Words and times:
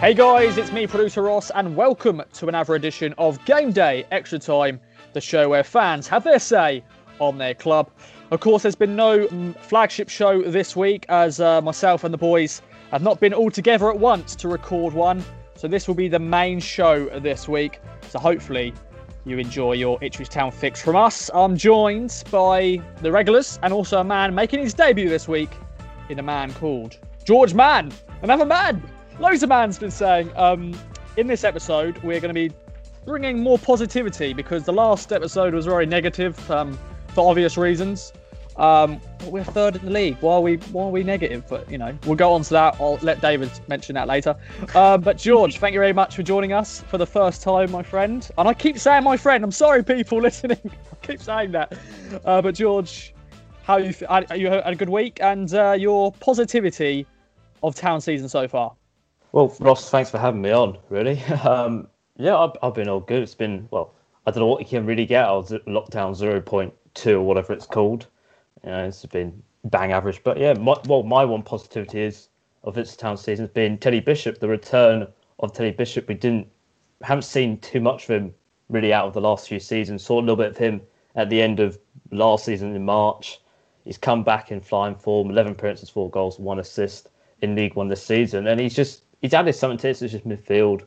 Hey 0.00 0.14
guys, 0.14 0.56
it's 0.56 0.70
me, 0.70 0.86
producer 0.86 1.22
Ross, 1.22 1.50
and 1.50 1.74
welcome 1.74 2.22
to 2.34 2.46
another 2.46 2.76
edition 2.76 3.12
of 3.18 3.44
Game 3.44 3.72
Day 3.72 4.06
Extra 4.12 4.38
Time, 4.38 4.78
the 5.12 5.20
show 5.20 5.48
where 5.48 5.64
fans 5.64 6.06
have 6.06 6.22
their 6.22 6.38
say 6.38 6.84
on 7.18 7.36
their 7.36 7.52
club. 7.52 7.90
Of 8.30 8.38
course, 8.38 8.62
there's 8.62 8.76
been 8.76 8.94
no 8.94 9.26
mm, 9.26 9.58
flagship 9.58 10.08
show 10.08 10.40
this 10.40 10.76
week 10.76 11.04
as 11.08 11.40
uh, 11.40 11.60
myself 11.62 12.04
and 12.04 12.14
the 12.14 12.18
boys 12.18 12.62
have 12.92 13.02
not 13.02 13.18
been 13.18 13.34
all 13.34 13.50
together 13.50 13.90
at 13.90 13.98
once 13.98 14.36
to 14.36 14.46
record 14.46 14.94
one. 14.94 15.24
So 15.56 15.66
this 15.66 15.88
will 15.88 15.96
be 15.96 16.06
the 16.06 16.20
main 16.20 16.60
show 16.60 17.08
this 17.18 17.48
week. 17.48 17.80
So 18.08 18.20
hopefully 18.20 18.74
you 19.24 19.38
enjoy 19.38 19.72
your 19.72 19.98
Ipswich 20.00 20.28
Town 20.28 20.52
fix 20.52 20.80
from 20.80 20.94
us. 20.94 21.28
I'm 21.34 21.56
joined 21.56 22.22
by 22.30 22.80
the 23.02 23.10
regulars 23.10 23.58
and 23.64 23.72
also 23.72 23.98
a 23.98 24.04
man 24.04 24.32
making 24.32 24.60
his 24.60 24.74
debut 24.74 25.08
this 25.08 25.26
week 25.26 25.50
in 26.08 26.20
a 26.20 26.22
man 26.22 26.54
called 26.54 26.98
George 27.24 27.52
Mann. 27.52 27.92
Another 28.22 28.46
man. 28.46 28.80
Loads 29.20 29.42
of 29.42 29.48
man's 29.48 29.80
been 29.80 29.90
saying. 29.90 30.30
Um, 30.36 30.78
in 31.16 31.26
this 31.26 31.42
episode, 31.42 31.98
we're 32.04 32.20
going 32.20 32.32
to 32.32 32.48
be 32.48 32.54
bringing 33.04 33.42
more 33.42 33.58
positivity 33.58 34.32
because 34.32 34.62
the 34.62 34.72
last 34.72 35.12
episode 35.12 35.54
was 35.54 35.66
very 35.66 35.86
negative 35.86 36.48
um, 36.52 36.78
for 37.08 37.28
obvious 37.28 37.56
reasons. 37.56 38.12
Um, 38.58 39.00
but 39.18 39.32
we're 39.32 39.42
third 39.42 39.74
in 39.74 39.86
the 39.86 39.90
league. 39.90 40.18
Why 40.20 40.34
are 40.34 40.40
we 40.40 40.56
why 40.56 40.84
are 40.84 40.90
we 40.90 41.02
negative? 41.02 41.44
But 41.48 41.68
you 41.68 41.78
know, 41.78 41.98
we'll 42.06 42.14
go 42.14 42.32
on 42.32 42.42
to 42.42 42.50
that. 42.50 42.76
I'll 42.80 42.98
let 43.02 43.20
David 43.20 43.50
mention 43.66 43.94
that 43.94 44.06
later. 44.06 44.36
Um, 44.76 45.00
but 45.00 45.18
George, 45.18 45.58
thank 45.58 45.74
you 45.74 45.80
very 45.80 45.92
much 45.92 46.14
for 46.14 46.22
joining 46.22 46.52
us 46.52 46.82
for 46.82 46.96
the 46.98 47.06
first 47.06 47.42
time, 47.42 47.72
my 47.72 47.82
friend. 47.82 48.28
And 48.38 48.48
I 48.48 48.54
keep 48.54 48.78
saying 48.78 49.02
my 49.02 49.16
friend. 49.16 49.42
I'm 49.42 49.50
sorry, 49.50 49.82
people 49.82 50.18
listening. 50.22 50.60
I 50.64 51.06
keep 51.06 51.20
saying 51.20 51.50
that. 51.52 51.76
Uh, 52.24 52.40
but 52.40 52.54
George, 52.54 53.14
how 53.64 53.78
you 53.78 53.92
you 54.36 54.48
had 54.48 54.62
a 54.64 54.76
good 54.76 54.90
week 54.90 55.18
and 55.20 55.52
uh, 55.54 55.72
your 55.72 56.12
positivity 56.12 57.04
of 57.64 57.74
town 57.74 58.00
season 58.00 58.28
so 58.28 58.46
far? 58.46 58.77
Well, 59.32 59.54
Ross, 59.60 59.90
thanks 59.90 60.10
for 60.10 60.18
having 60.18 60.42
me 60.42 60.50
on. 60.50 60.78
Really, 60.88 61.22
um, 61.44 61.88
yeah, 62.16 62.36
I've, 62.36 62.52
I've 62.62 62.74
been 62.74 62.88
all 62.88 63.00
good. 63.00 63.22
It's 63.22 63.34
been 63.34 63.68
well, 63.70 63.94
I 64.26 64.30
don't 64.30 64.40
know 64.40 64.46
what 64.46 64.60
you 64.60 64.66
can 64.66 64.86
really 64.86 65.06
get 65.06 65.24
out 65.24 65.52
of 65.52 65.64
lockdown 65.66 66.14
zero 66.14 66.40
point 66.40 66.74
two 66.94 67.18
or 67.18 67.22
whatever 67.22 67.52
it's 67.52 67.66
called. 67.66 68.06
You 68.64 68.70
know, 68.70 68.84
it's 68.86 69.04
been 69.06 69.42
bang 69.64 69.92
average. 69.92 70.22
But 70.24 70.38
yeah, 70.38 70.54
my, 70.54 70.76
well, 70.86 71.02
my 71.02 71.24
one 71.24 71.42
positivity 71.42 72.02
is 72.02 72.28
of 72.64 72.74
this 72.74 72.96
town 72.96 73.16
season 73.16 73.44
has 73.44 73.52
been 73.52 73.78
Teddy 73.78 74.00
Bishop, 74.00 74.40
the 74.40 74.48
return 74.48 75.06
of 75.40 75.52
Teddy 75.52 75.70
Bishop. 75.72 76.08
We 76.08 76.14
didn't 76.14 76.48
haven't 77.02 77.22
seen 77.22 77.58
too 77.58 77.80
much 77.80 78.04
of 78.04 78.10
him 78.10 78.34
really 78.68 78.92
out 78.92 79.06
of 79.06 79.14
the 79.14 79.20
last 79.20 79.48
few 79.48 79.60
seasons. 79.60 80.04
Saw 80.04 80.18
a 80.18 80.20
little 80.20 80.36
bit 80.36 80.50
of 80.52 80.56
him 80.56 80.80
at 81.14 81.30
the 81.30 81.40
end 81.40 81.60
of 81.60 81.78
last 82.10 82.46
season 82.46 82.74
in 82.74 82.84
March. 82.84 83.40
He's 83.84 83.98
come 83.98 84.24
back 84.24 84.50
in 84.50 84.60
flying 84.60 84.96
form, 84.96 85.30
11 85.30 85.52
appearances, 85.52 85.88
four 85.90 86.10
goals, 86.10 86.38
one 86.38 86.58
assist 86.58 87.10
in 87.40 87.54
League 87.54 87.74
One 87.74 87.88
this 87.88 88.02
season, 88.04 88.46
and 88.48 88.58
he's 88.60 88.74
just 88.74 89.04
he's 89.20 89.34
added 89.34 89.54
something 89.54 89.78
to 89.78 89.88
Ipswich's 89.88 90.22
midfield. 90.22 90.82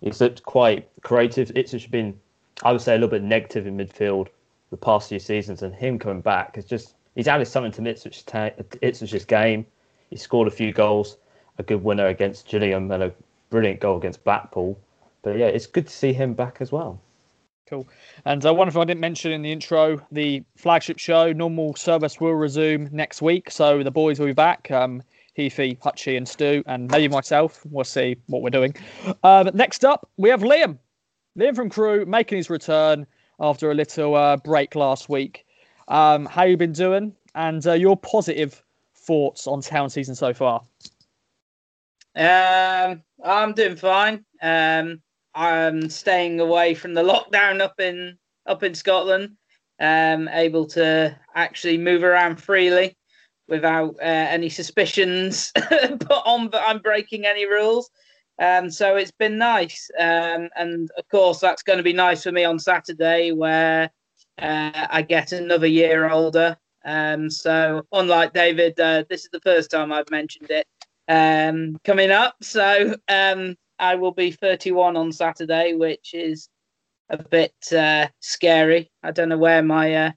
He's 0.00 0.20
looked 0.20 0.42
quite 0.42 0.88
creative. 1.02 1.50
Ipswich 1.54 1.82
has 1.82 1.90
been, 1.90 2.18
I 2.62 2.72
would 2.72 2.80
say, 2.80 2.92
a 2.92 2.96
little 2.96 3.08
bit 3.08 3.22
negative 3.22 3.66
in 3.66 3.76
midfield 3.76 4.28
the 4.70 4.76
past 4.76 5.08
few 5.08 5.18
seasons, 5.18 5.62
and 5.62 5.74
him 5.74 5.98
coming 5.98 6.22
back 6.22 6.56
has 6.56 6.64
just 6.64 6.94
he's 7.14 7.28
added 7.28 7.46
something 7.46 7.72
to 7.72 7.82
Ipswich's, 7.82 8.22
ta- 8.22 8.50
Ipswich's 8.82 9.24
game. 9.24 9.66
He 10.10 10.16
scored 10.16 10.48
a 10.48 10.50
few 10.50 10.72
goals, 10.72 11.16
a 11.58 11.62
good 11.62 11.84
winner 11.84 12.06
against 12.06 12.48
Gillingham, 12.48 12.90
and 12.90 13.02
a 13.02 13.12
brilliant 13.50 13.80
goal 13.80 13.96
against 13.98 14.24
Blackpool. 14.24 14.78
But 15.22 15.36
yeah, 15.36 15.46
it's 15.46 15.66
good 15.66 15.86
to 15.86 15.92
see 15.92 16.12
him 16.12 16.34
back 16.34 16.56
as 16.60 16.72
well. 16.72 16.98
Cool. 17.66 17.86
And 18.24 18.44
uh, 18.44 18.52
one 18.52 18.70
thing 18.70 18.82
I 18.82 18.84
didn't 18.84 19.00
mention 19.00 19.32
in 19.32 19.40
the 19.40 19.52
intro, 19.52 20.00
the 20.10 20.42
flagship 20.56 20.98
show, 20.98 21.32
normal 21.32 21.74
service 21.74 22.20
will 22.20 22.34
resume 22.34 22.88
next 22.92 23.22
week. 23.22 23.50
So 23.50 23.82
the 23.82 23.90
boys 23.90 24.18
will 24.18 24.26
be 24.26 24.32
back. 24.32 24.70
Um, 24.70 25.02
Heathy, 25.34 25.76
Hutchie, 25.82 26.16
and 26.16 26.28
Stu, 26.28 26.62
and 26.66 26.90
maybe 26.90 27.08
myself. 27.08 27.64
We'll 27.70 27.84
see 27.84 28.16
what 28.26 28.42
we're 28.42 28.50
doing. 28.50 28.74
Um, 29.22 29.50
next 29.54 29.84
up, 29.84 30.08
we 30.16 30.28
have 30.28 30.42
Liam. 30.42 30.78
Liam 31.38 31.56
from 31.56 31.70
Crewe 31.70 32.04
making 32.04 32.36
his 32.36 32.50
return 32.50 33.06
after 33.40 33.70
a 33.70 33.74
little 33.74 34.14
uh, 34.14 34.36
break 34.36 34.74
last 34.74 35.08
week. 35.08 35.46
Um, 35.88 36.26
how 36.26 36.44
you 36.44 36.56
been 36.56 36.72
doing? 36.72 37.14
And 37.34 37.66
uh, 37.66 37.72
your 37.72 37.96
positive 37.96 38.62
thoughts 38.94 39.46
on 39.46 39.62
town 39.62 39.88
season 39.88 40.14
so 40.14 40.34
far? 40.34 40.62
Um, 42.14 43.02
I'm 43.24 43.54
doing 43.54 43.76
fine. 43.76 44.24
Um, 44.42 45.00
I'm 45.34 45.88
staying 45.88 46.40
away 46.40 46.74
from 46.74 46.92
the 46.92 47.02
lockdown 47.32 47.60
up 47.60 47.80
in 47.80 48.18
up 48.46 48.62
in 48.62 48.74
Scotland. 48.74 49.36
Um, 49.80 50.28
able 50.28 50.66
to 50.68 51.18
actually 51.34 51.78
move 51.78 52.04
around 52.04 52.36
freely 52.36 52.96
without 53.52 53.94
uh, 54.00 54.26
any 54.36 54.48
suspicions 54.48 55.52
put 55.56 56.22
on 56.24 56.48
that 56.50 56.62
I'm 56.66 56.78
breaking 56.78 57.26
any 57.26 57.46
rules. 57.46 57.90
Um, 58.40 58.70
so 58.70 58.96
it's 58.96 59.12
been 59.12 59.36
nice. 59.36 59.90
Um, 60.00 60.48
and 60.56 60.90
of 60.96 61.06
course, 61.10 61.38
that's 61.38 61.62
going 61.62 61.76
to 61.76 61.82
be 61.82 61.92
nice 61.92 62.22
for 62.22 62.32
me 62.32 62.44
on 62.44 62.58
Saturday 62.58 63.30
where 63.32 63.90
uh, 64.40 64.86
I 64.90 65.02
get 65.02 65.32
another 65.32 65.66
year 65.66 66.10
older. 66.10 66.56
Um, 66.84 67.28
so, 67.30 67.82
unlike 67.92 68.32
David, 68.32 68.80
uh, 68.80 69.04
this 69.10 69.24
is 69.24 69.30
the 69.30 69.40
first 69.40 69.70
time 69.70 69.92
I've 69.92 70.10
mentioned 70.10 70.50
it 70.50 70.66
um, 71.06 71.78
coming 71.84 72.10
up. 72.10 72.34
So, 72.40 72.96
um, 73.08 73.54
I 73.78 73.96
will 73.96 74.12
be 74.12 74.30
31 74.30 74.96
on 74.96 75.12
Saturday, 75.12 75.74
which 75.74 76.14
is 76.14 76.48
a 77.10 77.22
bit 77.22 77.54
uh, 77.70 78.08
scary. 78.20 78.90
I 79.02 79.10
don't 79.10 79.28
know 79.28 79.38
where 79.38 79.62
my 79.62 79.94
uh, 79.94 80.10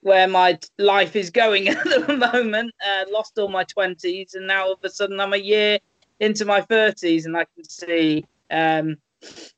where 0.00 0.28
my 0.28 0.58
life 0.78 1.16
is 1.16 1.30
going 1.30 1.68
at 1.68 1.84
the 1.84 2.30
moment. 2.34 2.72
Uh, 2.86 3.04
lost 3.10 3.38
all 3.38 3.48
my 3.48 3.64
20s, 3.64 4.34
and 4.34 4.46
now 4.46 4.66
all 4.66 4.72
of 4.72 4.84
a 4.84 4.90
sudden 4.90 5.20
I'm 5.20 5.32
a 5.32 5.38
year 5.38 5.78
into 6.20 6.44
my 6.44 6.60
30s, 6.60 7.24
and 7.24 7.36
I 7.36 7.44
can 7.54 7.64
see 7.64 8.24
um, 8.50 8.96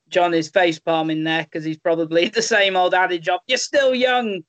John 0.09 0.35
is 0.35 0.49
face 0.49 0.79
palming 0.79 1.25
there 1.25 1.45
because 1.45 1.65
he's 1.65 1.79
probably 1.79 2.29
the 2.35 2.43
same 2.43 2.77
old 2.77 2.95
adage 2.95 3.29
of 3.29 3.41
"You're 3.47 3.59
still 3.59 3.95
young." 3.95 4.43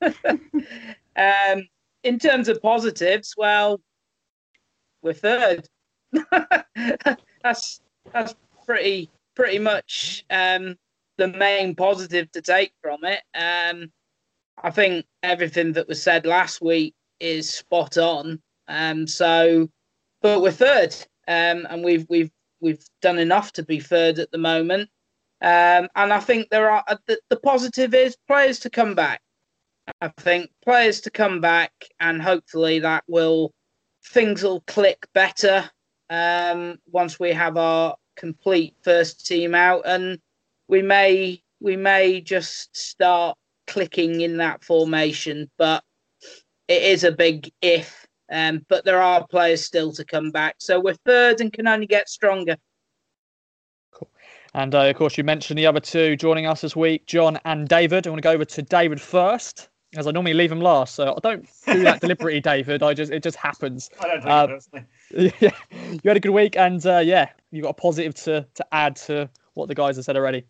um, 0.02 1.68
in 2.04 2.18
terms 2.18 2.48
of 2.48 2.62
positives, 2.62 3.34
well, 3.36 3.80
we're 5.02 5.12
third. 5.12 5.66
that's 7.42 7.80
that's 8.12 8.34
pretty 8.66 9.10
pretty 9.34 9.58
much 9.58 10.24
um, 10.30 10.76
the 11.16 11.28
main 11.28 11.74
positive 11.74 12.30
to 12.32 12.42
take 12.42 12.72
from 12.80 13.00
it. 13.04 13.20
Um, 13.34 13.90
I 14.62 14.70
think 14.70 15.06
everything 15.22 15.72
that 15.72 15.88
was 15.88 16.02
said 16.02 16.26
last 16.26 16.60
week 16.60 16.94
is 17.20 17.48
spot 17.48 17.96
on. 17.98 18.40
Um, 18.68 19.06
so, 19.06 19.68
but 20.20 20.40
we're 20.40 20.50
third, 20.50 20.94
um, 21.28 21.66
and 21.70 21.84
we've 21.84 22.06
we've 22.08 22.30
we've 22.60 22.84
done 23.00 23.18
enough 23.18 23.52
to 23.54 23.62
be 23.62 23.80
third 23.80 24.18
at 24.18 24.30
the 24.30 24.38
moment. 24.38 24.88
Um, 25.40 25.88
and 25.96 26.12
I 26.12 26.20
think 26.20 26.50
there 26.50 26.70
are 26.70 26.84
uh, 26.86 26.96
the, 27.06 27.18
the 27.28 27.40
positive 27.40 27.94
is 27.94 28.16
players 28.28 28.60
to 28.60 28.70
come 28.70 28.94
back. 28.94 29.20
I 30.00 30.08
think 30.20 30.50
players 30.64 31.00
to 31.02 31.10
come 31.10 31.40
back, 31.40 31.72
and 31.98 32.22
hopefully 32.22 32.78
that 32.80 33.04
will 33.08 33.52
things 34.04 34.42
will 34.42 34.62
click 34.66 35.06
better 35.14 35.68
um, 36.10 36.78
once 36.90 37.18
we 37.18 37.32
have 37.32 37.56
our 37.56 37.96
complete 38.16 38.76
first 38.82 39.26
team 39.26 39.54
out, 39.54 39.82
and 39.84 40.18
we 40.68 40.82
may 40.82 41.42
we 41.60 41.76
may 41.76 42.20
just 42.20 42.76
start 42.76 43.36
clicking 43.66 44.20
in 44.20 44.36
that 44.38 44.64
formation. 44.64 45.50
But 45.58 45.84
it 46.68 46.82
is 46.82 47.04
a 47.04 47.12
big 47.12 47.50
if. 47.60 48.06
Um, 48.30 48.64
but 48.68 48.84
there 48.84 49.02
are 49.02 49.26
players 49.26 49.64
still 49.64 49.92
to 49.92 50.04
come 50.04 50.30
back, 50.30 50.56
so 50.58 50.80
we're 50.80 50.94
third 51.04 51.40
and 51.40 51.52
can 51.52 51.68
only 51.68 51.86
get 51.86 52.08
stronger. 52.08 52.56
Cool. 53.90 54.08
And 54.54 54.74
uh, 54.74 54.84
of 54.84 54.96
course, 54.96 55.18
you 55.18 55.24
mentioned 55.24 55.58
the 55.58 55.66
other 55.66 55.80
two 55.80 56.16
joining 56.16 56.46
us 56.46 56.62
this 56.62 56.74
week, 56.74 57.04
John 57.06 57.38
and 57.44 57.68
David. 57.68 58.06
I 58.06 58.10
want 58.10 58.22
to 58.22 58.26
go 58.26 58.32
over 58.32 58.46
to 58.46 58.62
David 58.62 59.02
first, 59.02 59.68
as 59.96 60.06
I 60.06 60.12
normally 60.12 60.32
leave 60.32 60.50
him 60.50 60.62
last. 60.62 60.94
So 60.94 61.12
I 61.14 61.18
don't 61.20 61.46
do 61.66 61.82
that 61.82 62.00
deliberately, 62.00 62.40
David. 62.52 62.82
I 62.82 62.94
just 62.94 63.12
it 63.12 63.22
just 63.22 63.36
happens. 63.36 63.90
I 64.00 64.08
don't 64.08 64.22
take 64.22 64.30
uh, 64.30 64.46
it 64.48 64.54
personally. 64.54 64.86
Yeah, 65.40 65.50
you 65.92 66.00
had 66.06 66.16
a 66.16 66.20
good 66.20 66.30
week, 66.30 66.56
and 66.56 66.84
uh, 66.86 66.98
yeah, 66.98 67.28
you 67.50 67.60
got 67.60 67.70
a 67.70 67.74
positive 67.74 68.14
to 68.24 68.46
to 68.54 68.66
add 68.72 68.96
to 68.96 69.28
what 69.52 69.68
the 69.68 69.74
guys 69.74 69.96
have 69.96 70.06
said 70.06 70.16
already. 70.16 70.46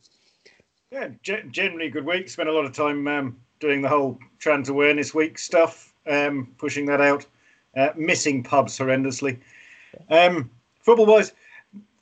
Yeah, 0.92 1.08
generally 1.22 1.88
good 1.88 2.04
week. 2.04 2.28
Spent 2.28 2.50
a 2.50 2.52
lot 2.52 2.66
of 2.66 2.74
time 2.74 3.08
um, 3.08 3.38
doing 3.60 3.80
the 3.80 3.88
whole 3.88 4.18
trans 4.38 4.68
awareness 4.68 5.14
week 5.14 5.38
stuff, 5.38 5.94
um, 6.06 6.54
pushing 6.58 6.84
that 6.84 7.00
out. 7.00 7.24
Uh, 7.74 7.88
missing 7.96 8.42
pubs 8.42 8.78
horrendously. 8.78 9.38
Um, 10.10 10.50
football 10.80 11.06
wise, 11.06 11.32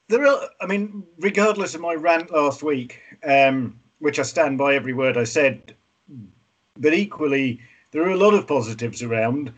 there 0.08 0.26
are, 0.26 0.40
I 0.60 0.66
mean, 0.66 1.04
regardless 1.20 1.76
of 1.76 1.80
my 1.80 1.94
rant 1.94 2.32
last 2.32 2.64
week, 2.64 3.00
um, 3.22 3.78
which 4.00 4.18
I 4.18 4.22
stand 4.22 4.58
by 4.58 4.74
every 4.74 4.92
word 4.92 5.16
I 5.16 5.22
said, 5.22 5.72
but 6.76 6.92
equally, 6.92 7.60
there 7.92 8.02
are 8.02 8.10
a 8.10 8.16
lot 8.16 8.34
of 8.34 8.48
positives 8.48 9.04
around. 9.04 9.52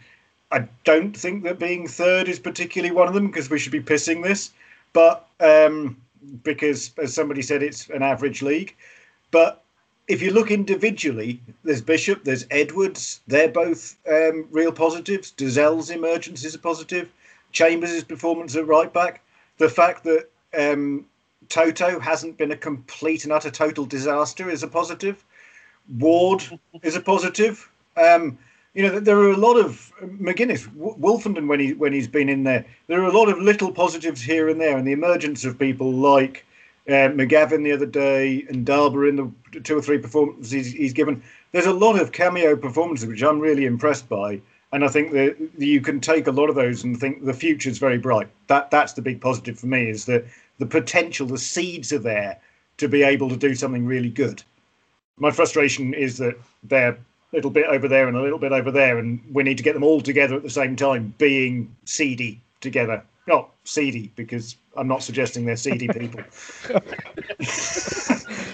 I 0.51 0.69
don't 0.85 1.17
think 1.17 1.43
that 1.45 1.59
being 1.59 1.89
third 1.89 2.29
is 2.29 2.39
particularly 2.39 2.95
one 2.95 3.09
of 3.09 3.15
them 3.15 3.29
because 3.29 3.49
we 3.49 3.59
should 3.59 3.73
be 3.73 3.81
pissing 3.81 4.23
this, 4.23 4.53
but 4.93 5.27
um, 5.41 5.97
because, 6.43 6.93
as 6.99 7.15
somebody 7.15 7.41
said, 7.41 7.63
it's 7.63 7.89
an 7.89 8.03
average 8.03 8.43
league. 8.43 8.77
But 9.33 9.65
if 10.09 10.23
you 10.23 10.31
look 10.31 10.51
individually, 10.51 11.41
there's 11.65 11.81
Bishop, 11.81 12.23
there's 12.23 12.47
Edwards. 12.51 13.21
They're 13.27 13.49
both 13.49 13.97
um, 14.09 14.47
real 14.51 14.71
positives. 14.71 15.33
Dozzell's 15.33 15.91
emergence 15.91 16.45
is 16.45 16.55
a 16.55 16.59
positive. 16.59 17.11
Chambers' 17.51 18.05
performance 18.05 18.55
at 18.55 18.67
right 18.67 18.93
back. 18.93 19.23
The 19.59 19.69
fact 19.69 20.05
that 20.05 20.29
um, 20.57 21.07
Toto 21.49 21.99
hasn't 21.99 22.37
been 22.37 22.53
a 22.53 22.57
complete 22.57 23.25
and 23.25 23.33
utter 23.33 23.51
total 23.51 23.85
disaster 23.87 24.51
is 24.51 24.63
a 24.63 24.69
positive. 24.69 25.25
Ward 25.99 26.43
is 26.83 26.95
a 26.95 27.01
positive. 27.01 27.69
Um, 27.97 28.39
you 28.75 28.83
know, 28.83 29.01
there 29.01 29.19
are 29.19 29.33
a 29.33 29.37
lot 29.37 29.57
of 29.57 29.93
McGuinness, 30.03 30.67
Woolfenden 30.77 31.47
when 31.47 31.61
he 31.61 31.75
when 31.75 31.93
he's 31.93 32.09
been 32.09 32.29
in 32.29 32.45
there. 32.45 32.65
There 32.87 33.03
are 33.03 33.09
a 33.09 33.19
lot 33.19 33.29
of 33.29 33.39
little 33.39 33.71
positives 33.71 34.23
here 34.23 34.49
and 34.49 34.61
there, 34.61 34.79
and 34.79 34.87
the 34.87 34.93
emergence 34.93 35.45
of 35.45 35.59
people 35.59 35.93
like 35.93 36.47
uh, 36.89 37.11
McGavin 37.11 37.63
the 37.63 37.73
other 37.73 37.87
day 37.87 38.45
and 38.49 38.67
Darber 38.67 39.07
in 39.07 39.17
the 39.17 39.61
two 39.61 39.79
or 39.79 39.83
three 39.83 39.99
performances 39.99 40.51
he's, 40.51 40.73
he's 40.73 40.93
given. 40.93 41.23
There's 41.53 41.67
a 41.67 41.73
lot 41.73 42.01
of 42.01 42.13
cameo 42.13 42.57
performances 42.57 43.07
which 43.07 43.23
I'm 43.23 43.39
really 43.39 43.67
impressed 43.67 44.09
by, 44.09 44.41
and 44.73 44.85
I 44.85 44.89
think 44.89 45.13
that 45.13 45.37
you 45.59 45.81
can 45.81 46.01
take 46.01 46.27
a 46.27 46.33
lot 46.33 46.49
of 46.49 46.57
those 46.57 46.83
and 46.83 46.99
think 46.99 47.25
the 47.25 47.35
future's 47.35 47.79
very 47.79 47.99
bright. 47.99 48.29
That 48.49 48.71
that's 48.71 48.95
the 48.95 49.03
big 49.03 49.21
positive 49.21 49.59
for 49.59 49.67
me 49.67 49.89
is 49.89 50.07
that 50.07 50.25
the 50.59 50.67
potential, 50.67 51.27
the 51.27 51.39
seeds 51.39 51.93
are 51.93 51.99
there 51.99 52.39
to 52.79 52.89
be 52.89 53.03
able 53.03 53.29
to 53.29 53.37
do 53.37 53.55
something 53.55 53.87
really 53.87 54.09
good. 54.09 54.43
My 55.19 55.31
frustration 55.31 55.95
is 55.95 56.19
that 56.19 56.37
they're 56.65 56.93
a 56.93 56.99
little 57.33 57.51
bit 57.51 57.67
over 57.67 57.87
there 57.87 58.09
and 58.09 58.17
a 58.17 58.23
little 58.23 58.39
bit 58.39 58.53
over 58.53 58.71
there, 58.71 58.99
and 58.99 59.21
we 59.33 59.43
need 59.43 59.59
to 59.59 59.63
get 59.63 59.75
them 59.75 59.85
all 59.85 60.01
together 60.01 60.35
at 60.35 60.43
the 60.43 60.51
same 60.51 60.75
time, 60.75 61.15
being 61.19 61.75
seedy 61.85 62.41
together. 62.61 63.03
Not 63.63 63.69
seedy 63.69 64.13
because 64.17 64.57
I'm 64.77 64.89
not 64.89 65.03
suggesting 65.03 65.45
they're 65.45 65.57
seedy 65.57 65.89
people. 65.99 66.21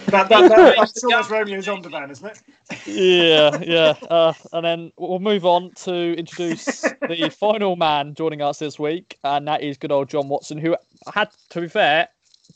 that, 0.06 0.28
that, 0.28 0.28
that, 0.28 0.74
that's 0.76 1.04
almost 1.04 1.30
Romeo's 1.30 1.66
Ondervan, 1.66 2.10
isn't 2.10 2.26
it? 2.26 2.42
yeah, 2.86 3.58
yeah. 3.62 3.94
Uh, 4.10 4.32
and 4.52 4.64
then 4.64 4.92
we'll 4.98 5.18
move 5.18 5.44
on 5.44 5.70
to 5.76 6.14
introduce 6.16 6.82
the 6.82 7.34
final 7.36 7.76
man 7.76 8.14
joining 8.14 8.42
us 8.42 8.58
this 8.58 8.78
week, 8.78 9.18
and 9.24 9.46
that 9.48 9.62
is 9.62 9.78
good 9.78 9.92
old 9.92 10.08
John 10.08 10.28
Watson, 10.28 10.58
who 10.58 10.76
had, 11.12 11.28
to 11.50 11.60
be 11.60 11.68
fair, 11.68 12.08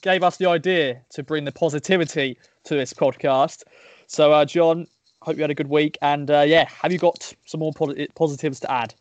gave 0.02 0.22
us 0.22 0.36
the 0.36 0.46
idea 0.46 1.00
to 1.10 1.22
bring 1.22 1.44
the 1.44 1.52
positivity 1.52 2.38
to 2.64 2.74
this 2.74 2.92
podcast. 2.92 3.62
So, 4.06 4.32
uh, 4.32 4.44
John, 4.44 4.86
hope 5.22 5.36
you 5.36 5.42
had 5.42 5.50
a 5.50 5.54
good 5.54 5.68
week. 5.68 5.96
And 6.02 6.30
uh, 6.30 6.44
yeah, 6.46 6.68
have 6.82 6.92
you 6.92 6.98
got 6.98 7.32
some 7.46 7.60
more 7.60 7.72
positives 8.14 8.60
to 8.60 8.70
add? 8.70 8.94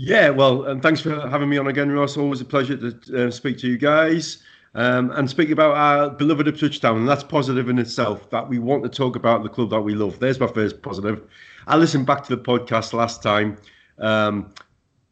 Yeah, 0.00 0.30
well, 0.30 0.66
and 0.66 0.80
thanks 0.80 1.00
for 1.00 1.28
having 1.28 1.48
me 1.48 1.58
on 1.58 1.66
again, 1.66 1.90
Ross. 1.90 2.16
Always 2.16 2.40
a 2.40 2.44
pleasure 2.44 2.76
to 2.76 3.26
uh, 3.26 3.30
speak 3.32 3.58
to 3.58 3.68
you 3.68 3.76
guys. 3.76 4.42
Um, 4.74 5.10
and 5.12 5.28
speak 5.28 5.50
about 5.50 5.74
our 5.76 6.10
beloved 6.10 6.46
Ipswich 6.46 6.78
Town, 6.80 6.98
and 6.98 7.08
that's 7.08 7.24
positive 7.24 7.68
in 7.68 7.78
itself. 7.80 8.30
That 8.30 8.48
we 8.48 8.60
want 8.60 8.84
to 8.84 8.88
talk 8.88 9.16
about 9.16 9.42
the 9.42 9.48
club 9.48 9.70
that 9.70 9.80
we 9.80 9.94
love. 9.96 10.20
There's 10.20 10.38
my 10.38 10.46
first 10.46 10.82
positive. 10.82 11.22
I 11.66 11.76
listened 11.76 12.06
back 12.06 12.22
to 12.24 12.36
the 12.36 12.40
podcast 12.40 12.92
last 12.92 13.22
time, 13.22 13.56
um, 13.98 14.52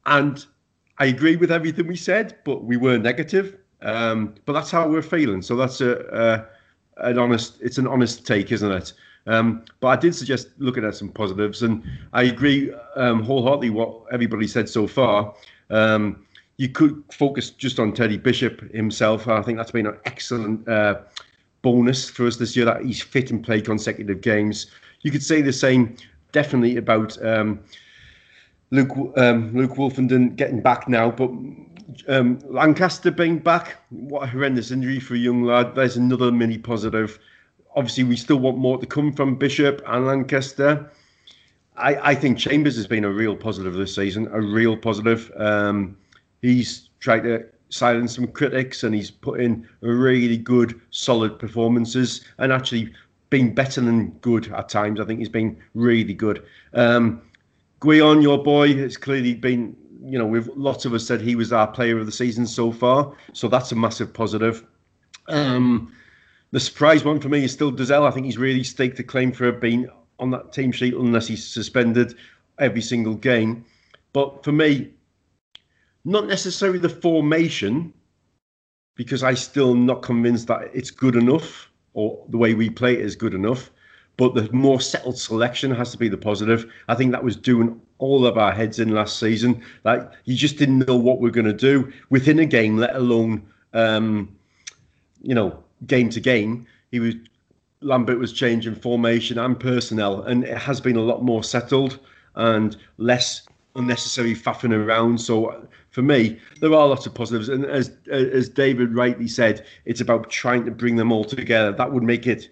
and 0.04 0.46
I 0.98 1.06
agree 1.06 1.34
with 1.34 1.50
everything 1.50 1.88
we 1.88 1.96
said, 1.96 2.36
but 2.44 2.62
we 2.62 2.76
were 2.76 2.96
negative. 2.96 3.56
Um, 3.82 4.34
but 4.44 4.52
that's 4.52 4.70
how 4.70 4.88
we're 4.88 5.02
feeling. 5.02 5.42
So 5.42 5.56
that's 5.56 5.80
a, 5.80 6.46
a 6.98 7.08
an 7.08 7.18
honest. 7.18 7.56
It's 7.60 7.78
an 7.78 7.88
honest 7.88 8.24
take, 8.24 8.52
isn't 8.52 8.70
it? 8.70 8.92
Um, 9.26 9.64
but 9.80 9.88
I 9.88 9.96
did 9.96 10.14
suggest 10.14 10.48
looking 10.58 10.84
at 10.84 10.94
some 10.94 11.08
positives, 11.08 11.62
and 11.62 11.82
I 12.12 12.24
agree 12.24 12.72
um, 12.94 13.22
wholeheartedly 13.22 13.70
what 13.70 14.02
everybody 14.12 14.46
said 14.46 14.68
so 14.68 14.86
far. 14.86 15.34
Um, 15.70 16.24
you 16.58 16.68
could 16.68 17.02
focus 17.12 17.50
just 17.50 17.78
on 17.78 17.92
Teddy 17.92 18.16
Bishop 18.16 18.72
himself. 18.72 19.28
I 19.28 19.42
think 19.42 19.58
that's 19.58 19.72
been 19.72 19.86
an 19.86 19.98
excellent 20.04 20.66
uh, 20.68 21.00
bonus 21.62 22.08
for 22.08 22.26
us 22.26 22.36
this 22.36 22.56
year 22.56 22.64
that 22.64 22.82
he's 22.84 23.02
fit 23.02 23.30
and 23.30 23.44
played 23.44 23.64
consecutive 23.64 24.20
games. 24.20 24.66
You 25.02 25.10
could 25.10 25.22
say 25.22 25.42
the 25.42 25.52
same 25.52 25.96
definitely 26.32 26.76
about 26.76 27.22
um, 27.24 27.60
Luke 28.70 28.92
um, 29.16 29.54
Luke 29.54 29.72
Woolfenden 29.72 30.36
getting 30.36 30.60
back 30.60 30.88
now, 30.88 31.10
but 31.10 31.30
um, 32.08 32.38
Lankester 32.48 33.10
being 33.10 33.38
back, 33.38 33.76
what 33.90 34.22
a 34.22 34.26
horrendous 34.26 34.70
injury 34.70 35.00
for 35.00 35.14
a 35.14 35.18
young 35.18 35.42
lad. 35.42 35.74
There's 35.74 35.96
another 35.96 36.32
mini 36.32 36.58
positive 36.58 37.18
obviously, 37.76 38.04
we 38.04 38.16
still 38.16 38.38
want 38.38 38.58
more 38.58 38.78
to 38.78 38.86
come 38.86 39.12
from 39.12 39.36
Bishop 39.36 39.82
and 39.86 40.06
Lankester. 40.06 40.90
I, 41.76 42.10
I 42.10 42.14
think 42.14 42.38
Chambers 42.38 42.74
has 42.76 42.86
been 42.86 43.04
a 43.04 43.10
real 43.10 43.36
positive 43.36 43.74
this 43.74 43.94
season, 43.94 44.28
a 44.32 44.40
real 44.40 44.76
positive. 44.76 45.30
Um, 45.36 45.96
he's 46.40 46.88
tried 47.00 47.20
to 47.24 47.44
silence 47.68 48.14
some 48.14 48.28
critics 48.28 48.82
and 48.82 48.94
he's 48.94 49.10
put 49.10 49.40
in 49.40 49.68
really 49.80 50.38
good, 50.38 50.80
solid 50.90 51.38
performances 51.38 52.24
and 52.38 52.52
actually 52.52 52.92
been 53.28 53.54
better 53.54 53.80
than 53.80 54.10
good 54.20 54.50
at 54.52 54.68
times. 54.68 55.00
I 55.00 55.04
think 55.04 55.18
he's 55.18 55.28
been 55.28 55.56
really 55.74 56.14
good. 56.14 56.44
Um, 56.72 57.20
Gwion, 57.80 58.22
your 58.22 58.42
boy, 58.42 58.74
has 58.76 58.96
clearly 58.96 59.34
been, 59.34 59.76
you 60.02 60.18
know, 60.18 60.26
we've 60.26 60.48
lots 60.56 60.86
of 60.86 60.94
us 60.94 61.06
said 61.06 61.20
he 61.20 61.36
was 61.36 61.52
our 61.52 61.66
player 61.66 61.98
of 61.98 62.06
the 62.06 62.12
season 62.12 62.46
so 62.46 62.72
far. 62.72 63.12
So 63.34 63.48
that's 63.48 63.72
a 63.72 63.76
massive 63.76 64.14
positive. 64.14 64.64
Um, 65.28 65.92
the 66.56 66.60
surprise 66.60 67.04
one 67.04 67.20
for 67.20 67.28
me 67.28 67.44
is 67.44 67.52
still 67.52 67.70
Dozzell. 67.70 68.08
I 68.08 68.10
think 68.10 68.24
he's 68.24 68.38
really 68.38 68.64
staked 68.64 68.98
a 68.98 69.02
claim 69.02 69.30
for 69.30 69.52
being 69.52 69.90
on 70.18 70.30
that 70.30 70.54
team 70.54 70.72
sheet 70.72 70.94
unless 70.94 71.26
he's 71.26 71.46
suspended 71.46 72.14
every 72.58 72.80
single 72.80 73.14
game. 73.14 73.62
But 74.14 74.42
for 74.42 74.52
me, 74.52 74.88
not 76.06 76.26
necessarily 76.26 76.78
the 76.78 76.88
formation, 76.88 77.92
because 78.94 79.22
I'm 79.22 79.36
still 79.36 79.74
not 79.74 80.00
convinced 80.00 80.46
that 80.46 80.70
it's 80.72 80.90
good 80.90 81.14
enough 81.14 81.70
or 81.92 82.24
the 82.30 82.38
way 82.38 82.54
we 82.54 82.70
play 82.70 82.94
it 82.94 83.00
is 83.00 83.16
good 83.16 83.34
enough. 83.34 83.70
But 84.16 84.34
the 84.34 84.50
more 84.50 84.80
settled 84.80 85.18
selection 85.18 85.70
has 85.72 85.90
to 85.92 85.98
be 85.98 86.08
the 86.08 86.16
positive. 86.16 86.72
I 86.88 86.94
think 86.94 87.12
that 87.12 87.22
was 87.22 87.36
doing 87.36 87.78
all 87.98 88.26
of 88.26 88.38
our 88.38 88.52
heads 88.52 88.78
in 88.78 88.94
last 88.94 89.18
season. 89.18 89.60
Like 89.84 90.10
you 90.24 90.34
just 90.34 90.56
didn't 90.56 90.86
know 90.86 90.96
what 90.96 91.20
we're 91.20 91.28
going 91.28 91.44
to 91.44 91.52
do 91.52 91.92
within 92.08 92.38
a 92.38 92.46
game, 92.46 92.78
let 92.78 92.96
alone, 92.96 93.46
um, 93.74 94.34
you 95.20 95.34
know, 95.34 95.62
game 95.86 96.10
to 96.10 96.20
game, 96.20 96.66
he 96.90 97.00
was 97.00 97.14
Lambert 97.80 98.18
was 98.18 98.32
changing 98.32 98.74
formation 98.74 99.38
and 99.38 99.58
personnel, 99.58 100.22
and 100.22 100.44
it 100.44 100.56
has 100.56 100.80
been 100.80 100.96
a 100.96 101.02
lot 101.02 101.22
more 101.22 101.44
settled 101.44 101.98
and 102.34 102.76
less 102.98 103.46
unnecessary 103.74 104.34
faffing 104.34 104.72
around. 104.72 105.20
So 105.20 105.68
for 105.90 106.02
me, 106.02 106.38
there 106.60 106.72
are 106.72 106.88
lots 106.88 107.06
of 107.06 107.14
positives, 107.14 107.48
and 107.48 107.64
as 107.66 107.92
as 108.10 108.48
David 108.48 108.94
rightly 108.94 109.28
said, 109.28 109.66
it's 109.84 110.00
about 110.00 110.30
trying 110.30 110.64
to 110.64 110.70
bring 110.70 110.96
them 110.96 111.12
all 111.12 111.24
together. 111.24 111.72
That 111.72 111.92
would 111.92 112.02
make 112.02 112.26
it 112.26 112.48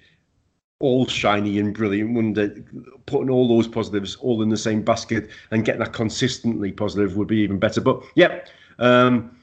all 0.80 1.06
shiny 1.06 1.58
and 1.58 1.72
brilliant, 1.72 2.14
wouldn't 2.14 2.38
it? 2.38 3.06
Putting 3.06 3.30
all 3.30 3.48
those 3.48 3.68
positives 3.68 4.16
all 4.16 4.42
in 4.42 4.50
the 4.50 4.56
same 4.56 4.82
basket 4.82 5.30
and 5.50 5.64
getting 5.64 5.80
that 5.80 5.92
consistently 5.94 6.72
positive 6.72 7.16
would 7.16 7.28
be 7.28 7.38
even 7.38 7.58
better. 7.58 7.80
But 7.80 8.02
yeah. 8.14 8.40
Um, 8.78 9.36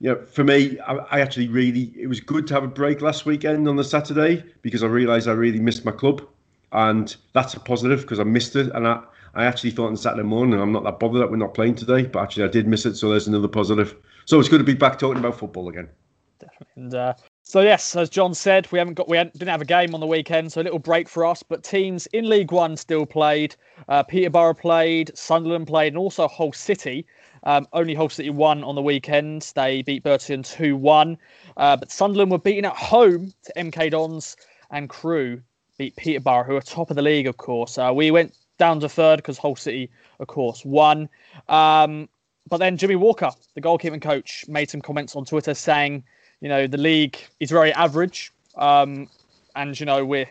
you 0.00 0.10
know, 0.10 0.24
for 0.26 0.44
me, 0.44 0.78
I, 0.80 0.94
I, 0.94 1.20
actually 1.20 1.48
really 1.48 1.92
it 1.98 2.06
was 2.06 2.20
good 2.20 2.46
to 2.48 2.54
have 2.54 2.64
a 2.64 2.68
break 2.68 3.00
last 3.00 3.24
weekend 3.24 3.66
on 3.68 3.76
the 3.76 3.84
Saturday 3.84 4.44
because 4.62 4.82
I 4.82 4.86
realised 4.86 5.28
I 5.28 5.32
really 5.32 5.60
missed 5.60 5.84
my 5.84 5.92
club, 5.92 6.26
and 6.72 7.14
that's 7.32 7.54
a 7.54 7.60
positive 7.60 8.02
because 8.02 8.20
I 8.20 8.24
missed 8.24 8.56
it, 8.56 8.70
and 8.74 8.86
I. 8.86 9.02
I 9.34 9.44
actually 9.44 9.72
thought 9.72 9.88
on 9.88 9.98
Saturday 9.98 10.22
morning 10.22 10.58
I'm 10.58 10.72
not 10.72 10.82
that 10.84 10.98
bothered 10.98 11.20
that 11.20 11.30
we're 11.30 11.36
not 11.36 11.52
playing 11.52 11.74
today, 11.74 12.04
but 12.04 12.22
actually 12.22 12.44
I 12.44 12.48
did 12.48 12.66
miss 12.66 12.86
it, 12.86 12.94
so 12.94 13.10
there's 13.10 13.28
another 13.28 13.48
positive. 13.48 13.94
So 14.24 14.40
it's 14.40 14.48
good 14.48 14.56
to 14.56 14.64
be 14.64 14.72
back 14.72 14.98
talking 14.98 15.18
about 15.18 15.38
football 15.38 15.68
again. 15.68 15.90
Definitely. 16.38 16.82
And 16.82 16.94
uh, 16.94 17.14
so 17.42 17.60
yes, 17.60 17.94
as 17.96 18.10
John 18.10 18.34
said, 18.34 18.70
we 18.72 18.78
haven't 18.78 18.94
got 18.94 19.08
we 19.08 19.16
didn't 19.16 19.48
have 19.48 19.60
a 19.60 19.66
game 19.66 19.94
on 19.94 20.00
the 20.00 20.06
weekend, 20.06 20.52
so 20.52 20.60
a 20.60 20.64
little 20.64 20.78
break 20.78 21.08
for 21.08 21.24
us. 21.24 21.42
But 21.42 21.62
teams 21.62 22.06
in 22.08 22.28
League 22.28 22.50
One 22.50 22.76
still 22.76 23.06
played. 23.06 23.54
Uh, 23.88 24.02
Peterborough 24.02 24.54
played, 24.54 25.16
Sunderland 25.16 25.66
played, 25.66 25.88
and 25.88 25.98
also 25.98 26.28
Hull 26.28 26.52
City. 26.52 27.06
Um, 27.46 27.68
only 27.72 27.94
Hull 27.94 28.08
City 28.08 28.28
won 28.28 28.64
on 28.64 28.74
the 28.74 28.82
weekend. 28.82 29.52
They 29.54 29.82
beat 29.82 30.02
Burton 30.02 30.42
2 30.42 30.76
1. 30.76 31.16
Uh, 31.56 31.76
but 31.76 31.92
Sunderland 31.92 32.32
were 32.32 32.38
beaten 32.38 32.64
at 32.64 32.76
home 32.76 33.32
to 33.44 33.52
MK 33.56 33.92
Dons 33.92 34.36
and 34.70 34.90
Crewe 34.90 35.40
beat 35.78 35.94
Peterborough, 35.94 36.42
who 36.42 36.56
are 36.56 36.60
top 36.60 36.90
of 36.90 36.96
the 36.96 37.02
league, 37.02 37.28
of 37.28 37.36
course. 37.36 37.78
Uh, 37.78 37.92
we 37.94 38.10
went 38.10 38.36
down 38.58 38.80
to 38.80 38.88
third 38.88 39.18
because 39.18 39.38
Hull 39.38 39.54
City, 39.54 39.90
of 40.18 40.26
course, 40.26 40.64
won. 40.64 41.08
Um, 41.48 42.08
but 42.48 42.58
then 42.58 42.76
Jimmy 42.76 42.96
Walker, 42.96 43.30
the 43.54 43.60
goalkeeping 43.60 44.02
coach, 44.02 44.44
made 44.48 44.68
some 44.68 44.80
comments 44.80 45.14
on 45.14 45.24
Twitter 45.24 45.54
saying, 45.54 46.02
you 46.40 46.48
know, 46.48 46.66
the 46.66 46.78
league 46.78 47.16
is 47.38 47.50
very 47.50 47.72
average. 47.74 48.32
Um, 48.56 49.08
and, 49.54 49.78
you 49.78 49.86
know, 49.86 50.04
we're 50.04 50.28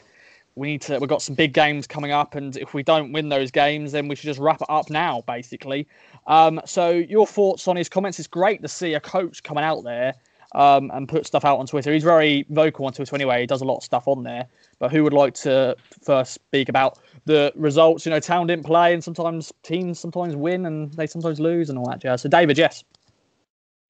we 0.55 0.67
need 0.67 0.81
to 0.81 0.97
we've 0.99 1.09
got 1.09 1.21
some 1.21 1.35
big 1.35 1.53
games 1.53 1.85
coming 1.85 2.11
up 2.11 2.35
and 2.35 2.55
if 2.57 2.73
we 2.73 2.81
don't 2.81 3.11
win 3.11 3.29
those 3.29 3.51
games 3.51 3.91
then 3.91 4.07
we 4.07 4.15
should 4.15 4.27
just 4.27 4.39
wrap 4.39 4.61
it 4.61 4.69
up 4.69 4.89
now 4.89 5.21
basically 5.27 5.87
um, 6.27 6.59
so 6.65 6.89
your 6.89 7.27
thoughts 7.27 7.67
on 7.67 7.75
his 7.75 7.89
comments? 7.89 8.19
It's 8.19 8.27
great 8.27 8.61
to 8.61 8.67
see 8.67 8.93
a 8.93 8.99
coach 8.99 9.43
coming 9.43 9.63
out 9.63 9.83
there 9.83 10.15
um, 10.53 10.89
and 10.93 11.07
put 11.07 11.25
stuff 11.25 11.45
out 11.45 11.59
on 11.59 11.67
Twitter. 11.67 11.93
He's 11.93 12.03
very 12.03 12.45
vocal 12.49 12.85
on 12.85 12.93
Twitter 12.93 13.15
anyway. 13.15 13.41
He 13.41 13.47
does 13.47 13.61
a 13.61 13.65
lot 13.65 13.77
of 13.77 13.83
stuff 13.83 14.07
on 14.07 14.23
there. 14.23 14.47
But 14.79 14.91
who 14.91 15.03
would 15.03 15.13
like 15.13 15.33
to 15.35 15.75
first 16.03 16.33
speak 16.33 16.69
about 16.69 16.99
the 17.25 17.51
results? 17.55 18.05
You 18.05 18.09
know, 18.09 18.19
Town 18.19 18.47
didn't 18.47 18.65
play, 18.65 18.93
and 18.93 19.03
sometimes 19.03 19.53
teams 19.63 19.99
sometimes 19.99 20.35
win 20.35 20.65
and 20.65 20.91
they 20.93 21.07
sometimes 21.07 21.39
lose 21.39 21.69
and 21.69 21.77
all 21.77 21.87
that 21.89 22.01
jazz. 22.01 22.21
So, 22.21 22.29
David, 22.29 22.57
yes. 22.57 22.83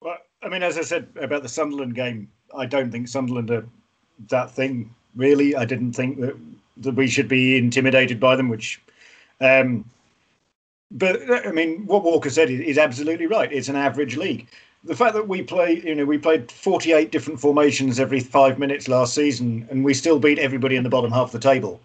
Well, 0.00 0.18
I 0.42 0.48
mean, 0.48 0.62
as 0.62 0.76
I 0.76 0.82
said 0.82 1.08
about 1.20 1.42
the 1.42 1.48
Sunderland 1.48 1.94
game, 1.94 2.30
I 2.56 2.66
don't 2.66 2.90
think 2.90 3.08
Sunderland 3.08 3.50
are 3.50 3.66
that 4.28 4.50
thing 4.50 4.94
really. 5.16 5.56
I 5.56 5.64
didn't 5.64 5.92
think 5.92 6.20
that 6.20 6.36
that 6.78 6.94
we 6.94 7.08
should 7.08 7.28
be 7.28 7.56
intimidated 7.56 8.20
by 8.20 8.36
them, 8.36 8.48
which 8.48 8.80
um, 9.40 9.84
but 10.90 11.46
I 11.46 11.50
mean, 11.52 11.84
what 11.86 12.04
Walker 12.04 12.30
said 12.30 12.50
is, 12.50 12.78
absolutely 12.78 13.26
right. 13.26 13.52
It's 13.52 13.68
an 13.68 13.76
average 13.76 14.16
league. 14.16 14.46
the 14.84 14.94
fact 14.94 15.14
that 15.14 15.28
we 15.28 15.42
play, 15.42 15.80
you 15.84 15.94
know, 15.94 16.04
we 16.04 16.18
played 16.18 16.50
48 16.52 17.10
different 17.10 17.40
formations 17.40 17.98
every 17.98 18.20
five 18.20 18.58
minutes 18.58 18.88
last 18.88 19.14
season, 19.14 19.66
and 19.70 19.84
we 19.84 19.94
still 19.94 20.18
beat 20.18 20.38
everybody 20.38 20.76
in 20.76 20.84
the 20.84 20.88
bottom 20.90 21.10
half 21.10 21.28
of 21.28 21.32
the 21.32 21.48
table, 21.48 21.80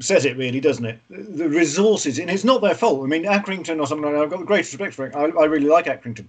says 0.00 0.24
it 0.24 0.36
really, 0.36 0.60
doesn't 0.60 0.84
it? 0.84 1.00
The 1.10 1.48
resources, 1.48 2.18
and 2.18 2.30
it's 2.30 2.44
not 2.44 2.62
their 2.62 2.74
fault. 2.74 3.02
I 3.02 3.06
mean, 3.06 3.24
Accrington 3.24 3.80
or 3.80 3.86
something 3.86 4.04
like 4.04 4.14
that, 4.14 4.22
I've 4.22 4.30
got 4.30 4.40
the 4.40 4.46
greatest 4.46 4.72
respect 4.72 4.94
for 4.94 5.06
it. 5.06 5.16
I, 5.16 5.24
I 5.24 5.46
really 5.46 5.68
like 5.68 5.86
Accrington. 5.86 6.26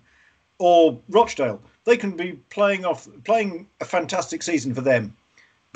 Or 0.60 1.00
Rochdale. 1.10 1.62
They 1.86 1.98
can 1.98 2.18
be 2.18 2.34
playing 2.50 2.84
off, 2.84 3.08
playing 3.24 3.68
a 3.80 3.86
fantastic 3.86 4.42
season 4.42 4.74
for 4.74 4.82
them, 4.82 5.16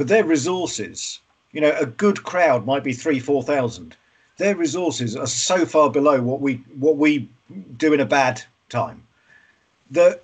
but 0.01 0.07
their 0.07 0.23
resources, 0.23 1.19
you 1.51 1.61
know, 1.61 1.77
a 1.79 1.85
good 1.85 2.23
crowd 2.23 2.65
might 2.65 2.83
be 2.83 2.91
three, 2.91 3.19
4,000. 3.19 3.95
Their 4.37 4.55
resources 4.55 5.15
are 5.15 5.27
so 5.27 5.63
far 5.63 5.91
below 5.91 6.19
what 6.23 6.41
we 6.41 6.55
what 6.79 6.97
we 6.97 7.29
do 7.77 7.93
in 7.93 7.99
a 7.99 8.05
bad 8.07 8.41
time 8.69 9.05
that 9.91 10.23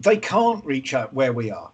they 0.00 0.16
can't 0.16 0.64
reach 0.64 0.92
out 0.92 1.14
where 1.14 1.32
we 1.32 1.52
are. 1.52 1.70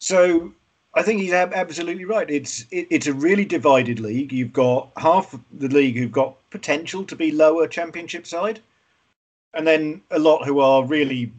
So 0.00 0.52
I 0.92 1.02
think 1.02 1.22
he's 1.22 1.32
absolutely 1.32 2.04
right. 2.04 2.28
It's 2.28 2.66
it, 2.70 2.88
it's 2.90 3.06
a 3.06 3.14
really 3.14 3.46
divided 3.46 3.98
league. 3.98 4.30
You've 4.30 4.52
got 4.52 4.90
half 4.98 5.34
the 5.50 5.68
league 5.68 5.96
who've 5.96 6.12
got 6.12 6.36
potential 6.50 7.04
to 7.04 7.16
be 7.16 7.32
lower 7.32 7.66
championship 7.68 8.26
side, 8.26 8.60
and 9.54 9.66
then 9.66 10.02
a 10.10 10.18
lot 10.18 10.44
who 10.44 10.60
are 10.60 10.84
really 10.84 11.32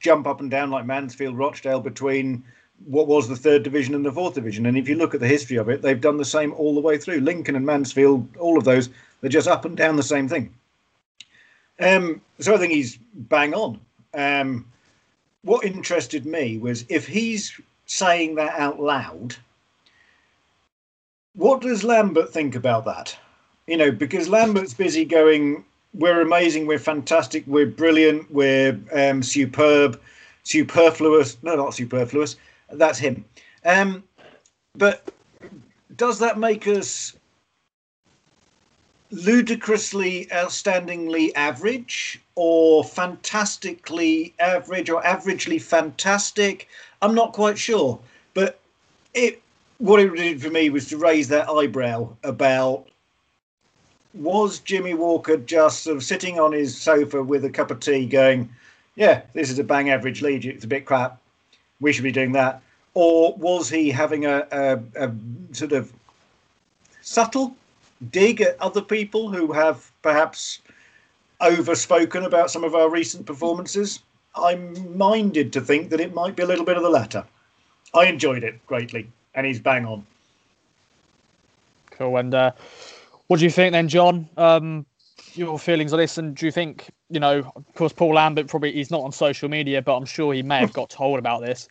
jump 0.00 0.26
up 0.26 0.40
and 0.40 0.50
down 0.50 0.68
like 0.68 0.84
Mansfield, 0.84 1.38
Rochdale 1.38 1.78
between 1.78 2.42
what 2.86 3.06
was 3.06 3.28
the 3.28 3.36
third 3.36 3.62
division 3.62 3.94
and 3.94 4.04
the 4.04 4.12
fourth 4.12 4.34
division. 4.34 4.66
And 4.66 4.76
if 4.76 4.88
you 4.88 4.96
look 4.96 5.14
at 5.14 5.20
the 5.20 5.28
history 5.28 5.56
of 5.56 5.68
it, 5.68 5.82
they've 5.82 6.00
done 6.00 6.16
the 6.16 6.24
same 6.24 6.52
all 6.54 6.74
the 6.74 6.80
way 6.80 6.98
through. 6.98 7.20
Lincoln 7.20 7.56
and 7.56 7.66
Mansfield, 7.66 8.26
all 8.38 8.58
of 8.58 8.64
those, 8.64 8.88
they're 9.20 9.30
just 9.30 9.48
up 9.48 9.64
and 9.64 9.76
down 9.76 9.96
the 9.96 10.02
same 10.02 10.28
thing. 10.28 10.52
Um, 11.78 12.20
so 12.38 12.54
I 12.54 12.58
think 12.58 12.72
he's 12.72 12.98
bang 13.14 13.54
on. 13.54 13.80
Um, 14.14 14.66
what 15.42 15.64
interested 15.64 16.26
me 16.26 16.58
was 16.58 16.84
if 16.88 17.06
he's 17.06 17.58
saying 17.86 18.34
that 18.36 18.58
out 18.58 18.80
loud, 18.80 19.36
what 21.34 21.60
does 21.60 21.84
Lambert 21.84 22.32
think 22.32 22.54
about 22.54 22.84
that? 22.84 23.16
You 23.66 23.76
know, 23.76 23.90
because 23.90 24.28
Lambert's 24.28 24.74
busy 24.74 25.04
going, 25.04 25.64
we're 25.94 26.20
amazing, 26.20 26.66
we're 26.66 26.78
fantastic, 26.78 27.44
we're 27.46 27.66
brilliant, 27.66 28.30
we're 28.30 28.78
um, 28.92 29.22
superb, 29.22 30.00
superfluous. 30.42 31.36
No, 31.42 31.56
not 31.56 31.74
superfluous. 31.74 32.36
That's 32.72 32.98
him. 32.98 33.24
Um, 33.64 34.04
but 34.76 35.10
does 35.96 36.18
that 36.20 36.38
make 36.38 36.66
us 36.66 37.14
ludicrously, 39.10 40.26
outstandingly 40.26 41.32
average, 41.34 42.20
or 42.34 42.84
fantastically 42.84 44.34
average, 44.38 44.90
or 44.90 45.02
averagely 45.02 45.60
fantastic. 45.60 46.68
I'm 47.02 47.14
not 47.14 47.32
quite 47.32 47.58
sure, 47.58 47.98
but 48.34 48.58
it 49.14 49.42
what 49.78 49.98
it 49.98 50.14
did 50.14 50.42
for 50.42 50.50
me 50.50 50.68
was 50.68 50.88
to 50.88 50.98
raise 50.98 51.28
that 51.28 51.48
eyebrow 51.48 52.14
about 52.22 52.86
was 54.12 54.58
Jimmy 54.58 54.94
Walker 54.94 55.38
just 55.38 55.84
sort 55.84 55.96
of 55.96 56.04
sitting 56.04 56.38
on 56.38 56.52
his 56.52 56.78
sofa 56.78 57.22
with 57.22 57.44
a 57.44 57.50
cup 57.50 57.70
of 57.70 57.80
tea, 57.80 58.06
going, 58.06 58.50
"Yeah, 58.94 59.22
this 59.32 59.50
is 59.50 59.58
a 59.58 59.64
bang 59.64 59.90
average 59.90 60.22
lead. 60.22 60.44
It's 60.44 60.64
a 60.64 60.68
bit 60.68 60.84
crap. 60.84 61.18
We 61.80 61.92
should 61.92 62.04
be 62.04 62.12
doing 62.12 62.32
that." 62.32 62.62
Or 62.94 63.34
was 63.34 63.68
he 63.68 63.90
having 63.90 64.26
a, 64.26 64.46
a, 64.50 64.80
a 64.96 65.12
sort 65.52 65.72
of 65.72 65.92
subtle 67.02 67.54
dig 68.10 68.40
at 68.40 68.60
other 68.60 68.80
people 68.80 69.30
who 69.30 69.52
have 69.52 69.90
perhaps 70.02 70.60
overspoken 71.40 72.24
about 72.24 72.50
some 72.50 72.64
of 72.64 72.74
our 72.74 72.88
recent 72.88 73.26
performances. 73.26 74.00
I'm 74.34 74.96
minded 74.96 75.52
to 75.54 75.60
think 75.60 75.90
that 75.90 76.00
it 76.00 76.14
might 76.14 76.36
be 76.36 76.42
a 76.42 76.46
little 76.46 76.64
bit 76.64 76.76
of 76.76 76.82
the 76.82 76.90
latter. 76.90 77.24
I 77.94 78.06
enjoyed 78.06 78.44
it 78.44 78.64
greatly, 78.66 79.08
and 79.34 79.46
he's 79.46 79.60
bang 79.60 79.84
on. 79.84 80.06
Cool. 81.90 82.16
And 82.16 82.34
uh, 82.34 82.52
what 83.26 83.38
do 83.38 83.44
you 83.44 83.50
think 83.50 83.72
then, 83.72 83.88
John? 83.88 84.28
Um, 84.36 84.86
your 85.34 85.58
feelings 85.58 85.92
on 85.92 85.98
this, 85.98 86.18
and 86.18 86.34
do 86.34 86.46
you 86.46 86.52
think, 86.52 86.90
you 87.10 87.20
know, 87.20 87.38
of 87.56 87.74
course, 87.74 87.92
Paul 87.92 88.14
Lambert 88.14 88.48
probably 88.48 88.72
he's 88.72 88.90
not 88.90 89.02
on 89.02 89.12
social 89.12 89.48
media, 89.48 89.82
but 89.82 89.96
I'm 89.96 90.06
sure 90.06 90.32
he 90.32 90.42
may 90.42 90.58
have 90.58 90.72
got 90.72 90.90
told 90.90 91.18
about 91.18 91.42
this. 91.42 91.68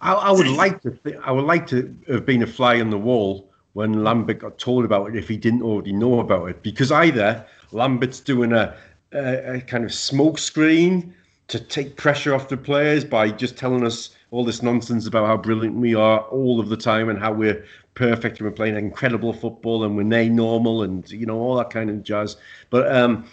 I, 0.00 0.12
I 0.12 0.30
would 0.30 0.48
like 0.48 0.82
to. 0.82 0.90
Th- 0.90 1.16
I 1.24 1.32
would 1.32 1.44
like 1.44 1.66
to 1.68 1.94
have 2.08 2.26
been 2.26 2.42
a 2.42 2.46
fly 2.46 2.80
on 2.80 2.90
the 2.90 2.98
wall 2.98 3.50
when 3.72 4.04
Lambert 4.04 4.38
got 4.38 4.58
told 4.58 4.84
about 4.84 5.08
it 5.08 5.16
if 5.16 5.28
he 5.28 5.36
didn't 5.36 5.62
already 5.62 5.92
know 5.92 6.20
about 6.20 6.50
it. 6.50 6.62
Because 6.62 6.92
either 6.92 7.44
Lambert's 7.72 8.20
doing 8.20 8.52
a, 8.52 8.76
a, 9.12 9.56
a 9.56 9.60
kind 9.62 9.84
of 9.84 9.92
smoke 9.92 10.38
screen 10.38 11.14
to 11.48 11.58
take 11.58 11.96
pressure 11.96 12.34
off 12.34 12.48
the 12.48 12.56
players 12.56 13.04
by 13.04 13.30
just 13.30 13.56
telling 13.56 13.84
us 13.84 14.10
all 14.30 14.44
this 14.44 14.62
nonsense 14.62 15.06
about 15.06 15.26
how 15.26 15.36
brilliant 15.36 15.76
we 15.76 15.94
are 15.94 16.20
all 16.20 16.60
of 16.60 16.68
the 16.68 16.76
time 16.76 17.08
and 17.08 17.18
how 17.18 17.32
we're 17.32 17.64
perfect 17.94 18.38
and 18.38 18.46
we're 18.46 18.54
playing 18.54 18.76
incredible 18.76 19.32
football 19.32 19.84
and 19.84 19.96
we're 19.96 20.02
nay 20.02 20.28
normal 20.28 20.82
and 20.82 21.08
you 21.10 21.26
know 21.26 21.38
all 21.38 21.56
that 21.56 21.70
kind 21.70 21.90
of 21.90 22.02
jazz. 22.02 22.36
But 22.70 22.94
um, 22.94 23.26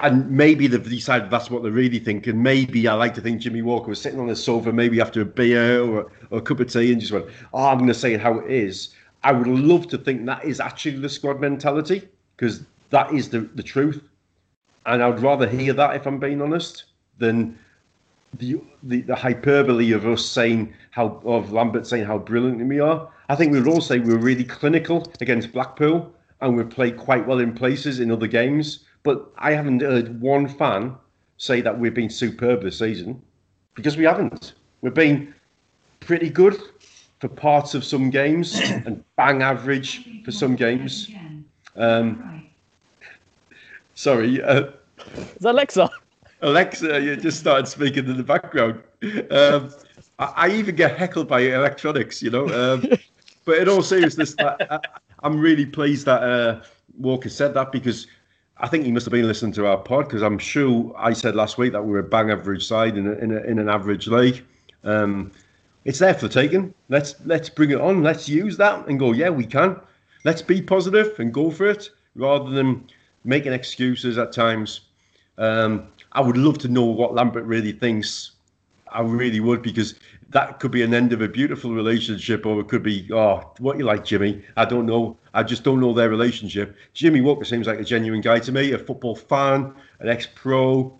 and 0.00 0.30
maybe 0.30 0.66
they've 0.66 0.88
decided 0.88 1.30
that's 1.30 1.50
what 1.50 1.62
they 1.62 1.70
really 1.70 1.98
think. 1.98 2.26
And 2.26 2.42
maybe 2.42 2.86
I 2.86 2.94
like 2.94 3.14
to 3.14 3.20
think 3.20 3.40
Jimmy 3.40 3.62
Walker 3.62 3.88
was 3.88 4.00
sitting 4.00 4.20
on 4.20 4.28
the 4.28 4.36
sofa, 4.36 4.72
maybe 4.72 5.00
after 5.00 5.20
a 5.20 5.24
beer 5.24 5.82
or, 5.82 6.12
or 6.30 6.38
a 6.38 6.42
cup 6.42 6.60
of 6.60 6.70
tea, 6.72 6.92
and 6.92 7.00
just 7.00 7.12
went, 7.12 7.26
"Oh, 7.52 7.66
I'm 7.66 7.78
going 7.78 7.88
to 7.88 7.94
say 7.94 8.16
how 8.16 8.38
it 8.38 8.50
is." 8.50 8.94
I 9.24 9.32
would 9.32 9.48
love 9.48 9.88
to 9.88 9.98
think 9.98 10.26
that 10.26 10.44
is 10.44 10.60
actually 10.60 10.98
the 10.98 11.08
squad 11.08 11.40
mentality 11.40 12.08
because 12.36 12.62
that 12.90 13.12
is 13.12 13.28
the, 13.28 13.40
the 13.40 13.62
truth. 13.62 14.00
And 14.86 15.02
I'd 15.02 15.20
rather 15.20 15.48
hear 15.48 15.72
that, 15.72 15.96
if 15.96 16.06
I'm 16.06 16.18
being 16.18 16.40
honest, 16.40 16.84
than 17.18 17.58
the, 18.38 18.60
the, 18.82 19.02
the 19.02 19.16
hyperbole 19.16 19.92
of 19.92 20.06
us 20.06 20.24
saying 20.24 20.72
how, 20.90 21.20
of 21.24 21.52
Lambert 21.52 21.86
saying 21.86 22.04
how 22.04 22.18
brilliant 22.18 22.64
we 22.66 22.80
are. 22.80 23.08
I 23.28 23.36
think 23.36 23.52
we 23.52 23.58
would 23.60 23.68
all 23.68 23.80
say 23.80 23.98
we 23.98 24.12
were 24.12 24.20
really 24.20 24.44
clinical 24.44 25.10
against 25.20 25.52
Blackpool 25.52 26.12
and 26.40 26.56
we 26.56 26.62
played 26.64 26.96
quite 26.96 27.26
well 27.26 27.40
in 27.40 27.52
places 27.52 28.00
in 28.00 28.10
other 28.10 28.26
games. 28.26 28.84
But 29.08 29.32
I 29.38 29.52
haven't 29.52 29.80
heard 29.80 30.20
one 30.20 30.46
fan 30.46 30.94
say 31.38 31.62
that 31.62 31.78
we've 31.78 31.94
been 31.94 32.10
superb 32.10 32.60
this 32.60 32.78
season 32.78 33.22
because 33.74 33.96
we 33.96 34.04
haven't. 34.04 34.52
We've 34.82 34.92
been 34.92 35.34
pretty 36.00 36.28
good 36.28 36.60
for 37.18 37.28
parts 37.28 37.72
of 37.74 37.84
some 37.84 38.10
games 38.10 38.60
and 38.84 39.02
bang 39.16 39.40
average 39.40 40.22
for 40.26 40.30
some 40.30 40.56
games. 40.56 41.10
Um, 41.74 42.44
sorry. 43.94 44.42
Uh, 44.42 44.72
Is 45.36 45.46
Alexa? 45.46 45.88
Alexa, 46.42 47.00
you 47.00 47.16
just 47.16 47.40
started 47.40 47.66
speaking 47.66 48.04
in 48.04 48.18
the 48.18 48.22
background. 48.22 48.82
Um, 49.30 49.72
I, 50.18 50.24
I, 50.36 50.50
even 50.50 50.76
get 50.76 50.98
heckled 50.98 51.28
by 51.28 51.40
electronics, 51.40 52.22
you 52.22 52.28
know. 52.28 52.46
Um, 52.50 52.84
but 53.46 53.56
in 53.56 53.70
all 53.70 53.82
seriousness, 53.82 54.34
I, 54.38 54.80
am 55.22 55.40
really 55.40 55.64
pleased 55.64 56.04
that 56.04 56.22
uh, 56.22 56.60
Walker 56.98 57.30
said 57.30 57.54
that 57.54 57.72
because 57.72 58.06
I 58.60 58.66
think 58.66 58.84
he 58.84 58.92
must 58.92 59.06
have 59.06 59.12
been 59.12 59.26
listening 59.26 59.52
to 59.52 59.66
our 59.66 59.76
pod 59.76 60.06
because 60.06 60.22
I'm 60.22 60.38
sure 60.38 60.92
I 60.96 61.12
said 61.12 61.36
last 61.36 61.58
week 61.58 61.72
that 61.72 61.82
we 61.82 61.94
are 61.94 62.00
a 62.00 62.02
bang 62.02 62.30
average 62.30 62.66
side 62.66 62.96
in, 62.96 63.06
a, 63.06 63.12
in, 63.12 63.30
a, 63.32 63.40
in 63.42 63.58
an 63.58 63.68
average 63.68 64.08
league. 64.08 64.44
Um, 64.82 65.30
it's 65.84 66.00
there 66.00 66.14
for 66.14 66.28
taking. 66.28 66.74
Let's 66.88 67.14
let's 67.24 67.48
bring 67.48 67.70
it 67.70 67.80
on. 67.80 68.02
Let's 68.02 68.28
use 68.28 68.56
that 68.56 68.86
and 68.88 68.98
go. 68.98 69.12
Yeah, 69.12 69.30
we 69.30 69.46
can. 69.46 69.80
Let's 70.24 70.42
be 70.42 70.60
positive 70.60 71.18
and 71.20 71.32
go 71.32 71.50
for 71.50 71.66
it 71.66 71.90
rather 72.16 72.50
than 72.50 72.86
making 73.24 73.52
excuses 73.52 74.18
at 74.18 74.32
times. 74.32 74.80
Um, 75.38 75.86
I 76.12 76.20
would 76.20 76.36
love 76.36 76.58
to 76.58 76.68
know 76.68 76.84
what 76.84 77.14
Lambert 77.14 77.44
really 77.44 77.72
thinks. 77.72 78.32
I 78.90 79.02
really 79.02 79.40
would 79.40 79.62
because 79.62 79.94
that 80.30 80.60
could 80.60 80.70
be 80.70 80.82
an 80.82 80.92
end 80.92 81.12
of 81.12 81.22
a 81.22 81.28
beautiful 81.28 81.72
relationship, 81.72 82.44
or 82.44 82.60
it 82.60 82.68
could 82.68 82.82
be 82.82 83.08
oh, 83.12 83.52
what 83.58 83.78
you 83.78 83.84
like, 83.84 84.04
Jimmy. 84.04 84.42
I 84.56 84.64
don't 84.64 84.86
know. 84.86 85.16
I 85.32 85.42
just 85.42 85.64
don't 85.64 85.80
know 85.80 85.92
their 85.92 86.10
relationship. 86.10 86.76
Jimmy 86.92 87.20
Walker 87.20 87.44
seems 87.44 87.66
like 87.66 87.80
a 87.80 87.84
genuine 87.84 88.20
guy 88.20 88.38
to 88.40 88.52
me, 88.52 88.72
a 88.72 88.78
football 88.78 89.16
fan, 89.16 89.74
an 90.00 90.08
ex-pro, 90.08 90.98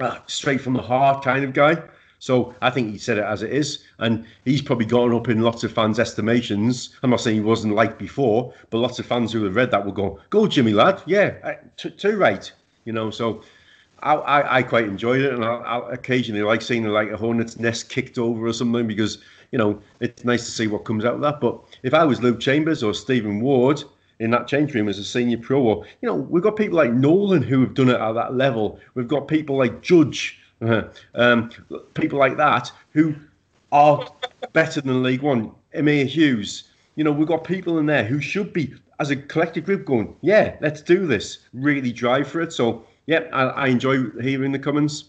uh, 0.00 0.18
straight 0.26 0.60
from 0.60 0.74
the 0.74 0.82
heart 0.82 1.24
kind 1.24 1.44
of 1.44 1.52
guy. 1.52 1.82
So 2.18 2.54
I 2.60 2.70
think 2.70 2.90
he 2.90 2.98
said 2.98 3.18
it 3.18 3.24
as 3.24 3.42
it 3.42 3.52
is, 3.52 3.84
and 3.98 4.26
he's 4.44 4.60
probably 4.60 4.86
gone 4.86 5.14
up 5.14 5.28
in 5.28 5.40
lots 5.40 5.62
of 5.62 5.72
fans' 5.72 6.00
estimations. 6.00 6.96
I'm 7.02 7.10
not 7.10 7.20
saying 7.20 7.36
he 7.36 7.42
wasn't 7.42 7.74
liked 7.74 7.98
before, 7.98 8.52
but 8.70 8.78
lots 8.78 8.98
of 8.98 9.06
fans 9.06 9.32
who 9.32 9.44
have 9.44 9.54
read 9.54 9.70
that 9.70 9.84
will 9.84 9.92
go, 9.92 10.18
"Go, 10.30 10.46
Jimmy 10.48 10.72
lad, 10.72 11.00
yeah, 11.06 11.34
uh, 11.44 11.52
too 11.76 12.16
right." 12.16 12.50
You 12.84 12.92
know, 12.92 13.10
so 13.10 13.42
I, 14.02 14.14
I, 14.14 14.56
I 14.58 14.62
quite 14.62 14.84
enjoyed 14.84 15.20
it, 15.20 15.32
and 15.32 15.44
I, 15.44 15.56
I 15.56 15.92
occasionally 15.92 16.42
like 16.42 16.62
seeing 16.62 16.84
like 16.84 17.10
a 17.10 17.16
hornet's 17.16 17.58
nest 17.58 17.88
kicked 17.88 18.18
over 18.18 18.46
or 18.46 18.52
something 18.52 18.86
because 18.86 19.18
you 19.50 19.58
know 19.58 19.80
it's 20.00 20.24
nice 20.24 20.44
to 20.44 20.50
see 20.50 20.66
what 20.66 20.84
comes 20.84 21.04
out 21.04 21.14
of 21.14 21.20
that. 21.22 21.40
But 21.40 21.60
if 21.82 21.94
I 21.94 22.04
was 22.04 22.22
Luke 22.22 22.40
Chambers 22.40 22.82
or 22.82 22.94
Stephen 22.94 23.40
Ward 23.40 23.82
in 24.20 24.30
that 24.32 24.48
change 24.48 24.74
room 24.74 24.88
as 24.88 24.98
a 24.98 25.04
senior 25.04 25.38
pro, 25.38 25.60
or 25.60 25.84
you 26.02 26.08
know, 26.08 26.14
we've 26.14 26.42
got 26.42 26.56
people 26.56 26.76
like 26.76 26.92
Nolan 26.92 27.42
who 27.42 27.60
have 27.60 27.74
done 27.74 27.88
it 27.88 28.00
at 28.00 28.12
that 28.12 28.34
level. 28.34 28.80
We've 28.94 29.08
got 29.08 29.28
people 29.28 29.56
like 29.56 29.80
Judge 29.82 30.38
um, 31.14 31.50
people 31.94 32.18
like 32.18 32.36
that 32.36 32.70
who 32.92 33.14
are 33.72 34.08
better 34.52 34.80
than 34.80 35.02
League 35.02 35.22
One. 35.22 35.52
Emyr 35.74 36.08
Huws, 36.08 36.64
you 36.96 37.04
know, 37.04 37.12
we've 37.12 37.28
got 37.28 37.44
people 37.44 37.78
in 37.78 37.86
there 37.86 38.04
who 38.04 38.20
should 38.20 38.52
be, 38.52 38.74
as 39.00 39.10
a 39.10 39.16
collective 39.16 39.64
group, 39.64 39.84
going, 39.84 40.16
yeah, 40.22 40.56
let's 40.60 40.80
do 40.80 41.06
this, 41.06 41.38
really 41.52 41.92
drive 41.92 42.26
for 42.26 42.40
it. 42.40 42.52
So, 42.52 42.84
yeah, 43.08 43.20
I, 43.32 43.44
I 43.44 43.66
enjoy 43.68 44.10
hearing 44.20 44.52
the 44.52 44.58
comments. 44.58 45.04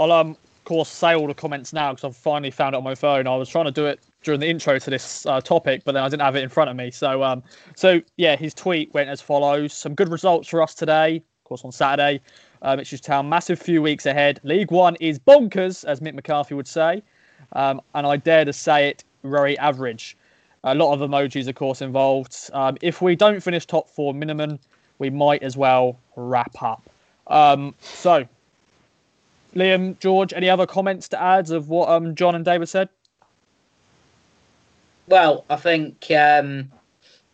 I'll 0.00 0.10
um, 0.10 0.30
of 0.30 0.64
course 0.64 0.88
say 0.88 1.14
all 1.14 1.28
the 1.28 1.34
comments 1.34 1.72
now 1.72 1.92
because 1.92 2.04
I've 2.04 2.16
finally 2.16 2.50
found 2.50 2.74
it 2.74 2.78
on 2.78 2.84
my 2.84 2.96
phone. 2.96 3.28
I 3.28 3.36
was 3.36 3.48
trying 3.48 3.66
to 3.66 3.70
do 3.70 3.86
it 3.86 4.00
during 4.24 4.40
the 4.40 4.48
intro 4.48 4.80
to 4.80 4.90
this 4.90 5.24
uh, 5.24 5.40
topic, 5.40 5.82
but 5.84 5.92
then 5.92 6.02
I 6.02 6.08
didn't 6.08 6.22
have 6.22 6.34
it 6.34 6.42
in 6.42 6.48
front 6.48 6.70
of 6.70 6.76
me. 6.76 6.90
So 6.90 7.22
um, 7.22 7.44
so 7.76 8.02
yeah, 8.16 8.34
his 8.34 8.52
tweet 8.52 8.92
went 8.94 9.08
as 9.08 9.20
follows: 9.20 9.72
Some 9.72 9.94
good 9.94 10.08
results 10.08 10.48
for 10.48 10.60
us 10.60 10.74
today. 10.74 11.18
Of 11.18 11.44
course, 11.44 11.64
on 11.64 11.70
Saturday, 11.70 12.20
um, 12.62 12.80
Ipswich 12.80 13.02
Town 13.02 13.28
massive 13.28 13.60
few 13.60 13.80
weeks 13.80 14.06
ahead. 14.06 14.40
League 14.42 14.72
One 14.72 14.96
is 14.96 15.20
bonkers, 15.20 15.84
as 15.84 16.00
Mick 16.00 16.14
McCarthy 16.14 16.56
would 16.56 16.66
say, 16.66 17.00
um, 17.52 17.80
and 17.94 18.08
I 18.08 18.16
dare 18.16 18.44
to 18.44 18.52
say 18.52 18.88
it, 18.88 19.04
very 19.22 19.56
average. 19.58 20.16
A 20.64 20.74
lot 20.74 20.92
of 20.94 21.08
emojis, 21.08 21.46
of 21.46 21.54
course, 21.54 21.80
involved. 21.80 22.50
Um, 22.52 22.76
if 22.82 23.00
we 23.00 23.14
don't 23.14 23.40
finish 23.40 23.66
top 23.66 23.88
four 23.88 24.12
minimum, 24.14 24.58
we 24.98 25.10
might 25.10 25.44
as 25.44 25.56
well 25.56 25.96
wrap 26.16 26.60
up. 26.60 26.90
Um, 27.26 27.74
so, 27.80 28.26
Liam, 29.54 29.98
George, 29.98 30.32
any 30.32 30.50
other 30.50 30.66
comments 30.66 31.08
to 31.08 31.20
add 31.20 31.50
of 31.50 31.68
what 31.68 31.88
um, 31.88 32.14
John 32.14 32.34
and 32.34 32.44
David 32.44 32.68
said? 32.68 32.88
Well, 35.06 35.44
I 35.50 35.56
think 35.56 36.10
um, 36.10 36.70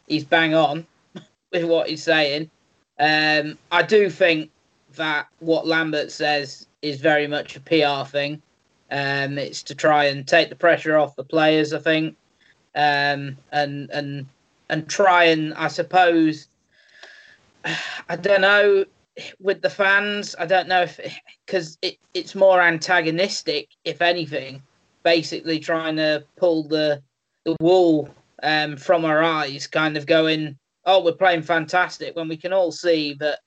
he's 0.07 0.25
bang 0.25 0.55
on 0.55 0.87
with 1.53 1.65
what 1.65 1.89
he's 1.89 2.03
saying. 2.03 2.51
Um, 2.99 3.57
I 3.71 3.83
do 3.83 4.11
think 4.11 4.51
that 4.97 5.29
what 5.39 5.67
Lambert 5.67 6.11
says 6.11 6.67
is 6.83 7.01
very 7.01 7.27
much 7.27 7.57
a 7.57 7.61
PR 7.61 8.09
thing. 8.09 8.43
Um, 8.91 9.39
it's 9.39 9.63
to 9.65 9.75
try 9.75 10.07
and 10.07 10.27
take 10.27 10.49
the 10.49 10.57
pressure 10.57 10.99
off 10.99 11.15
the 11.15 11.25
players, 11.25 11.73
I 11.73 11.79
think, 11.79 12.17
um, 12.75 13.37
and 13.53 13.89
and 13.91 14.27
and 14.69 14.89
try 14.89 15.25
and 15.25 15.55
I 15.55 15.69
suppose 15.69 16.49
I 18.09 18.17
don't 18.17 18.41
know 18.41 18.85
with 19.41 19.63
the 19.63 19.71
fans. 19.71 20.35
I 20.39 20.47
don't 20.47 20.69
know 20.69 20.83
if 20.83 21.01
because 21.47 21.79
it, 21.83 21.97
it's 22.15 22.35
more 22.35 22.61
antagonistic, 22.61 23.69
if 23.85 24.03
anything. 24.03 24.63
Basically, 25.03 25.59
trying 25.59 25.97
to 25.97 26.25
pull 26.37 26.69
the 26.69 27.03
the 27.45 27.57
wool 27.61 28.09
um, 28.43 28.77
from 28.77 29.05
our 29.05 29.23
eyes, 29.23 29.67
kind 29.67 29.97
of 29.97 30.07
going, 30.07 30.59
"Oh, 30.85 31.03
we're 31.03 31.13
playing 31.13 31.43
fantastic," 31.43 32.17
when 32.17 32.29
we 32.29 32.37
can 32.37 32.53
all 32.53 32.73
see 32.73 33.15
that 33.15 33.41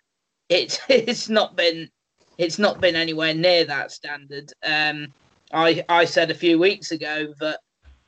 it's 0.50 0.79
it's 0.89 1.29
not 1.29 1.55
been 1.55 1.89
it's 2.38 2.60
not 2.60 2.82
been 2.82 2.96
anywhere 2.96 3.34
near 3.34 3.65
that 3.65 3.91
standard. 3.91 4.51
Um, 4.63 5.13
I 5.51 5.84
I 5.89 6.05
said 6.05 6.32
a 6.32 6.36
few 6.36 6.60
weeks 6.60 6.91
ago 6.91 7.34
that 7.39 7.60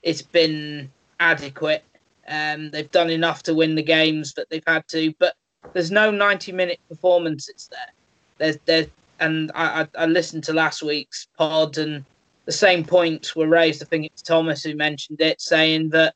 it's 0.02 0.22
been 0.22 0.92
adequate. 1.20 1.84
Um, 2.28 2.72
they've 2.72 2.90
done 2.90 3.12
enough 3.12 3.44
to 3.44 3.54
win 3.54 3.76
the 3.76 3.84
games 3.84 4.34
that 4.34 4.50
they've 4.50 4.64
had 4.66 4.88
to, 4.90 5.14
but 5.20 5.36
there's 5.74 5.92
no 5.92 6.12
90 6.12 6.52
minute 6.52 6.80
performances 6.90 7.70
there. 7.72 7.94
There's 8.38 8.58
there, 8.66 8.88
and 9.20 9.52
I, 9.56 9.88
I, 9.98 10.06
listened 10.08 10.44
to 10.46 10.54
last 10.54 10.84
week's 10.84 11.28
pod, 11.38 11.78
and 11.78 12.04
the 12.46 12.52
same 12.52 12.84
points 12.84 13.36
were 13.36 13.48
raised. 13.48 13.82
I 13.82 13.86
think 13.86 14.06
it's 14.06 14.22
Thomas 14.22 14.64
who 14.64 14.76
mentioned 14.76 15.22
it, 15.22 15.40
saying 15.40 15.90
that 15.90 16.16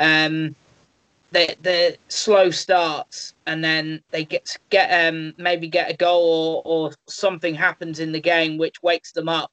um, 0.00 0.56
they 1.30 1.54
they 1.60 1.96
slow 2.08 2.50
starts 2.50 3.34
and 3.46 3.62
then 3.62 4.02
they 4.10 4.24
get 4.24 4.56
get 4.70 5.08
um 5.08 5.34
maybe 5.36 5.68
get 5.68 5.90
a 5.90 5.96
goal 5.96 6.62
or, 6.64 6.88
or 6.88 6.92
something 7.06 7.54
happens 7.54 8.00
in 8.00 8.12
the 8.12 8.20
game 8.20 8.56
which 8.56 8.82
wakes 8.82 9.12
them 9.12 9.28
up 9.28 9.50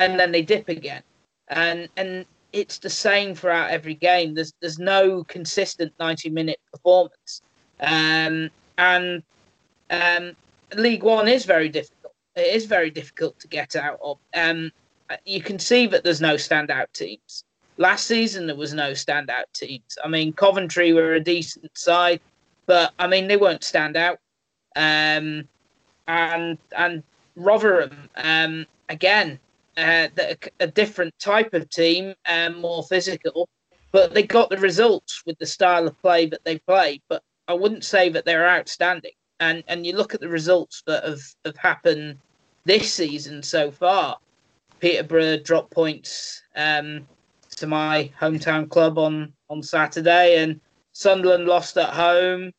and 0.00 0.18
then 0.18 0.32
they 0.32 0.42
dip 0.42 0.68
again 0.68 1.02
and 1.48 1.88
and 1.96 2.26
it's 2.52 2.78
the 2.78 2.90
same 2.90 3.34
throughout 3.34 3.70
every 3.70 3.94
game 3.94 4.34
there's 4.34 4.52
there's 4.60 4.78
no 4.78 5.22
consistent 5.24 5.92
90 6.00 6.30
minute 6.30 6.58
performance 6.72 7.42
um 7.80 8.50
and 8.78 9.22
um 9.90 10.32
league 10.76 11.02
one 11.02 11.28
is 11.28 11.44
very 11.44 11.68
difficult 11.68 12.14
it 12.36 12.54
is 12.54 12.64
very 12.64 12.90
difficult 12.90 13.38
to 13.38 13.48
get 13.48 13.76
out 13.76 13.98
of 14.02 14.18
um 14.34 14.70
you 15.24 15.42
can 15.42 15.58
see 15.58 15.86
that 15.86 16.02
there's 16.04 16.20
no 16.20 16.34
standout 16.34 16.90
teams 16.92 17.44
Last 17.78 18.06
season, 18.06 18.46
there 18.46 18.56
was 18.56 18.74
no 18.74 18.90
standout 18.90 19.44
teams. 19.54 19.96
I 20.04 20.08
mean, 20.08 20.32
Coventry 20.34 20.92
were 20.92 21.14
a 21.14 21.20
decent 21.20 21.76
side, 21.76 22.20
but 22.66 22.92
I 22.98 23.06
mean, 23.06 23.28
they 23.28 23.36
weren't 23.36 23.64
stand 23.64 23.96
out. 23.96 24.18
Um, 24.76 25.48
and 26.06 26.58
and 26.76 27.02
Rotherham, 27.34 28.10
um, 28.16 28.66
again, 28.90 29.38
uh, 29.78 30.08
a 30.60 30.66
different 30.66 31.18
type 31.18 31.54
of 31.54 31.70
team, 31.70 32.14
um, 32.28 32.60
more 32.60 32.82
physical, 32.82 33.48
but 33.90 34.12
they 34.12 34.22
got 34.22 34.50
the 34.50 34.58
results 34.58 35.22
with 35.24 35.38
the 35.38 35.46
style 35.46 35.86
of 35.86 36.00
play 36.02 36.26
that 36.26 36.44
they 36.44 36.58
play. 36.58 37.00
But 37.08 37.22
I 37.48 37.54
wouldn't 37.54 37.84
say 37.84 38.08
that 38.10 38.24
they're 38.24 38.48
outstanding. 38.48 39.12
And 39.40 39.64
and 39.66 39.84
you 39.86 39.96
look 39.96 40.14
at 40.14 40.20
the 40.20 40.28
results 40.28 40.82
that 40.86 41.04
have, 41.04 41.20
have 41.44 41.56
happened 41.56 42.18
this 42.64 42.92
season 42.92 43.42
so 43.42 43.70
far. 43.70 44.18
Peterborough 44.80 45.38
dropped 45.38 45.72
points 45.72 46.42
um, 46.56 47.06
to 47.56 47.66
my 47.66 48.10
hometown 48.20 48.68
club 48.68 48.98
on 48.98 49.32
on 49.48 49.62
Saturday, 49.62 50.42
and 50.42 50.60
Sunderland 50.92 51.46
lost 51.46 51.76
at 51.76 51.90
home. 51.90 52.52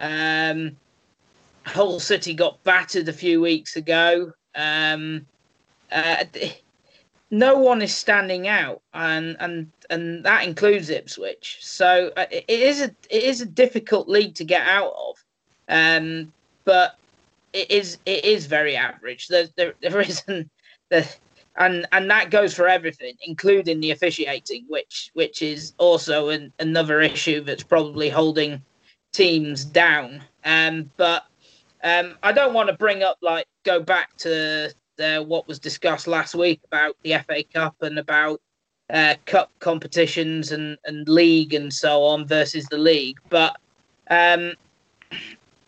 Um, 0.00 0.76
Hull 1.64 2.00
City 2.00 2.34
got 2.34 2.62
battered 2.64 3.08
a 3.08 3.12
few 3.12 3.40
weeks 3.40 3.76
ago. 3.76 4.32
Um, 4.54 5.26
uh, 5.92 6.24
no 7.30 7.58
one 7.58 7.82
is 7.82 7.94
standing 7.94 8.48
out, 8.48 8.80
and 8.94 9.36
and 9.40 9.70
and 9.90 10.24
that 10.24 10.44
includes 10.44 10.90
Ipswich. 10.90 11.58
So 11.60 12.10
uh, 12.16 12.26
it 12.30 12.44
is 12.48 12.80
a 12.80 12.94
it 13.10 13.22
is 13.22 13.40
a 13.40 13.46
difficult 13.46 14.08
league 14.08 14.34
to 14.36 14.44
get 14.44 14.66
out 14.66 14.94
of, 14.96 15.24
um, 15.68 16.32
but 16.64 16.96
it 17.52 17.70
is 17.70 17.98
it 18.06 18.24
is 18.24 18.46
very 18.46 18.76
average. 18.76 19.28
There 19.28 19.48
there, 19.56 19.74
there 19.82 20.00
isn't 20.00 20.50
there, 20.88 21.08
and 21.56 21.86
and 21.92 22.10
that 22.10 22.30
goes 22.30 22.54
for 22.54 22.66
everything, 22.66 23.14
including 23.22 23.80
the 23.80 23.90
officiating, 23.90 24.64
which 24.68 25.10
which 25.14 25.42
is 25.42 25.74
also 25.78 26.30
an, 26.30 26.52
another 26.58 27.00
issue 27.00 27.42
that's 27.42 27.62
probably 27.62 28.08
holding 28.08 28.62
teams 29.12 29.64
down. 29.64 30.22
Um, 30.44 30.90
but 30.96 31.24
um, 31.84 32.16
I 32.22 32.32
don't 32.32 32.54
want 32.54 32.68
to 32.70 32.74
bring 32.74 33.02
up 33.02 33.18
like 33.20 33.46
go 33.64 33.80
back 33.80 34.16
to 34.18 34.72
the, 34.98 35.24
what 35.26 35.48
was 35.48 35.58
discussed 35.58 36.06
last 36.06 36.34
week 36.34 36.60
about 36.64 36.96
the 37.02 37.14
FA 37.26 37.42
Cup 37.44 37.76
and 37.80 37.98
about 37.98 38.40
uh, 38.90 39.14
cup 39.26 39.50
competitions 39.58 40.52
and, 40.52 40.76
and 40.84 41.08
league 41.08 41.54
and 41.54 41.72
so 41.72 42.02
on 42.04 42.26
versus 42.26 42.66
the 42.66 42.78
league. 42.78 43.18
But 43.28 43.56
um, 44.10 44.52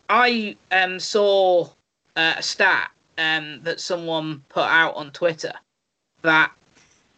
I 0.09 0.57
um, 0.71 0.99
saw 0.99 1.69
uh, 2.17 2.35
a 2.37 2.43
stat 2.43 2.91
um, 3.19 3.61
that 3.63 3.81
someone 3.81 4.43
put 4.49 4.65
out 4.65 4.95
on 4.97 5.11
Twitter 5.13 5.53
that 6.23 6.53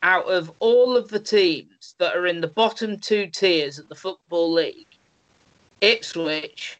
out 0.02 0.26
of 0.26 0.52
all 0.58 0.96
of 0.96 1.08
the 1.08 1.20
teams 1.20 1.94
that 1.98 2.16
are 2.16 2.26
in 2.26 2.40
the 2.40 2.48
bottom 2.48 2.98
two 2.98 3.26
tiers 3.28 3.78
of 3.78 3.88
the 3.88 3.94
Football 3.94 4.52
League, 4.52 4.86
Ipswich, 5.80 6.78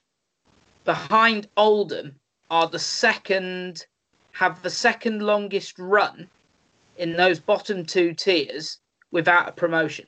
behind 0.85 1.49
Oldham, 1.57 2.15
are 2.51 2.69
the 2.69 2.79
second, 2.79 3.87
have 4.43 4.61
the 4.63 4.71
second 4.71 5.23
longest 5.23 5.79
run 5.79 6.29
in 6.97 7.17
those 7.17 7.39
bottom 7.39 7.87
two 7.87 8.13
tiers 8.13 8.81
without 9.13 9.49
a 9.49 9.53
promotion. 9.53 10.05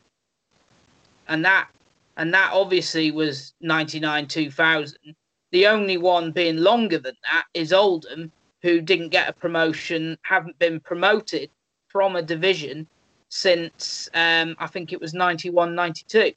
And 1.29 1.45
that 1.45 1.69
and 2.17 2.35
that 2.35 2.51
obviously 2.53 3.13
was 3.13 3.55
99 3.61 4.27
2000 4.27 4.97
the 5.53 5.69
only 5.69 5.99
one 5.99 6.33
being 6.33 6.57
longer 6.57 6.99
than 6.99 7.15
that 7.31 7.45
is 7.55 7.73
oldham 7.73 8.33
who 8.63 8.81
didn't 8.81 9.11
get 9.11 9.29
a 9.29 9.33
promotion 9.33 10.19
haven't 10.23 10.59
been 10.59 10.81
promoted 10.81 11.49
from 11.87 12.17
a 12.17 12.23
division 12.23 12.89
since 13.29 14.09
um, 14.15 14.57
I 14.59 14.67
think 14.67 14.93
it 14.93 15.01
was 15.01 15.15
91 15.15 15.77
92. 15.77 16.33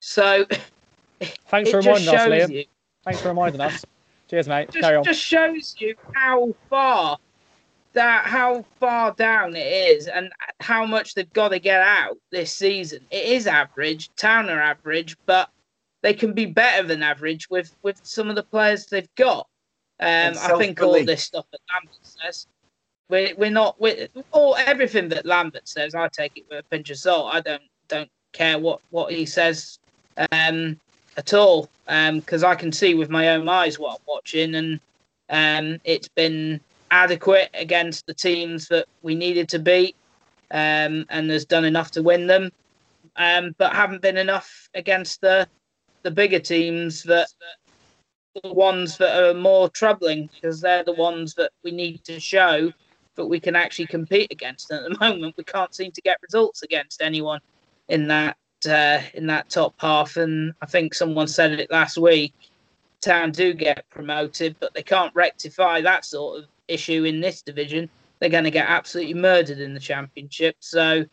So 0.00 0.46
thanks 1.48 1.70
for 1.70 1.78
reminding 1.78 2.08
us, 2.08 2.28
Liam. 2.28 2.50
You, 2.50 2.64
thanks 3.04 3.20
for 3.20 3.28
reminding 3.28 3.60
us. 3.60 3.84
Cheers, 4.28 4.48
mate. 4.48 4.70
Just, 4.70 4.82
Carry 4.82 4.96
on. 4.96 5.04
just 5.04 5.20
shows 5.20 5.76
you 5.78 5.94
how 6.14 6.54
far 6.68 7.18
that 7.96 8.26
how 8.26 8.62
far 8.78 9.12
down 9.12 9.56
it 9.56 9.66
is 9.66 10.06
and 10.06 10.30
how 10.60 10.84
much 10.84 11.14
they've 11.14 11.32
got 11.32 11.48
to 11.48 11.58
get 11.58 11.80
out 11.80 12.18
this 12.30 12.52
season. 12.52 13.00
It 13.10 13.24
is 13.24 13.46
average, 13.46 14.14
Town 14.16 14.50
are 14.50 14.60
average, 14.60 15.16
but 15.24 15.48
they 16.02 16.12
can 16.12 16.34
be 16.34 16.44
better 16.44 16.86
than 16.86 17.02
average 17.02 17.48
with 17.48 17.74
with 17.82 17.98
some 18.02 18.28
of 18.28 18.36
the 18.36 18.42
players 18.42 18.86
they've 18.86 19.14
got. 19.16 19.48
Um, 19.98 20.34
I 20.38 20.58
think 20.58 20.80
all 20.82 21.02
this 21.04 21.24
stuff 21.24 21.46
that 21.50 21.60
Lambert 21.72 21.98
says 22.02 22.46
we're, 23.08 23.34
we're 23.36 23.50
not 23.50 23.80
we're, 23.80 24.08
or 24.30 24.58
everything 24.58 25.08
that 25.08 25.24
Lambert 25.24 25.66
says. 25.66 25.94
I 25.94 26.08
take 26.08 26.32
it 26.36 26.44
with 26.50 26.60
a 26.60 26.62
pinch 26.64 26.90
of 26.90 26.98
salt. 26.98 27.34
I 27.34 27.40
don't 27.40 27.62
don't 27.88 28.10
care 28.34 28.58
what 28.58 28.80
what 28.90 29.10
he 29.10 29.24
says 29.24 29.78
um, 30.32 30.78
at 31.16 31.32
all 31.32 31.70
because 31.86 32.44
um, 32.44 32.50
I 32.50 32.54
can 32.56 32.72
see 32.72 32.94
with 32.94 33.08
my 33.08 33.30
own 33.30 33.48
eyes 33.48 33.78
what 33.78 33.92
I'm 33.92 34.04
watching, 34.06 34.54
and 34.54 34.80
um, 35.30 35.80
it's 35.84 36.08
been 36.08 36.60
adequate 36.90 37.50
against 37.54 38.06
the 38.06 38.14
teams 38.14 38.68
that 38.68 38.86
we 39.02 39.14
needed 39.14 39.48
to 39.50 39.58
beat, 39.58 39.96
um, 40.50 41.04
and 41.10 41.30
has 41.30 41.44
done 41.44 41.64
enough 41.64 41.90
to 41.92 42.02
win 42.02 42.26
them, 42.26 42.50
um, 43.16 43.54
but 43.58 43.74
haven't 43.74 44.02
been 44.02 44.16
enough 44.16 44.68
against 44.74 45.20
the 45.20 45.48
the 46.02 46.10
bigger 46.12 46.38
teams 46.38 47.02
that, 47.02 47.26
that 47.40 48.42
the 48.42 48.52
ones 48.52 48.96
that 48.98 49.20
are 49.20 49.34
more 49.34 49.68
troubling 49.68 50.28
because 50.32 50.60
they're 50.60 50.84
the 50.84 50.92
ones 50.92 51.34
that 51.34 51.50
we 51.64 51.72
need 51.72 52.04
to 52.04 52.20
show 52.20 52.72
that 53.16 53.26
we 53.26 53.40
can 53.40 53.56
actually 53.56 53.86
compete 53.86 54.30
against. 54.30 54.70
And 54.70 54.84
at 54.84 54.92
the 54.92 54.98
moment, 55.08 55.36
we 55.36 55.44
can't 55.44 55.74
seem 55.74 55.90
to 55.92 56.00
get 56.00 56.18
results 56.22 56.62
against 56.62 57.02
anyone 57.02 57.40
in 57.88 58.06
that 58.08 58.36
uh, 58.68 59.00
in 59.14 59.26
that 59.26 59.48
top 59.48 59.74
half. 59.78 60.16
And 60.16 60.52
I 60.62 60.66
think 60.66 60.94
someone 60.94 61.28
said 61.28 61.58
it 61.58 61.70
last 61.70 61.98
week. 61.98 62.34
Town 63.00 63.30
do 63.30 63.52
get 63.52 63.88
promoted, 63.90 64.56
but 64.60 64.74
they 64.74 64.82
can't 64.82 65.14
rectify 65.14 65.80
that 65.80 66.04
sort 66.04 66.40
of 66.40 66.46
issue 66.68 67.04
in 67.04 67.20
this 67.20 67.42
division. 67.42 67.88
They're 68.18 68.30
going 68.30 68.44
to 68.44 68.50
get 68.50 68.68
absolutely 68.68 69.14
murdered 69.14 69.58
in 69.58 69.74
the 69.74 69.80
championship. 69.80 70.56
So, 70.60 71.04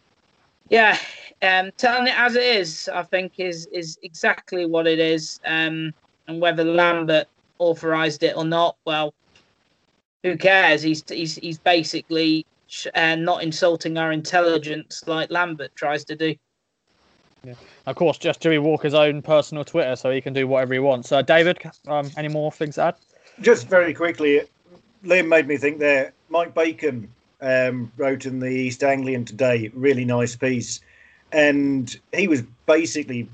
yeah, 0.69 0.98
um, 1.41 1.72
telling 1.78 2.08
it 2.08 2.17
as 2.17 2.36
it 2.36 2.43
is, 2.43 2.89
I 2.93 3.04
think, 3.04 3.34
is 3.39 3.65
is 3.67 4.00
exactly 4.04 4.65
what 4.65 4.88
it 4.88 5.00
is. 5.00 5.39
Um, 5.46 5.93
and 6.28 6.39
whether 6.39 6.63
Lambert 6.63 7.28
authorised 7.60 8.24
it 8.24 8.38
or 8.38 8.46
not, 8.46 8.78
well, 8.86 9.13
who 10.24 10.38
cares? 10.38 10.82
He's 10.82 11.04
he's 11.10 11.36
he's 11.36 11.60
basically 11.60 12.46
uh, 12.96 13.15
not 13.15 13.43
insulting 13.43 13.98
our 13.98 14.12
intelligence 14.12 15.04
like 15.06 15.30
Lambert 15.30 15.76
tries 15.76 16.06
to 16.06 16.15
do. 16.15 16.36
Yeah. 17.46 17.56
Of 17.88 17.98
course, 17.98 18.18
just 18.18 18.40
Jimmy 18.40 18.58
Walker's 18.58 18.94
own 18.94 19.22
personal 19.22 19.66
Twitter, 19.66 19.98
so 19.98 20.10
he 20.10 20.22
can 20.22 20.34
do 20.34 20.48
whatever 20.48 20.74
he 20.74 20.80
wants. 20.80 21.12
Uh, 21.12 21.22
David, 21.22 21.60
um, 21.88 22.10
any 22.16 22.30
more 22.30 22.52
things 22.52 22.76
to 22.76 22.84
add? 22.84 22.96
Just 23.42 23.68
very 23.68 23.94
quickly, 23.94 24.42
Liam 25.04 25.28
made 25.28 25.48
me 25.48 25.58
think 25.58 25.80
there. 25.80 26.14
Mike 26.30 26.54
Bacon 26.54 27.10
um, 27.42 27.92
wrote 27.98 28.26
in 28.26 28.40
the 28.40 28.48
East 28.48 28.82
Anglian 28.82 29.26
today, 29.26 29.70
really 29.74 30.06
nice 30.06 30.38
piece, 30.38 30.80
and 31.34 32.00
he 32.14 32.30
was 32.30 32.44
basically 32.66 33.28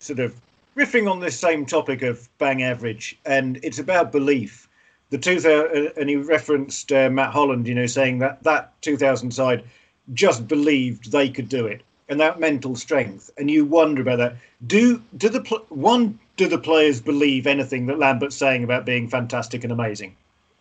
sort 0.00 0.18
of 0.18 0.38
riffing 0.76 1.10
on 1.10 1.20
this 1.20 1.38
same 1.38 1.64
topic 1.64 2.02
of 2.02 2.28
bang 2.38 2.62
average, 2.62 3.16
and 3.24 3.58
it's 3.62 3.78
about 3.78 4.12
belief. 4.12 4.68
The 5.08 5.18
2000, 5.18 5.92
and 5.96 6.10
he 6.10 6.16
referenced 6.16 6.92
uh, 6.92 7.08
Matt 7.08 7.32
Holland, 7.32 7.66
you 7.66 7.74
know, 7.74 7.86
saying 7.86 8.18
that 8.18 8.42
that 8.42 8.72
2000 8.82 9.30
side 9.30 9.64
just 10.12 10.46
believed 10.46 11.10
they 11.10 11.30
could 11.30 11.48
do 11.48 11.66
it 11.66 11.80
and 12.08 12.20
that 12.20 12.40
mental 12.40 12.76
strength. 12.76 13.30
And 13.36 13.50
you 13.50 13.64
wonder 13.64 14.02
about 14.02 14.18
that. 14.18 14.36
Do 14.66 15.02
do 15.16 15.28
the 15.28 15.40
one 15.68 16.18
do 16.36 16.48
the 16.48 16.58
players 16.58 17.00
believe 17.00 17.46
anything 17.46 17.86
that 17.86 17.98
Lambert's 17.98 18.36
saying 18.36 18.64
about 18.64 18.84
being 18.84 19.08
fantastic 19.08 19.64
and 19.64 19.72
amazing? 19.72 20.14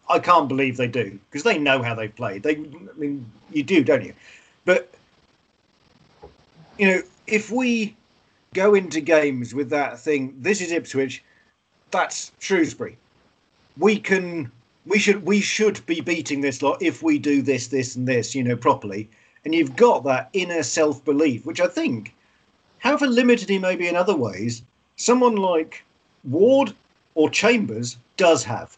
I 0.10 0.20
can't 0.20 0.48
believe 0.48 0.78
they 0.78 0.88
do 0.88 1.20
because 1.30 1.44
they 1.44 1.58
know 1.58 1.82
how 1.82 1.96
they've 1.96 2.16
played. 2.16 2.44
They, 2.44 2.56
I 2.56 2.98
mean, 2.98 3.26
you 3.52 3.64
do, 3.64 3.84
don't 3.84 4.06
you? 4.06 4.14
But 4.64 4.94
you 6.78 6.88
know, 6.88 7.02
if 7.28 7.52
we 7.52 7.96
go 8.54 8.76
into 8.76 9.02
games 9.02 9.54
with 9.54 9.70
that 9.70 10.00
thing, 10.00 10.36
this 10.40 10.62
is 10.62 10.72
Ipswich, 10.72 11.24
that's 11.92 12.32
Shrewsbury. 12.40 12.98
We 13.78 14.00
can, 14.00 14.52
we 14.86 15.00
should, 15.00 15.26
we 15.26 15.42
should 15.42 15.86
be 15.86 16.02
beating 16.02 16.42
this 16.42 16.62
lot 16.62 16.82
if 16.82 17.04
we 17.04 17.20
do 17.20 17.42
this, 17.42 17.68
this, 17.68 17.96
and 17.96 18.08
this, 18.08 18.34
you 18.34 18.44
know, 18.44 18.56
properly 18.56 19.10
and 19.46 19.54
you've 19.54 19.76
got 19.76 20.04
that 20.04 20.30
inner 20.34 20.64
self 20.64 21.06
belief, 21.06 21.46
which 21.46 21.62
I 21.62 21.68
think, 21.68 22.14
however 22.80 23.08
limited 23.08 23.48
he 23.48 23.60
may 23.60 23.76
be 23.76 23.88
in 23.88 23.96
other 23.96 24.16
ways, 24.16 24.64
someone 24.98 25.38
like 25.38 25.84
Ward 26.24 26.74
or 27.14 27.30
Chambers 27.30 27.98
does 28.18 28.44
have. 28.44 28.76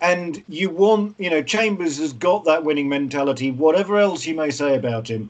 And 0.00 0.42
you 0.48 0.70
want, 0.70 1.16
you 1.18 1.28
know, 1.28 1.42
Chambers 1.42 1.98
has 1.98 2.12
got 2.12 2.44
that 2.44 2.64
winning 2.64 2.88
mentality, 2.88 3.50
whatever 3.50 3.98
else 3.98 4.26
you 4.26 4.34
may 4.34 4.50
say 4.50 4.74
about 4.74 5.08
him. 5.08 5.28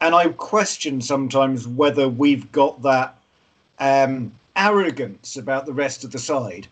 And 0.00 0.14
I 0.14 0.28
question 0.28 1.00
sometimes 1.00 1.66
whether 1.66 2.08
we've 2.08 2.50
got 2.52 2.82
that 2.82 3.16
um, 3.78 4.32
arrogance 4.54 5.36
about 5.36 5.66
the 5.66 5.72
rest 5.72 6.04
of 6.04 6.12
the 6.12 6.18
side 6.18 6.66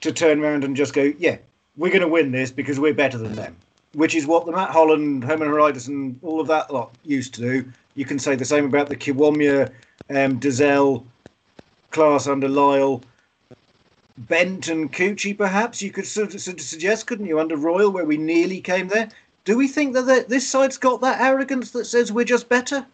to 0.00 0.10
turn 0.10 0.42
around 0.42 0.64
and 0.64 0.76
just 0.76 0.94
go, 0.94 1.12
yeah, 1.18 1.36
we're 1.76 1.90
going 1.90 2.00
to 2.00 2.08
win 2.08 2.32
this 2.32 2.50
because 2.50 2.80
we're 2.80 2.94
better 2.94 3.18
than 3.18 3.34
them 3.34 3.56
which 3.96 4.14
is 4.14 4.26
what 4.26 4.44
the 4.44 4.52
Matt 4.52 4.68
Holland, 4.68 5.24
Hermann 5.24 5.48
Hreidarsson, 5.48 5.88
and 5.88 6.18
all 6.22 6.38
of 6.38 6.46
that 6.48 6.70
lot 6.70 6.94
used 7.02 7.32
to 7.34 7.40
do. 7.40 7.72
You 7.94 8.04
can 8.04 8.18
say 8.18 8.36
the 8.36 8.44
same 8.44 8.66
about 8.66 8.90
the 8.90 8.96
Kiwomya, 8.96 9.70
um, 10.10 10.38
Dozzell 10.38 11.02
class 11.92 12.26
under 12.26 12.46
Lyall, 12.46 13.02
Bent 14.18 14.68
and 14.68 14.92
Kuqi, 14.92 15.36
perhaps 15.36 15.80
you 15.80 15.90
could 15.90 16.06
sort 16.06 16.34
of, 16.34 16.42
suggest, 16.42 17.06
couldn't 17.06 17.24
you, 17.24 17.40
under 17.40 17.56
Royle, 17.56 17.90
where 17.90 18.04
we 18.04 18.18
nearly 18.18 18.60
came 18.60 18.88
there? 18.88 19.08
Do 19.46 19.56
we 19.56 19.66
think 19.66 19.94
that 19.94 20.28
this 20.28 20.46
side's 20.46 20.76
got 20.76 21.00
that 21.00 21.22
arrogance 21.22 21.70
that 21.70 21.86
says 21.86 22.12
we're 22.12 22.24
just 22.26 22.50
better 22.50 22.84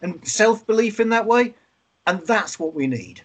and 0.00 0.26
self 0.26 0.66
belief 0.66 1.00
in 1.00 1.10
that 1.10 1.26
way? 1.26 1.54
And 2.06 2.26
that's 2.26 2.58
what 2.58 2.72
we 2.72 2.86
need 2.86 3.20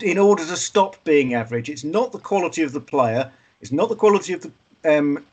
in 0.00 0.16
order 0.16 0.46
to 0.46 0.56
stop 0.56 0.96
being 1.04 1.34
average. 1.34 1.68
It's 1.68 1.84
not 1.84 2.10
the 2.10 2.18
quality 2.18 2.62
of 2.62 2.72
the 2.72 2.80
player, 2.80 3.30
it's 3.60 3.72
not 3.72 3.90
the 3.90 3.96
quality 3.96 4.32
of 4.32 4.40
the 4.40 4.50
um, 4.98 5.24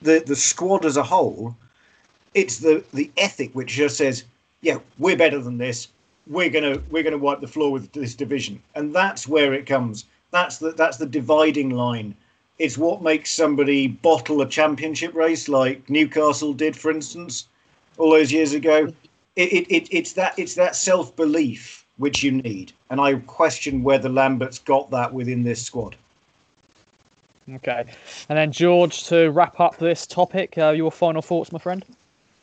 the 0.00 0.22
the 0.24 0.36
squad 0.36 0.84
as 0.84 0.96
a 0.96 1.02
whole, 1.02 1.56
it's 2.34 2.58
the 2.58 2.84
the 2.92 3.10
ethic 3.16 3.50
which 3.54 3.72
just 3.72 3.96
says, 3.96 4.24
yeah, 4.60 4.78
we're 4.98 5.16
better 5.16 5.40
than 5.40 5.58
this. 5.58 5.88
We're 6.26 6.50
gonna 6.50 6.80
we're 6.90 7.02
gonna 7.02 7.18
wipe 7.18 7.40
the 7.40 7.48
floor 7.48 7.72
with 7.72 7.92
this 7.92 8.14
division, 8.14 8.62
and 8.74 8.94
that's 8.94 9.26
where 9.26 9.54
it 9.54 9.66
comes. 9.66 10.04
That's 10.30 10.58
the 10.58 10.72
that's 10.72 10.98
the 10.98 11.06
dividing 11.06 11.70
line. 11.70 12.14
It's 12.58 12.76
what 12.76 13.02
makes 13.02 13.30
somebody 13.30 13.86
bottle 13.86 14.42
a 14.42 14.48
championship 14.48 15.14
race 15.14 15.48
like 15.48 15.88
Newcastle 15.88 16.52
did, 16.52 16.76
for 16.76 16.90
instance, 16.90 17.46
all 17.98 18.10
those 18.10 18.32
years 18.32 18.52
ago. 18.52 18.92
It, 19.36 19.52
it, 19.52 19.72
it 19.72 19.88
it's 19.90 20.12
that 20.14 20.38
it's 20.38 20.54
that 20.54 20.76
self 20.76 21.14
belief 21.16 21.86
which 21.96 22.22
you 22.22 22.32
need, 22.32 22.72
and 22.90 23.00
I 23.00 23.14
question 23.14 23.82
whether 23.82 24.08
Lambert's 24.08 24.58
got 24.58 24.90
that 24.90 25.12
within 25.12 25.42
this 25.42 25.62
squad. 25.62 25.96
Okay. 27.56 27.84
And 28.28 28.38
then, 28.38 28.52
George, 28.52 29.04
to 29.04 29.30
wrap 29.30 29.58
up 29.60 29.78
this 29.78 30.06
topic, 30.06 30.58
uh, 30.58 30.70
your 30.70 30.92
final 30.92 31.22
thoughts, 31.22 31.52
my 31.52 31.58
friend? 31.58 31.84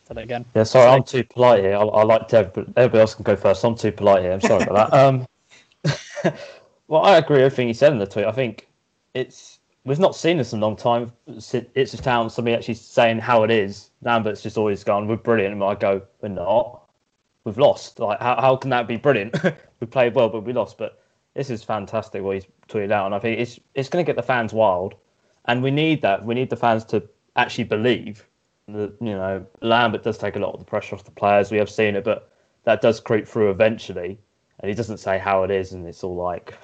Say 0.08 0.13
that 0.13 0.24
again. 0.24 0.46
Yeah, 0.56 0.63
sorry, 0.63 0.89
I'm 0.89 1.04
too 1.04 1.24
polite 1.24 1.63
here. 1.63 1.76
I, 1.76 1.84
I 1.84 2.04
like 2.04 2.28
to, 2.30 2.38
everybody 2.76 3.00
else 3.00 3.15
can 3.15 3.24
go 3.24 3.36
first. 3.36 3.63
I'm 3.63 3.76
too 3.76 3.91
polite 3.91 4.24
here. 4.24 4.32
I'm 4.32 4.41
sorry 4.41 4.63
about 4.63 4.91
that. 4.91 5.00
Um, 5.06 5.28
well, 6.88 7.04
I 7.04 7.18
agree 7.18 7.38
with 7.38 7.46
everything 7.46 7.68
he 7.68 7.74
said 7.74 7.94
in 7.94 8.00
the 8.00 8.08
tweet. 8.08 8.26
I 8.26 8.32
think 8.32 8.68
it's 9.13 9.60
we've 9.86 10.00
not 10.00 10.15
seen 10.15 10.38
this 10.38 10.52
in 10.52 10.60
a 10.60 10.62
long 10.62 10.76
time. 10.76 11.12
It's 11.28 11.94
a 11.94 11.98
town, 11.98 12.30
somebody 12.30 12.56
actually 12.56 12.74
saying 12.74 13.20
how 13.20 13.44
it 13.44 13.52
is. 13.52 13.91
Lambert's 14.02 14.41
just 14.41 14.58
always 14.58 14.84
gone, 14.84 15.08
we're 15.08 15.15
brilliant. 15.15 15.54
And 15.54 15.63
I 15.63 15.76
go, 15.76 16.02
we're 16.22 16.30
not. 16.30 16.82
We've 17.44 17.58
lost. 17.58 18.00
Like, 18.00 18.20
how, 18.20 18.41
how 18.41 18.56
can 18.56 18.72
that 18.72 18.88
be 18.88 18.98
brilliant? 18.98 19.36
we 19.80 19.88
played 19.88 20.15
well, 20.15 20.30
but 20.30 20.41
we 20.41 20.54
lost. 20.54 20.78
But 20.78 21.02
this 21.36 21.50
is 21.50 21.63
fantastic 21.63 22.24
what 22.24 22.36
he's 22.36 22.48
tweeted 22.67 22.91
out, 22.91 23.06
and 23.06 23.13
I 23.13 23.19
think 23.19 23.39
it's 23.39 23.60
it's 23.76 23.89
going 23.89 24.04
to 24.04 24.10
get 24.10 24.15
the 24.15 24.24
fans 24.24 24.54
wild, 24.54 24.95
and 25.45 25.62
we 25.62 25.69
need 25.69 26.02
that. 26.02 26.26
We 26.26 26.34
need 26.34 26.50
the 26.50 26.56
fans 26.56 26.84
to 26.86 27.04
actually 27.36 27.65
believe 27.65 28.26
that 28.69 28.93
you 29.00 29.13
know 29.13 29.45
Lambert 29.62 30.04
does 30.04 30.17
take 30.17 30.38
a 30.38 30.39
lot 30.39 30.54
of 30.54 30.60
the 30.60 30.65
pressure 30.65 30.95
off 30.95 31.04
the 31.04 31.12
players. 31.12 31.52
We 31.52 31.58
have 31.58 31.69
seen 31.69 31.95
it, 31.95 32.04
but 32.04 32.32
that 32.63 32.82
does 32.82 33.00
creep 33.00 33.28
through 33.28 33.52
eventually, 33.52 34.17
and 34.60 34.69
he 34.69 34.76
doesn't 34.76 34.98
say 34.98 35.19
how 35.19 35.43
it 35.43 35.52
is, 35.52 35.74
and 35.74 35.86
it's 35.86 36.04
all 36.04 36.15
like, 36.15 36.56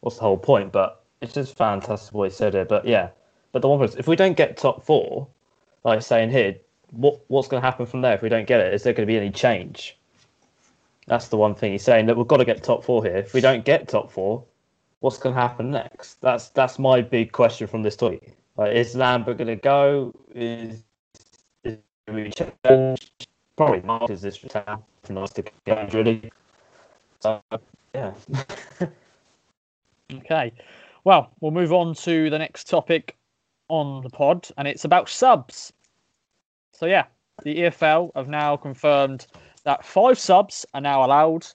what's 0.00 0.16
the 0.16 0.22
whole 0.22 0.38
point? 0.38 0.72
But 0.72 1.02
it's 1.22 1.32
just 1.32 1.56
fantastic 1.56 2.14
what 2.14 2.30
he 2.30 2.34
said 2.34 2.54
it. 2.54 2.68
But 2.68 2.86
yeah, 2.86 3.08
but 3.50 3.62
the 3.62 3.68
one 3.68 3.82
is, 3.82 3.96
if 3.96 4.06
we 4.06 4.16
don't 4.16 4.36
get 4.36 4.56
top 4.58 4.84
four, 4.84 5.26
like 5.84 6.02
saying 6.02 6.30
here, 6.30 6.56
what 6.90 7.20
what's 7.28 7.48
going 7.48 7.62
to 7.62 7.66
happen 7.66 7.86
from 7.86 8.02
there 8.02 8.14
if 8.14 8.20
we 8.20 8.28
don't 8.28 8.46
get 8.46 8.60
it? 8.60 8.74
Is 8.74 8.82
there 8.82 8.92
going 8.92 9.06
to 9.06 9.10
be 9.10 9.16
any 9.16 9.30
change? 9.30 9.98
That's 11.06 11.28
the 11.28 11.36
one 11.36 11.54
thing 11.54 11.72
he's 11.72 11.82
saying 11.82 12.06
that 12.06 12.16
we've 12.16 12.28
got 12.28 12.36
to 12.38 12.44
get 12.44 12.62
top 12.62 12.84
four 12.84 13.02
here. 13.02 13.16
If 13.16 13.34
we 13.34 13.40
don't 13.40 13.64
get 13.64 13.88
top 13.88 14.10
four, 14.10 14.44
what's 15.00 15.18
going 15.18 15.34
to 15.34 15.40
happen 15.40 15.70
next? 15.70 16.20
That's 16.20 16.48
that's 16.50 16.78
my 16.78 17.00
big 17.00 17.32
question 17.32 17.66
from 17.66 17.82
this 17.82 17.96
tweet. 17.96 18.22
Like, 18.56 18.74
is 18.74 18.94
Lambert 18.94 19.38
going 19.38 19.48
to 19.48 19.56
go? 19.56 20.14
Is 20.34 20.82
is 21.64 21.78
we 22.08 22.30
change? 22.30 23.10
Probably 23.56 23.82
not. 23.82 24.10
Is 24.10 24.22
this 24.22 24.38
town 24.38 24.82
nice 25.08 25.30
to 25.32 25.44
get 25.64 25.92
really? 25.92 26.30
So 27.20 27.42
yeah. 27.94 28.12
okay. 30.14 30.52
Well, 31.04 31.32
we'll 31.40 31.50
move 31.50 31.72
on 31.72 31.94
to 31.96 32.30
the 32.30 32.38
next 32.38 32.68
topic 32.68 33.16
on 33.68 34.02
the 34.02 34.10
pod, 34.10 34.48
and 34.56 34.68
it's 34.68 34.84
about 34.84 35.08
subs. 35.08 35.72
So 36.72 36.86
yeah, 36.86 37.06
the 37.42 37.56
EFL 37.56 38.10
have 38.14 38.28
now 38.28 38.56
confirmed 38.56 39.26
that 39.64 39.84
five 39.84 40.18
subs 40.18 40.66
are 40.74 40.80
now 40.80 41.04
allowed 41.04 41.46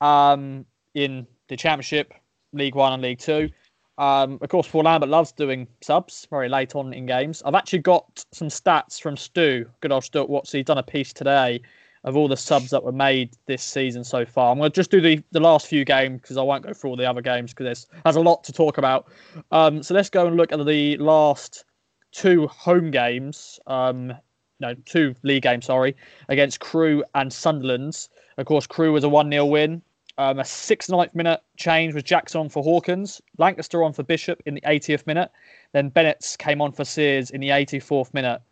um, 0.00 0.64
in 0.94 1.26
the 1.48 1.56
Championship, 1.56 2.14
League 2.52 2.74
One, 2.74 2.92
and 2.92 3.02
League 3.02 3.18
Two. 3.18 3.50
Um, 3.98 4.38
of 4.40 4.48
course, 4.48 4.66
Paul 4.66 4.84
Lambert 4.84 5.10
loves 5.10 5.30
doing 5.32 5.68
subs 5.82 6.26
very 6.30 6.48
late 6.48 6.74
on 6.74 6.94
in 6.94 7.04
games. 7.04 7.42
I've 7.44 7.54
actually 7.54 7.80
got 7.80 8.24
some 8.32 8.48
stats 8.48 9.00
from 9.00 9.16
Stu, 9.16 9.66
good 9.80 9.92
old 9.92 10.04
Stuart 10.04 10.30
Watts. 10.30 10.52
He's 10.52 10.64
done 10.64 10.78
a 10.78 10.82
piece 10.82 11.12
today 11.12 11.60
of 12.04 12.16
all 12.16 12.28
the 12.28 12.36
subs 12.36 12.70
that 12.70 12.82
were 12.82 12.92
made 12.92 13.36
this 13.46 13.62
season 13.62 14.02
so 14.02 14.24
far. 14.24 14.52
I'm 14.52 14.58
going 14.58 14.70
to 14.70 14.74
just 14.74 14.90
do 14.90 15.02
the, 15.02 15.22
the 15.32 15.40
last 15.40 15.66
few 15.66 15.84
games 15.84 16.22
because 16.22 16.38
I 16.38 16.42
won't 16.42 16.64
go 16.64 16.72
through 16.72 16.90
all 16.90 16.96
the 16.96 17.04
other 17.04 17.20
games 17.20 17.52
because 17.52 17.64
there's, 17.64 17.86
there's 18.04 18.16
a 18.16 18.20
lot 18.20 18.42
to 18.44 18.52
talk 18.52 18.78
about. 18.78 19.08
Um, 19.50 19.82
so 19.82 19.92
let's 19.92 20.08
go 20.08 20.26
and 20.26 20.36
look 20.36 20.50
at 20.50 20.64
the 20.64 20.96
last 20.96 21.64
two 22.12 22.46
home 22.46 22.90
games. 22.90 23.60
Um, 23.66 24.14
no, 24.60 24.74
two 24.84 25.14
league 25.22 25.42
games, 25.42 25.66
sorry, 25.66 25.96
against 26.28 26.60
Crewe 26.60 27.02
and 27.14 27.32
Sunderland. 27.32 28.08
Of 28.38 28.46
course, 28.46 28.66
Crewe 28.66 28.92
was 28.92 29.04
a 29.04 29.08
1 29.08 29.30
0 29.30 29.46
win. 29.46 29.82
Um, 30.18 30.38
a 30.38 30.42
69th 30.42 31.14
minute 31.14 31.40
change 31.56 31.94
was 31.94 32.02
Jackson 32.02 32.50
for 32.50 32.62
Hawkins, 32.62 33.22
Lankester 33.38 33.84
on 33.84 33.94
for 33.94 34.02
Bishop 34.02 34.42
in 34.44 34.54
the 34.54 34.60
80th 34.62 35.06
minute. 35.06 35.30
Then 35.72 35.88
Bennett 35.88 36.36
came 36.38 36.60
on 36.60 36.72
for 36.72 36.84
Sears 36.84 37.30
in 37.30 37.40
the 37.40 37.48
84th 37.48 38.12
minute. 38.12 38.42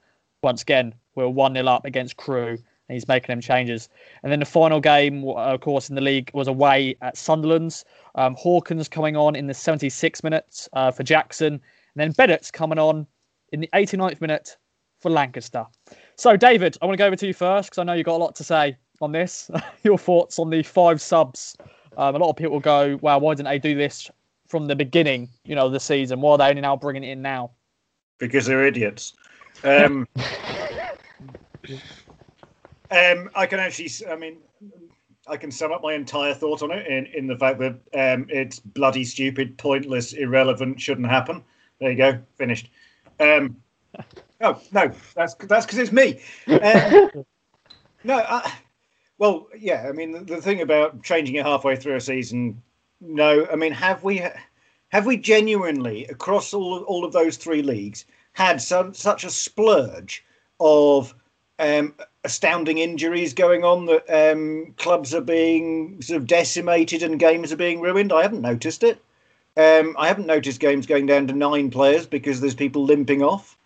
once 0.43 0.63
again, 0.63 0.95
we're 1.15 1.29
1 1.29 1.55
0 1.55 1.67
up 1.67 1.85
against 1.85 2.17
Crewe, 2.17 2.57
and 2.89 2.95
he's 2.95 3.07
making 3.07 3.33
them 3.33 3.41
changes. 3.41 3.89
And 4.23 4.33
then 4.33 4.39
the 4.39 4.47
final 4.47 4.81
game, 4.81 5.29
uh, 5.29 5.35
of 5.35 5.61
course, 5.61 5.91
in 5.91 5.95
the 5.95 6.01
league 6.01 6.31
was 6.33 6.49
away 6.49 6.97
at 7.03 7.19
Sunderland's. 7.19 7.85
Um, 8.15 8.35
Hawkins 8.37 8.89
coming 8.89 9.17
on 9.17 9.37
in 9.37 9.47
the 9.47 9.55
76 9.55 10.25
minutes 10.25 10.69
uh, 10.73 10.91
for 10.91 11.03
Jackson. 11.03 11.55
And 11.55 11.61
then 11.97 12.13
Bennett's 12.13 12.51
coming 12.51 12.79
on 12.79 13.07
in 13.53 13.61
the 13.61 13.69
89th 13.75 14.21
minute 14.21 14.57
for 15.01 15.11
Lankester. 15.11 15.67
So, 16.17 16.37
David, 16.37 16.77
I 16.83 16.87
want 16.87 16.97
to 16.97 16.99
go 16.99 17.07
over 17.07 17.17
to 17.17 17.27
you 17.27 17.35
first 17.35 17.71
because 17.71 17.79
I 17.79 17.85
know 17.85 17.93
you've 17.93 18.07
got 18.07 18.17
a 18.17 18.23
lot 18.23 18.35
to 18.37 18.45
say 18.45 18.77
on 19.01 19.13
this. 19.13 19.51
Your 19.83 19.99
thoughts 19.99 20.39
on 20.39 20.51
the 20.51 20.63
five 20.63 21.01
subs. 21.01 21.57
Um, 21.97 22.15
a 22.15 22.19
lot 22.19 22.31
of 22.31 22.37
people 22.37 22.61
go, 22.61 22.99
wow, 23.01 23.19
why 23.19 23.35
didn't 23.35 23.49
they 23.49 23.59
do 23.59 23.75
this 23.75 24.11
from 24.47 24.67
the 24.67 24.77
beginning, 24.77 25.29
you 25.45 25.55
know, 25.55 25.69
the 25.69 25.81
season? 25.81 26.21
Why 26.21 26.33
are 26.33 26.39
they 26.39 26.49
only 26.49 26.63
now 26.63 26.77
bringing 26.77 27.05
it 27.05 27.13
in 27.13 27.23
now? 27.23 27.53
Because 28.19 28.47
they're 28.47 28.67
idiots. 28.67 29.15
Um, 29.65 30.07
um, 32.91 33.31
I 33.35 33.47
can 33.47 33.61
actually, 33.61 33.91
I 34.09 34.17
mean, 34.17 34.39
I 35.27 35.37
can 35.37 35.51
sum 35.51 35.73
up 35.73 35.83
my 35.83 35.95
entire 35.95 36.35
thought 36.35 36.63
on 36.63 36.71
it 36.71 36.87
in, 36.87 37.07
in 37.07 37.27
the 37.27 37.37
fact 37.37 37.59
that 37.59 37.75
um, 37.95 38.27
it's 38.29 38.59
bloody 38.59 39.05
stupid, 39.05 39.59
pointless, 39.59 40.15
irrelevant, 40.15 40.81
shouldn't 40.81 41.09
happen. 41.09 41.45
There 41.81 41.91
you 41.91 41.97
go, 41.97 42.19
finished. 42.37 42.71
Um, 43.21 43.57
oh 44.41 44.61
no, 44.73 44.91
that's 45.15 45.35
that's 45.35 45.67
because 45.67 45.79
it's 45.79 45.93
me. 45.93 46.21
Um, 46.47 47.25
no, 48.05 48.19
I, 48.19 48.53
well, 49.19 49.49
yeah. 49.59 49.87
I 49.89 49.93
mean, 49.93 50.13
the, 50.13 50.21
the 50.21 50.41
thing 50.41 50.61
about 50.61 51.03
changing 51.03 51.35
it 51.35 51.45
halfway 51.45 51.75
through 51.75 51.97
a 51.97 52.01
season, 52.01 52.63
no. 53.01 53.47
I 53.51 53.57
mean, 53.57 53.73
have 53.73 54.05
we 54.05 54.23
have 54.91 55.07
we 55.07 55.17
genuinely 55.17 56.07
across 56.07 56.55
all 56.55 56.83
all 56.83 57.05
of 57.05 57.13
those 57.13 57.37
three 57.37 57.63
leagues 57.63 58.05
had 58.33 58.63
some 58.63 58.95
such 58.95 59.25
a 59.25 59.31
splurge 59.31 60.25
of 60.61 61.15
um, 61.59 61.95
astounding 62.25 62.79
injuries 62.79 63.35
going 63.35 63.65
on 63.65 63.87
that 63.87 64.33
um, 64.33 64.73
clubs 64.77 65.13
are 65.13 65.21
being 65.21 66.01
sort 66.01 66.19
of 66.19 66.27
decimated 66.27 67.03
and 67.03 67.19
games 67.19 67.53
are 67.53 67.57
being 67.57 67.81
ruined. 67.81 68.13
I 68.13 68.23
haven't 68.23 68.43
noticed 68.43 68.85
it. 68.85 69.03
Um, 69.57 69.97
I 69.99 70.07
haven't 70.07 70.27
noticed 70.27 70.61
games 70.61 70.87
going 70.87 71.07
down 71.07 71.27
to 71.27 71.33
nine 71.33 71.71
players 71.71 72.07
because 72.07 72.41
there's 72.41 72.55
people 72.55 72.85
limping 72.85 73.23
off. 73.23 73.58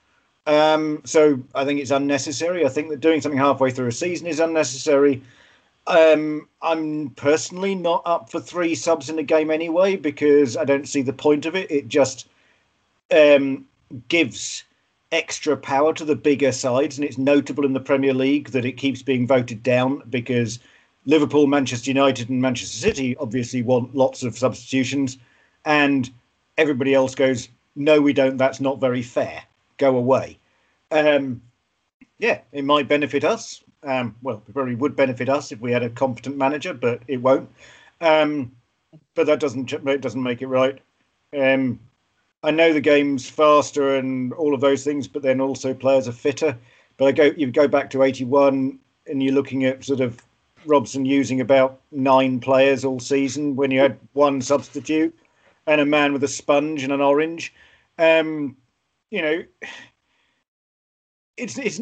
Um, 0.47 1.03
so 1.05 1.41
I 1.55 1.65
think 1.65 1.81
it's 1.81 1.91
unnecessary. 1.91 2.67
I 2.67 2.69
think 2.69 2.91
that 2.91 3.01
doing 3.01 3.21
something 3.21 3.39
halfway 3.39 3.71
through 3.71 3.89
a 3.89 3.93
season 3.93 4.27
is 4.27 4.41
unnecessary. 4.41 5.23
Um, 5.87 6.49
I'm 6.61 7.11
personally 7.11 7.75
not 7.75 8.03
up 8.05 8.31
for 8.31 8.41
three 8.41 8.75
subs 8.75 9.09
in 9.09 9.19
a 9.19 9.23
game 9.23 9.51
anyway 9.51 9.97
because 9.97 10.57
I 10.57 10.65
don't 10.65 10.89
see 10.89 11.03
the 11.03 11.13
point 11.13 11.47
of 11.47 11.57
it. 11.57 11.71
It 11.71 11.89
just 11.89 12.29
um, 13.11 13.67
gives 14.09 14.65
extra 15.11 15.57
power 15.57 15.93
to 15.93 16.05
the 16.05 16.17
bigger 16.17 16.53
sides, 16.53 16.99
and 16.99 17.05
it's 17.05 17.19
notable 17.19 17.67
in 17.67 17.73
the 17.73 17.81
Premier 17.81 18.15
League 18.15 18.51
that 18.51 18.65
it 18.65 18.73
keeps 18.73 19.03
being 19.03 19.27
voted 19.27 19.63
down 19.63 20.03
because 20.09 20.59
Liverpool, 21.05 21.47
Manchester 21.47 21.91
United, 21.91 22.31
and 22.31 22.41
Manchester 22.41 22.79
City 22.79 23.17
obviously 23.17 23.63
want 23.63 23.95
lots 23.95 24.23
of 24.23 24.39
substitutions, 24.39 25.19
and 25.65 26.11
everybody 26.57 26.95
else 26.95 27.15
goes, 27.15 27.49
"No, 27.77 28.01
we 28.01 28.13
don't. 28.13 28.39
That's 28.39 28.61
not 28.61 28.81
very 28.81 29.03
fair. 29.03 29.43
Go 29.77 29.97
away." 29.97 30.39
Um, 30.91 31.43
yeah, 32.19 32.41
it 32.53 32.65
might 32.65 32.89
benefit 32.89 33.25
us. 33.25 33.63
Um, 33.83 34.15
well, 34.23 34.43
it 34.47 34.53
probably 34.53 34.77
would 34.77 34.95
benefit 34.95 35.29
us 35.29 35.51
if 35.51 35.61
we 35.61 35.73
had 35.73 35.83
a 35.83 35.91
competent 35.91 36.37
manager, 36.37 36.73
but 36.73 37.03
it 37.09 37.17
won't. 37.17 37.49
Um, 38.01 38.53
but 39.15 39.27
that 39.27 39.41
doesn't 39.41 39.73
it 39.73 40.01
doesn't 40.01 40.23
make 40.23 40.43
it 40.43 40.47
right. 40.47 40.79
Um, 41.37 41.81
I 42.43 42.51
know 42.51 42.73
the 42.73 42.81
game's 42.81 43.29
faster 43.29 43.97
and 43.97 44.33
all 44.35 44.55
of 44.55 44.61
those 44.61 44.85
things, 44.85 45.09
but 45.09 45.23
then 45.23 45.41
also 45.41 45.75
players 45.75 46.09
are 46.09 46.13
fitter. 46.13 46.57
But 46.97 47.07
I 47.07 47.13
go 47.13 47.25
you 47.37 47.51
go 47.51 47.69
back 47.69 47.91
to 47.91 48.03
eighty 48.03 48.25
one 48.25 48.79
and 49.07 49.23
you're 49.23 49.35
looking 49.35 49.65
at 49.65 49.85
sort 49.85 50.01
of 50.01 50.23
Robson 50.65 51.05
using 51.05 51.41
about 51.41 51.81
nine 51.91 52.39
players 52.39 52.85
all 52.85 53.01
season 53.01 53.57
when 53.57 53.71
you 53.71 53.81
had 53.81 53.99
one 54.13 54.41
substitute 54.41 55.17
and 55.67 55.81
a 55.81 55.87
man 55.87 56.13
with 56.13 56.23
a 56.23 56.29
sponge 56.29 56.85
and 56.85 56.93
an 56.93 57.01
orange. 57.01 57.53
Um, 57.99 58.57
you 59.13 59.21
know, 59.21 59.45
it's 61.37 61.59
it's. 61.59 61.81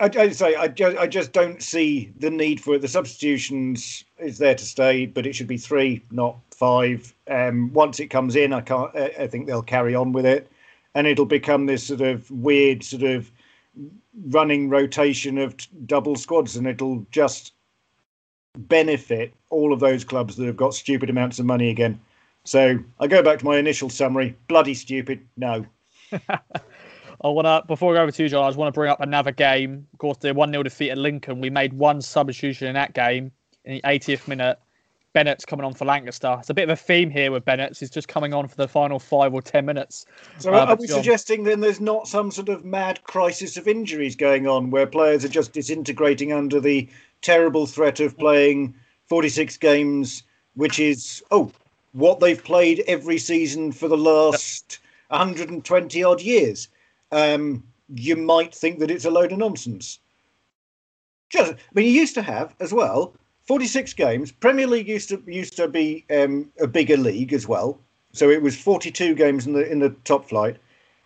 I, 0.00 0.10
I 0.16 0.30
say 0.30 0.56
I 0.56 0.68
just, 0.68 0.96
I 0.96 1.06
just 1.06 1.32
don't 1.32 1.62
see 1.62 2.10
the 2.18 2.30
need 2.30 2.62
for 2.62 2.74
it. 2.74 2.80
The 2.80 2.88
substitutions 2.88 4.02
is 4.18 4.38
there 4.38 4.54
to 4.54 4.64
stay, 4.64 5.04
but 5.04 5.26
it 5.26 5.34
should 5.34 5.46
be 5.46 5.58
three, 5.58 6.02
not 6.10 6.38
five. 6.50 7.14
Um, 7.28 7.70
once 7.74 8.00
it 8.00 8.06
comes 8.06 8.36
in, 8.36 8.54
I 8.54 8.62
can't. 8.62 8.96
I 8.96 9.26
think 9.26 9.46
they'll 9.46 9.62
carry 9.62 9.94
on 9.94 10.12
with 10.12 10.24
it, 10.24 10.50
and 10.94 11.06
it'll 11.06 11.26
become 11.26 11.66
this 11.66 11.86
sort 11.86 12.00
of 12.00 12.30
weird 12.30 12.82
sort 12.82 13.02
of 13.02 13.30
running 14.28 14.70
rotation 14.70 15.36
of 15.36 15.54
double 15.86 16.16
squads, 16.16 16.56
and 16.56 16.66
it'll 16.66 17.04
just 17.10 17.52
benefit 18.56 19.34
all 19.50 19.74
of 19.74 19.80
those 19.80 20.04
clubs 20.04 20.36
that 20.36 20.46
have 20.46 20.56
got 20.56 20.72
stupid 20.72 21.10
amounts 21.10 21.38
of 21.38 21.44
money 21.44 21.68
again. 21.68 22.00
So 22.44 22.78
I 22.98 23.08
go 23.08 23.22
back 23.22 23.40
to 23.40 23.44
my 23.44 23.58
initial 23.58 23.90
summary: 23.90 24.34
bloody 24.48 24.72
stupid. 24.72 25.20
No. 25.36 25.66
I 27.22 27.28
want 27.28 27.46
to, 27.46 27.62
before 27.66 27.90
we 27.90 27.96
go 27.96 28.02
over 28.02 28.12
to 28.12 28.22
you, 28.22 28.28
John, 28.28 28.44
I 28.44 28.48
just 28.48 28.58
want 28.58 28.72
to 28.72 28.78
bring 28.78 28.90
up 28.90 29.00
another 29.00 29.30
game. 29.30 29.86
Of 29.92 29.98
course, 29.98 30.16
the 30.18 30.32
1 30.32 30.50
0 30.50 30.62
defeat 30.62 30.90
at 30.90 30.98
Lincoln. 30.98 31.40
We 31.40 31.50
made 31.50 31.72
one 31.74 32.00
substitution 32.00 32.68
in 32.68 32.74
that 32.74 32.94
game 32.94 33.30
in 33.64 33.74
the 33.74 33.82
80th 33.82 34.26
minute. 34.26 34.58
Bennett's 35.12 35.44
coming 35.44 35.66
on 35.66 35.74
for 35.74 35.84
Lankester. 35.84 36.38
It's 36.38 36.50
a 36.50 36.54
bit 36.54 36.62
of 36.62 36.70
a 36.70 36.76
theme 36.76 37.10
here 37.10 37.32
with 37.32 37.44
Bennett's. 37.44 37.80
He's 37.80 37.90
just 37.90 38.06
coming 38.06 38.32
on 38.32 38.46
for 38.46 38.54
the 38.54 38.68
final 38.68 38.98
five 38.98 39.34
or 39.34 39.42
10 39.42 39.66
minutes. 39.66 40.06
So, 40.38 40.54
uh, 40.54 40.66
are 40.66 40.76
we 40.76 40.86
John... 40.86 40.98
suggesting 40.98 41.44
then 41.44 41.60
there's 41.60 41.80
not 41.80 42.06
some 42.06 42.30
sort 42.30 42.48
of 42.48 42.64
mad 42.64 43.02
crisis 43.02 43.56
of 43.56 43.66
injuries 43.66 44.14
going 44.14 44.46
on 44.46 44.70
where 44.70 44.86
players 44.86 45.24
are 45.24 45.28
just 45.28 45.52
disintegrating 45.52 46.32
under 46.32 46.60
the 46.60 46.88
terrible 47.22 47.66
threat 47.66 47.98
of 47.98 48.16
playing 48.18 48.74
46 49.08 49.56
games, 49.56 50.22
which 50.54 50.78
is, 50.78 51.22
oh, 51.32 51.50
what 51.92 52.20
they've 52.20 52.42
played 52.42 52.84
every 52.86 53.18
season 53.18 53.72
for 53.72 53.88
the 53.88 53.98
last 53.98 54.78
120 55.10 56.04
odd 56.04 56.20
years? 56.20 56.68
um, 57.12 57.62
you 57.94 58.16
might 58.16 58.54
think 58.54 58.78
that 58.78 58.90
it's 58.90 59.04
a 59.04 59.10
load 59.10 59.32
of 59.32 59.38
nonsense. 59.38 59.98
Just, 61.28 61.52
I 61.52 61.56
mean, 61.74 61.86
you 61.86 61.92
used 61.92 62.14
to 62.14 62.22
have 62.22 62.54
as 62.60 62.72
well 62.72 63.14
46 63.46 63.92
games. 63.94 64.32
Premier 64.32 64.66
League 64.66 64.88
used 64.88 65.08
to 65.10 65.22
used 65.26 65.56
to 65.56 65.68
be 65.68 66.04
um, 66.10 66.50
a 66.60 66.66
bigger 66.66 66.96
league 66.96 67.32
as 67.32 67.46
well, 67.46 67.78
so 68.12 68.30
it 68.30 68.42
was 68.42 68.56
42 68.56 69.14
games 69.14 69.46
in 69.46 69.52
the 69.52 69.70
in 69.70 69.78
the 69.78 69.90
top 70.04 70.28
flight. 70.28 70.56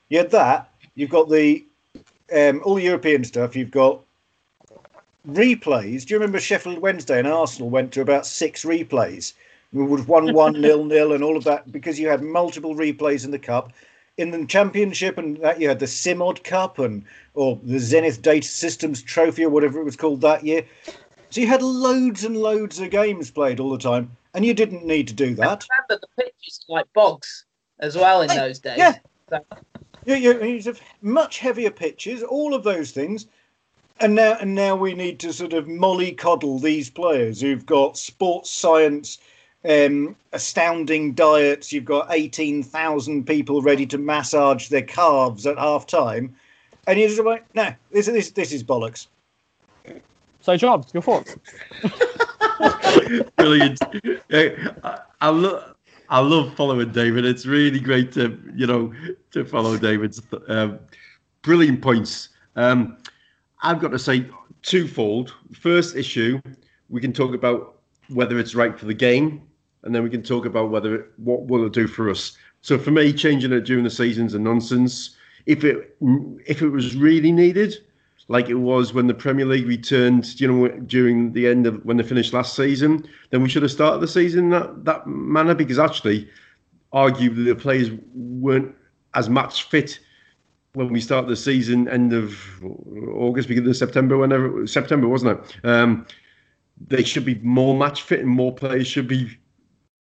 You 0.08 0.18
had 0.18 0.30
that. 0.30 0.70
You've 0.94 1.10
got 1.10 1.28
the 1.28 1.64
um, 2.34 2.60
all 2.64 2.78
European 2.78 3.24
stuff. 3.24 3.56
You've 3.56 3.70
got 3.70 4.00
replays. 5.28 6.04
Do 6.04 6.14
you 6.14 6.18
remember 6.18 6.40
Sheffield 6.40 6.78
Wednesday 6.78 7.18
and 7.18 7.28
Arsenal 7.28 7.70
went 7.70 7.92
to 7.92 8.00
about 8.00 8.26
six 8.26 8.64
replays? 8.64 9.34
We 9.72 9.84
would 9.84 10.00
have 10.00 10.08
won 10.08 10.32
one 10.32 10.52
nil 10.60 10.84
nil 10.84 11.12
and 11.12 11.24
all 11.24 11.36
of 11.36 11.44
that 11.44 11.70
because 11.70 11.98
you 11.98 12.08
had 12.08 12.22
multiple 12.22 12.74
replays 12.74 13.24
in 13.24 13.30
the 13.30 13.38
cup 13.38 13.72
in 14.16 14.30
the 14.30 14.46
championship 14.46 15.18
and 15.18 15.36
that 15.38 15.60
you 15.60 15.68
had 15.68 15.80
the 15.80 15.86
Simod 15.86 16.44
Cup 16.44 16.78
and 16.78 17.04
or 17.34 17.58
the 17.62 17.78
Zenith 17.78 18.22
Data 18.22 18.46
Systems 18.46 19.02
Trophy 19.02 19.44
or 19.44 19.50
whatever 19.50 19.80
it 19.80 19.84
was 19.84 19.96
called 19.96 20.20
that 20.20 20.44
year. 20.44 20.64
So 21.30 21.40
you 21.40 21.46
had 21.48 21.62
loads 21.62 22.24
and 22.24 22.36
loads 22.36 22.78
of 22.78 22.90
games 22.90 23.30
played 23.30 23.58
all 23.58 23.70
the 23.70 23.78
time, 23.78 24.16
and 24.34 24.44
you 24.44 24.54
didn't 24.54 24.86
need 24.86 25.08
to 25.08 25.14
do 25.14 25.34
that. 25.34 25.66
I 25.70 25.76
remember 25.76 26.06
the 26.06 26.22
pitches 26.22 26.64
like 26.68 26.86
bogs 26.92 27.44
as 27.80 27.96
well 27.96 28.22
in 28.22 28.28
those 28.28 28.60
days. 28.60 28.78
Yeah. 28.78 28.94
So. 29.28 29.44
You, 30.06 30.14
you, 30.16 30.44
you 30.44 30.62
have 30.62 30.80
much 31.02 31.38
heavier 31.38 31.70
pitches, 31.70 32.22
all 32.22 32.54
of 32.54 32.62
those 32.62 32.92
things. 32.92 33.26
And 34.00 34.14
now, 34.16 34.36
and 34.40 34.54
now 34.54 34.74
we 34.74 34.92
need 34.92 35.18
to 35.20 35.32
sort 35.32 35.52
of 35.52 35.66
mollycoddle 35.66 36.60
these 36.60 36.90
players 36.90 37.40
who've 37.40 37.64
got 37.64 37.96
sports 37.96 38.50
science 38.50 39.18
um, 39.68 40.16
astounding 40.32 41.12
diets. 41.12 41.72
You've 41.72 41.84
got 41.84 42.12
18,000 42.12 43.24
people 43.24 43.62
ready 43.62 43.86
to 43.86 43.98
massage 43.98 44.68
their 44.68 44.82
calves 44.82 45.46
at 45.46 45.58
half 45.58 45.86
time. 45.86 46.34
And 46.86 46.98
you're 46.98 47.08
just 47.08 47.22
like, 47.22 47.44
no, 47.54 47.72
this, 47.90 48.06
this, 48.06 48.30
this 48.32 48.52
is 48.52 48.62
bollocks. 48.62 49.06
So, 50.40 50.56
John, 50.56 50.84
your 50.92 51.02
thoughts? 51.02 51.36
Brilliant. 53.36 53.78
I, 54.30 54.98
I, 55.22 55.28
love, 55.30 55.74
I 56.10 56.20
love 56.20 56.54
following 56.54 56.92
David. 56.92 57.24
It's 57.24 57.46
really 57.46 57.80
great 57.80 58.12
to, 58.12 58.38
you 58.54 58.66
know, 58.66 58.92
to 59.30 59.44
follow 59.46 59.78
David's 59.78 60.20
um, 60.48 60.78
brilliant 61.40 61.80
points. 61.80 62.28
Um, 62.56 62.98
I've 63.62 63.80
got 63.80 63.92
to 63.92 63.98
say 63.98 64.26
twofold. 64.60 65.32
First 65.54 65.96
issue, 65.96 66.42
we 66.90 67.00
can 67.00 67.14
talk 67.14 67.34
about 67.34 67.78
whether 68.10 68.38
it's 68.38 68.54
right 68.54 68.78
for 68.78 68.84
the 68.84 68.92
game 68.92 69.40
and 69.84 69.94
then 69.94 70.02
we 70.02 70.10
can 70.10 70.22
talk 70.22 70.46
about 70.46 70.70
whether 70.70 71.06
what 71.16 71.46
will 71.46 71.66
it 71.66 71.72
do 71.72 71.86
for 71.86 72.10
us. 72.10 72.36
So 72.62 72.78
for 72.78 72.90
me, 72.90 73.12
changing 73.12 73.52
it 73.52 73.60
during 73.62 73.84
the 73.84 73.90
season's 73.90 74.34
a 74.34 74.38
nonsense. 74.38 75.16
If 75.46 75.62
it 75.64 75.96
if 76.46 76.62
it 76.62 76.70
was 76.70 76.96
really 76.96 77.30
needed, 77.30 77.76
like 78.28 78.48
it 78.48 78.54
was 78.54 78.94
when 78.94 79.06
the 79.06 79.14
Premier 79.14 79.44
League 79.44 79.66
returned, 79.66 80.40
you 80.40 80.50
know, 80.50 80.68
during 80.68 81.32
the 81.32 81.46
end 81.46 81.66
of 81.66 81.84
when 81.84 81.98
they 81.98 82.02
finished 82.02 82.32
last 82.32 82.56
season, 82.56 83.06
then 83.30 83.42
we 83.42 83.48
should 83.48 83.62
have 83.62 83.70
started 83.70 84.00
the 84.00 84.08
season 84.08 84.48
that 84.50 84.84
that 84.86 85.06
manner 85.06 85.54
because 85.54 85.78
actually, 85.78 86.28
arguably 86.92 87.44
the 87.44 87.54
players 87.54 87.90
weren't 88.14 88.74
as 89.12 89.28
match 89.28 89.64
fit 89.64 90.00
when 90.72 90.92
we 90.92 91.00
start 91.00 91.28
the 91.28 91.36
season, 91.36 91.86
end 91.88 92.12
of 92.12 92.36
August, 93.12 93.46
beginning 93.46 93.70
of 93.70 93.76
September, 93.76 94.16
whenever 94.18 94.66
September 94.66 95.06
wasn't 95.06 95.38
it? 95.38 95.56
Um, 95.64 96.06
they 96.88 97.04
should 97.04 97.24
be 97.24 97.36
more 97.36 97.76
match 97.76 98.02
fit 98.02 98.20
and 98.20 98.28
more 98.28 98.52
players 98.52 98.88
should 98.88 99.06
be 99.06 99.38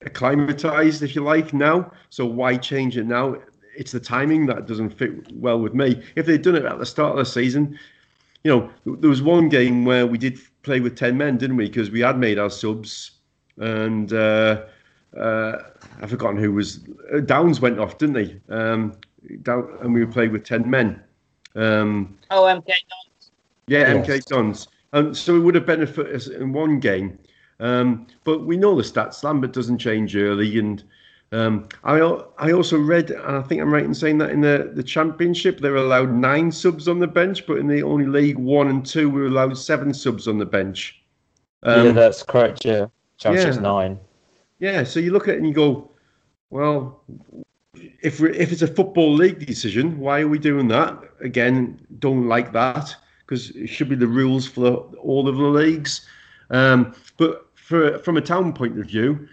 acclimatized, 0.04 1.02
if 1.02 1.14
you 1.14 1.22
like, 1.22 1.52
now. 1.52 1.92
So 2.10 2.26
why 2.26 2.56
change 2.56 2.96
it 2.96 3.06
now? 3.06 3.36
It's 3.76 3.92
the 3.92 4.00
timing 4.00 4.46
that 4.46 4.66
doesn't 4.66 4.90
fit 4.90 5.32
well 5.32 5.58
with 5.58 5.74
me. 5.74 6.02
If 6.16 6.26
they'd 6.26 6.42
done 6.42 6.56
it 6.56 6.64
at 6.64 6.78
the 6.78 6.86
start 6.86 7.12
of 7.12 7.18
the 7.18 7.24
season, 7.24 7.78
you 8.44 8.50
know, 8.50 8.96
there 8.98 9.10
was 9.10 9.22
one 9.22 9.48
game 9.48 9.84
where 9.84 10.06
we 10.06 10.18
did 10.18 10.38
play 10.62 10.80
with 10.80 10.96
10 10.96 11.16
men, 11.16 11.38
didn't 11.38 11.56
we? 11.56 11.66
Because 11.66 11.90
we 11.90 12.00
had 12.00 12.18
made 12.18 12.38
our 12.38 12.50
subs 12.50 13.12
and 13.58 14.12
uh, 14.12 14.62
uh, 15.18 15.56
I've 16.00 16.10
forgotten 16.10 16.38
who 16.38 16.52
was. 16.52 16.80
Uh, 17.12 17.20
Downes 17.20 17.60
went 17.60 17.78
off, 17.78 17.98
didn't 17.98 18.16
he? 18.16 18.40
Um, 18.48 18.94
down, 19.42 19.76
and 19.80 19.94
we 19.94 20.04
were 20.04 20.12
played 20.12 20.32
with 20.32 20.44
10 20.44 20.68
men. 20.68 21.02
Um, 21.54 22.16
oh, 22.30 22.42
MK 22.42 22.66
Dons. 22.66 23.30
Yeah, 23.66 23.94
yes. 23.94 24.06
MK 24.06 24.24
Dons. 24.26 24.68
Um, 24.92 25.14
so 25.14 25.36
it 25.36 25.40
would 25.40 25.54
have 25.54 25.66
benefited 25.66 26.14
us 26.14 26.28
in 26.28 26.52
one 26.52 26.80
game. 26.80 27.18
Um, 27.60 28.06
but 28.24 28.46
we 28.46 28.56
know 28.56 28.74
the 28.74 28.82
stats. 28.82 29.22
Lambert 29.22 29.52
doesn't 29.52 29.78
change 29.78 30.16
early, 30.16 30.58
and 30.58 30.82
um, 31.32 31.68
I 31.82 31.98
I 32.38 32.52
also 32.52 32.78
read, 32.78 33.10
and 33.10 33.36
I 33.36 33.42
think 33.42 33.60
I'm 33.60 33.72
right 33.72 33.84
in 33.84 33.94
saying 33.94 34.18
that 34.18 34.30
in 34.30 34.40
the, 34.40 34.70
the 34.74 34.82
championship 34.82 35.58
they're 35.58 35.76
allowed 35.76 36.12
nine 36.12 36.52
subs 36.52 36.88
on 36.88 36.98
the 36.98 37.06
bench, 37.06 37.46
but 37.46 37.58
in 37.58 37.66
the 37.66 37.82
only 37.82 38.06
League 38.06 38.38
One 38.38 38.68
and 38.68 38.84
Two 38.84 39.10
we're 39.10 39.26
allowed 39.26 39.56
seven 39.58 39.92
subs 39.92 40.28
on 40.28 40.38
the 40.38 40.46
bench. 40.46 41.02
Um, 41.62 41.86
yeah, 41.86 41.92
that's 41.92 42.22
correct. 42.22 42.64
Yeah, 42.64 42.86
championship's 43.18 43.56
yeah. 43.56 43.62
nine. 43.62 44.00
Yeah, 44.60 44.84
so 44.84 45.00
you 45.00 45.12
look 45.12 45.28
at 45.28 45.34
it 45.34 45.38
and 45.38 45.46
you 45.48 45.54
go, 45.54 45.90
well, 46.50 47.02
if 48.02 48.20
we 48.20 48.36
if 48.36 48.52
it's 48.52 48.62
a 48.62 48.68
football 48.68 49.12
league 49.12 49.44
decision, 49.44 49.98
why 49.98 50.20
are 50.20 50.28
we 50.28 50.38
doing 50.38 50.68
that? 50.68 50.98
Again, 51.20 51.84
don't 51.98 52.28
like 52.28 52.52
that 52.52 52.94
because 53.26 53.50
it 53.50 53.66
should 53.66 53.88
be 53.88 53.96
the 53.96 54.06
rules 54.06 54.46
for 54.46 54.76
all 55.02 55.28
of 55.28 55.36
the 55.36 55.42
leagues. 55.42 56.06
Um, 56.50 56.94
but 57.16 57.43
for, 57.64 57.98
from 58.00 58.18
a 58.18 58.20
town 58.20 58.52
point 58.52 58.78
of 58.78 58.86
view, 58.86 59.26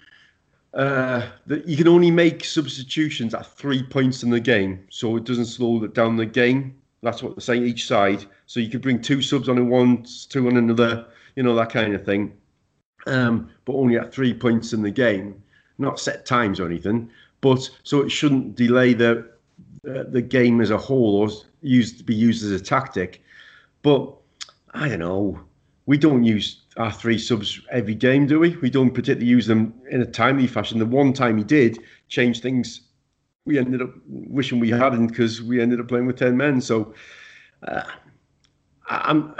uh, 0.73 1.27
that 1.47 1.67
you 1.67 1.75
can 1.75 1.89
only 1.89 2.09
make 2.09 2.45
substitutions 2.45 3.33
at 3.33 3.45
three 3.45 3.83
points 3.83 4.23
in 4.23 4.29
the 4.29 4.39
game, 4.39 4.87
so 4.89 5.17
it 5.17 5.25
doesn't 5.25 5.47
slow 5.47 5.85
down 5.87 6.15
the 6.15 6.25
game. 6.25 6.73
That's 7.03 7.21
what 7.21 7.35
they're 7.35 7.41
saying 7.41 7.65
each 7.65 7.85
side. 7.85 8.25
So 8.45 8.61
you 8.61 8.69
could 8.69 8.81
bring 8.81 9.01
two 9.01 9.21
subs 9.21 9.49
on 9.49 9.57
in 9.57 9.67
one, 9.67 10.05
two 10.29 10.47
on 10.47 10.55
another, 10.55 11.07
you 11.35 11.43
know 11.43 11.55
that 11.55 11.71
kind 11.71 11.93
of 11.93 12.05
thing. 12.05 12.33
Um, 13.05 13.49
but 13.65 13.73
only 13.73 13.97
at 13.97 14.13
three 14.13 14.33
points 14.33 14.71
in 14.71 14.81
the 14.81 14.91
game, 14.91 15.43
not 15.77 15.99
set 15.99 16.25
times 16.25 16.61
or 16.61 16.65
anything. 16.67 17.09
But 17.41 17.69
so 17.83 18.01
it 18.01 18.09
shouldn't 18.09 18.55
delay 18.55 18.93
the 18.93 19.29
uh, 19.89 20.03
the 20.07 20.21
game 20.21 20.61
as 20.61 20.69
a 20.69 20.77
whole 20.77 21.15
or 21.15 21.29
used 21.61 22.05
be 22.05 22.15
used 22.15 22.45
as 22.45 22.51
a 22.51 22.63
tactic. 22.63 23.21
But 23.81 24.13
I 24.73 24.87
don't 24.87 24.99
know. 24.99 25.39
We 25.91 25.97
don't 25.97 26.23
use 26.23 26.61
our 26.77 26.89
three 26.89 27.17
subs 27.17 27.59
every 27.69 27.95
game, 27.95 28.25
do 28.25 28.39
we? 28.39 28.55
We 28.55 28.69
don't 28.69 28.91
particularly 28.91 29.27
use 29.27 29.45
them 29.45 29.73
in 29.89 30.01
a 30.01 30.05
timely 30.05 30.47
fashion. 30.47 30.79
The 30.79 30.85
one 30.85 31.11
time 31.11 31.37
he 31.37 31.43
did 31.43 31.79
change 32.07 32.39
things, 32.39 32.83
we 33.43 33.59
ended 33.59 33.81
up 33.81 33.89
wishing 34.07 34.61
we 34.61 34.69
hadn't 34.69 35.07
because 35.07 35.41
we 35.41 35.59
ended 35.59 35.81
up 35.81 35.89
playing 35.89 36.05
with 36.05 36.15
ten 36.15 36.37
men. 36.37 36.61
So 36.61 36.93
uh, 37.67 37.83
I'm, 38.87 39.35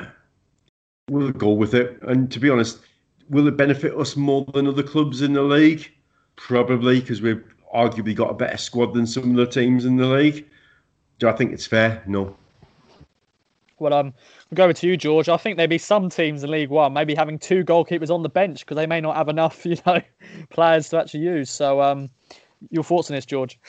we'll 1.09 1.31
go 1.31 1.51
with 1.51 1.73
it. 1.73 1.97
And 2.01 2.29
to 2.33 2.37
be 2.37 2.49
honest, 2.49 2.79
will 3.29 3.47
it 3.47 3.55
benefit 3.55 3.95
us 3.95 4.17
more 4.17 4.45
than 4.53 4.67
other 4.67 4.83
clubs 4.83 5.21
in 5.21 5.31
the 5.31 5.43
league? 5.43 5.89
Probably 6.35 6.99
because 6.99 7.21
we've 7.21 7.45
arguably 7.73 8.13
got 8.13 8.29
a 8.29 8.33
better 8.33 8.57
squad 8.57 8.93
than 8.93 9.07
some 9.07 9.29
of 9.29 9.37
the 9.37 9.47
teams 9.47 9.85
in 9.85 9.95
the 9.95 10.05
league. 10.05 10.49
Do 11.17 11.29
I 11.29 11.31
think 11.31 11.53
it's 11.53 11.65
fair? 11.65 12.03
No. 12.07 12.35
Well, 13.79 13.93
um, 13.93 14.13
we'll 14.51 14.67
go 14.67 14.71
to 14.71 14.87
you, 14.87 14.97
George. 14.97 15.29
I 15.29 15.37
think 15.37 15.57
there'd 15.57 15.69
be 15.69 15.77
some 15.77 16.09
teams 16.09 16.43
in 16.43 16.51
League 16.51 16.69
One 16.69 16.93
maybe 16.93 17.15
having 17.15 17.39
two 17.39 17.63
goalkeepers 17.63 18.09
on 18.09 18.21
the 18.21 18.29
bench 18.29 18.61
because 18.61 18.75
they 18.75 18.85
may 18.85 19.01
not 19.01 19.15
have 19.15 19.29
enough, 19.29 19.65
you 19.65 19.77
know, 19.85 20.01
players 20.49 20.89
to 20.89 20.99
actually 20.99 21.21
use. 21.21 21.49
So, 21.49 21.81
um, 21.81 22.09
your 22.69 22.83
thoughts 22.83 23.09
on 23.09 23.15
this, 23.15 23.25
George? 23.25 23.59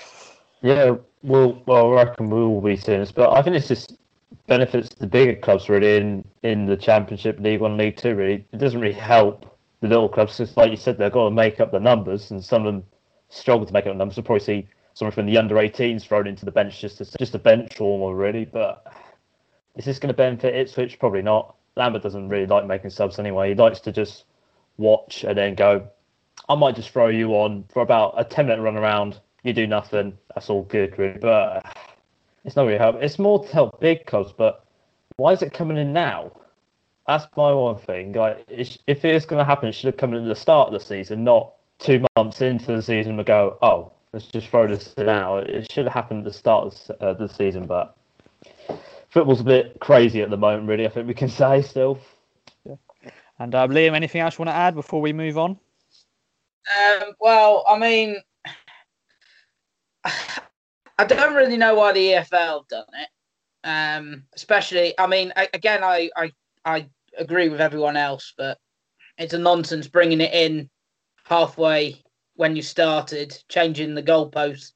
Yeah, 0.61 0.97
well, 1.23 1.61
well, 1.67 1.99
I 1.99 2.05
reckon 2.05 2.31
we 2.31 2.41
will 2.41 2.61
be 2.61 2.77
seeing 2.77 3.01
this, 3.01 3.13
but 3.13 3.33
I 3.33 3.43
think 3.43 3.57
it's 3.57 3.69
just 3.69 3.97
benefits 4.47 4.89
the 4.91 5.07
bigger 5.07 5.35
clubs 5.35 5.69
really 5.69 5.97
in 5.97 6.25
in 6.43 6.67
the 6.67 6.77
Championship, 6.77 7.39
League 7.41 7.61
One, 7.61 7.77
League 7.77 7.97
Two. 7.97 8.15
Really, 8.15 8.45
it 8.53 8.59
doesn't 8.59 8.81
really 8.81 8.95
help 8.95 9.59
the 9.81 9.89
little 9.89 10.09
clubs 10.09 10.39
because, 10.39 10.57
like 10.57 10.71
you 10.71 10.77
said, 10.77 10.99
they've 10.99 11.13
got 11.13 11.25
to 11.25 11.31
make 11.31 11.59
up 11.61 11.73
the 11.73 11.81
numbers, 11.81 12.31
and 12.31 12.45
some 12.45 12.67
of 12.67 12.73
them 12.73 12.85
struggle 13.29 13.67
to 13.67 13.73
make 13.73 13.87
up 13.87 13.93
the 13.93 13.99
numbers. 13.99 14.17
We'll 14.17 14.25
probably 14.25 14.45
see 14.45 14.69
someone 14.95 15.13
from 15.13 15.27
the 15.27 15.39
under 15.39 15.55
18s 15.55 16.03
thrown 16.03 16.27
into 16.27 16.45
the 16.45 16.53
bench 16.53 16.81
just 16.81 16.99
to, 16.99 17.19
just 17.19 17.35
a 17.35 17.39
bench 17.39 17.81
warmer, 17.81 18.15
really, 18.15 18.45
but 18.45 18.93
is 19.77 19.85
this 19.85 19.99
going 19.99 20.09
to 20.09 20.17
benefit 20.17 20.55
Ipswich? 20.55 20.99
Probably 20.99 21.23
not. 21.23 21.57
Lambert 21.77 22.03
doesn't 22.03 22.29
really 22.29 22.47
like 22.47 22.67
making 22.67 22.91
subs 22.91 23.19
anyway. 23.19 23.51
He 23.51 23.55
likes 23.55 23.81
to 23.81 23.93
just 23.93 24.25
watch 24.77 25.25
and 25.25 25.37
then 25.37 25.55
go, 25.55 25.89
I 26.49 26.55
might 26.55 26.77
just 26.77 26.91
throw 26.91 27.09
you 27.09 27.31
on 27.33 27.65
for 27.73 27.83
about 27.83 28.15
a 28.17 28.25
10 28.25 28.47
minute 28.47 28.63
run 28.63 28.77
around. 28.77 29.21
You 29.43 29.53
do 29.53 29.67
nothing. 29.67 30.17
That's 30.35 30.51
all 30.51 30.63
good, 30.65 30.99
really. 30.99 31.19
But 31.19 31.65
it's 32.45 32.57
not 32.57 32.67
really 32.67 32.79
help. 32.79 32.97
It's 33.01 33.19
more 33.19 33.45
to 33.45 33.53
help 33.53 33.81
big 33.81 34.07
clubs, 34.07 34.33
but 34.37 34.65
why 35.17 35.33
is 35.33 35.43
it 35.43 35.53
coming 35.53 35.77
in 35.77 35.93
now? 35.93 36.33
That's 37.07 37.27
my 37.37 37.53
one 37.53 37.79
thing. 37.79 38.13
Like, 38.13 38.45
if 38.49 39.05
it's 39.05 39.27
going 39.27 39.39
to 39.39 39.45
happen, 39.45 39.69
it 39.69 39.73
should 39.73 39.87
have 39.87 39.97
come 39.97 40.15
in 40.15 40.23
at 40.23 40.29
the 40.29 40.37
start 40.37 40.69
of 40.69 40.75
the 40.75 40.85
season, 40.85 41.25
not 41.25 41.53
two 41.79 42.05
months 42.17 42.41
into 42.41 42.77
the 42.77 42.83
season 42.83 43.17
We 43.17 43.25
go, 43.25 43.59
oh, 43.61 43.93
let's 44.13 44.27
just 44.27 44.49
throw 44.49 44.69
this 44.69 44.95
now. 44.97 45.39
It 45.39 45.71
should 45.71 45.85
have 45.87 45.95
happened 45.95 46.21
at 46.21 46.33
the 46.33 46.39
start 46.39 46.67
of 46.67 46.97
uh, 47.01 47.15
the 47.15 47.29
season, 47.29 47.67
but 47.67 47.97
football's 49.13 49.41
a 49.41 49.45
bit 49.45 49.79
crazy 49.79 50.23
at 50.23 50.31
the 50.31 50.37
moment, 50.37 50.69
really. 50.69 50.87
I 50.87 50.89
think 50.89 51.07
we 51.07 51.15
can 51.15 51.29
say 51.29 51.63
still. 51.63 51.99
Yeah. 52.65 52.77
And 53.39 53.55
uh, 53.55 53.67
Liam, 53.69 53.95
anything 53.95 54.21
else 54.21 54.39
you 54.39 54.45
want 54.45 54.55
to 54.55 54.59
add 54.59 54.75
before 54.75 55.01
we 55.01 55.13
move 55.13 55.37
on? 55.37 55.59
Um, 56.81 57.13
well, 57.21 57.65
I 57.69 57.79
mean, 57.79 58.17
I 60.05 61.05
don't 61.05 61.35
really 61.35 61.57
know 61.57 61.75
why 61.75 61.93
the 61.93 62.09
EFL 62.09 62.61
have 62.61 62.69
done 62.69 62.85
it. 62.95 63.09
Um, 63.65 64.25
especially, 64.35 64.95
I 64.99 65.07
mean, 65.07 65.33
again, 65.55 65.85
I, 65.85 66.11
I 66.17 66.33
I 66.65 66.89
agree 67.17 67.49
with 67.49 67.61
everyone 67.61 67.97
else, 67.97 68.33
but 68.37 68.59
it's 69.19 69.35
a 69.35 69.39
nonsense 69.39 69.87
bringing 69.87 70.21
it 70.21 70.33
in 70.33 70.69
halfway 71.25 72.03
when 72.35 72.57
you 72.57 72.63
started, 72.63 73.37
changing 73.49 73.95
the 73.95 74.03
goalposts. 74.03 74.73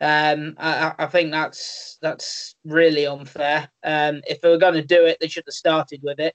Um, 0.00 0.54
I, 0.58 0.94
I, 0.98 1.06
think 1.06 1.30
that's 1.30 1.98
that's 2.00 2.54
really 2.64 3.06
unfair. 3.06 3.68
Um, 3.84 4.22
if 4.26 4.40
they 4.40 4.48
were 4.48 4.56
going 4.56 4.74
to 4.74 4.82
do 4.82 5.04
it, 5.04 5.18
they 5.20 5.28
should 5.28 5.44
have 5.46 5.54
started 5.54 6.00
with 6.02 6.18
it. 6.18 6.34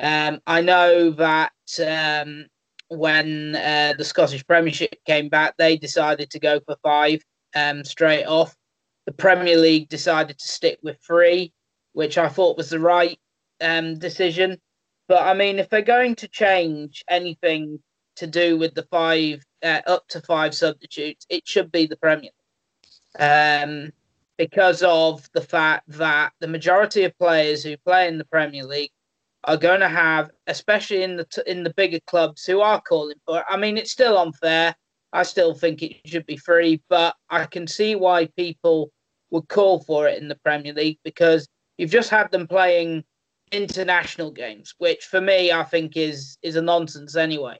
Um, 0.00 0.40
I 0.46 0.60
know 0.60 1.10
that 1.10 1.52
um, 1.84 2.46
when 2.88 3.56
uh, 3.56 3.94
the 3.98 4.04
Scottish 4.04 4.46
Premiership 4.46 4.94
came 5.04 5.28
back, 5.28 5.54
they 5.56 5.76
decided 5.76 6.30
to 6.30 6.38
go 6.38 6.60
for 6.60 6.76
five 6.82 7.22
um, 7.56 7.84
straight 7.84 8.24
off. 8.24 8.54
The 9.06 9.12
Premier 9.12 9.56
League 9.56 9.88
decided 9.88 10.38
to 10.38 10.48
stick 10.48 10.78
with 10.84 10.96
three, 11.04 11.52
which 11.94 12.18
I 12.18 12.28
thought 12.28 12.56
was 12.56 12.70
the 12.70 12.78
right 12.78 13.18
um, 13.60 13.98
decision. 13.98 14.58
But 15.08 15.22
I 15.22 15.34
mean, 15.34 15.58
if 15.58 15.68
they're 15.68 15.82
going 15.82 16.14
to 16.16 16.28
change 16.28 17.02
anything 17.08 17.80
to 18.16 18.26
do 18.28 18.56
with 18.56 18.74
the 18.74 18.84
five 18.84 19.42
uh, 19.62 19.80
up 19.86 20.06
to 20.08 20.20
five 20.20 20.54
substitutes, 20.54 21.26
it 21.28 21.48
should 21.48 21.72
be 21.72 21.86
the 21.86 21.96
Premier 21.96 22.22
League 22.22 22.32
um, 23.18 23.92
because 24.38 24.82
of 24.82 25.28
the 25.34 25.40
fact 25.40 25.84
that 25.88 26.32
the 26.40 26.48
majority 26.48 27.04
of 27.04 27.16
players 27.18 27.62
who 27.62 27.76
play 27.78 28.08
in 28.08 28.18
the 28.18 28.24
Premier 28.24 28.64
League 28.64 28.90
are 29.44 29.56
going 29.56 29.80
to 29.80 29.88
have, 29.88 30.30
especially 30.46 31.02
in 31.02 31.16
the 31.16 31.24
t- 31.24 31.42
in 31.46 31.62
the 31.62 31.74
bigger 31.74 32.00
clubs 32.06 32.44
who 32.44 32.60
are 32.60 32.80
calling 32.80 33.16
for 33.26 33.40
it. 33.40 33.44
I 33.48 33.56
mean, 33.56 33.76
it's 33.76 33.90
still 33.90 34.18
unfair. 34.18 34.74
I 35.12 35.24
still 35.24 35.54
think 35.54 35.82
it 35.82 35.96
should 36.06 36.26
be 36.26 36.36
free, 36.36 36.80
but 36.88 37.14
I 37.28 37.44
can 37.44 37.66
see 37.66 37.94
why 37.96 38.26
people 38.36 38.90
would 39.30 39.48
call 39.48 39.80
for 39.80 40.08
it 40.08 40.20
in 40.20 40.28
the 40.28 40.38
Premier 40.44 40.72
League 40.72 40.98
because 41.04 41.46
you've 41.76 41.90
just 41.90 42.10
had 42.10 42.30
them 42.30 42.46
playing 42.46 43.04
international 43.50 44.30
games, 44.30 44.74
which 44.78 45.04
for 45.04 45.20
me 45.20 45.52
I 45.52 45.64
think 45.64 45.96
is 45.96 46.38
is 46.42 46.56
a 46.56 46.62
nonsense 46.62 47.16
anyway. 47.16 47.58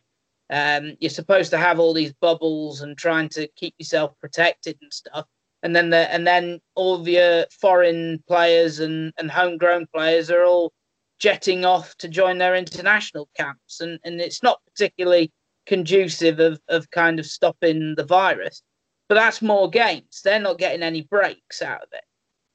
Um, 0.51 0.97
you're 1.01 1.11
supposed 1.11 1.51
to 1.51 1.59
have 1.59 1.79
all 1.79 1.95
these 1.95 2.13
bubbles 2.21 2.83
and 2.83 2.97
trying 2.97 3.29
to 3.31 3.49
keep 3.57 3.75
yourself 3.79 4.13
protected 4.21 4.79
and 4.83 4.93
stuff 4.93 5.27
and 5.63 5.75
then 5.75 5.91
the 5.91 6.13
and 6.13 6.27
then 6.27 6.61
all 6.75 6.99
the 6.99 7.19
uh, 7.19 7.45
foreign 7.61 8.23
players 8.27 8.81
and 8.81 9.13
and 9.19 9.31
homegrown 9.31 9.87
players 9.95 10.31
are 10.31 10.45
all 10.45 10.73
jetting 11.19 11.65
off 11.65 11.95
to 11.97 12.09
join 12.09 12.39
their 12.39 12.57
international 12.57 13.29
camps, 13.37 13.81
and 13.81 13.99
and 14.05 14.21
it's 14.21 14.43
not 14.43 14.61
particularly 14.67 15.33
conducive 15.67 16.41
of 16.41 16.61
of 16.69 16.91
kind 16.91 17.19
of 17.21 17.27
stopping 17.27 17.95
the 17.97 18.05
virus. 18.05 18.63
But 19.09 19.17
that's 19.17 19.43
more 19.43 19.69
games. 19.69 20.21
They're 20.25 20.41
not 20.41 20.59
getting 20.59 20.83
any 20.83 21.03
breaks 21.03 21.63
out 21.63 21.83
of 21.83 21.89
it. 21.93 22.05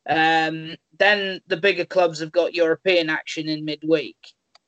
Um, 0.10 0.76
then 0.98 1.42
the 1.48 1.58
bigger 1.58 1.86
clubs 1.86 2.20
have 2.20 2.32
got 2.32 2.56
European 2.56 3.10
action 3.10 3.50
in 3.50 3.66
midweek, 3.66 4.18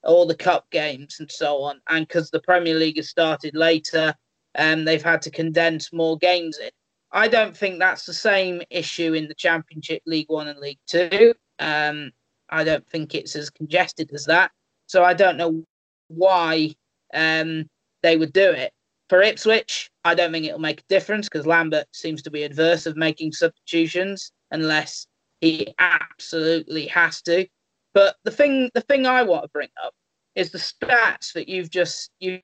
all 0.03 0.25
the 0.25 0.35
cup 0.35 0.69
games 0.69 1.17
and 1.19 1.31
so 1.31 1.61
on. 1.61 1.79
And 1.87 2.07
because 2.07 2.29
the 2.29 2.41
Premier 2.41 2.75
League 2.75 2.97
has 2.97 3.09
started 3.09 3.55
later, 3.55 4.13
um, 4.57 4.85
they've 4.85 5.03
had 5.03 5.21
to 5.23 5.31
condense 5.31 5.93
more 5.93 6.17
games 6.17 6.57
in. 6.59 6.69
I 7.11 7.27
don't 7.27 7.55
think 7.55 7.79
that's 7.79 8.05
the 8.05 8.13
same 8.13 8.61
issue 8.69 9.13
in 9.13 9.27
the 9.27 9.33
Championship, 9.33 10.03
League 10.05 10.29
One, 10.29 10.47
and 10.47 10.59
League 10.59 10.79
Two. 10.85 11.33
Um, 11.57 12.11
I 12.49 12.63
don't 12.63 12.87
think 12.87 13.15
it's 13.15 13.35
as 13.35 13.49
congested 13.49 14.11
as 14.13 14.25
that. 14.25 14.51
So 14.87 15.03
I 15.03 15.13
don't 15.13 15.37
know 15.37 15.63
why 16.07 16.73
um, 17.13 17.67
they 18.03 18.17
would 18.17 18.33
do 18.33 18.49
it. 18.49 18.71
For 19.09 19.21
Ipswich, 19.21 19.89
I 20.05 20.13
don't 20.13 20.31
think 20.31 20.45
it'll 20.45 20.59
make 20.59 20.81
a 20.81 20.89
difference 20.89 21.27
because 21.27 21.47
Lambert 21.47 21.87
seems 21.93 22.21
to 22.23 22.31
be 22.31 22.43
adverse 22.43 22.85
of 22.85 22.95
making 22.95 23.31
substitutions 23.31 24.31
unless 24.51 25.07
he 25.41 25.73
absolutely 25.79 26.85
has 26.87 27.21
to. 27.23 27.47
But 27.93 28.17
the 28.23 28.31
thing, 28.31 28.69
the 28.75 28.81
thing 28.81 29.07
I 29.07 29.23
want 29.23 29.43
to 29.43 29.49
bring 29.49 29.69
up 29.83 29.93
is 30.35 30.51
the 30.51 30.59
stats 30.59 31.33
that 31.33 31.49
you've 31.49 31.71
just 31.71 32.11
you've 32.19 32.41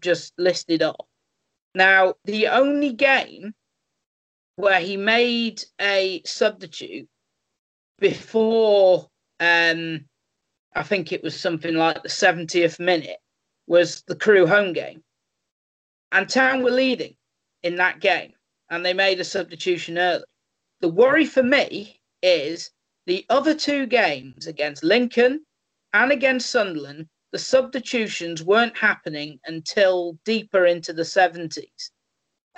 just 0.00 0.34
listed 0.36 0.82
off. 0.82 1.06
Now, 1.74 2.14
the 2.26 2.48
only 2.48 2.92
game 2.92 3.54
where 4.56 4.80
he 4.80 4.96
made 4.96 5.62
a 5.80 6.22
substitute 6.24 7.08
before 7.98 9.08
um, 9.40 10.04
I 10.74 10.82
think 10.82 11.12
it 11.12 11.22
was 11.22 11.38
something 11.38 11.74
like 11.74 12.02
the 12.02 12.08
70th 12.08 12.80
minute 12.80 13.18
was 13.66 14.02
the 14.06 14.16
Crewe 14.16 14.46
home 14.46 14.72
game. 14.72 15.02
And 16.12 16.28
Town 16.28 16.62
were 16.62 16.70
leading 16.70 17.16
in 17.62 17.76
that 17.76 18.00
game 18.00 18.32
and 18.70 18.84
they 18.84 18.92
made 18.92 19.20
a 19.20 19.24
substitution 19.24 19.98
early. 19.98 20.24
The 20.80 20.88
worry 20.88 21.26
for 21.26 21.42
me 21.42 22.00
is 22.22 22.70
the 23.06 23.24
other 23.28 23.54
two 23.54 23.86
games 23.86 24.46
against 24.46 24.84
Lincoln 24.84 25.44
and 25.92 26.10
against 26.10 26.50
Sunderland, 26.50 27.08
the 27.32 27.38
substitutions 27.38 28.42
weren't 28.42 28.76
happening 28.76 29.38
until 29.46 30.18
deeper 30.24 30.66
into 30.66 30.92
the 30.92 31.02
70s 31.02 31.90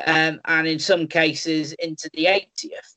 um, 0.07 0.41
and 0.45 0.67
in 0.67 0.79
some 0.79 1.07
cases 1.07 1.73
into 1.75 2.11
the 2.15 2.27
80th. 2.27 2.97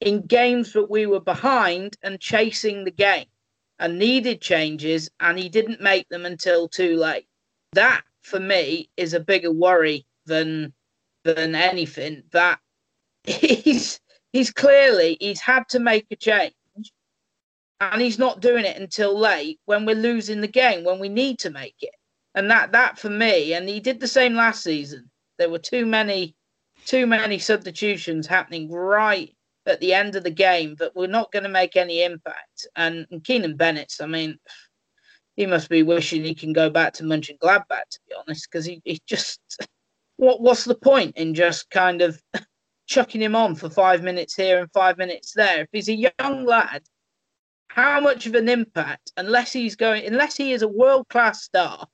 In 0.00 0.26
games 0.26 0.72
that 0.74 0.90
we 0.90 1.06
were 1.06 1.20
behind 1.20 1.96
and 2.02 2.20
chasing 2.20 2.84
the 2.84 2.90
game 2.90 3.26
and 3.78 3.98
needed 3.98 4.40
changes, 4.40 5.10
and 5.20 5.38
he 5.38 5.48
didn't 5.48 5.80
make 5.80 6.08
them 6.08 6.26
until 6.26 6.68
too 6.68 6.96
late. 6.96 7.26
That 7.72 8.02
for 8.22 8.40
me 8.40 8.90
is 8.96 9.14
a 9.14 9.20
bigger 9.20 9.52
worry 9.52 10.06
than 10.26 10.72
than 11.24 11.54
anything. 11.54 12.24
That 12.32 12.60
he's 13.24 14.00
he's 14.32 14.50
clearly 14.50 15.16
he's 15.20 15.40
had 15.40 15.68
to 15.70 15.78
make 15.78 16.06
a 16.10 16.16
change 16.16 16.52
and 17.80 18.00
he's 18.00 18.18
not 18.18 18.40
doing 18.40 18.64
it 18.64 18.76
until 18.76 19.18
late 19.18 19.60
when 19.64 19.84
we're 19.84 19.96
losing 19.96 20.40
the 20.40 20.48
game 20.48 20.84
when 20.84 20.98
we 20.98 21.08
need 21.08 21.38
to 21.38 21.50
make 21.50 21.76
it 21.80 21.94
and 22.34 22.50
that 22.50 22.72
that 22.72 22.98
for 22.98 23.10
me 23.10 23.54
and 23.54 23.68
he 23.68 23.80
did 23.80 24.00
the 24.00 24.08
same 24.08 24.34
last 24.34 24.62
season 24.62 25.10
there 25.38 25.50
were 25.50 25.58
too 25.58 25.86
many 25.86 26.34
too 26.84 27.06
many 27.06 27.38
substitutions 27.38 28.26
happening 28.26 28.70
right 28.70 29.34
at 29.66 29.80
the 29.80 29.92
end 29.92 30.14
of 30.14 30.22
the 30.22 30.30
game 30.30 30.76
that 30.76 30.94
were 30.94 31.08
not 31.08 31.32
going 31.32 31.42
to 31.42 31.48
make 31.48 31.74
any 31.74 32.04
impact. 32.04 32.68
And, 32.76 33.06
and 33.10 33.24
Keanan 33.24 33.56
Bennetts 33.56 34.00
I 34.00 34.06
mean 34.06 34.38
he 35.36 35.46
must 35.46 35.68
be 35.68 35.82
wishing 35.82 36.24
he 36.24 36.34
can 36.34 36.52
go 36.52 36.70
back 36.70 36.92
to 36.94 37.02
Mönchengladbach 37.02 37.88
to 37.90 38.00
be 38.08 38.14
honest 38.16 38.48
because 38.50 38.64
he, 38.64 38.80
he 38.84 39.00
just 39.06 39.40
what 40.16 40.40
what's 40.40 40.64
the 40.64 40.74
point 40.74 41.16
in 41.16 41.34
just 41.34 41.70
kind 41.70 42.02
of 42.02 42.20
chucking 42.86 43.22
him 43.22 43.34
on 43.34 43.54
for 43.54 43.68
five 43.68 44.02
minutes 44.02 44.34
here 44.34 44.60
and 44.60 44.70
five 44.72 44.98
minutes 44.98 45.32
there? 45.34 45.62
If 45.62 45.68
he's 45.72 45.88
a 45.88 46.12
young 46.18 46.44
lad 46.44 46.82
how 47.76 48.00
much 48.00 48.24
of 48.24 48.34
an 48.34 48.48
impact, 48.48 49.12
unless 49.18 49.52
he's 49.52 49.76
going, 49.76 50.06
unless 50.06 50.34
he 50.34 50.52
is 50.52 50.62
a 50.62 50.68
world 50.68 51.06
class 51.10 51.42
star 51.42 51.86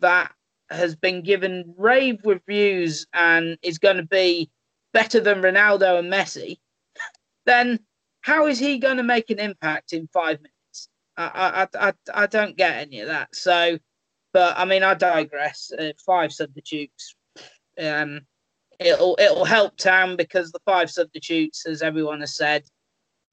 that 0.00 0.30
has 0.70 0.94
been 0.94 1.22
given 1.22 1.74
rave 1.76 2.20
reviews 2.24 3.06
and 3.12 3.58
is 3.62 3.78
going 3.78 3.96
to 3.96 4.06
be 4.06 4.50
better 4.92 5.20
than 5.20 5.42
Ronaldo 5.42 5.98
and 5.98 6.12
Messi, 6.12 6.58
then 7.46 7.80
how 8.22 8.46
is 8.46 8.58
he 8.58 8.78
going 8.78 8.98
to 8.98 9.02
make 9.02 9.30
an 9.30 9.38
impact 9.38 9.92
in 9.92 10.08
five 10.12 10.38
minutes? 10.38 10.88
I, 11.16 11.66
I, 11.74 11.88
I, 11.88 11.92
I 12.14 12.26
don't 12.26 12.56
get 12.56 12.76
any 12.76 13.00
of 13.00 13.08
that. 13.08 13.34
So, 13.34 13.78
but 14.32 14.56
I 14.58 14.64
mean, 14.64 14.82
I 14.82 14.94
digress. 14.94 15.72
Uh, 15.76 15.92
five 16.04 16.32
substitutes. 16.32 17.14
Um, 17.78 18.20
it'll 18.78 19.16
it'll 19.20 19.44
help 19.44 19.76
Town 19.76 20.16
because 20.16 20.52
the 20.52 20.60
five 20.64 20.90
substitutes, 20.90 21.66
as 21.66 21.82
everyone 21.82 22.20
has 22.20 22.34
said, 22.34 22.64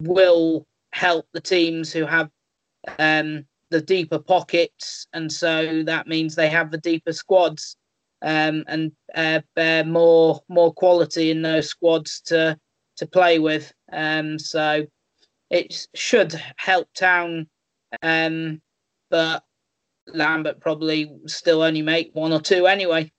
will 0.01 0.65
help 0.93 1.27
the 1.33 1.41
teams 1.41 1.91
who 1.91 2.05
have 2.05 2.29
um, 2.99 3.45
the 3.69 3.81
deeper 3.81 4.19
pockets, 4.19 5.07
and 5.13 5.31
so 5.31 5.83
that 5.83 6.07
means 6.07 6.35
they 6.35 6.49
have 6.49 6.71
the 6.71 6.77
deeper 6.77 7.13
squads 7.13 7.77
um, 8.21 8.63
and 8.67 8.91
uh, 9.15 9.83
more 9.85 10.41
more 10.49 10.73
quality 10.73 11.31
in 11.31 11.41
those 11.41 11.69
squads 11.69 12.21
to 12.21 12.57
to 12.97 13.07
play 13.07 13.39
with. 13.39 13.71
Um, 13.91 14.39
so 14.39 14.85
it 15.49 15.87
should 15.95 16.39
help 16.57 16.87
Town, 16.93 17.47
um, 18.01 18.61
but 19.09 19.43
Lambert 20.07 20.59
probably 20.59 21.11
still 21.25 21.61
only 21.61 21.81
make 21.81 22.11
one 22.13 22.33
or 22.33 22.41
two 22.41 22.67
anyway. 22.67 23.11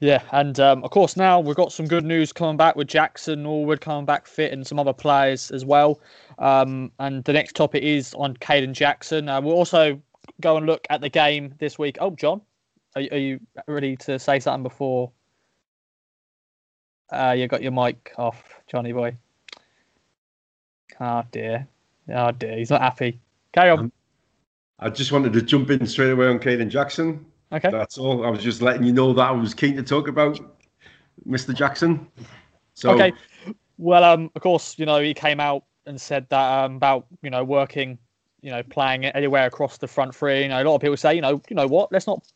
Yeah, 0.00 0.22
and 0.32 0.58
um, 0.60 0.82
of 0.84 0.90
course 0.90 1.16
now 1.16 1.40
we've 1.40 1.56
got 1.56 1.72
some 1.72 1.86
good 1.86 2.04
news 2.04 2.32
coming 2.32 2.56
back 2.56 2.76
with 2.76 2.88
Jackson 2.88 3.42
Norwood 3.42 3.80
coming 3.80 4.04
back 4.04 4.26
fit 4.26 4.52
and 4.52 4.66
some 4.66 4.78
other 4.78 4.92
players 4.92 5.50
as 5.50 5.64
well. 5.64 6.00
Um, 6.38 6.92
and 6.98 7.24
the 7.24 7.32
next 7.32 7.56
topic 7.56 7.82
is 7.82 8.14
on 8.14 8.36
Kayden 8.36 8.72
Jackson. 8.72 9.28
Uh, 9.28 9.40
we'll 9.40 9.54
also 9.54 10.00
go 10.40 10.56
and 10.56 10.66
look 10.66 10.86
at 10.90 11.00
the 11.00 11.08
game 11.08 11.54
this 11.58 11.78
week. 11.78 11.98
Oh, 12.00 12.10
John, 12.10 12.40
are, 12.94 13.02
are 13.12 13.18
you 13.18 13.40
ready 13.66 13.96
to 13.96 14.18
say 14.18 14.40
something 14.40 14.62
before? 14.62 15.10
Uh, 17.10 17.34
you 17.36 17.46
got 17.46 17.62
your 17.62 17.72
mic 17.72 18.12
off, 18.18 18.60
Johnny 18.66 18.92
boy. 18.92 19.16
Oh 21.00 21.22
dear, 21.30 21.66
oh 22.14 22.32
dear, 22.32 22.56
he's 22.56 22.70
not 22.70 22.80
happy. 22.80 23.20
Carry 23.52 23.70
on. 23.70 23.78
Um, 23.78 23.92
I 24.78 24.90
just 24.90 25.12
wanted 25.12 25.32
to 25.32 25.42
jump 25.42 25.70
in 25.70 25.86
straight 25.86 26.10
away 26.10 26.26
on 26.26 26.38
Kayden 26.38 26.68
Jackson. 26.68 27.24
Okay. 27.52 27.70
That's 27.70 27.98
all. 27.98 28.24
I 28.24 28.30
was 28.30 28.42
just 28.42 28.62
letting 28.62 28.84
you 28.84 28.92
know 28.92 29.12
that 29.12 29.28
I 29.28 29.30
was 29.30 29.54
keen 29.54 29.76
to 29.76 29.82
talk 29.82 30.08
about 30.08 30.38
Mr. 31.28 31.54
Jackson. 31.54 32.06
So 32.74 32.90
Okay. 32.90 33.12
Well, 33.78 34.04
um, 34.04 34.30
of 34.34 34.42
course, 34.42 34.78
you 34.78 34.86
know, 34.86 35.00
he 35.00 35.14
came 35.14 35.38
out 35.38 35.64
and 35.86 36.00
said 36.00 36.28
that 36.30 36.64
um, 36.64 36.76
about, 36.76 37.06
you 37.22 37.30
know, 37.30 37.44
working, 37.44 37.98
you 38.40 38.50
know, 38.50 38.62
playing 38.62 39.04
anywhere 39.04 39.46
across 39.46 39.78
the 39.78 39.86
front 39.86 40.14
three. 40.14 40.42
You 40.42 40.48
know, 40.48 40.62
a 40.62 40.64
lot 40.64 40.74
of 40.74 40.80
people 40.80 40.96
say, 40.96 41.14
you 41.14 41.20
know, 41.20 41.40
you 41.48 41.56
know 41.56 41.66
what, 41.66 41.92
let's 41.92 42.06
not 42.06 42.26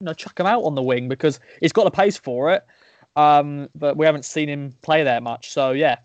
you 0.00 0.04
know, 0.04 0.12
chuck 0.12 0.38
him 0.38 0.46
out 0.46 0.62
on 0.62 0.74
the 0.74 0.82
wing 0.82 1.08
because 1.08 1.40
he's 1.60 1.72
got 1.72 1.84
the 1.84 1.90
pace 1.90 2.16
for 2.16 2.52
it. 2.52 2.64
Um, 3.16 3.68
but 3.74 3.96
we 3.96 4.04
haven't 4.04 4.24
seen 4.24 4.48
him 4.48 4.74
play 4.82 5.02
there 5.02 5.20
much. 5.20 5.50
So 5.50 5.72
yeah. 5.72 5.96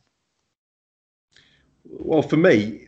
Well, 1.86 2.22
for 2.22 2.38
me, 2.38 2.88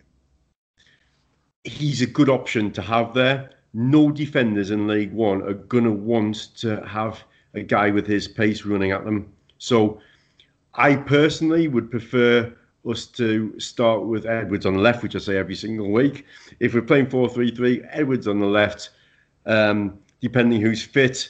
he's 1.64 2.02
a 2.02 2.06
good 2.06 2.30
option 2.30 2.72
to 2.72 2.82
have 2.82 3.14
there 3.14 3.50
no 3.74 4.12
defenders 4.12 4.72
in 4.72 4.88
League 4.88 5.14
One 5.14 5.42
are 5.44 5.54
going 5.54 5.84
to 5.84 5.92
want 5.92 6.56
to 6.58 6.86
have 6.86 7.24
a 7.54 7.62
guy 7.62 7.90
with 7.90 8.06
his 8.06 8.28
pace 8.28 8.66
running 8.66 8.92
at 8.92 9.06
them. 9.06 9.32
So 9.58 10.00
I 10.76 10.96
personally 10.96 11.68
would 11.68 11.90
prefer 11.90 12.54
us 12.86 13.06
to 13.06 13.58
start 13.60 14.04
with 14.04 14.26
Edwards 14.26 14.66
on 14.66 14.74
the 14.74 14.82
left, 14.82 15.04
which 15.04 15.16
I 15.16 15.20
say 15.20 15.38
every 15.38 15.56
single 15.56 15.92
week. 15.92 16.26
If 16.60 16.74
we're 16.74 16.82
playing 16.82 17.10
4 17.10 17.30
3 17.30 17.56
3, 17.56 17.84
Edwards 17.90 18.28
on 18.28 18.40
the 18.40 18.46
left, 18.46 18.90
um, 19.46 19.98
depending 20.22 20.62
who's 20.62 20.84
fit. 20.84 21.30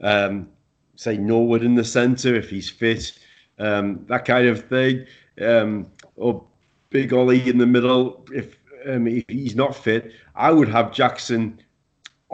Um, 0.00 0.48
say 0.96 1.16
Norwood 1.16 1.62
in 1.64 1.74
the 1.74 1.84
centre 1.84 2.34
if 2.34 2.48
he's 2.50 2.70
fit, 2.70 3.18
um, 3.58 4.04
that 4.06 4.24
kind 4.24 4.46
of 4.46 4.64
thing. 4.68 5.06
Um, 5.40 5.90
or 6.16 6.44
Big 6.90 7.12
Ollie 7.12 7.48
in 7.48 7.58
the 7.58 7.66
middle 7.66 8.24
if, 8.32 8.56
um, 8.86 9.06
if 9.08 9.24
he's 9.28 9.56
not 9.56 9.74
fit. 9.74 10.12
I 10.36 10.52
would 10.52 10.68
have 10.68 10.92
Jackson 10.92 11.60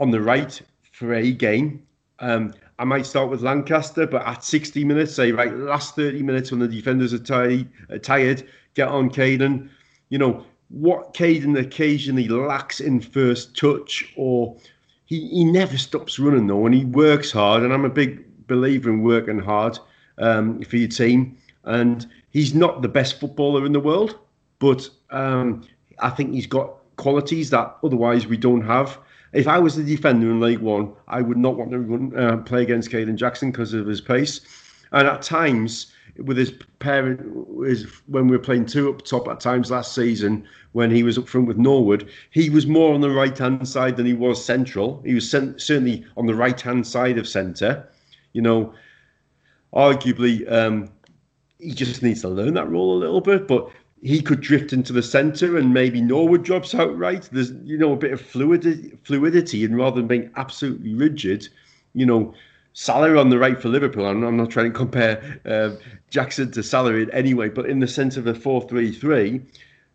on 0.01 0.11
the 0.11 0.20
right 0.20 0.61
for 0.90 1.14
a 1.14 1.30
game. 1.30 1.86
Um, 2.18 2.55
I 2.78 2.84
might 2.84 3.07
start 3.07 3.30
with 3.30 3.42
Lankester, 3.42 4.07
but 4.07 4.26
at 4.26 4.42
60 4.42 4.84
minutes, 4.84 5.14
say 5.14 5.30
right, 5.32 5.55
last 5.55 5.94
30 5.94 6.22
minutes 6.22 6.51
when 6.51 6.61
the 6.61 6.68
defenders 6.68 7.12
are 7.12 7.18
tired, 7.18 7.68
uh, 7.92 7.98
tired 7.98 8.48
get 8.74 8.88
on 8.88 9.11
Kayden. 9.11 9.68
You 10.09 10.18
know 10.18 10.44
what 10.70 11.14
Kayden 11.14 11.59
occasionally 11.59 12.28
lacks 12.28 12.80
in 12.80 13.01
first 13.01 13.57
touch, 13.57 14.12
or 14.16 14.57
he, 15.05 15.28
he 15.28 15.44
never 15.44 15.76
stops 15.76 16.18
running 16.18 16.46
though, 16.46 16.66
and 16.66 16.74
he 16.74 16.84
works 16.86 17.30
hard. 17.30 17.62
And 17.62 17.72
I'm 17.72 17.84
a 17.84 17.90
big 17.90 18.46
believer 18.46 18.90
in 18.90 19.03
working 19.03 19.38
hard 19.38 19.78
um, 20.18 20.62
for 20.62 20.76
your 20.76 20.88
team. 20.88 21.36
And 21.64 22.07
he's 22.30 22.55
not 22.55 22.80
the 22.80 22.88
best 22.88 23.20
footballer 23.20 23.66
in 23.66 23.72
the 23.72 23.80
world, 23.80 24.18
but 24.59 24.88
um, 25.11 25.64
I 25.98 26.11
think 26.11 26.32
he's 26.32 26.46
got 26.46 26.76
qualities 26.96 27.51
that 27.51 27.76
otherwise 27.84 28.26
we 28.26 28.36
don't 28.36 28.62
have. 28.62 28.98
If 29.33 29.47
I 29.47 29.59
was 29.59 29.76
the 29.76 29.85
defender 29.85 30.31
in 30.31 30.41
League 30.41 30.59
One, 30.59 30.93
I 31.07 31.20
would 31.20 31.37
not 31.37 31.57
want 31.57 31.70
to 31.70 31.78
run, 31.78 32.18
uh, 32.18 32.39
play 32.39 32.62
against 32.62 32.91
Kayden 32.91 33.16
Jackson 33.16 33.51
because 33.51 33.72
of 33.74 33.87
his 33.87 34.01
pace. 34.01 34.41
And 34.93 35.07
at 35.07 35.22
times, 35.22 35.93
with 36.18 36.37
his 36.37 36.53
parent, 36.81 37.20
his, 37.64 37.85
when 38.07 38.26
we 38.26 38.37
were 38.37 38.43
playing 38.43 38.66
two 38.66 38.91
up 38.91 39.03
top 39.03 39.28
at 39.28 39.41
times 39.41 39.70
last 39.70 39.95
season, 39.95 40.47
when 40.72 40.91
he 40.91 41.03
was 41.03 41.16
up 41.16 41.28
front 41.28 41.47
with 41.47 41.59
Norwood, 41.59 42.09
he 42.31 42.51
was 42.51 42.66
more 42.66 42.93
on 42.93 43.01
the 43.01 43.11
right 43.11 43.37
hand 43.37 43.66
side 43.68 43.97
than 43.97 44.07
he 44.07 44.14
was 44.14 44.45
central. 44.45 45.03
He 45.05 45.14
was 45.14 45.28
certainly 45.31 46.05
on 46.16 46.26
the 46.26 46.35
right 46.35 46.61
hand 46.61 46.87
side 46.87 47.18
of 47.18 47.28
centre. 47.28 47.89
You 48.33 48.43
know, 48.43 48.74
arguably, 49.72 50.51
um, 50.51 50.91
he 51.59 51.72
just 51.72 52.03
needs 52.03 52.22
to 52.22 52.28
learn 52.28 52.55
that 52.55 52.70
role 52.70 52.97
a 52.97 52.99
little 52.99 53.20
bit. 53.20 53.47
But 53.47 53.70
he 54.03 54.22
could 54.22 54.40
drift 54.40 54.72
into 54.72 54.92
the 54.92 55.03
centre 55.03 55.57
and 55.59 55.74
maybe 55.74 56.01
Norwood 56.01 56.42
drops 56.42 56.74
outright. 56.74 57.28
There's 57.32 57.53
you 57.64 57.76
know 57.76 57.92
a 57.92 57.96
bit 57.96 58.12
of 58.12 58.20
fluidity, 58.20 58.96
fluidity, 59.03 59.64
and 59.64 59.76
rather 59.76 59.96
than 59.96 60.07
being 60.07 60.30
absolutely 60.36 60.94
rigid, 60.94 61.48
you 61.94 62.07
know, 62.07 62.34
Salah 62.72 63.18
on 63.18 63.30
the 63.30 63.38
right 63.38 63.61
for 63.61 63.68
Liverpool. 63.68 64.07
I'm, 64.07 64.22
I'm 64.22 64.36
not 64.36 64.51
trying 64.51 64.72
to 64.72 64.78
compare 64.78 65.40
uh, 65.44 65.70
Jackson 66.09 66.51
to 66.53 66.62
Salah 66.62 66.94
in 66.94 67.11
any 67.11 67.34
way, 67.34 67.48
but 67.48 67.66
in 67.66 67.80
the 67.80 67.88
sense 67.88 68.16
of 68.16 68.26
a 68.26 68.34
four-three-three, 68.34 69.42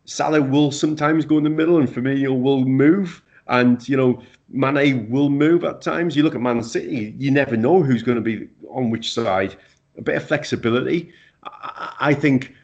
Salah 0.04 0.42
will 0.42 0.70
sometimes 0.70 1.24
go 1.24 1.38
in 1.38 1.44
the 1.44 1.50
middle, 1.50 1.78
and 1.78 1.88
Firmino 1.88 2.40
will 2.40 2.64
move, 2.64 3.22
and 3.48 3.88
you 3.88 3.96
know 3.96 4.22
Mane 4.50 5.10
will 5.10 5.30
move 5.30 5.64
at 5.64 5.82
times. 5.82 6.14
You 6.14 6.22
look 6.22 6.36
at 6.36 6.40
Man 6.40 6.62
City, 6.62 7.14
you 7.18 7.32
never 7.32 7.56
know 7.56 7.82
who's 7.82 8.04
going 8.04 8.16
to 8.16 8.22
be 8.22 8.48
on 8.70 8.90
which 8.90 9.12
side. 9.12 9.56
A 9.98 10.02
bit 10.02 10.16
of 10.16 10.28
flexibility. 10.28 11.10
I, 11.42 11.96
I 11.98 12.14
think 12.14 12.54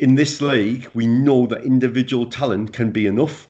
in 0.00 0.14
this 0.14 0.40
league, 0.40 0.88
we 0.94 1.06
know 1.06 1.46
that 1.46 1.62
individual 1.62 2.24
talent 2.24 2.72
can 2.72 2.90
be 2.90 3.06
enough. 3.06 3.48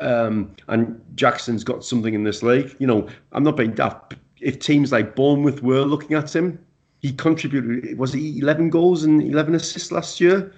Um, 0.00 0.54
and 0.66 1.00
Jackson's 1.14 1.62
got 1.62 1.84
something 1.84 2.12
in 2.12 2.24
this 2.24 2.42
league. 2.42 2.74
You 2.80 2.88
know, 2.88 3.08
I'm 3.30 3.44
not 3.44 3.56
being 3.56 3.72
daft. 3.72 4.14
If 4.40 4.58
teams 4.58 4.90
like 4.90 5.14
Bournemouth 5.14 5.62
were 5.62 5.82
looking 5.82 6.16
at 6.16 6.34
him, 6.34 6.58
he 6.98 7.12
contributed. 7.12 7.96
Was 7.96 8.12
he 8.12 8.40
11 8.40 8.70
goals 8.70 9.04
and 9.04 9.22
11 9.22 9.54
assists 9.54 9.92
last 9.92 10.20
year? 10.20 10.52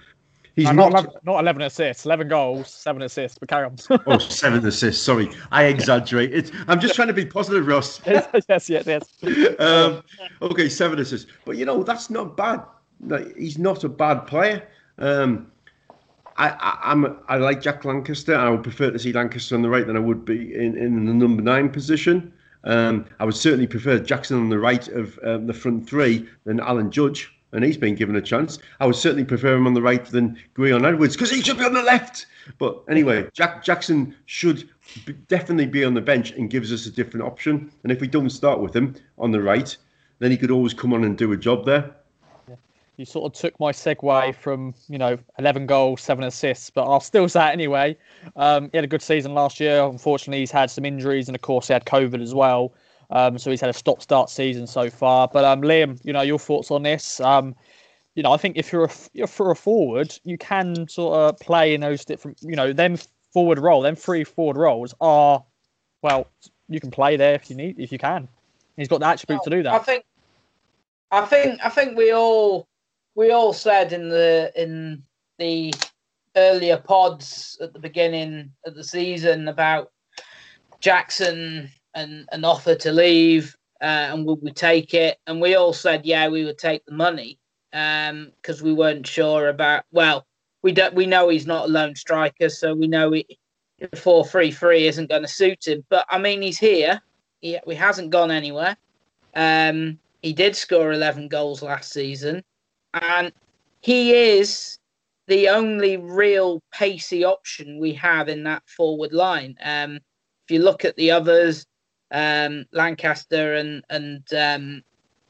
He's 0.55 0.67
uh, 0.67 0.73
not, 0.73 0.93
not, 0.93 1.05
11, 1.05 1.21
not 1.25 1.41
11 1.41 1.63
assists, 1.63 2.07
11 2.07 2.29
goals, 2.29 2.71
seven 2.71 3.03
assists. 3.03 3.37
But 3.37 3.51
carry 3.51 3.67
on. 3.67 3.77
oh, 4.07 4.17
seven 4.17 4.67
assists. 4.67 5.05
Sorry, 5.05 5.29
I 5.53 5.65
exaggerate. 5.65 6.51
I'm 6.69 6.81
just 6.81 6.95
trying 6.95 7.09
to 7.09 7.15
be 7.15 7.27
positive, 7.27 7.67
Ross. 7.67 8.01
yes, 8.07 8.71
yes, 8.71 8.87
yes. 8.87 9.03
um, 9.59 10.03
okay, 10.41 10.71
seven 10.71 10.99
assists. 10.99 11.31
But 11.45 11.59
you 11.59 11.67
know 11.67 11.83
that's 11.83 12.09
not 12.09 12.39
bad. 12.39 12.63
He's 13.37 13.59
not 13.59 13.85
a 13.85 13.91
bad 13.91 14.21
player. 14.27 14.67
Um, 14.99 15.51
I, 16.39 16.49
I, 16.51 16.93
am 16.93 17.19
I 17.29 17.37
like 17.37 17.63
Jack 17.63 17.83
Lankester. 17.83 18.37
I 18.37 18.51
would 18.51 18.63
prefer 18.63 18.91
to 18.91 18.99
see 18.99 19.13
Lankester 19.13 19.55
on 19.55 19.63
the 19.63 19.71
right 19.71 19.87
than 19.87 19.97
I 19.97 20.01
would 20.01 20.25
be 20.25 20.55
in, 20.55 20.77
in 20.77 21.07
the 21.07 21.15
number 21.15 21.43
nine 21.43 21.71
position. 21.71 22.33
Um, 22.65 23.07
I 23.21 23.25
would 23.25 23.37
certainly 23.37 23.67
prefer 23.67 23.99
Jackson 23.99 24.39
on 24.39 24.49
the 24.49 24.59
right 24.59 24.87
of 24.89 25.19
um, 25.23 25.47
the 25.47 25.55
front 25.55 25.89
three 25.89 26.29
than 26.45 26.61
Alan 26.61 26.91
Judge, 26.91 27.33
and 27.53 27.65
he's 27.65 27.77
been 27.77 27.95
given 27.95 28.17
a 28.17 28.21
chance. 28.21 28.59
I 28.81 28.87
would 28.87 28.97
certainly 28.97 29.25
prefer 29.25 29.55
him 29.55 29.67
on 29.67 29.75
the 29.75 29.83
right 29.83 30.05
than 30.05 30.37
Gwion 30.55 30.87
Edwards 30.87 31.15
because 31.15 31.31
he 31.31 31.43
should 31.43 31.59
be 31.59 31.65
on 31.65 31.75
the 31.75 31.83
left. 31.83 32.27
But 32.59 32.83
anyway, 32.91 33.29
Jack 33.33 33.65
Jackson 33.65 34.15
should 34.27 34.69
definitely 35.29 35.67
be 35.67 35.85
on 35.85 35.95
the 35.95 36.01
bench 36.01 36.33
and 36.33 36.51
gives 36.51 36.73
us 36.73 36.87
a 36.87 36.91
different 36.91 37.25
option. 37.25 37.71
And 37.83 37.93
if 37.93 38.01
we 38.01 38.09
don't 38.09 38.31
start 38.31 38.61
with 38.61 38.75
him 38.75 38.95
on 39.19 39.31
the 39.31 39.41
right, 39.41 39.77
then 40.19 40.31
he 40.31 40.37
could 40.37 40.51
always 40.51 40.75
come 40.75 40.93
on 40.93 41.05
and 41.05 41.17
do 41.17 41.33
a 41.33 41.37
job 41.37 41.65
there 41.65 41.95
you 42.97 43.05
sort 43.05 43.33
of 43.33 43.39
took 43.39 43.59
my 43.61 43.73
segue 43.73 44.35
from 44.37 44.75
you 44.89 44.99
know 44.99 45.19
11 45.39 45.67
goals, 45.67 46.01
seven 46.01 46.25
assists, 46.25 46.71
but 46.71 46.85
I'll 46.85 47.01
still 47.01 47.29
say 47.29 47.49
it 47.49 47.53
anyway. 47.53 47.97
Um, 48.37 48.71
he 48.73 48.79
had 48.79 48.85
a 48.85 48.89
good 48.89 49.03
season 49.03 49.35
last 49.35 49.61
year. 49.61 49.83
Unfortunately, 49.83 50.41
he's 50.41 50.51
had 50.51 50.71
some 50.71 50.85
injuries, 50.85 51.29
and 51.29 51.35
of 51.35 51.43
course, 51.43 51.67
he 51.67 51.73
had 51.73 51.85
COVID 51.85 52.23
as 52.23 52.35
well. 52.35 52.73
Um, 53.11 53.39
so 53.39 53.51
he's 53.51 53.61
had 53.61 53.71
a 53.71 53.75
stop-start 53.75 54.31
season 54.31 54.67
so 54.67 54.91
far. 54.91 55.29
But 55.29 55.45
um, 55.45 55.63
Liam, 55.63 56.01
you 56.05 56.13
know 56.13 56.23
your 56.23 56.39
thoughts 56.39 56.71
on 56.71 56.83
this? 56.83 57.21
Um, 57.21 57.55
you 58.15 58.23
know, 58.23 58.33
I 58.33 58.37
think 58.37 58.57
if 58.57 58.73
you're 58.73 58.85
a 58.85 58.91
you're 59.13 59.27
for 59.27 59.51
a 59.51 59.57
forward, 59.57 60.19
you 60.25 60.39
can 60.39 60.89
sort 60.89 61.17
of 61.19 61.39
play 61.39 61.75
in 61.75 61.81
those 61.81 62.05
different. 62.05 62.39
You 62.43 62.57
know, 62.57 62.73
them 62.73 62.97
forward 63.33 63.59
role, 63.59 63.83
them 63.83 63.97
three 63.97 64.25
forward 64.25 64.57
roles 64.57 64.95
are 65.01 65.45
well, 66.03 66.29
you 66.69 66.81
can 66.81 66.91
play 66.91 67.17
there 67.17 67.35
if 67.35 67.51
you 67.51 67.57
need, 67.57 67.79
if 67.79 67.93
you 67.93 67.99
can. 67.99 68.29
He's 68.77 68.89
got 68.89 69.01
the 69.01 69.07
attribute 69.07 69.43
to 69.45 69.51
do 69.51 69.63
that. 69.63 69.73
I 69.73 69.79
think, 69.79 70.05
I 71.11 71.25
think, 71.25 71.61
I 71.65 71.69
think 71.69 71.97
we 71.97 72.13
all 72.13 72.69
we 73.17 73.31
all 73.33 73.53
said 73.53 73.93
in 73.93 74.09
the 74.09 74.53
in 74.55 75.03
the 75.39 75.75
earlier 76.37 76.77
pods 76.77 77.59
at 77.61 77.73
the 77.73 77.79
beginning 77.79 78.53
of 78.67 78.75
the 78.75 78.85
season 78.85 79.49
about 79.49 79.91
Jackson 80.81 81.71
and 81.95 82.29
an 82.31 82.45
offer 82.45 82.75
to 82.75 82.93
leave, 82.93 83.57
uh, 83.81 84.13
and 84.13 84.27
would 84.27 84.43
we 84.43 84.53
take 84.53 84.93
it? 84.93 85.17
And 85.27 85.41
we 85.41 85.55
all 85.55 85.73
said, 85.73 86.05
yeah, 86.05 86.29
we 86.29 86.45
would 86.45 86.59
take 86.59 86.85
the 86.85 86.93
money 86.93 87.39
because 87.71 88.61
um, 88.61 88.65
we 88.65 88.75
weren't 88.75 89.07
sure 89.07 89.49
about. 89.49 89.85
Well, 89.91 90.27
we 90.63 90.73
don't. 90.73 90.95
We 90.95 91.07
know 91.07 91.31
he's 91.31 91.47
not 91.47 91.65
a 91.65 91.73
lone 91.73 91.97
striker, 91.97 92.51
so 92.51 92.75
we 92.75 92.87
know 92.87 93.15
it. 93.15 93.27
Four 93.95 94.27
three 94.27 94.51
three 94.51 94.87
isn't 94.87 95.11
going 95.11 95.23
to 95.23 95.29
suit 95.29 95.67
him. 95.67 95.85
But 95.89 96.07
I 96.11 96.19
mean, 96.19 96.43
he's 96.43 96.59
here. 96.59 97.01
He, 97.41 97.59
he 97.67 97.75
hasn't 97.75 98.11
gone 98.11 98.31
anywhere. 98.31 98.77
Um, 99.35 99.99
he 100.23 100.35
did 100.35 100.55
score 100.55 100.93
eleven 100.93 101.29
goals 101.29 101.63
last 101.63 101.93
season 101.93 102.43
and 103.03 103.33
he 103.81 104.13
is 104.13 104.79
the 105.27 105.49
only 105.49 105.97
real 105.97 106.63
pacey 106.73 107.25
option 107.25 107.79
we 107.79 107.93
have 107.95 108.29
in 108.29 108.45
that 108.45 108.63
forward 108.69 109.13
line. 109.13 109.57
Um, 109.63 109.97
if 109.97 110.51
you 110.51 110.61
look 110.61 110.85
at 110.85 110.97
the 110.97 111.11
others, 111.11 111.67
um, 112.13 112.65
Lankester 112.73 113.55
and 113.55 113.85
and 113.91 114.23
um, 114.33 114.83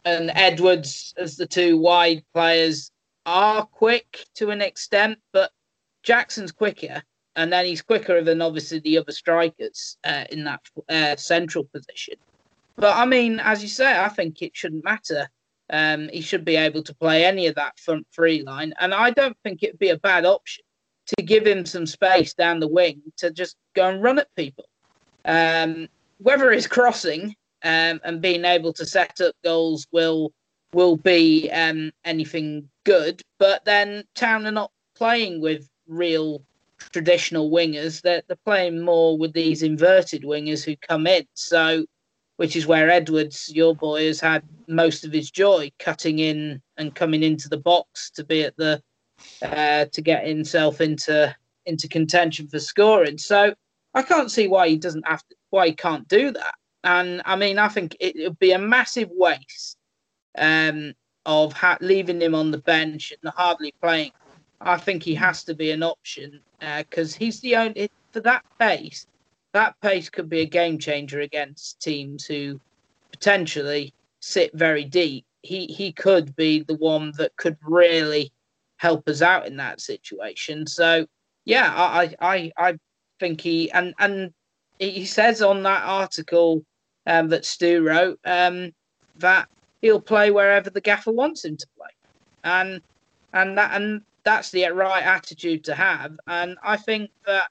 and 0.04 0.30
Edwards 0.34 1.14
as 1.16 1.36
the 1.36 1.46
two 1.46 1.78
wide 1.78 2.22
players 2.34 2.90
are 3.24 3.64
quick 3.64 4.24
to 4.34 4.50
an 4.50 4.60
extent, 4.60 5.18
but 5.32 5.50
Jackson's 6.02 6.52
quicker, 6.52 7.02
and 7.34 7.52
then 7.52 7.64
he's 7.64 7.82
quicker 7.82 8.22
than 8.22 8.42
obviously 8.42 8.78
the 8.80 8.98
other 8.98 9.12
strikers 9.12 9.96
uh, 10.04 10.24
in 10.30 10.44
that 10.44 10.60
uh, 10.88 11.16
central 11.16 11.64
position. 11.64 12.14
But 12.76 12.94
I 12.94 13.06
mean, 13.06 13.40
as 13.40 13.62
you 13.62 13.68
say, 13.68 13.98
I 13.98 14.08
think 14.08 14.42
it 14.42 14.54
shouldn't 14.54 14.84
matter 14.84 15.28
um, 15.70 16.08
he 16.12 16.20
should 16.20 16.44
be 16.44 16.56
able 16.56 16.82
to 16.82 16.94
play 16.94 17.24
any 17.24 17.46
of 17.46 17.54
that 17.56 17.78
front 17.78 18.06
three 18.14 18.42
line. 18.42 18.72
And 18.80 18.94
I 18.94 19.10
don't 19.10 19.36
think 19.42 19.62
it'd 19.62 19.78
be 19.78 19.90
a 19.90 19.98
bad 19.98 20.24
option 20.24 20.64
to 21.16 21.22
give 21.22 21.46
him 21.46 21.64
some 21.64 21.86
space 21.86 22.34
down 22.34 22.60
the 22.60 22.68
wing 22.68 23.00
to 23.18 23.30
just 23.30 23.56
go 23.74 23.88
and 23.88 24.02
run 24.02 24.18
at 24.18 24.34
people. 24.36 24.68
Um, 25.24 25.88
whether 26.18 26.52
he's 26.52 26.66
crossing 26.66 27.34
um, 27.64 28.00
and 28.04 28.20
being 28.20 28.44
able 28.44 28.72
to 28.74 28.86
set 28.86 29.20
up 29.20 29.34
goals 29.44 29.86
will 29.92 30.32
will 30.72 30.96
be 30.96 31.48
um, 31.50 31.90
anything 32.04 32.68
good, 32.84 33.22
but 33.38 33.64
then 33.64 34.04
Town 34.14 34.46
are 34.46 34.52
not 34.52 34.70
playing 34.94 35.40
with 35.40 35.68
real 35.86 36.42
traditional 36.78 37.50
wingers. 37.50 38.02
They're, 38.02 38.22
they're 38.26 38.36
playing 38.44 38.84
more 38.84 39.16
with 39.16 39.32
these 39.32 39.62
inverted 39.62 40.22
wingers 40.22 40.64
who 40.64 40.76
come 40.76 41.06
in. 41.06 41.24
So 41.34 41.86
which 42.36 42.56
is 42.56 42.66
where 42.66 42.90
Edwards, 42.90 43.50
your 43.54 43.74
boy, 43.74 44.06
has 44.06 44.20
had 44.20 44.42
most 44.68 45.04
of 45.04 45.12
his 45.12 45.30
joy 45.30 45.70
cutting 45.78 46.18
in 46.18 46.60
and 46.76 46.94
coming 46.94 47.22
into 47.22 47.48
the 47.48 47.56
box 47.56 48.10
to 48.10 48.24
be 48.24 48.42
at 48.42 48.56
the 48.56 48.82
uh, 49.42 49.86
to 49.92 50.02
get 50.02 50.26
himself 50.26 50.80
into 50.80 51.34
into 51.66 51.88
contention 51.88 52.46
for 52.48 52.58
scoring. 52.58 53.18
So 53.18 53.54
I 53.94 54.02
can't 54.02 54.30
see 54.30 54.46
why 54.46 54.68
he 54.68 54.76
doesn't 54.76 55.06
have 55.06 55.26
to, 55.26 55.36
why 55.50 55.68
he 55.68 55.74
can't 55.74 56.06
do 56.08 56.30
that. 56.30 56.54
And 56.84 57.22
I 57.24 57.36
mean, 57.36 57.58
I 57.58 57.68
think 57.68 57.96
it 57.98 58.14
would 58.16 58.38
be 58.38 58.52
a 58.52 58.58
massive 58.58 59.08
waste 59.10 59.76
um, 60.38 60.92
of 61.24 61.52
ha- 61.52 61.78
leaving 61.80 62.20
him 62.20 62.34
on 62.34 62.50
the 62.50 62.58
bench 62.58 63.12
and 63.22 63.32
hardly 63.34 63.74
playing. 63.82 64.12
I 64.60 64.76
think 64.76 65.02
he 65.02 65.14
has 65.14 65.44
to 65.44 65.54
be 65.54 65.70
an 65.70 65.82
option 65.82 66.40
because 66.60 67.14
uh, 67.14 67.18
he's 67.18 67.40
the 67.40 67.56
only 67.56 67.90
for 68.12 68.20
that 68.20 68.44
pace 68.58 69.06
that 69.56 69.80
pace 69.80 70.10
could 70.10 70.28
be 70.28 70.40
a 70.40 70.46
game 70.46 70.78
changer 70.78 71.20
against 71.20 71.80
teams 71.80 72.26
who 72.26 72.60
potentially 73.10 73.94
sit 74.20 74.52
very 74.52 74.84
deep. 74.84 75.24
He 75.40 75.64
he 75.64 75.92
could 75.92 76.36
be 76.36 76.62
the 76.62 76.74
one 76.74 77.12
that 77.16 77.34
could 77.36 77.56
really 77.62 78.32
help 78.76 79.08
us 79.08 79.22
out 79.22 79.46
in 79.46 79.56
that 79.56 79.80
situation. 79.80 80.66
So 80.66 81.06
yeah, 81.46 81.72
I 81.74 82.14
I 82.20 82.52
I 82.58 82.74
think 83.18 83.40
he 83.40 83.70
and 83.72 83.94
and 83.98 84.34
he 84.78 85.06
says 85.06 85.40
on 85.40 85.62
that 85.62 85.84
article 85.84 86.62
um, 87.06 87.28
that 87.28 87.46
Stu 87.46 87.82
wrote 87.82 88.18
um, 88.26 88.72
that 89.16 89.48
he'll 89.80 90.02
play 90.02 90.30
wherever 90.30 90.68
the 90.68 90.82
gaffer 90.82 91.12
wants 91.12 91.46
him 91.46 91.56
to 91.56 91.66
play, 91.78 91.94
and 92.44 92.82
and 93.32 93.56
that 93.56 93.70
and 93.72 94.02
that's 94.22 94.50
the 94.50 94.66
right 94.66 95.02
attitude 95.02 95.64
to 95.64 95.74
have. 95.74 96.12
And 96.26 96.58
I 96.62 96.76
think 96.76 97.10
that 97.24 97.48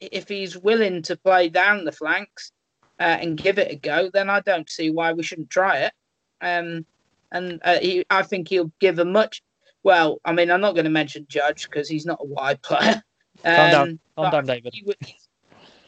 if 0.00 0.28
he's 0.28 0.56
willing 0.56 1.02
to 1.02 1.16
play 1.16 1.48
down 1.48 1.84
the 1.84 1.92
flanks 1.92 2.52
uh, 3.00 3.18
and 3.20 3.36
give 3.36 3.58
it 3.58 3.72
a 3.72 3.76
go, 3.76 4.10
then 4.12 4.30
I 4.30 4.40
don't 4.40 4.68
see 4.68 4.90
why 4.90 5.12
we 5.12 5.22
shouldn't 5.22 5.50
try 5.50 5.78
it. 5.78 5.92
Um, 6.40 6.86
and 7.32 7.60
uh, 7.64 7.78
he, 7.80 8.04
I 8.10 8.22
think 8.22 8.48
he'll 8.48 8.72
give 8.80 8.98
a 8.98 9.04
much. 9.04 9.42
Well, 9.82 10.20
I 10.24 10.32
mean, 10.32 10.50
I'm 10.50 10.60
not 10.60 10.74
going 10.74 10.84
to 10.84 10.90
mention 10.90 11.26
Judge 11.28 11.64
because 11.64 11.88
he's 11.88 12.06
not 12.06 12.20
a 12.20 12.26
wide 12.26 12.62
player. 12.62 13.02
Um, 13.44 13.54
Calm 13.54 13.70
down, 13.70 13.98
calm 14.16 14.30
down, 14.30 14.46
David. 14.46 14.74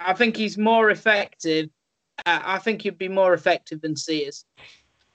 I 0.01 0.15
think 0.15 0.37
he's 0.37 0.57
more 0.57 0.91
effective. 0.91 1.69
Uh, 2.25 2.41
I 2.43 2.59
think 2.59 2.83
he'd 2.83 2.99
be 2.99 3.09
more 3.09 3.35
effective 3.35 3.81
than 3.81 3.97
Sears. 3.97 4.45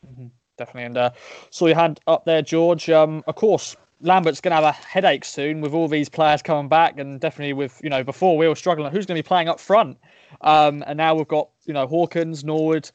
Mm-hmm, 0.06 0.28
definitely. 0.58 0.84
And 0.84 0.98
uh, 0.98 1.12
saw 1.50 1.68
your 1.68 1.76
hand 1.76 2.00
up 2.08 2.26
there, 2.26 2.42
George. 2.42 2.90
Um, 2.90 3.24
of 3.28 3.36
course, 3.36 3.76
Lambert's 4.02 4.42
going 4.42 4.52
to 4.52 4.56
have 4.56 4.64
a 4.64 4.72
headache 4.72 5.26
soon 5.26 5.62
with 5.62 5.74
all 5.74 5.88
these 5.88 6.10
players 6.10 6.42
coming 6.42 6.68
back, 6.68 7.00
and 7.00 7.20
definitely 7.20 7.54
with 7.54 7.80
you 7.84 7.90
know 7.90 8.04
before 8.04 8.38
we 8.38 8.48
were 8.48 8.56
struggling 8.56 8.92
who's 8.92 9.06
going 9.06 9.16
to 9.16 9.24
be 9.24 9.28
playing 9.28 9.48
up 9.48 9.60
front, 9.60 9.98
um, 10.42 10.84
and 10.88 10.98
now 10.98 11.16
we've 11.16 11.28
got 11.28 11.50
you 11.66 11.74
know 11.74 11.88
Hawkins, 11.88 12.44
Norwood, 12.44 12.90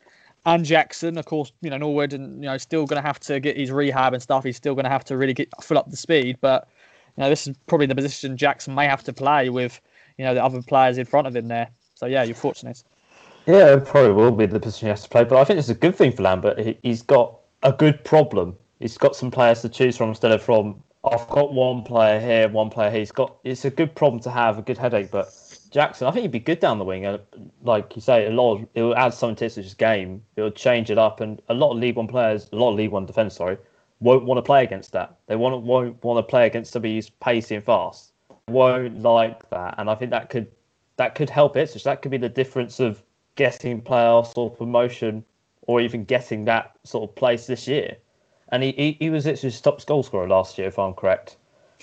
and 0.46 0.64
Jackson. 0.64 1.16
Of 1.18 1.24
course, 1.26 1.52
you 1.62 1.70
know 1.70 1.78
Norwood, 1.78 2.12
and 2.12 2.42
you 2.42 2.48
know 2.48 2.58
still 2.58 2.86
going 2.86 3.00
to 3.00 3.06
have 3.06 3.18
to 3.20 3.40
get 3.40 3.56
his 3.56 3.70
rehab 3.70 4.12
and 4.12 4.22
stuff. 4.22 4.44
He's 4.44 4.56
still 4.56 4.74
going 4.74 4.84
to 4.84 4.90
have 4.90 5.04
to 5.06 5.16
really 5.16 5.34
get 5.34 5.48
fill 5.62 5.78
up 5.78 5.90
the 5.90 5.96
speed. 5.96 6.36
But 6.40 6.68
you 7.16 7.22
know 7.22 7.30
this 7.30 7.46
is 7.46 7.56
probably 7.66 7.86
the 7.86 7.94
position 7.94 8.36
Jackson 8.36 8.74
may 8.74 8.86
have 8.86 9.02
to 9.04 9.12
play 9.12 9.48
with 9.48 9.80
you 10.18 10.24
know 10.24 10.34
the 10.34 10.44
other 10.44 10.62
players 10.62 10.98
in 10.98 11.06
front 11.06 11.26
of 11.26 11.34
him 11.34 11.48
there. 11.48 11.70
So 11.94 12.06
yeah, 12.06 12.24
you're 12.24 12.34
fortunate. 12.34 12.82
Yeah, 13.46 13.74
it 13.74 13.86
probably 13.86 14.12
will 14.12 14.32
be 14.32 14.46
the 14.46 14.60
position 14.60 14.86
he 14.86 14.90
has 14.90 15.02
to 15.02 15.08
play. 15.08 15.24
But 15.24 15.38
I 15.38 15.44
think 15.44 15.58
it's 15.58 15.70
a 15.70 15.74
good 15.74 15.96
thing 15.96 16.12
for 16.12 16.22
Lambert. 16.22 16.58
He, 16.58 16.78
he's 16.82 17.02
got 17.02 17.38
a 17.62 17.72
good 17.72 18.04
problem. 18.04 18.56
He's 18.80 18.98
got 18.98 19.16
some 19.16 19.30
players 19.30 19.62
to 19.62 19.68
choose 19.68 19.96
from 19.96 20.10
instead 20.10 20.32
of 20.32 20.42
from 20.42 20.82
I've 21.02 21.26
got 21.28 21.54
one 21.54 21.82
player 21.82 22.20
here, 22.20 22.48
one 22.48 22.68
player 22.68 22.90
here. 22.90 23.00
He's 23.00 23.12
got 23.12 23.36
it's 23.42 23.64
a 23.64 23.70
good 23.70 23.94
problem 23.94 24.20
to 24.22 24.30
have, 24.30 24.58
a 24.58 24.62
good 24.62 24.76
headache. 24.76 25.10
But 25.10 25.32
Jackson, 25.70 26.06
I 26.06 26.10
think 26.10 26.22
he'd 26.22 26.30
be 26.30 26.40
good 26.40 26.60
down 26.60 26.78
the 26.78 26.84
wing. 26.84 27.06
Uh, 27.06 27.18
like 27.62 27.96
you 27.96 28.02
say, 28.02 28.26
a 28.26 28.30
lot 28.30 28.56
of, 28.56 28.68
it 28.74 28.82
will 28.82 28.96
add 28.96 29.14
something 29.14 29.48
to 29.48 29.60
his 29.60 29.72
game. 29.72 30.22
It 30.36 30.42
will 30.42 30.50
change 30.50 30.90
it 30.90 30.98
up, 30.98 31.20
and 31.20 31.40
a 31.48 31.54
lot 31.54 31.72
of 31.72 31.78
League 31.78 31.96
One 31.96 32.06
players, 32.06 32.50
a 32.52 32.56
lot 32.56 32.70
of 32.70 32.76
League 32.76 32.90
One 32.90 33.06
defenders, 33.06 33.36
sorry, 33.36 33.56
won't 34.00 34.24
want 34.24 34.38
to 34.38 34.42
play 34.42 34.62
against 34.62 34.92
that. 34.92 35.16
They 35.26 35.36
won't 35.36 35.64
won't 35.64 36.02
want 36.04 36.18
to 36.18 36.28
play 36.28 36.46
against 36.46 36.72
somebody 36.72 36.96
who's 36.96 37.08
pacey 37.08 37.54
and 37.54 37.64
fast. 37.64 38.12
Won't 38.48 39.00
like 39.00 39.48
that, 39.50 39.76
and 39.78 39.88
I 39.88 39.94
think 39.94 40.10
that 40.10 40.28
could 40.28 40.48
that 40.96 41.14
could 41.14 41.30
help 41.30 41.56
it. 41.56 41.70
So 41.70 41.78
that 41.78 42.02
could 42.02 42.10
be 42.10 42.18
the 42.18 42.28
difference 42.28 42.78
of 42.78 43.02
getting 43.36 43.80
playoffs 43.80 44.36
or 44.36 44.50
promotion, 44.50 45.24
or 45.62 45.80
even 45.80 46.04
getting 46.04 46.44
that 46.44 46.72
sort 46.84 47.08
of 47.08 47.16
place 47.16 47.46
this 47.46 47.66
year. 47.66 47.96
And 48.50 48.62
he, 48.62 48.72
he, 48.72 48.96
he 48.98 49.10
was 49.10 49.24
his 49.24 49.60
top 49.60 49.84
goal 49.86 50.02
scorer 50.02 50.28
last 50.28 50.58
year, 50.58 50.68
if 50.68 50.78
I'm 50.78 50.94
correct, 50.94 51.36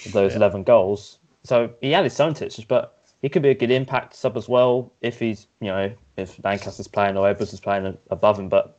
with 0.03 0.13
those 0.13 0.32
yeah. 0.32 0.38
11 0.38 0.63
goals. 0.63 1.20
So 1.43 1.72
he 1.82 1.91
had 1.91 2.03
his 2.03 2.20
own 2.20 2.34
touches, 2.34 2.65
but 2.65 2.97
he 3.22 3.30
could 3.30 3.41
be 3.41 3.49
a 3.49 3.55
good 3.55 3.72
impact 3.72 4.15
sub 4.15 4.38
as 4.38 4.49
well 4.49 4.91
if 5.01 5.20
he's, 5.20 5.47
you 5.61 5.68
know, 5.68 5.91
if 6.18 6.38
Lankester's 6.38 6.88
playing 6.88 7.18
or 7.18 7.28
Edwards 7.28 7.53
is 7.53 7.59
playing 7.59 7.97
above 8.09 8.38
him. 8.38 8.49
But 8.49 8.78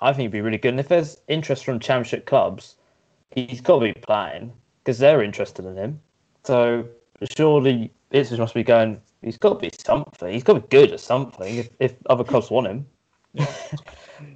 I 0.00 0.12
think 0.12 0.22
he'd 0.22 0.32
be 0.32 0.40
really 0.40 0.58
good. 0.58 0.70
And 0.70 0.80
if 0.80 0.88
there's 0.88 1.20
interest 1.28 1.64
from 1.64 1.78
championship 1.78 2.26
clubs, 2.26 2.76
he's 3.30 3.60
got 3.60 3.80
to 3.80 3.92
be 3.92 4.00
playing 4.00 4.52
because 4.82 4.98
they're 4.98 5.22
interested 5.22 5.64
in 5.64 5.76
him. 5.76 6.00
So 6.44 6.86
surely 7.36 7.92
Ipswich 8.10 8.38
must 8.38 8.54
be 8.54 8.62
going, 8.62 9.00
he's 9.22 9.36
got 9.36 9.60
to 9.60 9.68
be 9.68 9.70
something. 9.78 10.32
He's 10.32 10.44
got 10.44 10.54
to 10.54 10.60
be 10.60 10.68
good 10.68 10.92
at 10.92 11.00
something 11.00 11.56
if, 11.56 11.68
if 11.80 11.94
other 12.08 12.24
clubs 12.24 12.50
want 12.50 12.66
him. 12.66 12.86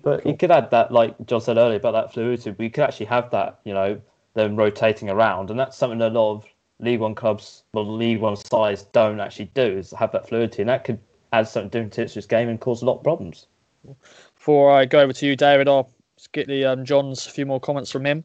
But 0.02 0.22
cool. 0.22 0.32
you 0.32 0.36
could 0.36 0.50
add 0.50 0.70
that, 0.70 0.92
like 0.92 1.14
John 1.26 1.40
said 1.40 1.56
earlier, 1.56 1.76
about 1.76 1.92
that 1.92 2.12
fluidity. 2.12 2.54
We 2.58 2.70
could 2.70 2.84
actually 2.84 3.06
have 3.06 3.30
that, 3.30 3.60
you 3.64 3.74
know, 3.74 4.00
them 4.34 4.56
rotating 4.56 5.10
around. 5.10 5.50
And 5.50 5.58
that's 5.58 5.76
something 5.76 6.00
a 6.00 6.08
lot 6.08 6.32
of 6.32 6.44
League 6.80 7.00
One 7.00 7.14
clubs, 7.14 7.62
well, 7.72 7.90
League 7.90 8.20
One 8.20 8.36
sides 8.36 8.84
don't 8.92 9.20
actually 9.20 9.50
do 9.54 9.62
is 9.62 9.90
have 9.92 10.12
that 10.12 10.28
fluidity, 10.28 10.62
and 10.62 10.68
that 10.68 10.84
could 10.84 10.98
add 11.32 11.46
something 11.48 11.68
different 11.70 11.92
to 11.92 12.14
this 12.14 12.26
game 12.26 12.48
and 12.48 12.60
cause 12.60 12.82
a 12.82 12.86
lot 12.86 12.96
of 12.98 13.02
problems. 13.02 13.46
Before 14.34 14.70
I 14.70 14.84
go 14.84 15.00
over 15.00 15.12
to 15.12 15.26
you, 15.26 15.36
David, 15.36 15.68
I'll 15.68 15.90
get 16.32 16.46
the 16.46 16.64
um, 16.64 16.84
John's 16.84 17.26
a 17.26 17.30
few 17.30 17.46
more 17.46 17.60
comments 17.60 17.90
from 17.90 18.04
him. 18.06 18.24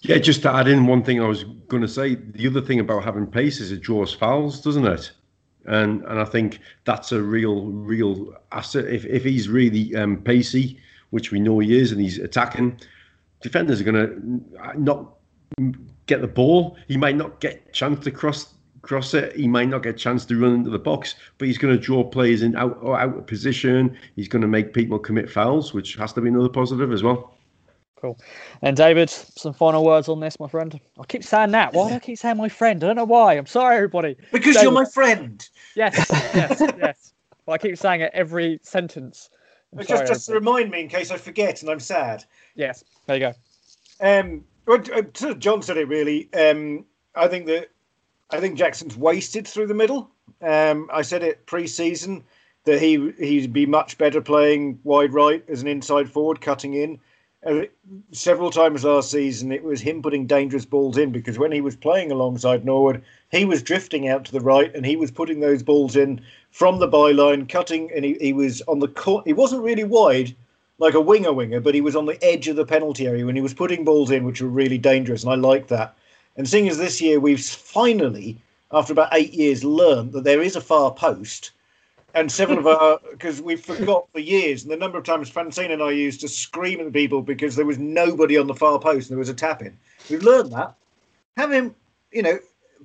Yeah, 0.00 0.18
just 0.18 0.42
to 0.42 0.52
add 0.52 0.68
in 0.68 0.86
one 0.86 1.02
thing 1.02 1.20
I 1.20 1.26
was 1.26 1.44
going 1.44 1.82
to 1.82 1.88
say. 1.88 2.14
The 2.14 2.46
other 2.46 2.60
thing 2.60 2.80
about 2.80 3.02
having 3.02 3.26
pace 3.26 3.60
is 3.60 3.72
it 3.72 3.80
draws 3.80 4.14
fouls, 4.14 4.60
doesn't 4.60 4.86
it? 4.86 5.10
And 5.68 6.02
and 6.04 6.18
I 6.18 6.24
think 6.24 6.60
that's 6.84 7.12
a 7.12 7.22
real 7.22 7.66
real 7.66 8.34
asset. 8.52 8.86
If 8.86 9.04
if 9.04 9.24
he's 9.24 9.48
really 9.48 9.94
um, 9.94 10.22
pacey, 10.22 10.78
which 11.10 11.30
we 11.30 11.40
know 11.40 11.58
he 11.58 11.78
is, 11.78 11.92
and 11.92 12.00
he's 12.00 12.18
attacking, 12.18 12.80
defenders 13.42 13.80
are 13.80 13.84
going 13.84 13.94
to 13.94 14.80
not 14.80 15.14
get 16.06 16.20
the 16.20 16.28
ball. 16.28 16.76
He 16.88 16.96
might 16.96 17.16
not 17.16 17.40
get 17.40 17.72
chance 17.72 18.02
to 18.04 18.10
cross 18.10 18.54
cross 18.82 19.12
it. 19.14 19.36
He 19.36 19.46
might 19.46 19.68
not 19.68 19.82
get 19.82 19.94
a 19.94 19.98
chance 19.98 20.24
to 20.26 20.40
run 20.40 20.54
into 20.54 20.70
the 20.70 20.78
box, 20.78 21.14
but 21.36 21.48
he's 21.48 21.58
going 21.58 21.74
to 21.74 21.80
draw 21.80 22.02
players 22.02 22.42
in 22.42 22.56
out 22.56 22.78
out 22.84 23.16
of 23.16 23.26
position. 23.26 23.96
He's 24.16 24.28
going 24.28 24.42
to 24.42 24.48
make 24.48 24.72
people 24.72 24.98
commit 24.98 25.30
fouls, 25.30 25.74
which 25.74 25.96
has 25.96 26.12
to 26.14 26.20
be 26.20 26.28
another 26.28 26.48
positive 26.48 26.92
as 26.92 27.02
well. 27.02 27.37
Cool. 28.00 28.18
And 28.62 28.76
David, 28.76 29.10
some 29.10 29.52
final 29.52 29.84
words 29.84 30.08
on 30.08 30.20
this, 30.20 30.38
my 30.38 30.46
friend. 30.46 30.78
I 31.00 31.04
keep 31.04 31.24
saying 31.24 31.50
that. 31.50 31.72
Why 31.72 31.88
do 31.88 31.94
I 31.96 31.98
keep 31.98 32.18
saying 32.18 32.36
my 32.36 32.48
friend? 32.48 32.82
I 32.82 32.86
don't 32.86 32.96
know 32.96 33.04
why. 33.04 33.34
I'm 33.34 33.46
sorry, 33.46 33.76
everybody. 33.76 34.16
Because 34.32 34.54
David. 34.54 34.62
you're 34.62 34.72
my 34.72 34.84
friend. 34.84 35.48
Yes, 35.74 36.06
yes, 36.34 36.60
yes. 36.78 37.12
Well, 37.44 37.54
I 37.54 37.58
keep 37.58 37.76
saying 37.76 38.02
it 38.02 38.10
every 38.14 38.60
sentence. 38.62 39.30
just, 39.80 40.06
just 40.06 40.26
to 40.26 40.34
remind 40.34 40.70
me 40.70 40.82
in 40.82 40.88
case 40.88 41.10
I 41.10 41.16
forget 41.16 41.62
and 41.62 41.70
I'm 41.70 41.80
sad. 41.80 42.24
Yes, 42.54 42.84
there 43.06 43.16
you 43.16 43.20
go. 43.20 43.32
Um, 44.00 44.44
well, 44.66 44.80
uh, 44.94 45.34
John 45.34 45.62
said 45.62 45.76
it 45.76 45.88
really. 45.88 46.32
Um, 46.34 46.84
I 47.14 47.26
think 47.26 47.46
that 47.46 47.70
I 48.30 48.38
think 48.38 48.58
Jackson's 48.58 48.96
wasted 48.96 49.48
through 49.48 49.66
the 49.66 49.74
middle. 49.74 50.10
Um, 50.42 50.88
I 50.92 51.02
said 51.02 51.22
it 51.22 51.46
pre-season 51.46 52.22
that 52.64 52.80
he 52.80 53.12
he'd 53.18 53.52
be 53.52 53.66
much 53.66 53.98
better 53.98 54.20
playing 54.20 54.78
wide 54.84 55.14
right 55.14 55.42
as 55.48 55.62
an 55.62 55.68
inside 55.68 56.08
forward, 56.10 56.40
cutting 56.40 56.74
in. 56.74 57.00
Uh, 57.46 57.62
several 58.10 58.50
times 58.50 58.82
last 58.82 59.12
season, 59.12 59.52
it 59.52 59.62
was 59.62 59.80
him 59.80 60.02
putting 60.02 60.26
dangerous 60.26 60.64
balls 60.64 60.98
in 60.98 61.12
because 61.12 61.38
when 61.38 61.52
he 61.52 61.60
was 61.60 61.76
playing 61.76 62.10
alongside 62.10 62.64
Norwood, 62.64 63.00
he 63.30 63.44
was 63.44 63.62
drifting 63.62 64.08
out 64.08 64.24
to 64.24 64.32
the 64.32 64.40
right 64.40 64.74
and 64.74 64.84
he 64.84 64.96
was 64.96 65.12
putting 65.12 65.38
those 65.38 65.62
balls 65.62 65.94
in 65.94 66.20
from 66.50 66.80
the 66.80 66.88
byline, 66.88 67.48
cutting, 67.48 67.92
and 67.94 68.04
he, 68.04 68.14
he 68.20 68.32
was 68.32 68.60
on 68.62 68.80
the 68.80 68.88
court. 68.88 69.24
He 69.24 69.32
wasn't 69.32 69.62
really 69.62 69.84
wide, 69.84 70.34
like 70.78 70.94
a 70.94 71.00
winger 71.00 71.32
winger, 71.32 71.60
but 71.60 71.76
he 71.76 71.80
was 71.80 71.94
on 71.94 72.06
the 72.06 72.22
edge 72.24 72.48
of 72.48 72.56
the 72.56 72.66
penalty 72.66 73.06
area 73.06 73.24
when 73.24 73.36
he 73.36 73.42
was 73.42 73.54
putting 73.54 73.84
balls 73.84 74.10
in, 74.10 74.24
which 74.24 74.42
were 74.42 74.48
really 74.48 74.78
dangerous, 74.78 75.22
and 75.22 75.32
I 75.32 75.36
like 75.36 75.68
that. 75.68 75.96
And 76.36 76.48
seeing 76.48 76.68
as 76.68 76.78
this 76.78 77.00
year 77.00 77.20
we've 77.20 77.40
finally, 77.40 78.36
after 78.72 78.92
about 78.92 79.14
eight 79.14 79.32
years, 79.32 79.62
learned 79.62 80.12
that 80.12 80.24
there 80.24 80.42
is 80.42 80.56
a 80.56 80.60
far 80.60 80.92
post, 80.92 81.52
and 82.14 82.30
several 82.30 82.58
of 82.58 82.66
our 82.66 83.00
because 83.10 83.40
we 83.40 83.56
forgot 83.56 84.06
for 84.12 84.20
years, 84.20 84.62
and 84.62 84.72
the 84.72 84.76
number 84.76 84.98
of 84.98 85.04
times 85.04 85.28
Francine 85.28 85.70
and 85.70 85.82
I 85.82 85.90
used 85.90 86.20
to 86.20 86.28
scream 86.28 86.80
at 86.80 86.92
people 86.92 87.22
because 87.22 87.56
there 87.56 87.66
was 87.66 87.78
nobody 87.78 88.38
on 88.38 88.46
the 88.46 88.54
far 88.54 88.78
post 88.78 89.08
and 89.08 89.16
there 89.16 89.18
was 89.18 89.28
a 89.28 89.34
tap 89.34 89.62
in. 89.62 89.76
We've 90.08 90.22
learned 90.22 90.52
that. 90.52 90.74
Have 91.36 91.52
him, 91.52 91.74
you 92.12 92.22
know, 92.22 92.38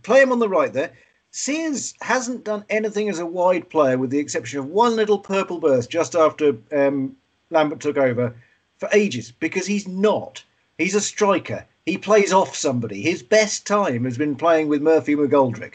play 0.04 0.22
him 0.22 0.32
on 0.32 0.40
the 0.40 0.50
right 0.50 0.72
there. 0.74 0.92
Sears 1.32 1.96
hasn't 2.02 2.44
done 2.44 2.64
anything 2.70 3.10
as 3.10 3.18
a 3.18 3.26
wide 3.26 3.68
player, 3.70 3.98
with 3.98 4.12
the 4.12 4.20
exception 4.20 4.60
of 4.60 4.68
one 4.68 4.96
little 4.96 5.18
purple 5.18 5.60
burst 5.60 5.90
just 5.90 6.16
after 6.16 6.56
um, 6.72 7.16
Lambert 7.50 7.80
took 7.80 7.98
over 7.98 8.36
for 8.78 8.90
ages 8.94 9.32
because 9.32 9.66
he's 9.66 9.88
not. 9.88 10.44
He's 10.78 10.96
a 10.96 11.02
striker. 11.02 11.66
He 11.86 11.98
plays 11.98 12.32
off 12.32 12.56
somebody. 12.56 13.02
His 13.02 13.24
best 13.24 13.66
time 13.66 14.04
has 14.06 14.18
been 14.18 14.36
playing 14.36 14.68
with 14.68 14.82
Murphy 14.82 15.16
McGoldrick. 15.16 15.74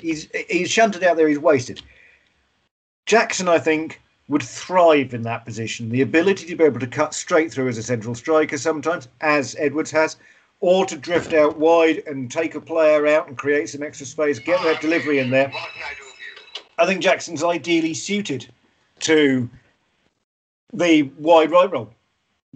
He's 0.00 0.28
he's 0.48 0.70
shunted 0.70 1.02
out 1.02 1.16
there. 1.16 1.28
He's 1.28 1.38
wasted. 1.38 1.82
Jackson, 3.10 3.48
I 3.48 3.58
think, 3.58 4.00
would 4.28 4.40
thrive 4.40 5.14
in 5.14 5.22
that 5.22 5.44
position. 5.44 5.88
The 5.88 6.02
ability 6.02 6.46
to 6.46 6.54
be 6.54 6.62
able 6.62 6.78
to 6.78 6.86
cut 6.86 7.12
straight 7.12 7.52
through 7.52 7.66
as 7.66 7.76
a 7.76 7.82
central 7.82 8.14
striker 8.14 8.56
sometimes, 8.56 9.08
as 9.20 9.56
Edwards 9.58 9.90
has, 9.90 10.16
or 10.60 10.86
to 10.86 10.96
drift 10.96 11.32
out 11.32 11.58
wide 11.58 12.04
and 12.06 12.30
take 12.30 12.54
a 12.54 12.60
player 12.60 13.08
out 13.08 13.26
and 13.26 13.36
create 13.36 13.68
some 13.68 13.82
extra 13.82 14.06
space, 14.06 14.38
get 14.38 14.62
that 14.62 14.80
delivery 14.80 15.18
in 15.18 15.28
there. 15.28 15.52
I 16.78 16.86
think 16.86 17.02
Jackson's 17.02 17.42
ideally 17.42 17.94
suited 17.94 18.48
to 19.00 19.50
the 20.72 21.10
wide 21.18 21.50
right 21.50 21.68
role, 21.68 21.92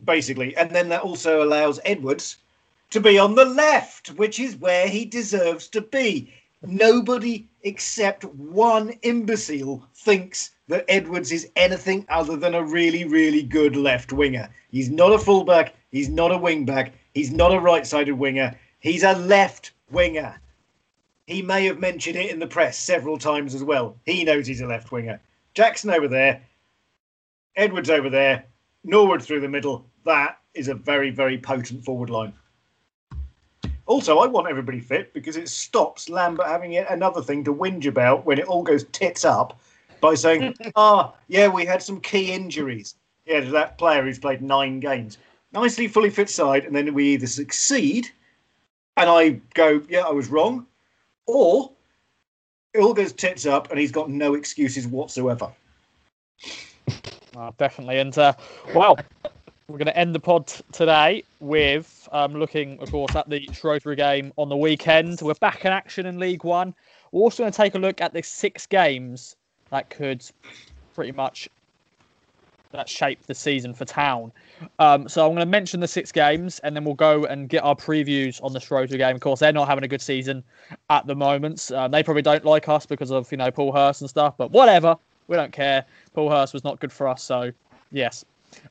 basically. 0.04 0.56
And 0.56 0.70
then 0.70 0.88
that 0.90 1.02
also 1.02 1.42
allows 1.42 1.80
Edwards 1.84 2.36
to 2.90 3.00
be 3.00 3.18
on 3.18 3.34
the 3.34 3.44
left, 3.44 4.10
which 4.10 4.38
is 4.38 4.54
where 4.54 4.86
he 4.86 5.04
deserves 5.04 5.66
to 5.70 5.80
be. 5.80 6.32
Nobody 6.62 7.48
except 7.64 8.24
one 8.24 8.90
imbecile 9.02 9.86
thinks 9.94 10.52
that 10.68 10.84
Edwards 10.88 11.32
is 11.32 11.50
anything 11.56 12.06
other 12.08 12.36
than 12.36 12.54
a 12.54 12.64
really, 12.64 13.04
really 13.04 13.42
good 13.42 13.76
left 13.76 14.12
winger. 14.12 14.48
He's 14.70 14.90
not 14.90 15.12
a 15.12 15.18
fullback. 15.18 15.74
He's 15.90 16.08
not 16.08 16.32
a 16.32 16.38
wingback. 16.38 16.92
He's 17.12 17.32
not 17.32 17.52
a 17.54 17.60
right 17.60 17.86
sided 17.86 18.14
winger. 18.14 18.56
He's 18.80 19.02
a 19.02 19.14
left 19.14 19.72
winger. 19.90 20.40
He 21.26 21.42
may 21.42 21.64
have 21.66 21.80
mentioned 21.80 22.16
it 22.16 22.30
in 22.30 22.38
the 22.38 22.46
press 22.46 22.78
several 22.78 23.18
times 23.18 23.54
as 23.54 23.64
well. 23.64 23.96
He 24.06 24.24
knows 24.24 24.46
he's 24.46 24.60
a 24.60 24.66
left 24.66 24.92
winger. 24.92 25.20
Jackson 25.54 25.90
over 25.90 26.08
there 26.08 26.42
Edwards 27.56 27.88
over 27.90 28.10
there, 28.10 28.46
Norwood 28.82 29.22
through 29.22 29.40
the 29.40 29.48
middle. 29.48 29.86
That 30.04 30.38
is 30.54 30.68
a 30.68 30.74
very, 30.74 31.10
very 31.10 31.38
potent 31.38 31.84
forward 31.84 32.10
line. 32.10 32.32
Also, 33.86 34.18
I 34.18 34.26
want 34.26 34.48
everybody 34.48 34.80
fit 34.80 35.12
because 35.12 35.36
it 35.36 35.48
stops 35.48 36.08
Lambert 36.08 36.46
having 36.46 36.72
yet 36.72 36.90
another 36.90 37.22
thing 37.22 37.44
to 37.44 37.54
whinge 37.54 37.86
about 37.86 38.24
when 38.24 38.38
it 38.38 38.46
all 38.46 38.62
goes 38.62 38.84
tits 38.92 39.24
up 39.24 39.60
by 40.00 40.14
saying, 40.14 40.54
ah, 40.76 41.12
oh, 41.12 41.18
yeah, 41.28 41.48
we 41.48 41.66
had 41.66 41.82
some 41.82 42.00
key 42.00 42.32
injuries. 42.32 42.94
Yeah, 43.26 43.40
to 43.40 43.50
that 43.50 43.78
player 43.78 44.02
who's 44.02 44.18
played 44.18 44.42
nine 44.42 44.80
games. 44.80 45.18
Nicely 45.52 45.88
fully 45.88 46.10
fit 46.10 46.28
side, 46.28 46.64
and 46.64 46.74
then 46.74 46.92
we 46.94 47.14
either 47.14 47.26
succeed 47.26 48.10
and 48.96 49.10
I 49.10 49.40
go, 49.54 49.82
yeah, 49.88 50.00
I 50.00 50.12
was 50.12 50.28
wrong, 50.28 50.66
or 51.26 51.70
it 52.72 52.80
all 52.80 52.94
goes 52.94 53.12
tits 53.12 53.46
up 53.46 53.70
and 53.70 53.78
he's 53.78 53.92
got 53.92 54.10
no 54.10 54.34
excuses 54.34 54.86
whatsoever. 54.86 55.50
Oh, 57.36 57.54
definitely. 57.58 57.98
And 57.98 58.16
uh, 58.16 58.34
well, 58.74 58.96
we're 59.68 59.78
going 59.78 59.86
to 59.86 59.96
end 59.96 60.14
the 60.14 60.20
pod 60.20 60.46
today 60.72 61.24
with 61.40 61.93
um, 62.14 62.32
looking, 62.34 62.78
of 62.78 62.90
course, 62.90 63.14
at 63.16 63.28
the 63.28 63.46
Shrewsbury 63.52 63.96
game 63.96 64.32
on 64.36 64.48
the 64.48 64.56
weekend. 64.56 65.20
We're 65.20 65.34
back 65.34 65.64
in 65.64 65.72
action 65.72 66.06
in 66.06 66.18
League 66.18 66.44
One. 66.44 66.72
We're 67.10 67.22
also 67.22 67.42
going 67.42 67.52
to 67.52 67.56
take 67.56 67.74
a 67.74 67.78
look 67.78 68.00
at 68.00 68.14
the 68.14 68.22
six 68.22 68.66
games 68.66 69.36
that 69.70 69.90
could 69.90 70.24
pretty 70.94 71.10
much 71.10 71.48
that 72.70 72.88
shaped 72.88 73.26
the 73.26 73.34
season 73.34 73.74
for 73.74 73.84
Town. 73.84 74.32
Um, 74.78 75.08
so 75.08 75.24
I'm 75.24 75.34
going 75.34 75.44
to 75.44 75.50
mention 75.50 75.80
the 75.80 75.88
six 75.88 76.12
games, 76.12 76.60
and 76.60 76.74
then 76.74 76.84
we'll 76.84 76.94
go 76.94 77.24
and 77.24 77.48
get 77.48 77.64
our 77.64 77.74
previews 77.74 78.42
on 78.42 78.52
the 78.52 78.60
Shrewsbury 78.60 78.98
game. 78.98 79.16
Of 79.16 79.20
course, 79.20 79.40
they're 79.40 79.52
not 79.52 79.68
having 79.68 79.84
a 79.84 79.88
good 79.88 80.02
season 80.02 80.42
at 80.90 81.06
the 81.06 81.14
moment. 81.16 81.70
Um, 81.72 81.90
they 81.90 82.02
probably 82.04 82.22
don't 82.22 82.44
like 82.44 82.68
us 82.68 82.86
because 82.86 83.10
of 83.10 83.30
you 83.32 83.38
know 83.38 83.50
Paul 83.50 83.72
Hurst 83.72 84.02
and 84.02 84.10
stuff, 84.10 84.36
but 84.36 84.52
whatever, 84.52 84.96
we 85.26 85.36
don't 85.36 85.52
care. 85.52 85.84
Paul 86.14 86.30
Hurst 86.30 86.52
was 86.52 86.62
not 86.62 86.78
good 86.78 86.92
for 86.92 87.08
us, 87.08 87.24
so 87.24 87.50
yes, 87.90 88.24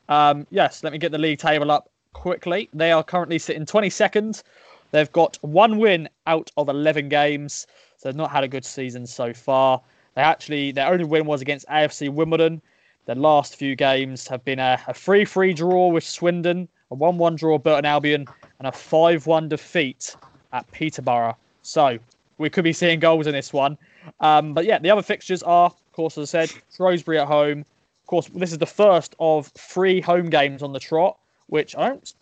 um, 0.08 0.46
yes. 0.50 0.82
Let 0.82 0.94
me 0.94 0.98
get 0.98 1.12
the 1.12 1.18
league 1.18 1.38
table 1.38 1.70
up 1.70 1.90
quickly. 2.14 2.70
They 2.72 2.90
are 2.90 3.04
currently 3.04 3.38
sitting 3.38 3.66
22nd. 3.66 4.42
They've 4.90 5.12
got 5.12 5.38
one 5.42 5.78
win 5.78 6.08
out 6.26 6.50
of 6.56 6.70
11 6.70 7.10
games, 7.10 7.66
so 7.98 8.08
they've 8.08 8.16
not 8.16 8.30
had 8.30 8.44
a 8.44 8.48
good 8.48 8.64
season 8.64 9.06
so 9.06 9.34
far. 9.34 9.82
They 10.14 10.22
actually 10.22 10.72
their 10.72 10.90
only 10.90 11.04
win 11.04 11.26
was 11.26 11.42
against 11.42 11.68
AFC 11.68 12.08
Wimbledon. 12.08 12.62
The 13.06 13.14
last 13.14 13.56
few 13.56 13.76
games 13.76 14.26
have 14.28 14.42
been 14.44 14.58
a, 14.58 14.80
a 14.88 14.94
3-3 14.94 15.54
draw 15.54 15.88
with 15.88 16.04
Swindon, 16.04 16.68
a 16.90 16.96
1-1 16.96 17.36
draw 17.36 17.58
Burton 17.58 17.84
Albion, 17.84 18.26
and 18.58 18.68
a 18.68 18.70
5-1 18.70 19.48
defeat 19.48 20.16
at 20.52 20.70
Peterborough. 20.72 21.36
So 21.62 21.98
we 22.38 22.48
could 22.48 22.64
be 22.64 22.72
seeing 22.72 23.00
goals 23.00 23.26
in 23.26 23.32
this 23.32 23.52
one. 23.52 23.76
Um, 24.20 24.54
but 24.54 24.64
yeah, 24.64 24.78
the 24.78 24.90
other 24.90 25.02
fixtures 25.02 25.42
are, 25.42 25.66
of 25.66 25.92
course, 25.92 26.16
as 26.16 26.34
I 26.34 26.46
said, 26.46 26.62
Shrewsbury 26.74 27.18
at 27.18 27.26
home. 27.26 27.60
Of 27.60 28.06
course, 28.06 28.28
this 28.28 28.52
is 28.52 28.58
the 28.58 28.66
first 28.66 29.14
of 29.18 29.48
three 29.48 30.00
home 30.00 30.30
games 30.30 30.62
on 30.62 30.72
the 30.72 30.80
trot, 30.80 31.18
which 31.48 31.76
I 31.76 31.88
don't 31.88 32.12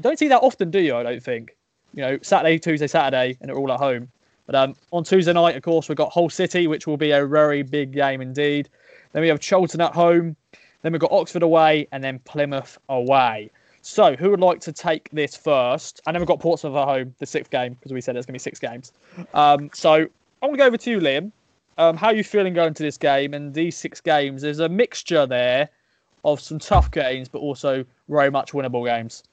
don't 0.00 0.18
see 0.18 0.28
that 0.28 0.42
often, 0.42 0.70
do 0.70 0.80
you? 0.80 0.96
I 0.96 1.02
don't 1.02 1.22
think. 1.22 1.56
You 1.94 2.02
know, 2.02 2.18
Saturday, 2.22 2.58
Tuesday, 2.58 2.86
Saturday, 2.86 3.36
and 3.40 3.48
they're 3.48 3.56
all 3.56 3.70
at 3.70 3.78
home. 3.78 4.08
But 4.46 4.54
um, 4.54 4.74
on 4.90 5.04
Tuesday 5.04 5.32
night, 5.32 5.56
of 5.56 5.62
course, 5.62 5.88
we've 5.88 5.96
got 5.96 6.10
Hull 6.10 6.30
City, 6.30 6.66
which 6.66 6.86
will 6.86 6.96
be 6.96 7.10
a 7.12 7.26
very 7.26 7.62
big 7.62 7.92
game 7.92 8.20
indeed. 8.20 8.68
Then 9.12 9.22
we 9.22 9.28
have 9.28 9.40
Charlton 9.40 9.80
at 9.80 9.94
home. 9.94 10.36
Then 10.82 10.92
we've 10.92 11.00
got 11.00 11.12
Oxford 11.12 11.42
away, 11.42 11.86
and 11.92 12.02
then 12.02 12.18
Plymouth 12.20 12.78
away. 12.88 13.50
So, 13.82 14.16
who 14.16 14.30
would 14.30 14.40
like 14.40 14.60
to 14.60 14.72
take 14.72 15.10
this 15.10 15.36
first? 15.36 16.00
And 16.06 16.14
then 16.14 16.20
we've 16.20 16.28
got 16.28 16.40
Portsmouth 16.40 16.74
at 16.74 16.84
home, 16.84 17.14
the 17.18 17.26
sixth 17.26 17.50
game, 17.50 17.74
because 17.74 17.92
we 17.92 18.00
said 18.00 18.14
there's 18.14 18.26
going 18.26 18.34
to 18.34 18.36
be 18.36 18.50
six 18.50 18.58
games. 18.58 18.92
Um, 19.34 19.70
so, 19.74 19.94
I'm 19.94 20.08
going 20.40 20.54
to 20.54 20.58
go 20.58 20.66
over 20.66 20.76
to 20.76 20.90
you, 20.90 20.98
Liam. 20.98 21.30
Um, 21.78 21.96
how 21.96 22.08
are 22.08 22.14
you 22.14 22.24
feeling 22.24 22.54
going 22.54 22.74
to 22.74 22.82
this 22.82 22.96
game? 22.96 23.34
And 23.34 23.54
these 23.54 23.76
six 23.76 24.00
games, 24.00 24.42
there's 24.42 24.58
a 24.58 24.68
mixture 24.68 25.26
there 25.26 25.68
of 26.24 26.40
some 26.40 26.58
tough 26.58 26.90
games, 26.90 27.28
but 27.28 27.38
also 27.38 27.84
very 28.08 28.30
much 28.30 28.52
winnable 28.52 28.84
games. 28.86 29.24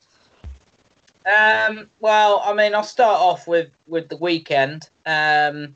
Um, 1.26 1.90
well, 2.00 2.42
I 2.44 2.54
mean, 2.54 2.74
I'll 2.74 2.84
start 2.84 3.20
off 3.20 3.48
with 3.48 3.70
with 3.88 4.10
the 4.10 4.18
weekend. 4.18 4.90
Um, 5.06 5.76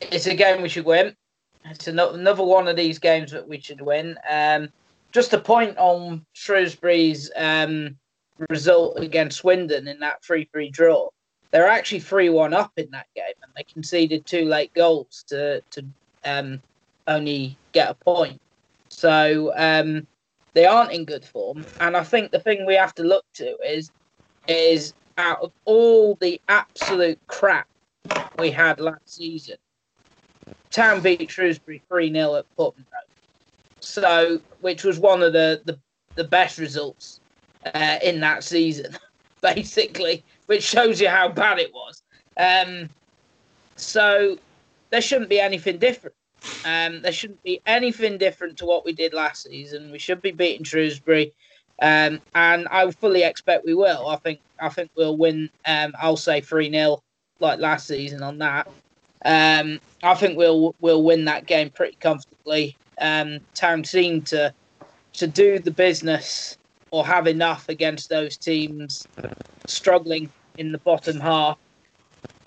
it's 0.00 0.26
a 0.26 0.34
game 0.34 0.62
we 0.62 0.68
should 0.68 0.84
win. 0.84 1.16
It's 1.64 1.86
another 1.86 2.42
one 2.42 2.66
of 2.68 2.76
these 2.76 2.98
games 2.98 3.30
that 3.30 3.46
we 3.46 3.60
should 3.60 3.80
win. 3.80 4.18
Um, 4.28 4.68
just 5.12 5.32
a 5.32 5.38
point 5.38 5.76
on 5.78 6.24
Shrewsbury's 6.32 7.30
um, 7.36 7.96
result 8.50 8.98
against 8.98 9.38
Swindon 9.38 9.86
in 9.86 10.00
that 10.00 10.24
3 10.24 10.48
3 10.52 10.70
draw. 10.70 11.08
They're 11.50 11.68
actually 11.68 12.00
3 12.00 12.30
1 12.30 12.52
up 12.52 12.72
in 12.76 12.90
that 12.92 13.06
game, 13.14 13.34
and 13.42 13.52
they 13.56 13.64
conceded 13.64 14.26
two 14.26 14.46
late 14.46 14.72
goals 14.74 15.24
to, 15.28 15.60
to 15.70 15.84
um, 16.24 16.60
only 17.06 17.56
get 17.72 17.90
a 17.90 17.94
point. 17.94 18.40
So 18.88 19.52
um, 19.56 20.06
they 20.54 20.66
aren't 20.66 20.92
in 20.92 21.04
good 21.04 21.24
form. 21.24 21.64
And 21.80 21.96
I 21.96 22.04
think 22.04 22.30
the 22.30 22.40
thing 22.40 22.66
we 22.66 22.74
have 22.74 22.94
to 22.96 23.02
look 23.02 23.24
to 23.34 23.56
is 23.64 23.90
is 24.48 24.94
out 25.18 25.40
of 25.40 25.52
all 25.64 26.16
the 26.16 26.40
absolute 26.48 27.18
crap 27.26 27.68
we 28.38 28.50
had 28.50 28.80
last 28.80 29.14
season, 29.14 29.56
Town 30.70 31.00
beat 31.00 31.30
Shrewsbury 31.30 31.82
3 31.88 32.12
0 32.12 32.36
at 32.36 32.56
Portman 32.56 32.86
Road. 32.92 33.02
So, 33.80 34.40
which 34.60 34.84
was 34.84 34.98
one 34.98 35.22
of 35.22 35.32
the, 35.32 35.60
the, 35.64 35.78
the 36.14 36.24
best 36.24 36.58
results 36.58 37.20
uh, 37.74 37.98
in 38.02 38.20
that 38.20 38.44
season, 38.44 38.96
basically, 39.40 40.24
which 40.46 40.62
shows 40.62 41.00
you 41.00 41.08
how 41.08 41.28
bad 41.28 41.58
it 41.58 41.72
was. 41.72 42.02
Um, 42.36 42.88
so, 43.76 44.38
there 44.90 45.00
shouldn't 45.00 45.30
be 45.30 45.40
anything 45.40 45.78
different. 45.78 46.14
Um, 46.64 47.02
there 47.02 47.12
shouldn't 47.12 47.42
be 47.42 47.60
anything 47.66 48.18
different 48.18 48.56
to 48.58 48.66
what 48.66 48.84
we 48.84 48.92
did 48.92 49.12
last 49.12 49.44
season. 49.44 49.90
We 49.90 49.98
should 49.98 50.22
be 50.22 50.30
beating 50.30 50.64
Shrewsbury. 50.64 51.32
Um, 51.80 52.20
and 52.34 52.68
I 52.68 52.88
fully 52.92 53.24
expect 53.24 53.66
we 53.66 53.74
will. 53.74 54.06
I 54.08 54.16
think 54.16 54.40
I 54.60 54.68
think 54.68 54.90
we'll 54.96 55.16
win. 55.16 55.50
Um, 55.66 55.92
I'll 56.00 56.16
say 56.16 56.40
three 56.40 56.70
0 56.70 57.02
like 57.40 57.58
last 57.58 57.88
season 57.88 58.22
on 58.22 58.38
that. 58.38 58.68
Um, 59.24 59.80
I 60.02 60.14
think 60.14 60.36
we'll 60.36 60.74
we'll 60.80 61.02
win 61.02 61.24
that 61.24 61.46
game 61.46 61.70
pretty 61.70 61.96
comfortably. 61.96 62.76
Um, 63.00 63.40
Town 63.54 63.82
seem 63.82 64.22
to 64.22 64.54
to 65.14 65.26
do 65.26 65.58
the 65.58 65.70
business 65.70 66.56
or 66.90 67.04
have 67.04 67.26
enough 67.26 67.68
against 67.68 68.08
those 68.08 68.36
teams 68.36 69.06
struggling 69.66 70.30
in 70.58 70.72
the 70.72 70.78
bottom 70.78 71.18
half. 71.18 71.58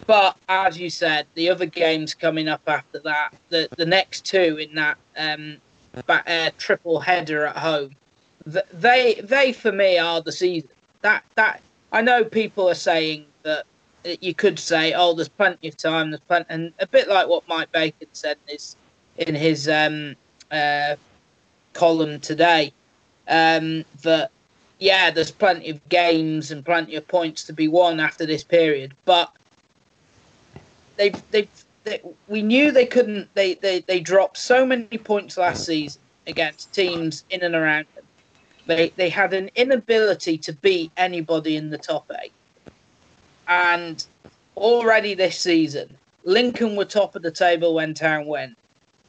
But 0.08 0.38
as 0.50 0.78
you 0.78 0.90
said, 0.90 1.26
the 1.34 1.50
other 1.50 1.66
games 1.66 2.14
coming 2.14 2.48
up 2.48 2.62
after 2.68 3.00
that, 3.00 3.34
the 3.50 3.68
the 3.76 3.86
next 3.86 4.26
two 4.26 4.58
in 4.58 4.76
that 4.76 4.98
um, 5.18 5.58
uh, 6.08 6.52
triple 6.58 7.00
header 7.00 7.46
at 7.46 7.58
home 7.58 7.96
they 8.46 9.20
they 9.24 9.52
for 9.52 9.72
me 9.72 9.98
are 9.98 10.22
the 10.22 10.32
season. 10.32 10.70
That 11.02 11.24
that 11.36 11.62
I 11.92 12.02
know 12.02 12.24
people 12.24 12.70
are 12.70 12.76
saying 12.76 13.26
that 13.44 13.66
you 14.22 14.34
could 14.34 14.60
say, 14.60 14.94
oh, 14.94 15.14
there's 15.14 15.30
plenty 15.30 15.68
of 15.68 15.78
time. 15.78 16.12
There's 16.12 16.22
plenty, 16.22 16.46
and 16.50 16.74
a 16.80 16.88
bit 16.88 17.08
like 17.08 17.28
what 17.28 17.48
Mike 17.48 17.72
Bacon 17.72 18.08
said 18.14 18.38
in 18.48 18.54
his 18.54 18.76
in 19.18 19.36
his 19.36 19.68
um, 19.68 20.16
uh, 20.52 20.96
column 21.74 22.20
today, 22.20 22.72
um, 23.28 23.84
that 24.04 24.30
yeah, 24.80 25.10
there's 25.10 25.32
plenty 25.32 25.70
of 25.70 25.90
games 25.90 26.52
and 26.52 26.64
plenty 26.64 26.96
of 26.96 27.08
points 27.08 27.44
to 27.46 27.54
be 27.54 27.68
won 27.68 28.00
after 28.00 28.26
this 28.26 28.44
period, 28.44 28.94
but 29.06 29.32
they've 30.98 31.48
they, 31.86 32.02
we 32.28 32.42
knew 32.42 32.72
they 32.72 32.86
couldn't. 32.86 33.30
They, 33.36 33.54
they 33.54 33.80
they 33.82 34.00
dropped 34.00 34.38
so 34.38 34.66
many 34.66 34.98
points 34.98 35.38
last 35.38 35.66
season 35.66 36.02
against 36.28 36.74
teams 36.74 37.24
in 37.30 37.44
and 37.44 37.56
around 37.56 37.86
them. 37.96 38.04
they 38.66 38.90
they 38.98 39.10
had 39.10 39.34
an 39.34 39.50
inability 39.56 40.38
to 40.40 40.54
beat 40.54 40.92
anybody 40.98 41.56
in 41.56 41.70
the 41.70 41.78
top 41.78 42.12
eight, 42.22 42.34
and 43.48 44.06
already 44.58 45.14
this 45.14 45.40
season, 45.40 45.96
Lincoln 46.24 46.76
were 46.76 46.86
top 46.86 47.16
of 47.16 47.22
the 47.22 47.32
table 47.32 47.76
when 47.76 47.94
Town 47.94 48.26
went, 48.26 48.58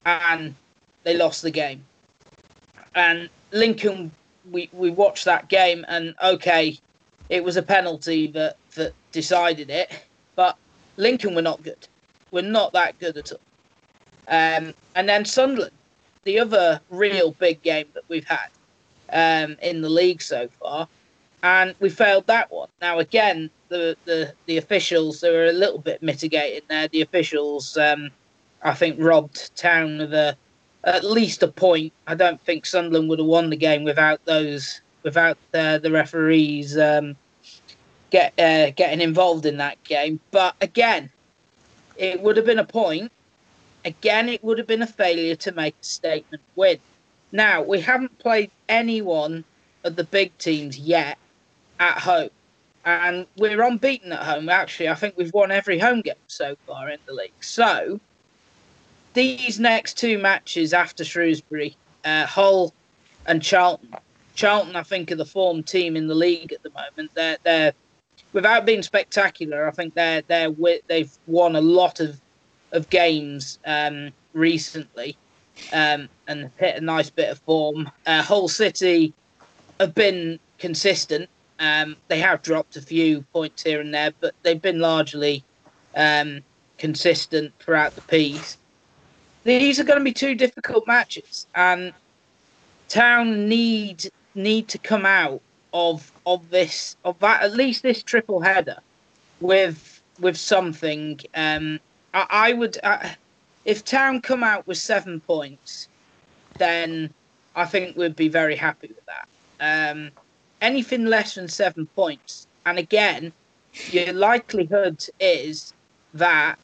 and 0.05 0.55
they 1.03 1.17
lost 1.17 1.43
the 1.43 1.51
game. 1.51 1.85
And 2.95 3.29
Lincoln, 3.53 4.11
we 4.51 4.69
we 4.73 4.91
watched 4.91 5.25
that 5.25 5.49
game, 5.49 5.85
and 5.89 6.15
okay, 6.23 6.79
it 7.31 7.43
was 7.43 7.57
a 7.57 7.63
penalty 7.63 8.27
that 8.29 8.59
that 8.75 8.93
decided 9.13 9.71
it, 9.71 9.91
but 10.37 10.59
Lincoln 10.97 11.35
were 11.35 11.43
not 11.43 11.63
good. 11.63 11.89
We're 12.31 12.43
not 12.43 12.73
that 12.73 12.99
good 12.99 13.17
at 13.17 13.33
all. 13.33 13.41
Um, 14.29 14.75
and 14.95 15.09
then 15.09 15.25
Sunderland, 15.25 15.73
the 16.25 16.41
other 16.41 16.81
real 16.91 17.33
big 17.33 17.63
game 17.63 17.87
that 17.95 18.05
we've 18.09 18.27
had 18.27 18.49
um, 19.13 19.57
in 19.63 19.83
the 19.83 19.89
league 19.89 20.21
so 20.21 20.49
far, 20.61 20.89
and 21.43 21.75
we 21.79 21.89
failed 21.89 22.27
that 22.27 22.51
one. 22.51 22.69
Now 22.81 22.99
again, 22.99 23.51
the 23.69 23.97
the, 24.05 24.33
the 24.47 24.57
officials 24.57 25.21
they 25.21 25.31
were 25.31 25.47
a 25.47 25.53
little 25.53 25.79
bit 25.79 26.03
mitigated 26.03 26.65
there. 26.69 26.89
The 26.89 27.03
officials, 27.03 27.77
um, 27.77 28.11
I 28.63 28.75
think, 28.75 28.97
robbed 28.99 29.55
Town 29.57 30.01
of 30.01 30.13
a 30.13 30.37
at 30.85 31.05
least 31.05 31.43
a 31.43 31.49
point. 31.49 31.93
I 32.07 32.15
don't 32.15 32.41
think 32.41 32.67
Sunderland 32.67 33.09
would 33.09 33.19
have 33.19 33.29
won 33.29 33.51
the 33.51 33.57
game 33.57 33.85
without 33.85 34.25
those 34.25 34.81
without 35.03 35.39
uh, 35.55 35.79
the 35.79 35.91
referees 35.91 36.77
um, 36.77 37.17
get 38.11 38.33
uh, 38.39 38.71
getting 38.71 39.01
involved 39.01 39.47
in 39.47 39.57
that 39.59 39.83
game. 39.85 40.21
But 40.31 40.55
again, 40.61 41.11
it 41.97 42.21
would 42.21 42.37
have 42.37 42.47
been 42.47 42.59
a 42.59 42.65
point. 42.65 43.13
Again, 43.85 44.29
it 44.29 44.43
would 44.43 44.59
have 44.59 44.67
been 44.67 44.83
a 44.83 44.87
failure 44.87 45.37
to 45.37 45.53
make 45.53 45.75
a 45.81 45.85
statement 45.85 46.43
win. 46.57 46.79
Now, 47.33 47.63
we 47.63 47.81
haven't 47.81 48.19
played 48.19 48.51
anyone 48.69 49.45
of 49.85 49.97
the 49.97 50.05
big 50.05 50.37
teams 50.39 50.79
yet 50.79 51.19
at 51.79 51.99
home. 51.99 52.31
And 52.85 53.27
we're 53.37 53.63
unbeaten 53.63 54.13
at 54.13 54.23
home. 54.23 54.49
Actually, 54.49 54.89
I 54.89 54.95
think 54.95 55.17
we've 55.17 55.33
won 55.33 55.51
every 55.51 55.79
home 55.79 56.03
game 56.03 56.15
so 56.29 56.57
far 56.67 56.89
in 56.89 56.99
the 57.07 57.15
league. 57.15 57.33
So, 57.41 58.01
these 59.15 59.59
next 59.59 59.99
two 59.99 60.19
matches 60.19 60.73
after 60.73 61.05
Shrewsbury, 61.05 61.77
uh, 62.05 62.27
Hull 62.27 62.73
and 63.27 63.43
Charlton. 63.43 63.95
Charlton, 64.35 64.77
I 64.77 64.83
think, 64.83 65.11
are 65.11 65.17
the 65.17 65.25
form 65.25 65.63
team 65.63 65.97
in 65.97 66.07
the 66.07 66.15
league 66.15 66.53
at 66.53 66.63
the 66.63 66.71
moment. 66.71 67.11
They're, 67.15 67.39
they're 67.43 67.73
without 68.33 68.67
being 68.67 68.83
spectacular. 68.83 69.67
I 69.67 69.71
think 69.71 69.95
they're 69.95 70.23
they're 70.23 70.55
they've 70.87 71.13
won 71.27 71.57
a 71.57 71.61
lot 71.61 72.01
of 72.01 72.21
of 72.73 72.89
games 72.91 73.59
um, 73.65 74.13
recently 74.33 75.17
um, 75.73 76.09
and 76.27 76.51
hit 76.59 76.77
a 76.77 76.81
nice 76.81 77.11
bit 77.11 77.31
of 77.31 77.39
form. 77.41 77.91
Uh, 78.07 78.23
Hull 78.23 78.49
City 78.49 79.13
have 79.81 79.95
been 79.95 80.39
consistent. 80.59 81.29
Um, 81.59 81.97
they 82.09 82.19
have 82.19 82.43
dropped 82.43 82.77
a 82.77 82.83
few 82.83 83.23
points 83.33 83.63
here 83.63 83.81
and 83.81 83.93
there, 83.95 84.13
but 84.21 84.35
they've 84.43 84.61
been 84.61 84.81
largely 84.81 85.43
um, 85.95 86.43
consistent 86.79 87.53
throughout 87.59 87.95
the 87.95 88.03
piece. 88.03 88.59
These 89.45 89.81
are 89.81 89.85
going 89.85 89.99
to 89.99 90.05
be 90.05 90.13
two 90.13 90.35
difficult 90.35 90.87
matches, 90.87 91.47
and 91.55 91.93
Town 92.89 93.49
need 93.49 94.11
need 94.35 94.69
to 94.69 94.79
come 94.79 95.07
out 95.07 95.41
of 95.73 96.13
of 96.27 96.51
this 96.51 96.97
of 97.05 97.19
that 97.21 97.43
at 97.43 97.55
least 97.55 97.83
this 97.83 98.03
triple 98.03 98.41
header 98.41 98.79
with 99.41 100.03
with 100.21 100.37
something. 100.37 101.21
Um, 101.35 101.81
I, 102.13 102.27
I 102.31 102.53
would 102.53 102.79
uh, 102.83 103.09
if 103.65 103.85
Town 103.85 104.21
come 104.21 104.43
out 104.45 104.67
with 104.67 104.79
seven 104.79 105.21
points, 105.21 105.89
then 106.59 107.13
I 107.55 107.65
think 107.65 107.97
we'd 107.97 108.17
be 108.17 108.29
very 108.29 108.57
happy 108.57 108.89
with 108.89 109.07
that. 109.07 109.29
Um, 109.61 110.11
anything 110.61 111.07
less 111.07 111.35
than 111.35 111.49
seven 111.49 111.87
points, 111.87 112.47
and 112.67 112.79
again, 112.79 113.33
your 113.91 114.13
likelihood 114.13 115.05
is 115.21 115.73
that 116.15 116.57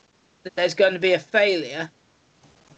there's 0.54 0.74
going 0.74 0.92
to 0.92 0.98
be 0.98 1.12
a 1.12 1.18
failure 1.18 1.90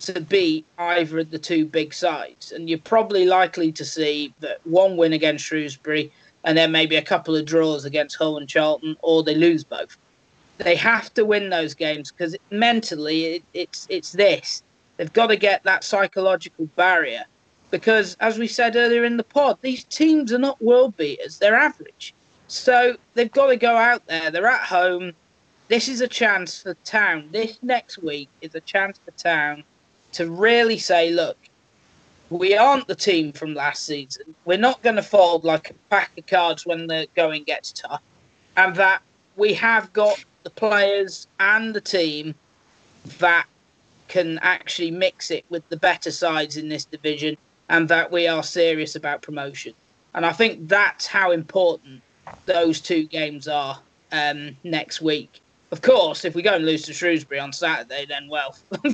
to 0.00 0.20
beat 0.20 0.66
either 0.78 1.20
of 1.20 1.30
the 1.30 1.38
two 1.38 1.64
big 1.64 1.94
sides. 1.94 2.52
And 2.52 2.68
you're 2.68 2.78
probably 2.78 3.26
likely 3.26 3.72
to 3.72 3.84
see 3.84 4.34
that 4.40 4.58
one 4.66 4.96
win 4.96 5.12
against 5.12 5.44
Shrewsbury 5.44 6.12
and 6.44 6.56
then 6.56 6.70
maybe 6.70 6.96
a 6.96 7.02
couple 7.02 7.34
of 7.34 7.44
draws 7.44 7.84
against 7.84 8.16
Hull 8.16 8.36
and 8.36 8.48
Charlton, 8.48 8.96
or 9.02 9.22
they 9.22 9.34
lose 9.34 9.64
both. 9.64 9.96
They 10.58 10.76
have 10.76 11.12
to 11.14 11.24
win 11.24 11.50
those 11.50 11.74
games 11.74 12.12
because 12.12 12.36
mentally 12.50 13.24
it, 13.24 13.42
it's 13.54 13.86
it's 13.90 14.12
this. 14.12 14.62
They've 14.96 15.12
got 15.12 15.28
to 15.28 15.36
get 15.36 15.64
that 15.64 15.82
psychological 15.82 16.66
barrier 16.76 17.24
because, 17.70 18.16
as 18.20 18.38
we 18.38 18.46
said 18.46 18.76
earlier 18.76 19.04
in 19.04 19.16
the 19.16 19.24
pod, 19.24 19.58
these 19.62 19.82
teams 19.84 20.32
are 20.32 20.38
not 20.38 20.62
world 20.62 20.96
beaters; 20.96 21.38
they're 21.38 21.56
average. 21.56 22.14
So 22.46 22.96
they've 23.14 23.32
got 23.32 23.48
to 23.48 23.56
go 23.56 23.76
out 23.76 24.06
there. 24.06 24.30
They're 24.30 24.46
at 24.46 24.62
home. 24.62 25.12
This 25.68 25.88
is 25.88 26.02
a 26.02 26.08
chance 26.08 26.62
for 26.62 26.74
Town. 26.84 27.28
This 27.32 27.58
next 27.62 27.98
week 27.98 28.28
is 28.42 28.54
a 28.54 28.60
chance 28.60 29.00
for 29.04 29.10
Town 29.12 29.64
to 30.12 30.30
really 30.30 30.78
say, 30.78 31.10
look, 31.10 31.38
we 32.30 32.56
aren't 32.56 32.86
the 32.86 32.94
team 32.94 33.32
from 33.32 33.54
last 33.54 33.84
season. 33.84 34.34
We're 34.44 34.58
not 34.58 34.82
going 34.82 34.96
to 34.96 35.02
fold 35.02 35.44
like 35.44 35.70
a 35.70 35.74
pack 35.90 36.10
of 36.18 36.26
cards 36.26 36.66
when 36.66 36.86
the 36.86 37.06
going 37.14 37.44
gets 37.44 37.72
tough. 37.72 38.02
And 38.56 38.74
that 38.76 39.02
we 39.36 39.52
have 39.54 39.92
got 39.92 40.22
the 40.42 40.50
players 40.50 41.26
and 41.40 41.74
the 41.74 41.80
team 41.80 42.34
that 43.18 43.46
can 44.08 44.38
actually 44.42 44.90
mix 44.90 45.30
it 45.30 45.44
with 45.50 45.68
the 45.68 45.76
better 45.76 46.10
sides 46.10 46.56
in 46.56 46.68
this 46.68 46.84
division 46.84 47.36
and 47.68 47.88
that 47.88 48.10
we 48.10 48.26
are 48.26 48.42
serious 48.42 48.94
about 48.94 49.22
promotion. 49.22 49.74
And 50.14 50.24
I 50.24 50.32
think 50.32 50.68
that's 50.68 51.06
how 51.06 51.32
important 51.32 52.02
those 52.46 52.80
two 52.80 53.04
games 53.04 53.48
are 53.48 53.80
um, 54.12 54.56
next 54.62 55.00
week. 55.00 55.40
Of 55.72 55.82
course, 55.82 56.24
if 56.24 56.34
we 56.34 56.42
go 56.42 56.54
and 56.54 56.64
lose 56.64 56.82
to 56.82 56.92
Shrewsbury 56.92 57.40
on 57.40 57.52
Saturday, 57.52 58.06
then 58.06 58.28
well, 58.28 58.56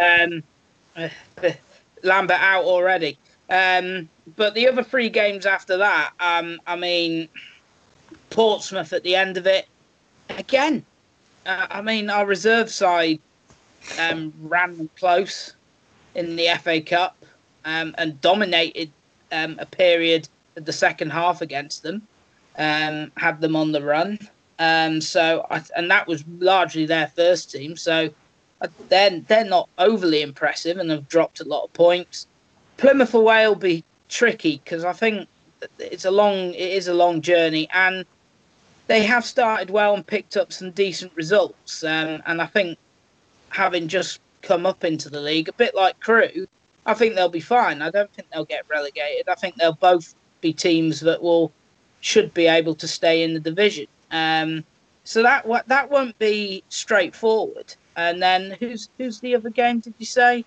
um, 0.00 0.42
Lambert 2.02 2.40
out 2.40 2.64
already. 2.64 3.18
Um, 3.48 4.08
but 4.36 4.54
the 4.54 4.68
other 4.68 4.82
three 4.82 5.08
games 5.08 5.46
after 5.46 5.76
that, 5.76 6.12
um, 6.20 6.60
I 6.66 6.76
mean, 6.76 7.28
Portsmouth 8.30 8.92
at 8.92 9.02
the 9.02 9.14
end 9.14 9.36
of 9.36 9.46
it, 9.46 9.66
again. 10.30 10.84
Uh, 11.44 11.66
I 11.70 11.80
mean, 11.80 12.10
our 12.10 12.26
reserve 12.26 12.70
side 12.70 13.20
um, 14.00 14.32
ran 14.42 14.88
close 14.98 15.54
in 16.14 16.34
the 16.34 16.48
FA 16.62 16.80
Cup 16.80 17.16
um, 17.64 17.94
and 17.98 18.20
dominated 18.20 18.90
um, 19.30 19.56
a 19.60 19.66
period 19.66 20.28
of 20.56 20.64
the 20.64 20.72
second 20.72 21.10
half 21.10 21.40
against 21.40 21.82
them, 21.82 22.02
um, 22.58 23.12
had 23.16 23.40
them 23.40 23.54
on 23.54 23.72
the 23.72 23.82
run. 23.82 24.18
Um, 24.58 25.00
so, 25.00 25.46
I, 25.50 25.62
and 25.76 25.90
that 25.90 26.08
was 26.08 26.24
largely 26.38 26.86
their 26.86 27.08
first 27.08 27.50
team. 27.52 27.76
So, 27.76 28.10
they're 28.88 29.20
they're 29.20 29.44
not 29.44 29.68
overly 29.78 30.22
impressive 30.22 30.78
and 30.78 30.90
have 30.90 31.08
dropped 31.08 31.40
a 31.40 31.44
lot 31.44 31.64
of 31.64 31.72
points. 31.72 32.26
Plymouth 32.76 33.14
away 33.14 33.46
will 33.46 33.54
be 33.54 33.84
tricky 34.08 34.60
because 34.62 34.84
I 34.84 34.92
think 34.92 35.28
it's 35.78 36.04
a 36.04 36.10
long 36.10 36.54
it 36.54 36.72
is 36.72 36.88
a 36.88 36.94
long 36.94 37.20
journey 37.20 37.68
and 37.72 38.04
they 38.86 39.02
have 39.02 39.24
started 39.24 39.70
well 39.70 39.94
and 39.94 40.06
picked 40.06 40.36
up 40.36 40.52
some 40.52 40.70
decent 40.70 41.12
results. 41.14 41.82
Um, 41.82 42.22
and 42.26 42.40
I 42.40 42.46
think 42.46 42.78
having 43.48 43.88
just 43.88 44.20
come 44.42 44.64
up 44.64 44.84
into 44.84 45.08
the 45.08 45.20
league, 45.20 45.48
a 45.48 45.52
bit 45.52 45.74
like 45.74 45.98
Crewe, 46.00 46.46
I 46.84 46.94
think 46.94 47.14
they'll 47.14 47.28
be 47.28 47.40
fine. 47.40 47.82
I 47.82 47.90
don't 47.90 48.10
think 48.12 48.28
they'll 48.30 48.44
get 48.44 48.64
relegated. 48.68 49.28
I 49.28 49.34
think 49.34 49.56
they'll 49.56 49.72
both 49.72 50.14
be 50.40 50.52
teams 50.52 51.00
that 51.00 51.20
will 51.20 51.52
should 52.00 52.32
be 52.32 52.46
able 52.46 52.74
to 52.76 52.86
stay 52.86 53.24
in 53.24 53.34
the 53.34 53.40
division. 53.40 53.86
Um, 54.12 54.64
so 55.02 55.22
that 55.22 55.46
that 55.66 55.90
won't 55.90 56.16
be 56.18 56.62
straightforward. 56.68 57.74
And 57.96 58.22
then 58.22 58.56
who's 58.60 58.88
who's 58.98 59.20
the 59.20 59.34
other 59.34 59.50
game? 59.50 59.80
Did 59.80 59.94
you 59.98 60.06
say? 60.06 60.44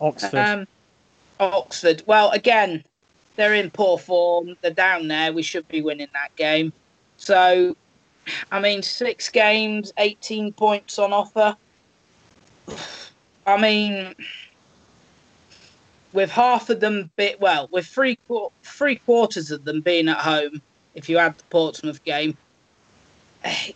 Oxford. 0.00 0.38
Um, 0.38 0.66
Oxford. 1.40 2.02
Well, 2.06 2.30
again, 2.30 2.84
they're 3.36 3.54
in 3.54 3.70
poor 3.70 3.98
form. 3.98 4.56
They're 4.60 4.70
down 4.70 5.08
there. 5.08 5.32
We 5.32 5.42
should 5.42 5.66
be 5.68 5.80
winning 5.80 6.08
that 6.12 6.34
game. 6.36 6.72
So, 7.16 7.76
I 8.52 8.60
mean, 8.60 8.82
six 8.82 9.30
games, 9.30 9.92
eighteen 9.96 10.52
points 10.52 10.98
on 10.98 11.12
offer. 11.12 11.56
I 13.46 13.60
mean, 13.60 14.14
with 16.12 16.30
half 16.30 16.68
of 16.68 16.80
them 16.80 17.10
bit 17.16 17.40
well, 17.40 17.68
with 17.72 17.86
three 17.86 18.18
three 18.62 18.96
quarters 18.96 19.50
of 19.50 19.64
them 19.64 19.80
being 19.80 20.08
at 20.08 20.18
home, 20.18 20.60
if 20.94 21.08
you 21.08 21.16
add 21.16 21.38
the 21.38 21.44
Portsmouth 21.44 22.04
game, 22.04 22.36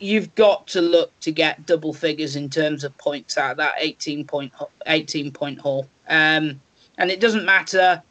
you've 0.01 0.35
got 0.35 0.67
to 0.69 0.81
look 0.81 1.19
to 1.21 1.33
get 1.33 1.67
double 1.67 1.93
figures 1.93 2.37
in 2.37 2.51
terms 2.51 2.85
of 2.85 2.97
points 2.99 3.39
out 3.39 3.53
of 3.53 3.57
that 3.59 3.75
18 3.79 4.27
point 4.27 4.53
18 4.87 5.33
point 5.33 5.59
haul. 5.59 5.89
Um, 6.09 6.61
and 6.99 7.11
it 7.11 7.21
doesn't 7.21 7.45
matter 7.45 8.03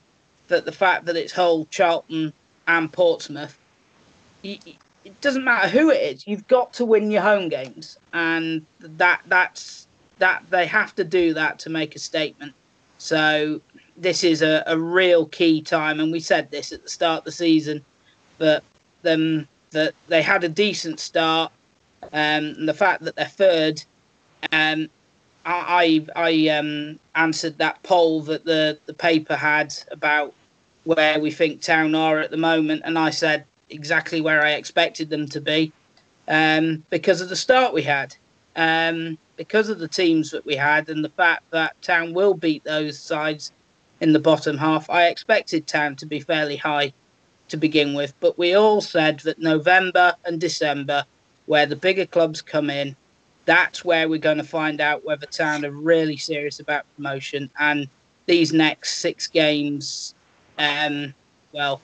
that 0.47 0.66
the 0.66 0.72
fact 0.72 1.06
that 1.06 1.16
it's 1.16 1.32
Hull, 1.32 1.66
Charlton, 1.66 2.34
and 2.68 2.91
Portsmouth. 2.91 3.58
It 4.43 5.22
doesn't 5.22 5.43
matter 5.43 5.68
who 5.68 5.89
it 5.89 6.01
is. 6.01 6.28
You've 6.28 6.47
got 6.47 6.74
to 6.74 6.86
win 6.86 7.12
your 7.12 7.22
home 7.22 7.49
games, 7.49 7.97
and 8.14 8.66
that 8.80 9.22
that's 9.28 9.88
that 10.20 10.43
they 10.49 10.66
have 10.66 10.95
to 10.95 11.04
do 11.04 11.34
that 11.34 11.60
to 11.60 11.70
make 11.70 11.95
a 11.95 11.99
statement. 11.99 12.54
So 12.97 13.62
this 13.97 14.24
is 14.24 14.41
a, 14.41 14.64
a 14.66 14.78
real 14.78 15.26
key 15.28 15.62
time, 15.62 15.99
and 15.99 16.12
we 16.12 16.20
said 16.20 16.51
this 16.51 16.72
at 16.72 16.84
the 16.84 16.89
start 16.89 17.20
of 17.20 17.26
the 17.26 17.32
season, 17.32 17.84
but 18.38 18.64
them 19.01 19.47
that 19.74 19.93
they 20.07 20.21
had 20.21 20.43
a 20.43 20.49
decent 20.49 20.99
start. 20.99 21.51
Um, 22.11 22.55
and 22.57 22.67
the 22.67 22.74
fact 22.74 23.03
that 23.03 23.15
they're 23.15 23.26
third, 23.26 23.84
um, 24.51 24.89
I 25.45 26.05
I 26.15 26.47
um, 26.49 26.99
answered 27.15 27.57
that 27.57 27.82
poll 27.84 28.21
that 28.24 28.45
the 28.45 28.80
the 28.86 28.93
paper 28.93 29.36
had 29.36 29.74
about 29.91 30.34
where 30.86 31.19
we 31.19 31.32
think 31.32 31.61
Town 31.61 31.95
are 31.95 32.19
at 32.19 32.32
the 32.32 32.38
moment, 32.38 32.82
and 32.86 32.97
I 32.97 33.09
said 33.09 33.45
exactly 33.69 34.21
where 34.21 34.43
I 34.43 34.51
expected 34.51 35.09
them 35.09 35.28
to 35.30 35.41
be 35.41 35.71
um, 36.28 36.84
because 36.89 37.21
of 37.21 37.30
the 37.30 37.36
start 37.36 37.74
we 37.74 37.82
had, 37.82 38.15
um, 38.55 39.17
because 39.38 39.69
of 39.69 39.80
the 39.80 39.88
teams 39.88 40.30
that 40.32 40.45
we 40.45 40.55
had, 40.55 40.89
and 40.89 41.03
the 41.03 41.09
fact 41.09 41.43
that 41.51 41.82
Town 41.82 42.13
will 42.13 42.34
beat 42.34 42.63
those 42.63 42.99
sides 42.99 43.51
in 44.01 44.13
the 44.13 44.19
bottom 44.19 44.57
half. 44.57 44.89
I 44.89 45.07
expected 45.07 45.67
Town 45.67 45.95
to 45.97 46.05
be 46.05 46.19
fairly 46.19 46.57
high 46.57 46.93
to 47.49 47.57
begin 47.57 47.93
with, 47.93 48.13
but 48.19 48.37
we 48.37 48.55
all 48.55 48.81
said 48.81 49.19
that 49.21 49.39
November 49.39 50.13
and 50.25 50.39
December, 50.39 51.05
where 51.45 51.65
the 51.65 51.75
bigger 51.75 52.05
clubs 52.05 52.41
come 52.41 52.69
in, 52.69 52.95
that's 53.45 53.83
where 53.83 54.07
we're 54.07 54.19
going 54.19 54.37
to 54.37 54.43
find 54.43 54.79
out 54.79 55.05
whether 55.05 55.25
Town 55.25 55.65
are 55.65 55.71
really 55.71 56.17
serious 56.17 56.59
about 56.59 56.85
promotion. 56.95 57.49
And 57.59 57.87
these 58.25 58.53
next 58.53 58.99
six 58.99 59.27
games, 59.27 60.15
um, 60.57 61.13
well, 61.51 61.81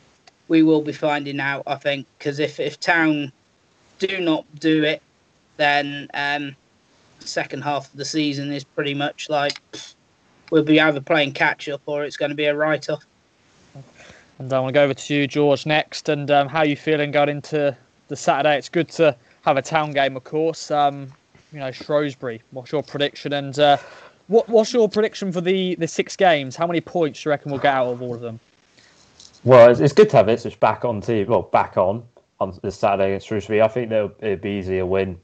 we 0.47 0.64
will 0.64 0.82
be 0.82 0.93
finding 0.93 1.39
out, 1.39 1.64
I 1.68 1.76
think, 1.76 2.07
because 2.18 2.39
if, 2.39 2.60
if 2.60 2.80
Town 2.80 3.32
do 3.99 4.20
not 4.20 4.45
do 4.60 4.84
it, 4.84 5.01
then 5.57 6.07
um, 6.14 6.55
second 7.20 7.64
half 7.64 7.91
of 7.91 7.97
the 7.97 8.05
season 8.05 8.51
is 8.51 8.64
pretty 8.64 8.93
much 8.93 9.30
like 9.30 9.60
we'll 10.51 10.64
be 10.64 10.80
either 10.80 11.01
playing 11.01 11.34
catch 11.34 11.70
up 11.70 11.82
or 11.86 12.03
it's 12.03 12.18
going 12.18 12.30
to 12.30 12.36
be 12.36 12.45
a 12.45 12.55
write 12.55 12.89
off. 12.89 13.05
And 14.40 14.52
I 14.54 14.60
want 14.62 14.70
to 14.70 14.74
go 14.74 14.84
over 14.84 14.94
to 14.94 15.14
you, 15.14 15.28
George, 15.28 15.66
next. 15.66 16.08
And 16.08 16.32
um, 16.32 16.48
how 16.48 16.60
are 16.60 16.66
you 16.66 16.78
feeling 16.78 17.12
going 17.12 17.28
into 17.28 17.76
the 18.08 18.16
Saturday? 18.16 18.58
It's 18.58 18.70
good 18.70 18.88
to 18.92 19.16
have 19.42 19.58
a 19.58 19.62
town 19.62 19.92
game, 19.92 20.16
of 20.16 20.24
course. 20.24 20.72
Um, 20.72 21.12
you 21.52 21.60
know, 21.60 21.72
Shrewsbury. 21.72 22.42
What's 22.52 22.72
your 22.72 22.82
prediction? 22.82 23.34
And 23.34 23.60
uh, 23.60 23.78
what, 24.28 24.48
what's 24.48 24.72
your 24.72 24.88
prediction 24.88 25.34
for 25.34 25.42
the, 25.42 25.76
the 25.76 25.88
six 25.88 26.16
games? 26.16 26.56
How 26.56 26.66
many 26.66 26.80
points 26.80 27.22
do 27.22 27.30
you 27.30 27.32
reckon 27.32 27.52
we'll 27.52 27.60
get 27.60 27.74
out 27.74 27.88
of 27.88 28.02
all 28.02 28.16
of 28.16 28.22
them? 28.22 28.40
Well, 29.44 29.70
it's, 29.70 29.82
it's 29.82 29.94
good 29.94 30.10
to 30.12 30.18
have 30.18 30.30
Ipswich 30.30 30.60
back 30.60 30.86
on 30.86 31.02
TV. 31.02 31.28
Well, 31.28 31.44
back 31.44 31.76
on 31.76 32.04
on 32.40 32.58
this 32.64 32.78
Saturday 32.78 33.10
against 33.10 33.28
Shrewsbury. 33.28 33.62
I 33.62 33.68
think 33.68 33.92
it'll, 33.92 34.38
be 34.38 34.50
easy 34.50 34.80
a 34.80 34.86
win. 34.86 35.20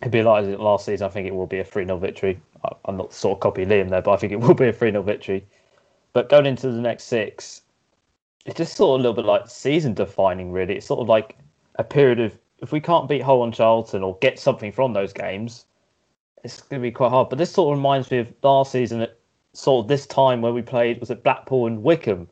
It'd 0.00 0.12
be 0.12 0.22
like 0.22 0.46
last 0.58 0.86
season. 0.86 1.06
I 1.06 1.10
think 1.10 1.26
it 1.26 1.34
will 1.34 1.46
be 1.46 1.58
a 1.58 1.64
3 1.64 1.84
0 1.84 1.98
victory. 1.98 2.40
I'm 2.86 2.96
not 2.96 3.12
sort 3.12 3.36
of 3.36 3.40
copying 3.40 3.68
Liam 3.68 3.90
there, 3.90 4.00
but 4.00 4.12
I 4.12 4.16
think 4.16 4.32
it 4.32 4.40
will 4.40 4.54
be 4.54 4.68
a 4.68 4.72
3 4.72 4.90
0 4.90 5.02
victory. 5.02 5.46
But 6.14 6.30
going 6.30 6.46
into 6.46 6.70
the 6.70 6.80
next 6.80 7.04
six, 7.04 7.62
it's 8.48 8.56
just 8.56 8.76
sort 8.76 8.94
of 8.94 9.00
a 9.00 9.02
little 9.02 9.22
bit 9.22 9.26
like 9.26 9.46
season 9.46 9.92
defining, 9.92 10.50
really. 10.50 10.76
It's 10.76 10.86
sort 10.86 11.00
of 11.00 11.08
like 11.08 11.36
a 11.74 11.84
period 11.84 12.18
of 12.18 12.38
if 12.60 12.72
we 12.72 12.80
can't 12.80 13.06
beat 13.06 13.20
Hull 13.20 13.44
and 13.44 13.52
Charlton 13.52 14.02
or 14.02 14.16
get 14.22 14.38
something 14.38 14.72
from 14.72 14.94
those 14.94 15.12
games, 15.12 15.66
it's 16.42 16.62
going 16.62 16.80
to 16.80 16.88
be 16.88 16.90
quite 16.90 17.10
hard. 17.10 17.28
But 17.28 17.36
this 17.38 17.52
sort 17.52 17.70
of 17.70 17.78
reminds 17.78 18.10
me 18.10 18.18
of 18.18 18.32
last 18.42 18.72
season 18.72 19.02
at 19.02 19.18
sort 19.52 19.84
of 19.84 19.88
this 19.88 20.06
time 20.06 20.40
where 20.40 20.54
we 20.54 20.62
played 20.62 20.98
was 20.98 21.10
it 21.10 21.22
Blackpool 21.22 21.66
and 21.66 21.82
Wycombe 21.82 22.26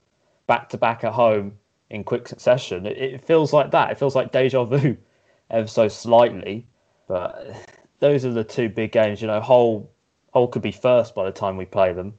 back 0.46 0.70
to 0.70 0.78
back 0.78 1.04
at 1.04 1.12
home 1.12 1.52
in 1.90 2.02
quick 2.02 2.26
succession. 2.26 2.86
It, 2.86 2.96
it, 2.96 3.24
feels 3.24 3.52
like 3.52 3.70
that. 3.72 3.90
It 3.90 3.98
feels 3.98 4.16
like 4.16 4.32
deja 4.32 4.64
vu, 4.64 4.96
ever 5.50 5.68
so 5.68 5.86
slightly. 5.86 6.66
But 7.08 7.54
those 8.00 8.24
are 8.24 8.32
the 8.32 8.42
two 8.42 8.70
big 8.70 8.90
games. 8.90 9.20
You 9.20 9.26
know, 9.26 9.42
Hull 9.42 9.90
Hull 10.32 10.48
could 10.48 10.62
be 10.62 10.72
first 10.72 11.14
by 11.14 11.26
the 11.26 11.30
time 11.30 11.58
we 11.58 11.66
play 11.66 11.92
them, 11.92 12.14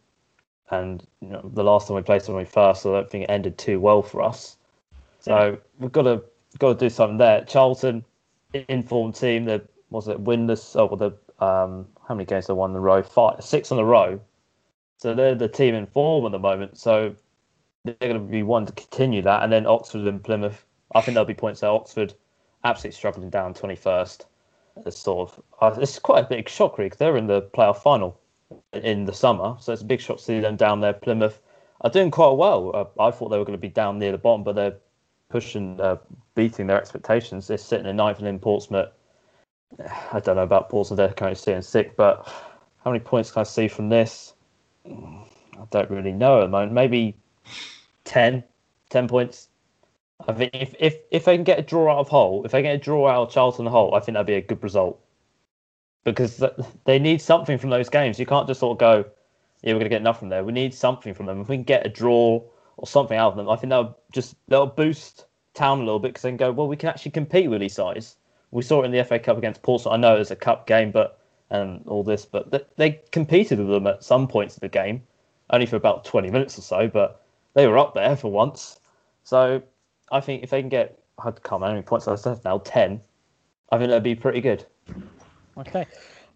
and 0.69 1.05
you 1.21 1.29
know, 1.29 1.49
the 1.53 1.63
last 1.63 1.87
time 1.87 1.95
we 1.95 2.01
played 2.01 2.27
we 2.27 2.45
first, 2.45 2.83
so 2.83 2.93
I 2.93 2.99
don't 2.99 3.09
think 3.09 3.23
it 3.23 3.29
ended 3.29 3.57
too 3.57 3.79
well 3.79 4.01
for 4.01 4.21
us. 4.21 4.57
So 5.19 5.57
we've 5.79 5.91
got 5.91 6.03
to 6.03 6.23
got 6.59 6.79
to 6.79 6.85
do 6.85 6.89
something 6.89 7.17
there. 7.17 7.43
Charlton, 7.45 8.03
informed 8.53 9.15
team. 9.15 9.45
They 9.45 9.61
was 9.89 10.07
it 10.07 10.23
winless? 10.23 10.75
Oh, 10.75 10.85
well, 10.85 10.97
the 10.97 11.45
um, 11.45 11.87
how 12.07 12.15
many 12.15 12.25
games 12.25 12.47
they 12.47 12.53
won 12.53 12.71
in 12.71 12.77
a 12.77 12.79
row? 12.79 13.03
Five, 13.03 13.43
six 13.43 13.71
in 13.71 13.79
a 13.79 13.85
row. 13.85 14.19
So 14.97 15.13
they're 15.13 15.35
the 15.35 15.47
team 15.47 15.75
in 15.75 15.85
form 15.85 16.25
at 16.25 16.31
the 16.31 16.39
moment. 16.39 16.77
So 16.77 17.15
they're 17.83 17.95
going 17.99 18.13
to 18.13 18.19
be 18.19 18.43
one 18.43 18.65
to 18.65 18.73
continue 18.73 19.21
that. 19.21 19.43
And 19.43 19.51
then 19.51 19.65
Oxford 19.67 20.07
and 20.07 20.23
Plymouth. 20.23 20.65
I 20.95 21.01
think 21.01 21.13
there'll 21.13 21.25
be 21.25 21.33
points 21.33 21.61
there. 21.61 21.69
Oxford 21.69 22.13
absolutely 22.63 22.95
struggling 22.95 23.29
down 23.29 23.53
21st. 23.53 24.25
It's 24.85 24.99
sort 24.99 25.29
of 25.29 25.43
uh, 25.61 25.79
it's 25.81 25.99
quite 25.99 26.25
a 26.25 26.27
big 26.27 26.49
shock 26.49 26.77
really 26.77 26.87
because 26.87 26.99
they're 26.99 27.17
in 27.17 27.27
the 27.27 27.41
playoff 27.41 27.77
final 27.77 28.19
in 28.73 29.05
the 29.05 29.13
summer, 29.13 29.57
so 29.59 29.73
it's 29.73 29.81
a 29.81 29.85
big 29.85 30.01
shock 30.01 30.17
to 30.17 30.23
see 30.23 30.39
them 30.39 30.55
down 30.55 30.79
there. 30.79 30.93
Plymouth 30.93 31.39
are 31.81 31.89
doing 31.89 32.11
quite 32.11 32.37
well. 32.37 32.71
Uh, 32.73 33.01
I 33.01 33.11
thought 33.11 33.29
they 33.29 33.37
were 33.37 33.45
going 33.45 33.57
to 33.57 33.61
be 33.61 33.69
down 33.69 33.99
near 33.99 34.11
the 34.11 34.17
bottom, 34.17 34.43
but 34.43 34.55
they're 34.55 34.75
pushing, 35.29 35.79
uh, 35.81 35.97
beating 36.35 36.67
their 36.67 36.79
expectations. 36.79 37.47
They're 37.47 37.57
sitting 37.57 37.85
in 37.85 37.95
ninth 37.95 38.19
and 38.19 38.27
in 38.27 38.39
Portsmouth. 38.39 38.89
I 40.11 40.19
don't 40.19 40.37
know 40.37 40.43
about 40.43 40.69
Portsmouth. 40.69 40.97
They're 40.97 41.13
currently 41.13 41.35
sitting 41.35 41.61
sick, 41.61 41.95
but 41.97 42.25
how 42.83 42.91
many 42.91 43.03
points 43.03 43.31
can 43.31 43.41
I 43.41 43.43
see 43.43 43.67
from 43.67 43.89
this? 43.89 44.33
I 44.85 45.65
don't 45.71 45.89
really 45.89 46.13
know 46.13 46.39
at 46.39 46.45
the 46.45 46.47
moment. 46.49 46.71
Maybe 46.71 47.15
10, 48.05 48.43
10 48.89 49.07
points. 49.07 49.49
I 50.27 50.33
think 50.33 50.51
if, 50.53 50.73
if 50.79 50.95
if 51.11 51.25
they 51.25 51.35
can 51.35 51.43
get 51.43 51.59
a 51.59 51.61
draw 51.61 51.93
out 51.93 51.99
of 51.99 52.09
Hull, 52.09 52.43
if 52.43 52.51
they 52.51 52.63
get 52.63 52.75
a 52.75 52.79
draw 52.79 53.07
out 53.07 53.27
of 53.27 53.33
Charlton 53.33 53.67
Hull, 53.67 53.93
I 53.93 53.99
think 53.99 54.15
that'd 54.15 54.25
be 54.25 54.33
a 54.33 54.41
good 54.41 54.63
result. 54.63 54.99
Because 56.03 56.43
they 56.85 56.99
need 56.99 57.21
something 57.21 57.57
from 57.57 57.69
those 57.69 57.89
games. 57.89 58.19
You 58.19 58.25
can't 58.25 58.47
just 58.47 58.61
sort 58.61 58.75
of 58.75 58.79
go, 58.79 59.09
yeah, 59.61 59.73
we're 59.73 59.79
going 59.79 59.89
to 59.89 59.95
get 59.95 60.03
nothing 60.03 60.29
there. 60.29 60.43
We 60.43 60.53
need 60.53 60.73
something 60.73 61.13
from 61.13 61.25
them. 61.25 61.41
If 61.41 61.49
we 61.49 61.57
can 61.57 61.63
get 61.63 61.85
a 61.85 61.89
draw 61.89 62.41
or 62.77 62.87
something 62.87 63.17
out 63.17 63.31
of 63.31 63.37
them, 63.37 63.49
I 63.49 63.55
think 63.55 63.71
that'll 63.71 63.97
just 64.13 64.35
that'll 64.47 64.67
boost 64.67 65.25
town 65.53 65.81
a 65.81 65.83
little 65.83 65.99
bit 65.99 66.09
because 66.09 66.21
they 66.21 66.29
can 66.29 66.37
go, 66.37 66.51
well, 66.51 66.67
we 66.67 66.77
can 66.77 66.89
actually 66.89 67.11
compete 67.11 67.49
with 67.49 67.59
these 67.59 67.73
sides. 67.73 68.15
We 68.51 68.61
saw 68.61 68.81
it 68.81 68.85
in 68.85 68.91
the 68.91 69.03
FA 69.03 69.19
Cup 69.19 69.37
against 69.37 69.61
Portsmouth. 69.61 69.93
I 69.93 69.97
know 69.97 70.15
it 70.15 70.19
was 70.19 70.31
a 70.31 70.35
cup 70.35 70.67
game, 70.67 70.91
but 70.91 71.19
and 71.49 71.81
all 71.87 72.03
this, 72.03 72.25
but 72.25 72.51
they, 72.51 72.61
they 72.75 73.01
competed 73.11 73.59
with 73.59 73.69
them 73.69 73.87
at 73.87 74.03
some 74.03 74.27
points 74.27 74.55
of 74.55 74.61
the 74.61 74.67
game, 74.67 75.01
only 75.49 75.65
for 75.65 75.75
about 75.75 76.03
20 76.05 76.29
minutes 76.29 76.57
or 76.57 76.61
so, 76.61 76.87
but 76.87 77.23
they 77.53 77.67
were 77.67 77.77
up 77.77 77.93
there 77.93 78.15
for 78.15 78.31
once. 78.31 78.79
So 79.23 79.61
I 80.11 80.19
think 80.19 80.43
if 80.43 80.49
they 80.49 80.61
can 80.61 80.69
get, 80.69 80.99
I 81.17 81.31
can't 81.31 81.43
remember 81.45 81.67
how 81.67 81.71
many 81.73 81.83
points 81.83 82.07
I 82.07 82.15
said 82.15 82.43
now, 82.43 82.59
10, 82.59 83.01
I 83.71 83.77
think 83.77 83.89
that'd 83.89 84.03
be 84.03 84.15
pretty 84.15 84.41
good. 84.41 84.65
Okay. 85.57 85.85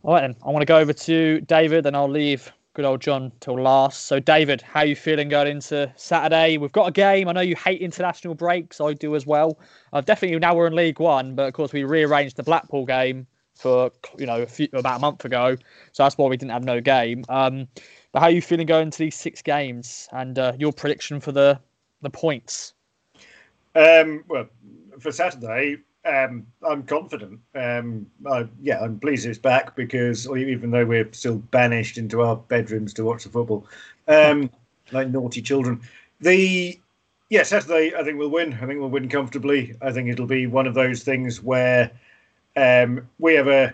All 0.04 0.14
right, 0.14 0.22
then. 0.22 0.36
I 0.44 0.50
want 0.50 0.62
to 0.62 0.66
go 0.66 0.78
over 0.78 0.94
to 0.94 1.42
David, 1.42 1.86
and 1.86 1.96
I'll 1.96 2.10
leave 2.10 2.52
good 2.74 2.86
old 2.86 3.02
John 3.02 3.32
till 3.40 3.62
last. 3.62 4.06
So, 4.06 4.20
David, 4.20 4.62
how 4.62 4.80
are 4.80 4.86
you 4.86 4.96
feeling 4.96 5.30
going 5.30 5.48
into 5.48 5.92
Saturday? 5.96 6.58
We've 6.58 6.72
got 6.72 6.88
a 6.88 6.92
game. 6.92 7.28
I 7.28 7.34
know 7.34 7.42
you 7.42 7.56
hate 7.56 7.82
international 7.82 8.34
breaks. 8.34 8.82
I 8.82 8.94
do 8.94 9.16
as 9.16 9.26
well. 9.28 9.60
Uh, 9.94 10.02
definitely 10.02 10.40
now 10.40 10.56
we're 10.56 10.68
in 10.68 10.76
League 10.76 11.00
One, 11.00 11.36
but 11.36 11.48
of 11.48 11.54
course 11.54 11.74
we 11.74 11.84
rearranged 11.84 12.38
the 12.38 12.44
Blackpool 12.44 12.86
game 12.86 13.28
for 13.54 13.92
you 14.18 14.26
know 14.26 14.42
a 14.42 14.48
few, 14.48 14.68
about 14.74 14.98
a 14.98 15.00
month 15.00 15.26
ago, 15.26 15.56
so 15.92 16.04
that's 16.04 16.18
why 16.18 16.28
we 16.28 16.38
didn't 16.38 16.52
have 16.52 16.64
no 16.64 16.82
game. 16.82 17.24
Um, 17.30 17.68
but 18.12 18.22
how 18.22 18.26
are 18.26 18.32
you 18.32 18.42
feeling 18.42 18.66
going 18.66 18.88
into 18.88 19.00
these 19.00 19.16
six 19.16 19.42
games, 19.42 20.08
and 20.14 20.40
uh, 20.40 20.54
your 20.58 20.74
prediction 20.74 21.20
for 21.20 21.32
the 21.32 21.60
the 22.02 22.10
points? 22.10 22.74
Um, 23.76 24.24
well, 24.28 24.48
for 25.00 25.12
Saturday, 25.12 25.78
um, 26.06 26.48
I'm 26.68 26.84
confident. 26.84 27.40
Um, 27.54 28.08
I, 28.30 28.48
yeah, 28.62 28.80
I'm 28.80 29.00
pleased 29.00 29.26
it's 29.26 29.38
back 29.38 29.76
because 29.76 30.28
even 30.28 30.72
though 30.72 30.86
we're 30.86 31.12
still 31.12 31.38
banished 31.38 31.98
into 31.98 32.22
our 32.22 32.36
bedrooms 32.36 32.94
to 32.96 33.06
watch 33.06 33.24
the 33.24 33.30
football, 33.30 33.68
um, 34.08 34.50
like 34.92 35.10
naughty 35.10 35.42
children, 35.42 35.82
the 36.20 36.80
yeah 37.30 37.44
Saturday 37.44 37.94
I 37.96 38.04
think 38.04 38.18
we'll 38.18 38.30
win. 38.30 38.54
I 38.54 38.66
think 38.66 38.80
we'll 38.80 38.90
win 38.90 39.10
comfortably. 39.10 39.76
I 39.82 39.92
think 39.92 40.10
it'll 40.10 40.26
be 40.26 40.48
one 40.48 40.68
of 40.68 40.74
those 40.74 41.04
things 41.04 41.42
where 41.42 41.92
um, 42.56 43.08
we 43.20 43.36
have 43.36 43.48
a, 43.48 43.74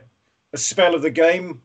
a 0.53 0.57
spell 0.57 0.95
of 0.95 1.01
the 1.01 1.11
game, 1.11 1.61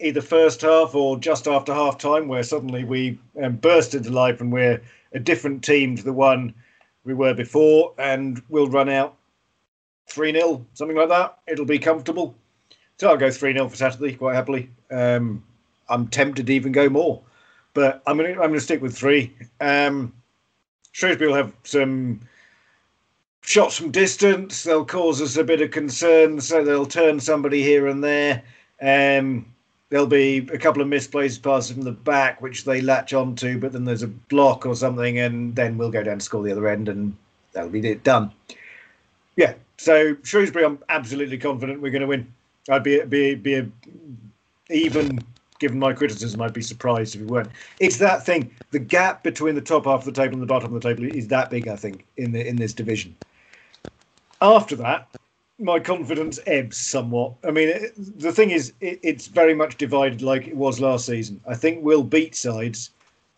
either 0.00 0.20
first 0.20 0.62
half 0.62 0.94
or 0.94 1.18
just 1.18 1.48
after 1.48 1.74
half 1.74 1.98
time, 1.98 2.28
where 2.28 2.44
suddenly 2.44 2.84
we 2.84 3.18
um, 3.42 3.56
burst 3.56 3.94
into 3.94 4.10
life 4.10 4.40
and 4.40 4.52
we're 4.52 4.80
a 5.12 5.18
different 5.18 5.64
team 5.64 5.96
to 5.96 6.02
the 6.02 6.12
one 6.12 6.54
we 7.04 7.14
were 7.14 7.34
before, 7.34 7.92
and 7.98 8.42
we'll 8.48 8.70
run 8.70 8.88
out 8.88 9.16
3 10.08 10.32
0, 10.32 10.64
something 10.74 10.96
like 10.96 11.08
that. 11.08 11.38
It'll 11.46 11.64
be 11.64 11.78
comfortable. 11.78 12.34
So 12.98 13.08
I'll 13.08 13.16
go 13.16 13.30
3 13.30 13.52
0 13.52 13.68
for 13.68 13.76
Saturday 13.76 14.14
quite 14.14 14.34
happily. 14.34 14.70
Um, 14.90 15.42
I'm 15.88 16.08
tempted 16.08 16.46
to 16.46 16.54
even 16.54 16.72
go 16.72 16.88
more, 16.88 17.20
but 17.74 18.02
I'm 18.06 18.16
going 18.16 18.34
to 18.34 18.40
I'm 18.40 18.50
gonna 18.50 18.60
stick 18.60 18.80
with 18.80 18.96
three. 18.96 19.34
Um, 19.60 20.12
Shrewsbury 20.92 21.28
will 21.28 21.36
have 21.36 21.52
some 21.64 22.20
shots 23.42 23.76
from 23.76 23.90
distance. 23.90 24.62
They'll 24.62 24.84
cause 24.84 25.20
us 25.20 25.36
a 25.36 25.44
bit 25.44 25.60
of 25.60 25.70
concern, 25.70 26.40
so 26.40 26.64
they'll 26.64 26.86
turn 26.86 27.20
somebody 27.20 27.62
here 27.62 27.88
and 27.88 28.02
there. 28.02 28.42
Um, 28.80 29.46
there'll 29.90 30.06
be 30.06 30.38
a 30.52 30.58
couple 30.58 30.82
of 30.82 30.88
misplaced 30.88 31.42
passes 31.42 31.72
from 31.72 31.82
the 31.82 31.92
back, 31.92 32.40
which 32.40 32.64
they 32.64 32.80
latch 32.80 33.12
onto, 33.12 33.58
but 33.58 33.72
then 33.72 33.84
there's 33.84 34.02
a 34.02 34.08
block 34.08 34.66
or 34.66 34.74
something, 34.74 35.18
and 35.18 35.54
then 35.54 35.76
we'll 35.76 35.90
go 35.90 36.02
down 36.02 36.18
to 36.18 36.24
score 36.24 36.42
the 36.42 36.52
other 36.52 36.68
end, 36.68 36.88
and 36.88 37.16
that'll 37.52 37.70
be 37.70 37.86
it 37.88 38.02
done. 38.04 38.32
Yeah, 39.36 39.54
so 39.76 40.16
Shrewsbury, 40.22 40.64
I'm 40.64 40.78
absolutely 40.88 41.38
confident 41.38 41.80
we're 41.80 41.90
going 41.90 42.02
to 42.02 42.06
win. 42.06 42.32
I'd 42.68 42.82
be 42.82 43.00
be 43.04 43.34
be 43.34 43.54
a, 43.54 43.68
even 44.70 45.18
given 45.58 45.78
my 45.78 45.92
criticism, 45.92 46.40
I'd 46.42 46.52
be 46.52 46.62
surprised 46.62 47.14
if 47.14 47.20
we 47.20 47.26
weren't. 47.26 47.50
It's 47.80 47.98
that 47.98 48.24
thing. 48.24 48.50
The 48.70 48.78
gap 48.78 49.22
between 49.22 49.54
the 49.54 49.60
top 49.60 49.84
half 49.84 50.00
of 50.00 50.04
the 50.04 50.12
table 50.12 50.34
and 50.34 50.42
the 50.42 50.46
bottom 50.46 50.74
of 50.74 50.82
the 50.82 50.88
table 50.88 51.04
is 51.04 51.28
that 51.28 51.50
big. 51.50 51.68
I 51.68 51.76
think 51.76 52.04
in 52.16 52.32
the 52.32 52.46
in 52.46 52.56
this 52.56 52.72
division. 52.72 53.14
After 54.40 54.76
that, 54.76 55.08
my 55.58 55.78
confidence 55.78 56.38
ebbs 56.46 56.76
somewhat. 56.76 57.32
I 57.46 57.50
mean, 57.50 57.68
it, 57.68 57.92
the 57.96 58.32
thing 58.32 58.50
is, 58.50 58.72
it, 58.80 58.98
it's 59.02 59.26
very 59.26 59.54
much 59.54 59.76
divided 59.76 60.22
like 60.22 60.46
it 60.46 60.56
was 60.56 60.80
last 60.80 61.06
season. 61.06 61.40
I 61.46 61.54
think 61.54 61.82
we'll 61.82 62.02
beat 62.02 62.34
sides 62.34 62.90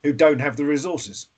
who 0.03 0.13
don't 0.13 0.41
have 0.41 0.57
the 0.57 0.65
resources. 0.65 1.29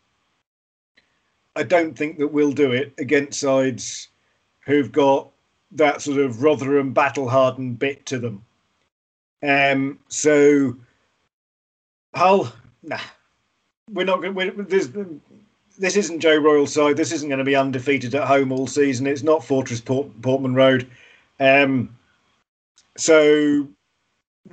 I 1.57 1.65
don't 1.65 1.97
think 1.97 2.19
that 2.19 2.29
we'll 2.29 2.53
do 2.53 2.73
it 2.73 2.93
against 2.99 3.41
sides 3.41 4.09
who've 4.69 4.93
got 4.93 5.29
that 5.73 6.03
sort 6.03 6.19
of 6.19 6.43
Rotherham 6.43 6.93
battle 6.93 7.29
hardened 7.29 7.79
bit 7.79 8.07
to 8.07 8.19
them. 8.19 8.45
Um, 9.43 9.99
so 10.09 10.77
Hull, 12.15 12.53
nah, 12.83 13.01
we're 13.91 14.05
not 14.05 14.23
going. 14.23 14.35
to 14.35 15.21
this 15.79 15.97
isn't 15.97 16.21
Joe 16.21 16.37
Royle's 16.37 16.73
side. 16.73 16.97
This 16.97 17.13
isn't 17.13 17.29
going 17.29 17.39
to 17.39 17.45
be 17.45 17.57
undefeated 17.57 18.15
at 18.15 18.27
home 18.27 18.53
all 18.53 18.67
season. 18.67 19.07
It's 19.07 19.23
not 19.23 19.45
Fortress 19.45 19.81
Port, 19.81 20.09
Portman 20.23 20.55
Road. 20.55 20.89
Um, 21.41 21.97
so 22.97 23.69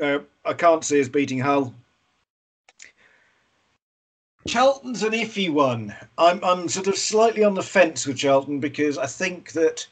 uh, 0.01 0.19
I 0.45 0.53
can't 0.53 0.85
see 0.85 1.01
us 1.01 1.09
beating 1.09 1.39
Hull. 1.39 1.73
Charlton's 4.47 5.01
an 5.01 5.13
iffy 5.13 5.51
one. 5.51 5.95
I'm 6.19 6.41
I'm 6.43 6.69
sort 6.69 6.85
of 6.87 6.95
slightly 6.95 7.43
on 7.43 7.55
the 7.55 7.63
fence 7.63 8.05
with 8.05 8.17
Charlton 8.17 8.59
because 8.59 8.99
I 8.99 9.07
think 9.07 9.53
that 9.53 9.87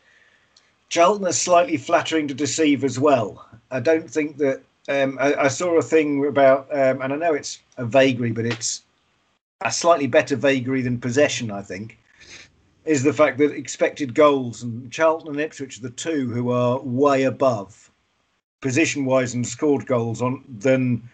Charlton 0.93 1.25
are 1.25 1.31
slightly 1.31 1.75
flattering 1.75 2.27
to 2.27 2.35
deceive 2.35 2.83
as 2.83 2.99
well. 2.99 3.49
I 3.71 3.79
don't 3.79 4.07
think 4.07 4.37
that 4.37 4.61
um, 4.87 5.17
I, 5.19 5.33
I, 5.33 5.47
saw 5.47 5.75
a 5.79 5.81
thing 5.81 6.23
about, 6.23 6.67
um, 6.71 7.01
and 7.01 7.11
I 7.11 7.15
know 7.15 7.33
it's 7.33 7.57
a 7.77 7.83
vagary, 7.83 8.31
but 8.31 8.45
it's 8.45 8.83
a 9.61 9.71
slightly 9.71 10.05
better 10.05 10.35
vagary 10.35 10.83
than 10.83 10.99
possession, 10.99 11.49
I 11.49 11.63
think, 11.63 11.97
is 12.85 13.01
the 13.01 13.11
fact 13.11 13.39
that 13.39 13.55
expected 13.55 14.13
goals 14.13 14.61
and 14.61 14.91
Charlton 14.91 15.29
and 15.29 15.39
Ipswich 15.41 15.79
are 15.79 15.81
the 15.81 15.89
two 15.89 16.29
who 16.29 16.51
are 16.51 16.79
way 16.81 17.23
above 17.23 17.89
position 18.61 19.03
wise 19.03 19.33
and 19.33 19.47
scored 19.47 19.87
goals 19.87 20.21
on 20.21 20.43
than 20.47 21.09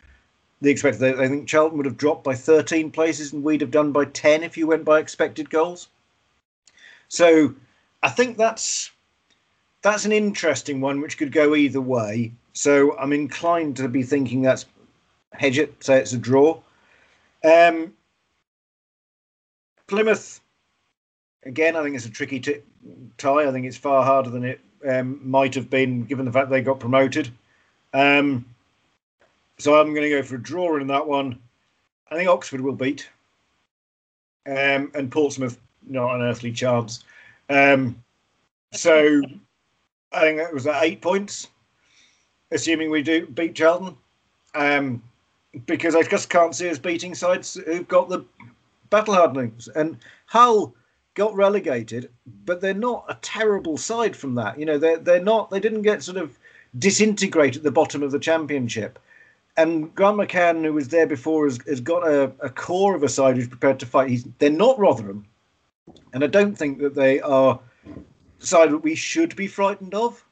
the 0.60 0.72
expected. 0.72 1.22
I 1.22 1.30
think 1.30 1.48
Charlton 1.48 1.78
would 1.78 1.86
have 1.86 1.96
dropped 1.96 2.26
by 2.26 2.36
13 2.36 2.92
places 2.92 3.32
and 3.32 3.46
we'd 3.46 3.62
have 3.62 3.72
done 3.72 3.94
by 3.94 4.04
10 4.04 4.44
if 4.44 4.58
you 4.58 4.68
went 4.68 4.84
by 4.84 5.00
expected 5.00 5.50
goals. 5.50 5.88
So 7.08 7.56
I 8.04 8.10
think 8.10 8.36
that's 8.36 8.92
that's 9.82 10.06
an 10.06 10.12
interesting 10.12 10.82
one 10.82 11.02
which 11.02 11.18
could 11.18 11.32
go 11.32 11.56
either 11.56 11.82
way. 11.82 12.32
So 12.54 12.98
I'm 12.98 13.14
inclined 13.14 13.78
to 13.78 13.88
be 13.88 14.04
thinking 14.04 14.42
that's 14.42 14.66
hedge 15.34 15.58
it, 15.60 15.84
say 15.84 16.00
it's 16.00 16.14
a 16.14 16.18
draw. 16.18 16.60
Um, 17.44 17.94
Plymouth, 19.88 20.42
again, 21.44 21.76
I 21.76 21.84
think 21.84 21.96
it's 21.96 22.06
a 22.06 22.10
tricky 22.10 22.40
t- 22.40 22.62
tie. 23.18 23.48
I 23.48 23.52
think 23.52 23.66
it's 23.66 23.78
far 23.78 24.04
harder 24.04 24.30
than 24.30 24.44
it 24.44 24.60
um, 24.88 25.20
might 25.24 25.56
have 25.56 25.70
been 25.70 26.04
given 26.04 26.26
the 26.26 26.32
fact 26.32 26.50
they 26.50 26.62
got 26.62 26.80
promoted. 26.80 27.30
Um, 27.94 28.46
so 29.58 29.80
I'm 29.80 29.94
going 29.94 30.04
to 30.04 30.10
go 30.10 30.24
for 30.24 30.36
a 30.36 30.42
draw 30.42 30.78
in 30.78 30.88
that 30.88 31.08
one. 31.08 31.40
I 32.12 32.16
think 32.16 32.30
Oxford 32.30 32.62
will 32.62 32.74
beat. 32.74 33.08
um, 34.50 34.92
and 34.96 35.12
Portsmouth 35.12 35.60
not 35.88 36.16
an 36.16 36.22
earthly 36.22 36.52
chance. 36.52 37.04
Um, 37.50 38.02
so 38.74 39.22
I 40.12 40.22
think 40.22 40.40
it 40.40 40.54
was 40.54 40.68
at 40.68 40.84
eight 40.84 41.02
points, 41.02 41.48
assuming 42.52 42.90
we 42.90 43.02
do 43.02 43.28
beat 43.28 43.56
Charlton, 43.56 43.96
um, 44.56 45.04
because 45.66 45.96
I 45.96 46.04
just 46.04 46.30
can't 46.30 46.56
see 46.56 46.70
us 46.70 46.80
beating 46.80 47.14
sides 47.16 47.56
who've 47.66 47.88
got 47.88 48.10
the 48.10 48.26
battle 48.90 49.14
hardenings. 49.14 49.68
And 49.76 49.98
Hull 50.26 50.74
got 51.14 51.36
relegated, 51.36 52.10
but 52.46 52.62
they're 52.62 52.74
not 52.74 53.06
a 53.08 53.18
terrible 53.22 53.78
side 53.78 54.16
from 54.16 54.36
that. 54.36 54.60
You 54.60 54.66
know, 54.66 54.78
they're 54.78 54.98
they're 54.98 55.24
not. 55.24 55.50
They 55.50 55.60
didn't 55.60 55.84
get 55.84 56.04
sort 56.04 56.18
of 56.18 56.38
disintegrate 56.78 57.56
at 57.56 57.64
the 57.64 57.72
bottom 57.72 58.04
of 58.04 58.12
the 58.12 58.20
championship. 58.20 59.00
And 59.58 59.94
Grant 59.94 60.18
McCann, 60.18 60.64
who 60.64 60.74
was 60.74 60.88
there 60.88 61.08
before, 61.08 61.46
has, 61.46 61.60
has 61.68 61.82
got 61.82 62.08
a, 62.08 62.32
a 62.40 62.50
core 62.50 62.96
of 62.96 63.04
a 63.04 63.10
side 63.10 63.36
who's 63.36 63.48
prepared 63.48 63.80
to 63.80 63.86
fight. 63.86 64.10
He's, 64.10 64.26
they're 64.38 64.50
not 64.50 64.80
Rotherham, 64.80 65.26
and 66.14 66.24
I 66.24 66.28
don't 66.28 66.56
think 66.56 66.80
that 66.80 66.96
they 66.96 67.20
are 67.20 67.60
side 68.40 68.72
that 68.72 68.80
we 68.80 68.96
should 68.96 69.36
be 69.36 69.48
frightened 69.48 69.94
of. 69.94 70.24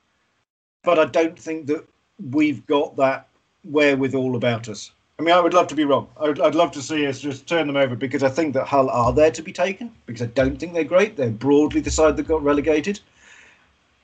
But 0.83 0.99
I 0.99 1.05
don't 1.05 1.37
think 1.37 1.67
that 1.67 1.87
we've 2.31 2.65
got 2.67 2.95
that 2.97 3.27
wherewithal 3.63 4.35
about 4.35 4.69
us. 4.69 4.91
I 5.19 5.23
mean, 5.23 5.33
I 5.33 5.39
would 5.39 5.53
love 5.53 5.67
to 5.67 5.75
be 5.75 5.83
wrong. 5.83 6.07
I 6.17 6.27
would, 6.27 6.39
I'd 6.39 6.55
love 6.55 6.71
to 6.73 6.81
see 6.81 7.07
us 7.07 7.19
just 7.19 7.47
turn 7.47 7.65
them 7.65 7.75
over 7.75 7.95
because 7.95 8.21
I 8.21 8.29
think 8.29 8.53
that 8.53 8.67
Hull 8.67 8.89
are 8.89 9.11
there 9.11 9.31
to 9.31 9.41
be 9.41 9.51
taken 9.51 9.91
because 10.05 10.21
I 10.21 10.27
don't 10.27 10.59
think 10.59 10.73
they're 10.73 10.83
great. 10.83 11.17
They're 11.17 11.29
broadly 11.29 11.81
the 11.81 11.89
side 11.89 12.17
that 12.17 12.27
got 12.27 12.43
relegated. 12.43 12.99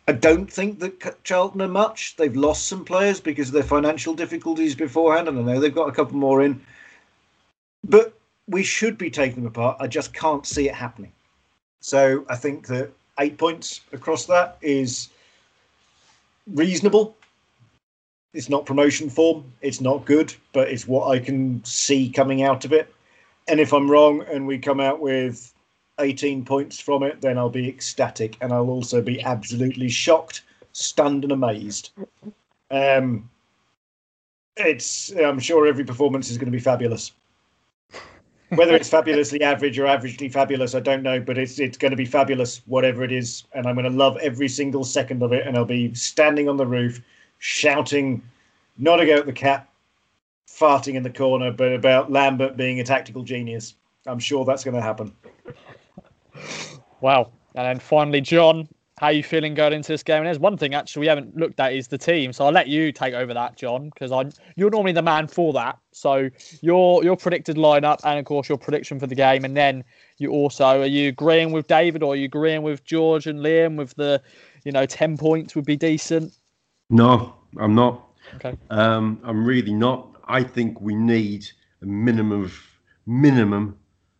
I 0.07 0.11
don't 0.13 0.51
think 0.51 0.79
that 0.79 1.23
Charlton 1.23 1.61
are 1.61 1.67
much. 1.67 2.15
They've 2.17 2.35
lost 2.35 2.67
some 2.67 2.83
players 2.83 3.21
because 3.21 3.49
of 3.49 3.53
their 3.53 3.63
financial 3.63 4.13
difficulties 4.13 4.75
beforehand, 4.75 5.27
and 5.27 5.39
I 5.39 5.41
know 5.43 5.59
they've 5.59 5.73
got 5.73 5.87
a 5.87 5.93
couple 5.93 6.17
more 6.17 6.43
in. 6.43 6.61
But 7.83 8.13
we 8.47 8.63
should 8.63 8.97
be 8.97 9.09
taking 9.09 9.35
them 9.43 9.45
apart. 9.45 9.77
I 9.79 9.87
just 9.87 10.13
can't 10.13 10.45
see 10.45 10.67
it 10.67 10.75
happening. 10.75 11.13
So 11.79 12.25
I 12.27 12.35
think 12.35 12.67
that 12.67 12.91
eight 13.19 13.37
points 13.37 13.81
across 13.91 14.25
that 14.25 14.57
is 14.61 15.09
reasonable. 16.47 17.15
It's 18.33 18.49
not 18.49 18.65
promotion 18.65 19.09
form. 19.09 19.45
It's 19.61 19.79
not 19.79 20.05
good, 20.05 20.33
but 20.53 20.67
it's 20.69 20.87
what 20.87 21.09
I 21.09 21.19
can 21.19 21.63
see 21.63 22.09
coming 22.09 22.43
out 22.43 22.65
of 22.65 22.73
it. 22.73 22.93
And 23.47 23.59
if 23.59 23.73
I'm 23.73 23.89
wrong 23.89 24.23
and 24.31 24.47
we 24.47 24.57
come 24.57 24.79
out 24.79 24.99
with 24.99 25.53
18 25.99 26.43
points 26.45 26.79
from 26.79 27.03
it, 27.03 27.21
then 27.21 27.37
I'll 27.37 27.49
be 27.49 27.69
ecstatic 27.69 28.37
and 28.41 28.51
I'll 28.51 28.69
also 28.69 29.01
be 29.01 29.21
absolutely 29.21 29.89
shocked, 29.89 30.41
stunned, 30.71 31.23
and 31.23 31.31
amazed. 31.31 31.91
Um, 32.71 33.29
it's 34.57 35.11
I'm 35.15 35.39
sure 35.39 35.67
every 35.67 35.83
performance 35.83 36.29
is 36.29 36.37
going 36.37 36.51
to 36.51 36.57
be 36.57 36.59
fabulous. 36.59 37.11
Whether 38.55 38.75
it's 38.75 38.89
fabulously 38.89 39.41
average 39.41 39.77
or 39.79 39.85
averagely 39.85 40.31
fabulous, 40.31 40.75
I 40.75 40.79
don't 40.79 41.03
know, 41.03 41.19
but 41.19 41.37
it's 41.37 41.59
it's 41.59 41.77
going 41.77 41.91
to 41.91 41.97
be 41.97 42.05
fabulous, 42.05 42.61
whatever 42.65 43.03
it 43.03 43.11
is, 43.11 43.43
and 43.53 43.67
I'm 43.67 43.75
going 43.75 43.89
to 43.89 43.97
love 43.97 44.17
every 44.17 44.47
single 44.47 44.83
second 44.83 45.23
of 45.23 45.33
it. 45.33 45.45
And 45.45 45.57
I'll 45.57 45.65
be 45.65 45.93
standing 45.93 46.49
on 46.49 46.57
the 46.57 46.65
roof, 46.65 47.01
shouting, 47.39 48.21
not 48.77 49.01
about 49.01 49.25
the 49.25 49.33
cat 49.33 49.67
farting 50.47 50.95
in 50.95 51.03
the 51.03 51.09
corner, 51.09 51.51
but 51.51 51.73
about 51.73 52.11
Lambert 52.11 52.57
being 52.57 52.79
a 52.79 52.83
tactical 52.83 53.23
genius. 53.23 53.75
I'm 54.05 54.19
sure 54.19 54.45
that's 54.45 54.63
going 54.63 54.75
to 54.75 54.81
happen. 54.81 55.13
Wow. 57.01 57.31
And 57.55 57.65
then 57.65 57.79
finally, 57.79 58.21
John, 58.21 58.67
how 58.99 59.07
are 59.07 59.13
you 59.13 59.23
feeling 59.23 59.55
going 59.55 59.73
into 59.73 59.91
this 59.91 60.03
game? 60.03 60.17
And 60.17 60.27
there's 60.27 60.39
one 60.39 60.57
thing 60.57 60.73
actually 60.75 61.01
we 61.01 61.07
haven't 61.07 61.35
looked 61.35 61.59
at 61.59 61.73
is 61.73 61.87
the 61.87 61.97
team. 61.97 62.31
So 62.31 62.45
I'll 62.45 62.51
let 62.51 62.67
you 62.67 62.91
take 62.91 63.13
over 63.13 63.33
that, 63.33 63.57
John, 63.57 63.89
because 63.89 64.11
I 64.11 64.29
you're 64.55 64.69
normally 64.69 64.91
the 64.91 65.01
man 65.01 65.27
for 65.27 65.51
that. 65.53 65.77
So 65.91 66.29
your 66.61 67.03
your 67.03 67.17
predicted 67.17 67.55
lineup 67.55 67.99
and 68.03 68.19
of 68.19 68.25
course 68.25 68.47
your 68.47 68.57
prediction 68.57 68.99
for 68.99 69.07
the 69.07 69.15
game, 69.15 69.45
and 69.45 69.57
then 69.57 69.83
you 70.17 70.31
also 70.31 70.81
are 70.81 70.85
you 70.85 71.09
agreeing 71.09 71.51
with 71.51 71.67
David 71.67 72.03
or 72.03 72.13
are 72.13 72.15
you 72.15 72.25
agreeing 72.25 72.61
with 72.61 72.83
George 72.83 73.25
and 73.25 73.39
Liam 73.39 73.77
with 73.77 73.95
the 73.95 74.21
you 74.63 74.71
know 74.71 74.85
ten 74.85 75.17
points 75.17 75.55
would 75.55 75.65
be 75.65 75.75
decent? 75.75 76.33
No, 76.89 77.35
I'm 77.59 77.73
not. 77.73 78.07
Okay. 78.35 78.55
Um, 78.69 79.19
I'm 79.23 79.43
really 79.45 79.73
not. 79.73 80.21
I 80.25 80.43
think 80.43 80.79
we 80.79 80.95
need 80.95 81.45
a 81.81 81.85
minimum 81.85 82.43
of 82.43 82.53
minimum 83.05 83.77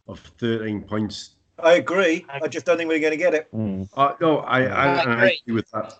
of 0.08 0.20
13 0.38 0.82
points 0.82 1.33
I 1.60 1.74
agree. 1.74 2.26
I 2.30 2.48
just 2.48 2.66
don't 2.66 2.78
think 2.78 2.90
we're 2.90 3.00
going 3.00 3.12
to 3.12 3.18
get 3.18 3.34
it. 3.34 3.52
Mm. 3.54 3.88
Uh, 3.96 4.14
no, 4.20 4.40
I, 4.40 4.64
I, 4.64 4.66
I, 4.66 4.96
I 4.96 5.02
agree. 5.02 5.42
agree 5.44 5.56
with 5.56 5.72
that. 5.72 5.94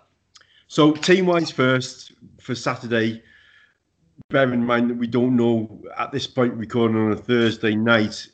So, 0.68 0.92
team 0.92 1.26
wise, 1.26 1.50
first 1.50 2.12
for 2.40 2.54
Saturday, 2.54 3.22
bear 4.30 4.52
in 4.52 4.64
mind 4.64 4.90
that 4.90 4.96
we 4.96 5.06
don't 5.06 5.36
know 5.36 5.82
at 5.96 6.12
this 6.12 6.26
point, 6.26 6.54
recording 6.54 6.96
on 6.96 7.12
a 7.12 7.16
Thursday 7.16 7.74
night, 7.74 8.26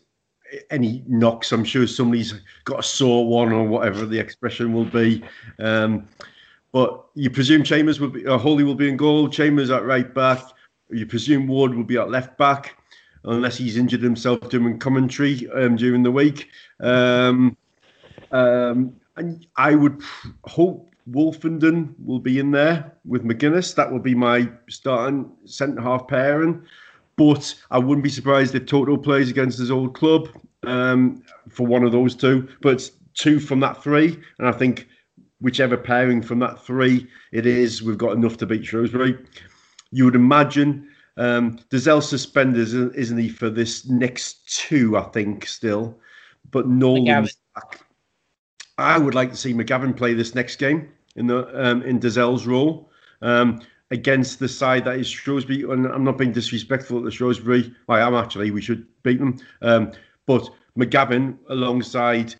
any 0.70 1.04
knocks. 1.06 1.52
I'm 1.52 1.64
sure 1.64 1.86
somebody's 1.86 2.34
got 2.64 2.80
a 2.80 2.82
sore 2.82 3.26
one 3.26 3.52
or 3.52 3.64
whatever 3.64 4.06
the 4.06 4.18
expression 4.18 4.72
will 4.72 4.86
be. 4.86 5.22
Um, 5.58 6.08
but 6.72 7.04
you 7.14 7.30
presume 7.30 7.62
Chambers 7.64 8.00
will 8.00 8.10
be, 8.10 8.26
uh, 8.26 8.38
Holy 8.38 8.64
will 8.64 8.74
be 8.74 8.88
in 8.88 8.96
goal, 8.96 9.28
Chambers 9.28 9.70
at 9.70 9.84
right 9.84 10.12
back. 10.12 10.42
You 10.90 11.06
presume 11.06 11.46
Ward 11.46 11.74
will 11.74 11.84
be 11.84 11.98
at 11.98 12.10
left 12.10 12.38
back 12.38 12.79
unless 13.24 13.56
he's 13.56 13.76
injured 13.76 14.02
himself 14.02 14.48
doing 14.48 14.78
commentary 14.78 15.48
um, 15.54 15.76
during 15.76 16.02
the 16.02 16.10
week. 16.10 16.48
Um, 16.80 17.56
um, 18.32 18.96
and 19.16 19.46
I 19.56 19.74
would 19.74 20.00
hope 20.44 20.90
Woolfenden 21.10 21.94
will 22.04 22.20
be 22.20 22.38
in 22.38 22.50
there 22.50 22.92
with 23.04 23.24
McGuinness. 23.24 23.74
That 23.74 23.90
will 23.90 23.98
be 23.98 24.14
my 24.14 24.48
starting 24.68 25.30
centre 25.44 25.82
half 25.82 26.06
pairing. 26.08 26.62
But 27.16 27.54
I 27.70 27.78
wouldn't 27.78 28.04
be 28.04 28.10
surprised 28.10 28.54
if 28.54 28.66
Toto 28.66 28.96
plays 28.96 29.30
against 29.30 29.58
his 29.58 29.70
old 29.70 29.94
club 29.94 30.28
um, 30.62 31.22
for 31.50 31.66
one 31.66 31.84
of 31.84 31.92
those 31.92 32.14
two. 32.14 32.48
But 32.62 32.90
two 33.14 33.40
from 33.40 33.60
that 33.60 33.82
three, 33.82 34.18
and 34.38 34.48
I 34.48 34.52
think 34.52 34.88
whichever 35.40 35.76
pairing 35.76 36.22
from 36.22 36.38
that 36.38 36.64
three 36.64 37.06
it 37.32 37.46
is, 37.46 37.82
we've 37.82 37.98
got 37.98 38.12
enough 38.12 38.36
to 38.38 38.46
beat 38.46 38.64
Shrewsbury. 38.64 39.18
You 39.90 40.04
would 40.04 40.14
imagine 40.14 40.88
um, 41.20 41.58
Dozzell 41.68 42.02
suspended, 42.02 42.94
isn't 42.96 43.18
he, 43.18 43.28
for 43.28 43.50
this 43.50 43.86
next 43.86 44.48
two? 44.48 44.96
I 44.96 45.02
think 45.02 45.46
still, 45.46 45.98
but 46.50 46.66
Nolan's 46.66 47.36
back. 47.54 47.80
I 48.78 48.96
would 48.96 49.14
like 49.14 49.30
to 49.30 49.36
see 49.36 49.52
McGavin 49.52 49.94
play 49.94 50.14
this 50.14 50.34
next 50.34 50.56
game 50.56 50.88
in 51.16 51.26
the 51.26 51.46
um, 51.54 51.82
in 51.82 52.00
Dozzell's 52.00 52.46
role 52.46 52.90
um, 53.20 53.60
against 53.90 54.38
the 54.38 54.48
side 54.48 54.86
that 54.86 54.96
is 54.96 55.06
Shrewsbury. 55.08 55.70
And 55.70 55.86
I'm 55.86 56.04
not 56.04 56.16
being 56.16 56.32
disrespectful 56.32 57.04
to 57.04 57.10
Shrewsbury. 57.10 57.74
I 57.90 58.00
am 58.00 58.14
actually. 58.14 58.50
We 58.50 58.62
should 58.62 58.86
beat 59.02 59.18
them. 59.18 59.36
Um, 59.60 59.92
but 60.24 60.48
McGavin 60.78 61.36
alongside 61.50 62.34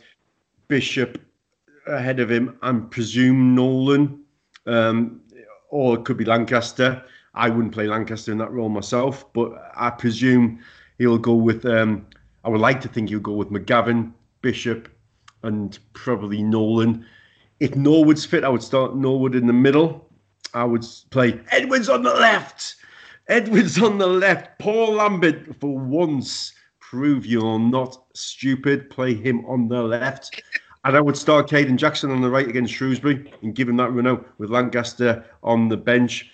Bishop 0.69 1.21
ahead 1.85 2.19
of 2.19 2.31
him, 2.31 2.57
and 2.63 2.89
presume 2.89 3.53
Nolan, 3.53 4.23
um, 4.65 5.21
or 5.69 5.99
it 5.99 6.05
could 6.05 6.17
be 6.17 6.25
Lankester. 6.25 7.03
I 7.33 7.49
wouldn't 7.49 7.73
play 7.73 7.87
Lankester 7.87 8.31
in 8.31 8.37
that 8.39 8.51
role 8.51 8.69
myself, 8.69 9.31
but 9.33 9.71
I 9.75 9.89
presume 9.89 10.59
he'll 10.97 11.17
go 11.17 11.33
with. 11.33 11.65
Um, 11.65 12.05
I 12.43 12.49
would 12.49 12.61
like 12.61 12.81
to 12.81 12.87
think 12.87 13.09
he'll 13.09 13.19
go 13.19 13.33
with 13.33 13.51
McGavin, 13.51 14.11
Bishop, 14.41 14.89
and 15.43 15.77
probably 15.93 16.43
Nolan. 16.43 17.05
If 17.59 17.75
Norwood's 17.75 18.25
fit, 18.25 18.43
I 18.43 18.49
would 18.49 18.63
start 18.63 18.95
Norwood 18.95 19.35
in 19.35 19.47
the 19.47 19.53
middle. 19.53 20.09
I 20.53 20.63
would 20.63 20.85
play 21.11 21.39
Edwards 21.51 21.87
on 21.87 22.03
the 22.03 22.13
left. 22.13 22.75
Edwards 23.27 23.81
on 23.81 23.97
the 23.97 24.07
left. 24.07 24.59
Paul 24.59 24.95
Lambert, 24.95 25.55
for 25.59 25.77
once, 25.77 26.53
prove 26.79 27.25
you're 27.25 27.59
not 27.59 28.03
stupid. 28.13 28.89
Play 28.89 29.13
him 29.13 29.45
on 29.45 29.69
the 29.69 29.81
left. 29.81 30.41
And 30.83 30.97
I 30.97 31.01
would 31.01 31.15
start 31.15 31.47
Kayden 31.47 31.77
Jackson 31.77 32.11
on 32.11 32.21
the 32.21 32.29
right 32.29 32.47
against 32.47 32.73
Shrewsbury 32.73 33.31
and 33.43 33.55
give 33.55 33.69
him 33.69 33.77
that 33.77 33.93
run 33.93 34.07
out 34.07 34.27
with 34.39 34.49
Lankester 34.49 35.23
on 35.43 35.69
the 35.69 35.77
bench 35.77 36.31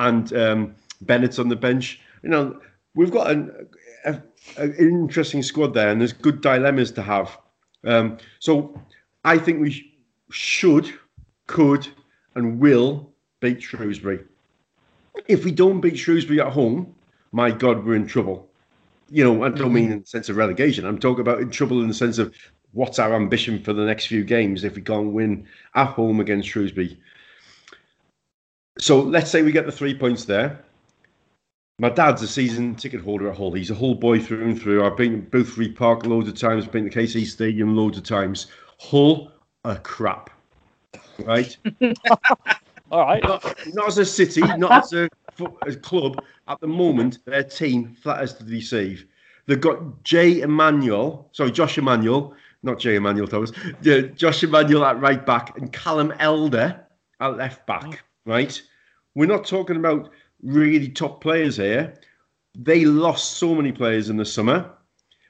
and 0.00 0.32
um, 0.32 0.74
Bennetts 1.02 1.38
on 1.38 1.48
the 1.48 1.56
bench. 1.56 2.00
You 2.22 2.30
know, 2.30 2.60
we've 2.94 3.10
got 3.10 3.30
an, 3.30 3.68
a, 4.04 4.20
an 4.56 4.74
interesting 4.78 5.42
squad 5.42 5.74
there, 5.74 5.90
and 5.90 6.00
there's 6.00 6.12
good 6.12 6.40
dilemmas 6.40 6.90
to 6.92 7.02
have. 7.02 7.38
Um, 7.84 8.18
so 8.38 8.78
I 9.24 9.38
think 9.38 9.60
we 9.60 9.70
sh- 9.70 9.84
should, 10.30 10.92
could, 11.46 11.86
and 12.34 12.58
will 12.58 13.10
beat 13.40 13.62
Shrewsbury. 13.62 14.24
If 15.28 15.44
we 15.44 15.50
don't 15.50 15.80
beat 15.80 15.98
Shrewsbury 15.98 16.40
at 16.40 16.52
home, 16.52 16.94
my 17.32 17.50
God, 17.50 17.84
we're 17.84 17.94
in 17.94 18.06
trouble. 18.06 18.48
You 19.10 19.24
know, 19.24 19.44
I 19.44 19.50
don't 19.50 19.72
mean 19.72 19.92
in 19.92 20.00
the 20.00 20.06
sense 20.06 20.28
of 20.28 20.36
relegation. 20.36 20.86
I'm 20.86 20.98
talking 20.98 21.20
about 21.20 21.40
in 21.40 21.50
trouble 21.50 21.80
in 21.82 21.88
the 21.88 21.94
sense 21.94 22.18
of 22.18 22.34
what's 22.72 22.98
our 22.98 23.14
ambition 23.14 23.62
for 23.62 23.72
the 23.72 23.84
next 23.84 24.06
few 24.06 24.24
games 24.24 24.62
if 24.62 24.76
we 24.76 24.82
can't 24.82 25.12
win 25.12 25.46
at 25.74 25.88
home 25.88 26.20
against 26.20 26.48
Shrewsbury. 26.48 26.98
So 28.80 29.00
let's 29.00 29.30
say 29.30 29.42
we 29.42 29.52
get 29.52 29.66
the 29.66 29.72
three 29.72 29.94
points 29.94 30.24
there. 30.24 30.64
My 31.78 31.90
dad's 31.90 32.22
a 32.22 32.28
season 32.28 32.74
ticket 32.74 33.00
holder 33.00 33.30
at 33.30 33.36
Hull. 33.36 33.52
He's 33.52 33.70
a 33.70 33.74
Hull 33.74 33.94
boy 33.94 34.20
through 34.20 34.44
and 34.44 34.60
through. 34.60 34.84
I've 34.84 34.96
been 34.96 35.24
to 35.24 35.30
Boothferry 35.30 35.74
Park 35.74 36.04
loads 36.04 36.28
of 36.28 36.34
times, 36.34 36.66
been 36.66 36.88
to 36.88 36.98
KC 36.98 37.26
Stadium 37.26 37.76
loads 37.76 37.98
of 37.98 38.04
times. 38.04 38.48
Hull 38.78 39.32
are 39.64 39.78
crap, 39.78 40.30
right? 41.20 41.56
All 42.90 43.00
right. 43.00 43.22
Not, 43.22 43.54
not 43.74 43.88
as 43.88 43.98
a 43.98 44.04
city, 44.04 44.40
not 44.40 44.84
as 44.84 44.92
a, 44.92 45.08
a, 45.66 45.74
club. 45.76 46.22
At 46.48 46.60
the 46.60 46.66
moment, 46.66 47.24
their 47.24 47.44
team 47.44 47.94
flat 48.02 48.20
as 48.20 48.34
to 48.34 48.44
deceive. 48.44 49.06
They've 49.46 49.60
got 49.60 50.04
Jay 50.04 50.40
Emmanuel, 50.40 51.28
sorry, 51.32 51.50
Josh 51.50 51.78
Emmanuel, 51.78 52.34
not 52.62 52.78
Jay 52.78 52.96
Emmanuel 52.96 53.26
Thomas, 53.26 53.52
yeah, 53.82 54.00
Josh 54.00 54.42
Emmanuel 54.42 54.84
at 54.84 55.00
right 55.00 55.24
back 55.24 55.56
and 55.56 55.72
Callum 55.72 56.12
Elder 56.18 56.84
at 57.20 57.36
left 57.36 57.66
back, 57.66 57.86
oh. 57.86 58.30
right? 58.30 58.60
We're 59.14 59.26
not 59.26 59.44
talking 59.44 59.76
about 59.76 60.10
really 60.42 60.88
top 60.88 61.20
players 61.20 61.56
here. 61.56 61.94
They 62.54 62.84
lost 62.84 63.32
so 63.34 63.54
many 63.54 63.72
players 63.72 64.08
in 64.10 64.16
the 64.16 64.24
summer. 64.24 64.70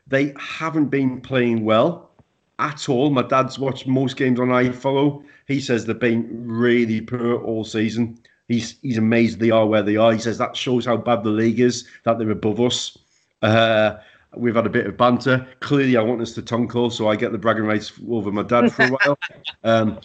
They 0.07 0.35
haven't 0.39 0.87
been 0.87 1.21
playing 1.21 1.65
well 1.65 2.11
at 2.59 2.89
all. 2.89 3.11
My 3.11 3.23
dad's 3.23 3.59
watched 3.59 3.87
most 3.87 4.17
games 4.17 4.41
on 4.41 4.49
iFollow. 4.49 5.25
He 5.47 5.61
says 5.61 5.87
they've 5.87 5.99
been 5.99 6.29
really 6.47 7.01
poor 7.01 7.43
all 7.43 7.65
season. 7.65 8.19
He's 8.49 8.77
he's 8.83 8.99
amazed 8.99 9.39
they 9.39 9.51
are 9.51 9.67
where 9.67 9.83
they 9.83 9.97
are. 9.97 10.13
He 10.13 10.19
says 10.19 10.39
that 10.39 10.57
shows 10.57 10.85
how 10.85 10.97
bad 10.97 11.23
the 11.23 11.31
league 11.31 11.61
is, 11.61 11.87
that 12.05 12.19
they're 12.19 12.31
above 12.31 12.61
us. 12.61 12.99
Uh, 13.43 13.97
we've 14.37 14.57
had 14.57 14.67
a 14.67 14.71
bit 14.71 14.87
of 14.87 14.97
banter. 14.97 15.47
Clearly, 15.61 15.97
I 15.97 16.03
want 16.03 16.21
us 16.21 16.33
to 16.35 16.43
Tonko, 16.43 16.93
so 16.93 17.09
I 17.09 17.17
get 17.17 17.33
the 17.33 17.39
bragging 17.39 17.65
rights 17.65 17.93
over 18.11 18.33
my 18.33 18.43
dad 18.43 18.73
for 18.73 18.85
a 18.85 18.89
while. 18.89 19.19
Um, 19.63 20.01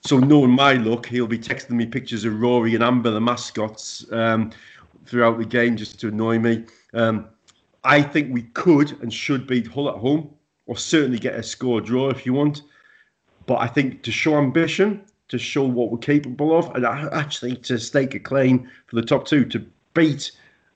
so 0.00 0.18
knowing 0.18 0.50
my 0.50 0.74
luck, 0.74 1.06
he'll 1.06 1.26
be 1.26 1.38
texting 1.38 1.70
me 1.70 1.86
pictures 1.86 2.24
of 2.24 2.40
Rory 2.40 2.74
and 2.74 2.84
Amber, 2.84 3.10
the 3.10 3.20
mascots, 3.20 4.10
um, 4.12 4.52
throughout 5.06 5.38
the 5.38 5.44
game 5.44 5.76
just 5.76 5.98
to 6.00 6.08
annoy 6.08 6.38
me. 6.38 6.64
Um, 6.94 7.28
I 7.84 8.02
think 8.02 8.32
we 8.32 8.42
could 8.42 9.00
and 9.02 9.12
should 9.12 9.46
beat 9.46 9.66
Hull 9.66 9.88
at 9.88 9.96
home, 9.96 10.30
or 10.66 10.76
certainly 10.76 11.18
get 11.18 11.34
a 11.34 11.42
score 11.42 11.80
draw 11.80 12.10
if 12.10 12.26
you 12.26 12.32
want. 12.32 12.62
But 13.46 13.56
I 13.56 13.66
think 13.66 14.02
to 14.02 14.12
show 14.12 14.36
ambition, 14.36 15.02
to 15.28 15.38
show 15.38 15.64
what 15.64 15.90
we're 15.90 15.98
capable 15.98 16.56
of, 16.56 16.74
and 16.74 16.84
actually 16.84 17.56
to 17.56 17.78
stake 17.78 18.14
a 18.14 18.20
claim 18.20 18.70
for 18.86 18.96
the 18.96 19.02
top 19.02 19.26
two, 19.26 19.44
to 19.46 19.64
beat 19.94 20.32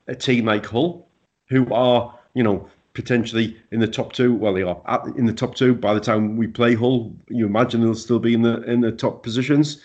a 0.07 0.15
team 0.15 0.45
like 0.45 0.65
Hull, 0.65 1.07
who 1.47 1.71
are, 1.73 2.17
you 2.33 2.43
know, 2.43 2.69
potentially 2.93 3.57
in 3.71 3.79
the 3.79 3.87
top 3.87 4.13
two. 4.13 4.33
Well, 4.33 4.53
they 4.53 4.63
are 4.63 4.81
in 5.17 5.25
the 5.25 5.33
top 5.33 5.55
two 5.55 5.73
by 5.73 5.93
the 5.93 5.99
time 5.99 6.37
we 6.37 6.47
play 6.47 6.75
Hull. 6.75 7.13
You 7.29 7.45
imagine 7.45 7.81
they'll 7.81 7.95
still 7.95 8.19
be 8.19 8.33
in 8.33 8.41
the 8.41 8.61
in 8.63 8.81
the 8.81 8.91
top 8.91 9.23
positions. 9.23 9.81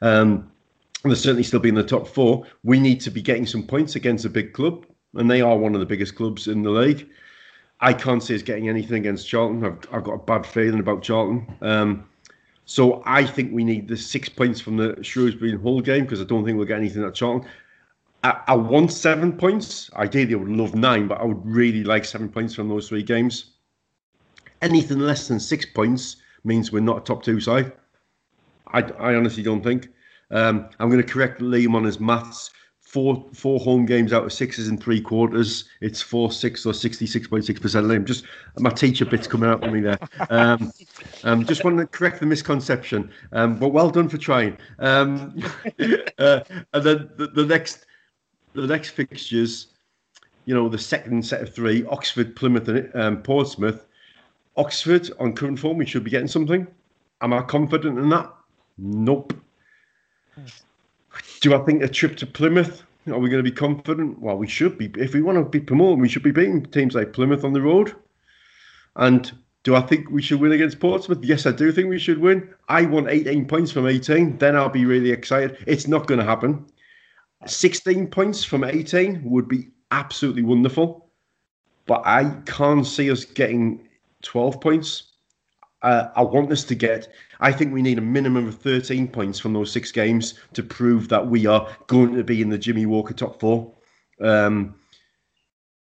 Um, 0.00 0.50
they'll 1.04 1.16
certainly 1.16 1.42
still 1.42 1.60
be 1.60 1.68
in 1.68 1.74
the 1.74 1.82
top 1.82 2.06
four. 2.06 2.46
We 2.62 2.78
need 2.78 3.00
to 3.02 3.10
be 3.10 3.22
getting 3.22 3.46
some 3.46 3.62
points 3.62 3.96
against 3.96 4.24
a 4.24 4.30
big 4.30 4.52
club, 4.52 4.86
and 5.14 5.30
they 5.30 5.40
are 5.40 5.56
one 5.56 5.74
of 5.74 5.80
the 5.80 5.86
biggest 5.86 6.14
clubs 6.14 6.48
in 6.48 6.62
the 6.62 6.70
league. 6.70 7.08
I 7.80 7.92
can't 7.92 8.22
see 8.22 8.34
us 8.36 8.42
getting 8.42 8.68
anything 8.68 8.98
against 8.98 9.28
Charlton. 9.28 9.64
I've, 9.64 9.78
I've 9.92 10.04
got 10.04 10.12
a 10.12 10.18
bad 10.18 10.46
feeling 10.46 10.78
about 10.78 11.02
Charlton. 11.02 11.52
Um, 11.62 12.08
so 12.64 13.02
I 13.04 13.26
think 13.26 13.52
we 13.52 13.64
need 13.64 13.88
the 13.88 13.96
six 13.96 14.28
points 14.28 14.60
from 14.60 14.76
the 14.76 14.96
Shrewsbury 15.02 15.50
and 15.50 15.60
Hull 15.60 15.80
game 15.80 16.04
because 16.04 16.20
I 16.20 16.24
don't 16.24 16.44
think 16.44 16.56
we'll 16.56 16.66
get 16.66 16.78
anything 16.78 17.02
at 17.02 17.14
Charlton. 17.14 17.48
I, 18.22 18.40
I 18.48 18.56
want 18.56 18.92
seven 18.92 19.32
points. 19.32 19.90
Ideally, 19.94 20.34
I 20.34 20.36
would 20.36 20.48
love 20.48 20.74
nine, 20.74 21.08
but 21.08 21.20
I 21.20 21.24
would 21.24 21.44
really 21.44 21.84
like 21.84 22.04
seven 22.04 22.28
points 22.28 22.54
from 22.54 22.68
those 22.68 22.88
three 22.88 23.02
games. 23.02 23.52
Anything 24.60 25.00
less 25.00 25.28
than 25.28 25.40
six 25.40 25.66
points 25.66 26.16
means 26.44 26.70
we're 26.70 26.80
not 26.80 26.98
a 26.98 27.00
top 27.00 27.22
two 27.22 27.40
side. 27.40 27.72
I, 28.68 28.80
I 28.82 29.14
honestly 29.14 29.42
don't 29.42 29.62
think. 29.62 29.88
Um, 30.30 30.68
I'm 30.78 30.88
going 30.88 31.02
to 31.02 31.08
correct 31.08 31.40
Liam 31.40 31.74
on 31.74 31.84
his 31.84 32.00
maths. 32.00 32.50
Four 32.80 33.26
four 33.32 33.58
home 33.58 33.86
games 33.86 34.12
out 34.12 34.24
of 34.24 34.34
sixes 34.34 34.68
in 34.68 34.76
three 34.76 35.00
quarters. 35.00 35.64
It's 35.80 36.02
four 36.02 36.30
six 36.30 36.66
or 36.66 36.74
sixty 36.74 37.06
six 37.06 37.26
point 37.26 37.46
six 37.46 37.58
percent. 37.58 37.86
Liam, 37.86 38.04
just 38.04 38.24
my 38.58 38.68
teacher 38.68 39.06
bit's 39.06 39.26
coming 39.26 39.48
out 39.48 39.62
with 39.62 39.72
me 39.72 39.80
there. 39.80 39.98
Um, 40.28 40.70
um, 41.24 41.46
just 41.46 41.64
want 41.64 41.78
to 41.78 41.86
correct 41.86 42.20
the 42.20 42.26
misconception. 42.26 43.10
Um, 43.32 43.56
but 43.58 43.70
well 43.70 43.88
done 43.88 44.10
for 44.10 44.18
trying. 44.18 44.58
Um, 44.78 45.42
uh, 46.18 46.40
and 46.74 46.84
then 46.84 47.10
the, 47.16 47.30
the 47.34 47.46
next 47.46 47.86
the 48.54 48.66
next 48.66 48.90
fixtures, 48.90 49.68
you 50.44 50.54
know, 50.54 50.68
the 50.68 50.78
second 50.78 51.24
set 51.24 51.42
of 51.42 51.54
three: 51.54 51.84
Oxford, 51.86 52.36
Plymouth, 52.36 52.68
and 52.68 52.94
um, 52.94 53.22
Portsmouth. 53.22 53.86
Oxford 54.56 55.10
on 55.18 55.32
current 55.32 55.58
form, 55.58 55.78
we 55.78 55.86
should 55.86 56.04
be 56.04 56.10
getting 56.10 56.28
something. 56.28 56.66
Am 57.22 57.32
I 57.32 57.42
confident 57.42 57.98
in 57.98 58.08
that? 58.10 58.30
Nope. 58.76 59.32
Do 61.40 61.54
I 61.54 61.58
think 61.58 61.82
a 61.82 61.88
trip 61.88 62.16
to 62.18 62.26
Plymouth? 62.26 62.82
Are 63.08 63.18
we 63.18 63.30
going 63.30 63.42
to 63.42 63.50
be 63.50 63.54
confident? 63.54 64.20
Well, 64.20 64.36
we 64.36 64.46
should 64.46 64.78
be. 64.78 64.92
If 64.96 65.14
we 65.14 65.22
want 65.22 65.38
to 65.38 65.44
be 65.44 65.60
promoted, 65.60 66.00
we 66.00 66.08
should 66.08 66.22
be 66.22 66.30
beating 66.30 66.64
teams 66.66 66.94
like 66.94 67.12
Plymouth 67.12 67.44
on 67.44 67.52
the 67.52 67.60
road. 67.60 67.94
And 68.96 69.32
do 69.64 69.74
I 69.74 69.80
think 69.80 70.10
we 70.10 70.22
should 70.22 70.40
win 70.40 70.52
against 70.52 70.80
Portsmouth? 70.80 71.24
Yes, 71.24 71.46
I 71.46 71.52
do 71.52 71.72
think 71.72 71.88
we 71.88 71.98
should 71.98 72.18
win. 72.18 72.48
I 72.68 72.82
want 72.82 73.08
18 73.08 73.46
points 73.46 73.72
from 73.72 73.86
18. 73.86 74.38
Then 74.38 74.56
I'll 74.56 74.68
be 74.68 74.84
really 74.84 75.10
excited. 75.10 75.56
It's 75.66 75.88
not 75.88 76.06
going 76.06 76.20
to 76.20 76.26
happen. 76.26 76.66
16 77.46 78.08
points 78.08 78.44
from 78.44 78.64
18 78.64 79.22
would 79.24 79.48
be 79.48 79.68
absolutely 79.90 80.42
wonderful. 80.42 81.10
But 81.86 82.02
I 82.06 82.36
can't 82.46 82.86
see 82.86 83.10
us 83.10 83.24
getting 83.24 83.88
12 84.22 84.60
points. 84.60 85.14
Uh, 85.82 86.08
I 86.14 86.22
want 86.22 86.52
us 86.52 86.62
to 86.64 86.76
get, 86.76 87.12
I 87.40 87.50
think 87.50 87.72
we 87.72 87.82
need 87.82 87.98
a 87.98 88.02
minimum 88.02 88.46
of 88.46 88.54
13 88.58 89.08
points 89.08 89.40
from 89.40 89.52
those 89.52 89.72
six 89.72 89.90
games 89.90 90.34
to 90.52 90.62
prove 90.62 91.08
that 91.08 91.26
we 91.26 91.46
are 91.46 91.68
going 91.88 92.14
to 92.14 92.22
be 92.22 92.40
in 92.40 92.50
the 92.50 92.58
Jimmy 92.58 92.86
Walker 92.86 93.14
top 93.14 93.40
four. 93.40 93.74
Um, 94.20 94.76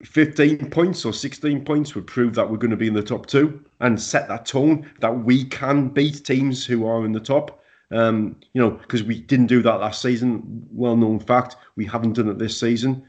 15 0.03 0.69
points 0.69 1.05
or 1.05 1.13
16 1.13 1.63
points 1.65 1.95
would 1.95 2.07
prove 2.07 2.35
that 2.35 2.49
we're 2.49 2.57
going 2.57 2.71
to 2.71 2.77
be 2.77 2.87
in 2.87 2.93
the 2.93 3.03
top 3.03 3.25
two 3.25 3.63
and 3.79 4.01
set 4.01 4.27
that 4.27 4.45
tone 4.45 4.89
that 4.99 5.23
we 5.23 5.45
can 5.45 5.89
beat 5.89 6.25
teams 6.25 6.65
who 6.65 6.85
are 6.85 7.05
in 7.05 7.11
the 7.11 7.19
top. 7.19 7.62
Um, 7.93 8.37
you 8.53 8.61
know, 8.61 8.71
because 8.71 9.03
we 9.03 9.19
didn't 9.19 9.47
do 9.47 9.61
that 9.61 9.79
last 9.79 10.01
season. 10.01 10.67
Well 10.71 10.95
known 10.95 11.19
fact. 11.19 11.55
We 11.75 11.85
haven't 11.85 12.13
done 12.13 12.29
it 12.29 12.39
this 12.39 12.59
season. 12.59 13.07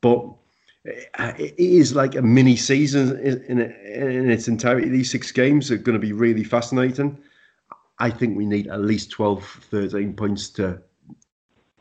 But 0.00 0.28
it 0.84 1.54
is 1.58 1.94
like 1.94 2.14
a 2.14 2.22
mini 2.22 2.56
season 2.56 3.18
in, 3.18 3.60
its 4.30 4.48
entirety. 4.48 4.88
These 4.88 5.10
six 5.10 5.32
games 5.32 5.70
are 5.70 5.78
going 5.78 5.98
to 5.98 6.06
be 6.06 6.12
really 6.12 6.44
fascinating. 6.44 7.18
I 7.98 8.10
think 8.10 8.36
we 8.36 8.44
need 8.44 8.68
at 8.68 8.80
least 8.80 9.10
12, 9.10 9.44
13 9.70 10.14
points 10.14 10.50
to, 10.50 10.80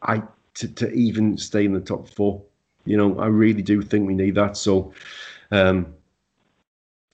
I 0.03 0.23
to, 0.53 0.67
to 0.67 0.91
even 0.91 1.37
stay 1.37 1.65
in 1.65 1.73
the 1.73 1.81
top 1.81 2.07
four. 2.07 2.41
You 2.85 2.97
know, 2.97 3.19
I 3.19 3.27
really 3.27 3.61
do 3.61 3.81
think 3.81 4.07
we 4.07 4.13
need 4.13 4.35
that. 4.35 4.55
So, 4.55 4.93
um, 5.51 5.93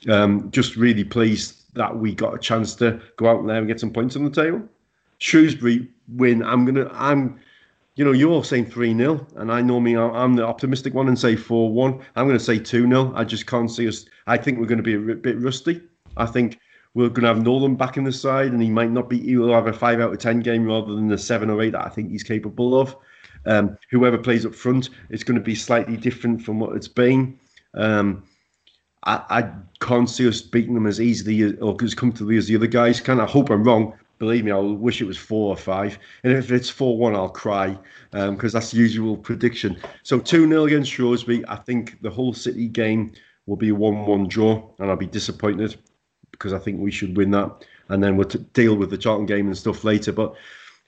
um, 0.08 0.52
just 0.52 0.76
really 0.76 1.04
pleased 1.04 1.74
that 1.74 1.96
we 1.96 2.14
got 2.14 2.34
a 2.34 2.40
chance 2.40 2.76
to 2.76 3.02
go 3.16 3.30
out 3.30 3.46
there 3.48 3.58
and 3.58 3.68
get 3.68 3.80
some 3.80 3.92
points 3.92 4.16
on 4.16 4.24
the 4.24 4.30
table. 4.30 4.62
Shrewsbury 5.20 5.88
win. 6.08 6.44
I'm 6.44 6.66
gonna. 6.66 6.90
I'm. 6.94 7.40
You 7.96 8.06
know, 8.06 8.14
you're 8.14 8.32
all 8.32 8.44
saying 8.44 8.68
three 8.68 8.96
0 8.96 9.28
and 9.36 9.52
I 9.52 9.62
know 9.62 9.82
me. 9.82 9.98
I'm 9.98 10.34
the 10.34 10.46
optimistic 10.46 10.94
one 10.94 11.10
and 11.10 11.20
say 11.20 11.36
four 11.36 11.70
one. 11.70 12.00
I'm 12.16 12.28
going 12.28 12.38
to 12.38 12.44
say 12.44 12.58
two 12.58 12.88
0 12.88 13.12
I 13.14 13.26
just 13.26 13.46
can't 13.46 13.70
see 13.70 13.90
us. 13.90 14.06
I 14.26 14.38
think 14.38 14.58
we're 14.58 14.68
going 14.68 14.82
to 14.82 14.84
be 14.84 14.94
a 14.94 15.16
bit 15.16 15.38
rusty. 15.42 15.82
I 16.16 16.26
think 16.26 16.60
we're 16.94 17.10
going 17.10 17.24
to 17.24 17.28
have 17.28 17.44
Nolan 17.44 17.76
back 17.76 17.98
in 17.98 18.06
the 18.06 18.14
side, 18.14 18.54
and 18.54 18.62
he 18.62 18.70
might 18.70 18.92
not 18.92 19.10
be. 19.10 19.20
He 19.20 19.36
will 19.36 19.54
have 19.54 19.68
a 19.68 19.74
five 19.74 20.00
out 20.00 20.14
of 20.14 20.20
ten 20.20 20.40
game 20.40 20.66
rather 20.66 20.94
than 20.94 21.10
the 21.10 21.18
seven 21.18 21.50
or 21.50 21.62
eight 21.62 21.72
that 21.72 21.86
I 21.86 21.90
think 21.90 22.10
he's 22.10 22.24
capable 22.24 22.80
of. 22.80 22.96
Um, 23.46 23.78
whoever 23.92 24.18
plays 24.18 24.46
up 24.46 24.56
front 24.56 24.90
is 25.10 25.24
going 25.24 25.38
to 25.38 25.44
be 25.44 25.56
slightly 25.56 25.98
different 25.98 26.42
from 26.42 26.60
what 26.60 26.76
it's 26.76 26.88
been. 26.88 27.38
Um, 27.74 28.24
I, 29.04 29.22
I, 29.30 29.52
can't 29.80 30.10
see 30.10 30.28
us 30.28 30.42
beating 30.42 30.74
them 30.74 30.88
as 30.88 31.00
easily 31.00 31.58
or 31.60 31.76
as 31.82 31.96
comfortably 31.96 32.36
as 32.36 32.48
the 32.48 32.56
other 32.56 32.68
guys 32.68 33.00
can. 33.00 33.20
I 33.22 33.26
hope 33.26 33.50
I'm 33.50 33.64
wrong, 33.64 33.94
believe 34.20 34.44
me, 34.44 34.52
I 34.52 34.58
wish 34.58 35.02
it 35.02 35.06
was 35.06 35.18
four 35.18 35.50
or 35.50 35.58
five. 35.58 35.98
And 36.24 36.34
if 36.34 36.52
it's 36.52 36.70
4 36.70 36.98
1, 36.98 37.16
I'll 37.16 37.30
cry 37.30 37.78
because 38.12 38.56
um, 38.56 38.60
that's 38.60 38.72
the 38.72 38.78
usual 38.78 39.18
prediction. 39.18 39.82
So 40.04 40.20
2 40.20 40.48
0 40.48 40.66
against 40.66 40.92
Shrewsbury. 40.92 41.44
I 41.48 41.56
think 41.56 42.02
the 42.02 42.10
whole 42.10 42.34
City 42.34 42.68
game 42.68 43.14
will 43.48 43.56
be 43.56 43.70
a 43.70 43.76
1 43.76 44.06
1 44.06 44.28
draw, 44.28 44.70
and 44.78 44.90
I'll 44.90 44.98
be 44.98 45.08
disappointed 45.08 45.78
because 46.32 46.54
I 46.54 46.60
think 46.60 46.80
we 46.80 46.92
should 46.92 47.18
win 47.18 47.32
that. 47.32 47.66
And 47.88 48.04
then 48.04 48.18
we'll 48.18 48.28
t- 48.28 48.46
deal 48.54 48.76
with 48.76 48.92
the 48.92 48.98
Charlton 48.98 49.26
game 49.26 49.48
and 49.48 49.58
stuff 49.58 49.84
later. 49.84 50.12
But 50.12 50.36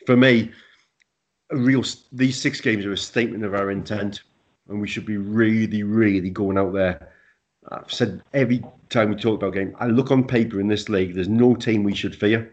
for 0.06 0.16
me, 0.16 0.52
real 1.50 1.84
these 2.12 2.40
six 2.40 2.62
games 2.62 2.86
are 2.86 2.94
a 2.94 2.98
statement 2.98 3.44
of 3.46 3.56
our 3.56 3.72
intent, 3.72 4.22
and 4.68 4.80
we 4.80 4.88
should 4.88 5.06
be 5.06 5.18
really, 5.18 5.84
really 5.84 6.30
going 6.30 6.58
out 6.58 6.74
there. 6.74 7.12
I've 7.72 7.92
said 7.92 8.22
every 8.34 8.64
time 8.90 9.10
we 9.10 9.16
talk 9.16 9.40
about 9.40 9.54
game, 9.54 9.76
I 9.80 9.88
look 9.88 10.12
on 10.12 10.28
paper 10.28 10.60
in 10.60 10.68
this 10.68 10.90
league, 10.90 11.16
there's 11.16 11.30
no 11.30 11.56
team 11.56 11.84
we 11.84 11.96
should 11.96 12.16
fear 12.16 12.52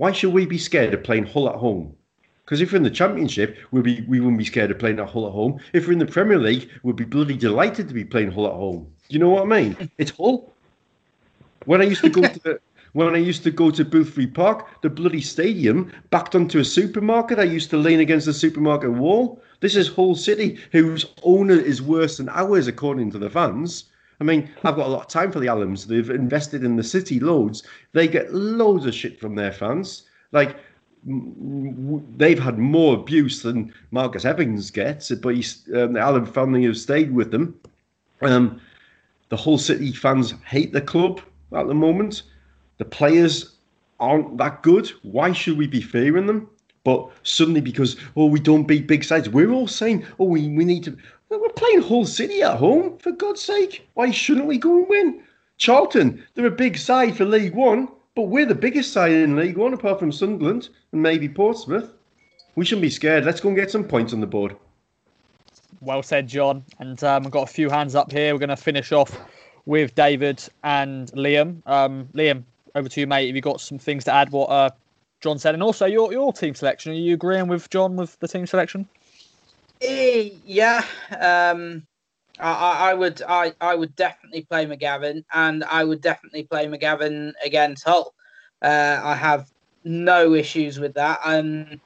why 0.00 0.12
should 0.12 0.32
we 0.32 0.46
be 0.46 0.56
scared 0.56 0.94
of 0.94 1.04
playing 1.04 1.26
Hull 1.26 1.46
at 1.50 1.56
home? 1.56 1.94
Because 2.42 2.62
if 2.62 2.72
we're 2.72 2.78
in 2.78 2.84
the 2.84 2.90
Championship, 2.90 3.58
we'll 3.70 3.82
be, 3.82 4.00
we 4.08 4.18
wouldn't 4.18 4.38
be 4.38 4.46
scared 4.46 4.70
of 4.70 4.78
playing 4.78 4.98
at 4.98 5.10
Hull 5.10 5.26
at 5.26 5.32
home. 5.32 5.60
If 5.74 5.86
we're 5.86 5.92
in 5.92 5.98
the 5.98 6.06
Premier 6.06 6.38
League, 6.38 6.70
we'd 6.82 6.96
be 6.96 7.04
bloody 7.04 7.36
delighted 7.36 7.86
to 7.88 7.92
be 7.92 8.06
playing 8.06 8.30
Hull 8.30 8.46
at 8.46 8.54
home. 8.54 8.90
You 9.10 9.18
know 9.18 9.28
what 9.28 9.42
I 9.42 9.44
mean? 9.44 9.90
It's 9.98 10.12
Hull. 10.12 10.54
When 11.66 11.82
I 11.82 11.84
used 11.84 12.00
to 12.00 12.08
go 12.08 12.22
to 12.22 12.40
the, 12.40 12.60
when 12.94 13.14
I 13.14 13.18
used 13.18 13.42
to 13.42 13.50
go 13.50 13.70
to 13.70 13.84
Boothferry 13.84 14.32
Park, 14.32 14.80
the 14.80 14.88
bloody 14.88 15.20
stadium 15.20 15.92
backed 16.08 16.34
onto 16.34 16.60
a 16.60 16.64
supermarket. 16.64 17.38
I 17.38 17.42
used 17.42 17.68
to 17.68 17.76
lean 17.76 18.00
against 18.00 18.24
the 18.24 18.32
supermarket 18.32 18.92
wall. 18.92 19.42
This 19.60 19.76
is 19.76 19.88
Hull 19.88 20.14
City, 20.14 20.58
whose 20.72 21.04
owner 21.24 21.60
is 21.60 21.82
worse 21.82 22.16
than 22.16 22.30
ours, 22.30 22.68
according 22.68 23.10
to 23.10 23.18
the 23.18 23.28
fans. 23.28 23.84
I 24.20 24.24
mean, 24.24 24.50
I've 24.64 24.76
got 24.76 24.86
a 24.86 24.90
lot 24.90 25.02
of 25.02 25.08
time 25.08 25.32
for 25.32 25.40
the 25.40 25.46
Allams. 25.46 25.86
They've 25.86 26.10
invested 26.10 26.62
in 26.62 26.76
the 26.76 26.84
city 26.84 27.18
loads. 27.20 27.62
They 27.92 28.06
get 28.06 28.34
loads 28.34 28.84
of 28.86 28.94
shit 28.94 29.18
from 29.18 29.34
their 29.34 29.52
fans. 29.52 30.02
Like, 30.32 30.56
they've 31.04 32.38
had 32.38 32.58
more 32.58 32.94
abuse 32.94 33.42
than 33.42 33.72
Marcus 33.90 34.26
Evans 34.26 34.70
gets, 34.70 35.10
but 35.10 35.34
he's, 35.34 35.66
um, 35.74 35.94
the 35.94 36.00
Allam 36.00 36.26
family 36.26 36.64
have 36.64 36.76
stayed 36.76 37.14
with 37.14 37.30
them. 37.30 37.58
Um, 38.20 38.60
The 39.30 39.36
Hull 39.36 39.58
City 39.58 39.92
fans 39.92 40.34
hate 40.44 40.72
the 40.72 40.82
club 40.82 41.22
at 41.52 41.66
the 41.66 41.74
moment. 41.74 42.24
The 42.78 42.84
players 42.84 43.56
aren't 43.98 44.36
that 44.38 44.62
good. 44.62 44.90
Why 45.02 45.32
should 45.32 45.56
we 45.56 45.66
be 45.66 45.80
fearing 45.80 46.26
them? 46.26 46.50
But 46.84 47.10
suddenly, 47.22 47.60
because 47.60 47.96
oh, 48.16 48.26
we 48.26 48.40
don't 48.40 48.64
beat 48.64 48.86
big 48.86 49.04
sides, 49.04 49.28
we're 49.28 49.52
all 49.52 49.68
saying, 49.68 50.04
oh, 50.18 50.24
we, 50.24 50.48
we 50.48 50.64
need 50.64 50.84
to. 50.84 50.96
We're 51.30 51.48
playing 51.50 51.82
Hull 51.82 52.06
City 52.06 52.42
at 52.42 52.56
home, 52.56 52.98
for 52.98 53.12
God's 53.12 53.40
sake. 53.40 53.86
Why 53.94 54.10
shouldn't 54.10 54.46
we 54.46 54.58
go 54.58 54.78
and 54.78 54.88
win? 54.88 55.22
Charlton, 55.58 56.26
they're 56.34 56.46
a 56.46 56.50
big 56.50 56.76
side 56.76 57.16
for 57.16 57.24
League 57.24 57.54
One, 57.54 57.86
but 58.16 58.22
we're 58.22 58.46
the 58.46 58.54
biggest 58.54 58.92
side 58.92 59.12
in 59.12 59.36
League 59.36 59.56
One, 59.56 59.72
apart 59.72 60.00
from 60.00 60.10
Sunderland 60.10 60.70
and 60.90 61.00
maybe 61.00 61.28
Portsmouth. 61.28 61.94
We 62.56 62.64
shouldn't 62.64 62.82
be 62.82 62.90
scared. 62.90 63.24
Let's 63.24 63.40
go 63.40 63.48
and 63.50 63.56
get 63.56 63.70
some 63.70 63.84
points 63.84 64.12
on 64.12 64.20
the 64.20 64.26
board. 64.26 64.56
Well 65.80 66.02
said, 66.02 66.26
John. 66.26 66.64
And 66.80 67.02
um, 67.04 67.26
I've 67.26 67.30
got 67.30 67.48
a 67.48 67.52
few 67.52 67.70
hands 67.70 67.94
up 67.94 68.10
here. 68.10 68.34
We're 68.34 68.40
going 68.40 68.48
to 68.48 68.56
finish 68.56 68.90
off 68.90 69.16
with 69.66 69.94
David 69.94 70.42
and 70.64 71.12
Liam. 71.12 71.62
Um, 71.64 72.08
Liam, 72.12 72.42
over 72.74 72.88
to 72.88 73.00
you, 73.00 73.06
mate. 73.06 73.28
Have 73.28 73.36
you 73.36 73.42
got 73.42 73.60
some 73.60 73.78
things 73.78 74.02
to 74.04 74.12
add? 74.12 74.32
What 74.32 74.46
uh, 74.46 74.70
John 75.20 75.38
said, 75.38 75.54
and 75.54 75.62
also 75.62 75.86
your 75.86 76.12
your 76.12 76.32
team 76.32 76.56
selection. 76.56 76.92
Are 76.92 76.96
you 76.96 77.14
agreeing 77.14 77.46
with 77.46 77.70
John 77.70 77.94
with 77.94 78.18
the 78.18 78.26
team 78.26 78.46
selection? 78.46 78.88
Yeah, 79.80 80.84
um, 81.18 81.86
I, 82.38 82.90
I 82.90 82.94
would 82.94 83.22
I, 83.22 83.52
I 83.60 83.74
would 83.74 83.94
definitely 83.96 84.42
play 84.42 84.66
McGavin, 84.66 85.24
and 85.32 85.64
I 85.64 85.84
would 85.84 86.00
definitely 86.00 86.44
play 86.44 86.66
McGavin 86.66 87.32
against 87.44 87.84
Hull. 87.84 88.14
Uh, 88.62 89.00
I 89.02 89.14
have 89.14 89.50
no 89.84 90.34
issues 90.34 90.78
with 90.78 90.94
that. 90.94 91.20
I 91.24 91.40
mean, 91.42 91.80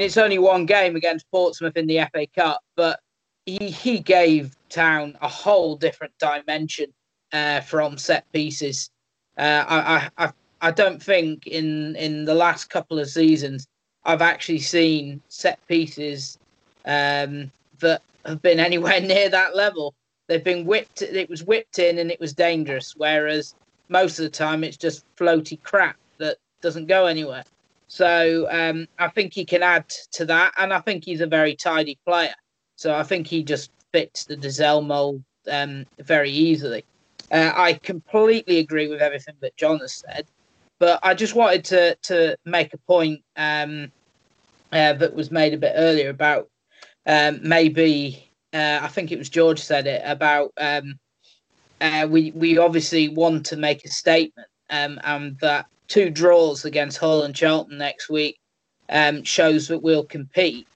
it's 0.00 0.18
only 0.18 0.38
one 0.38 0.66
game 0.66 0.96
against 0.96 1.30
Portsmouth 1.30 1.76
in 1.76 1.86
the 1.86 2.00
FA 2.00 2.26
Cup, 2.34 2.60
but 2.76 3.00
he 3.46 3.70
he 3.70 4.00
gave 4.00 4.56
Town 4.68 5.16
a 5.22 5.28
whole 5.28 5.76
different 5.76 6.12
dimension 6.18 6.92
uh, 7.32 7.60
from 7.62 7.96
set 7.96 8.30
pieces. 8.32 8.90
Uh, 9.38 9.64
I, 9.66 10.10
I 10.18 10.32
I 10.60 10.70
don't 10.72 11.02
think 11.02 11.46
in 11.46 11.96
in 11.96 12.26
the 12.26 12.34
last 12.34 12.66
couple 12.68 12.98
of 12.98 13.08
seasons 13.08 13.66
I've 14.04 14.22
actually 14.22 14.58
seen 14.60 15.22
set 15.28 15.58
pieces 15.68 16.38
um, 16.84 17.50
that 17.80 18.02
have 18.24 18.42
been 18.42 18.60
anywhere 18.60 19.00
near 19.12 19.28
that 19.28 19.56
level. 19.56 19.94
They've 20.28 20.44
been 20.44 20.64
whipped. 20.64 21.02
It 21.02 21.28
was 21.28 21.42
whipped 21.42 21.78
in 21.78 21.98
and 21.98 22.10
it 22.10 22.20
was 22.20 22.32
dangerous. 22.32 22.94
Whereas 22.96 23.54
most 23.88 24.18
of 24.18 24.24
the 24.24 24.30
time 24.30 24.62
it's 24.62 24.76
just 24.76 25.04
floaty 25.16 25.60
crap 25.62 25.96
that 26.18 26.36
doesn't 26.62 26.86
go 26.86 27.06
anywhere. 27.06 27.44
So 27.88 28.46
um, 28.50 28.86
I 29.00 29.08
think 29.08 29.34
he 29.34 29.44
can 29.44 29.64
add 29.64 29.88
to 30.12 30.24
that, 30.26 30.52
and 30.58 30.72
I 30.72 30.78
think 30.78 31.04
he's 31.04 31.20
a 31.20 31.26
very 31.26 31.56
tidy 31.56 31.98
player. 32.06 32.34
So 32.76 32.94
I 32.94 33.02
think 33.02 33.26
he 33.26 33.42
just 33.42 33.72
fits 33.92 34.24
the 34.24 34.36
Dozzell 34.36 34.86
mold 34.86 35.24
um, 35.50 35.84
very 35.98 36.30
easily. 36.30 36.84
Uh, 37.32 37.52
I 37.54 37.74
completely 37.82 38.58
agree 38.58 38.86
with 38.86 39.00
everything 39.00 39.34
that 39.40 39.56
John 39.56 39.80
has 39.80 39.94
said. 39.94 40.26
But 40.78 41.00
I 41.02 41.14
just 41.14 41.34
wanted 41.34 41.64
to 41.66 41.94
to 42.02 42.36
make 42.44 42.72
a 42.72 42.78
point 42.78 43.22
um, 43.36 43.90
uh, 44.72 44.92
that 44.94 45.14
was 45.14 45.30
made 45.30 45.52
a 45.52 45.58
bit 45.58 45.72
earlier 45.74 46.10
about 46.10 46.48
um, 47.06 47.40
maybe 47.42 48.30
uh, 48.52 48.80
I 48.82 48.88
think 48.88 49.12
it 49.12 49.18
was 49.18 49.28
George 49.28 49.60
said 49.60 49.86
it 49.86 50.02
about 50.04 50.52
um, 50.58 50.98
uh, 51.80 52.06
we 52.10 52.30
we 52.32 52.58
obviously 52.58 53.08
want 53.08 53.46
to 53.46 53.56
make 53.56 53.84
a 53.84 53.88
statement 53.88 54.48
um, 54.70 55.00
and 55.04 55.38
that 55.40 55.66
two 55.88 56.10
draws 56.10 56.64
against 56.64 56.98
Hull 56.98 57.22
and 57.22 57.34
Charlton 57.34 57.78
next 57.78 58.08
week 58.08 58.38
um, 58.88 59.22
shows 59.24 59.68
that 59.68 59.82
we'll 59.82 60.04
compete. 60.04 60.66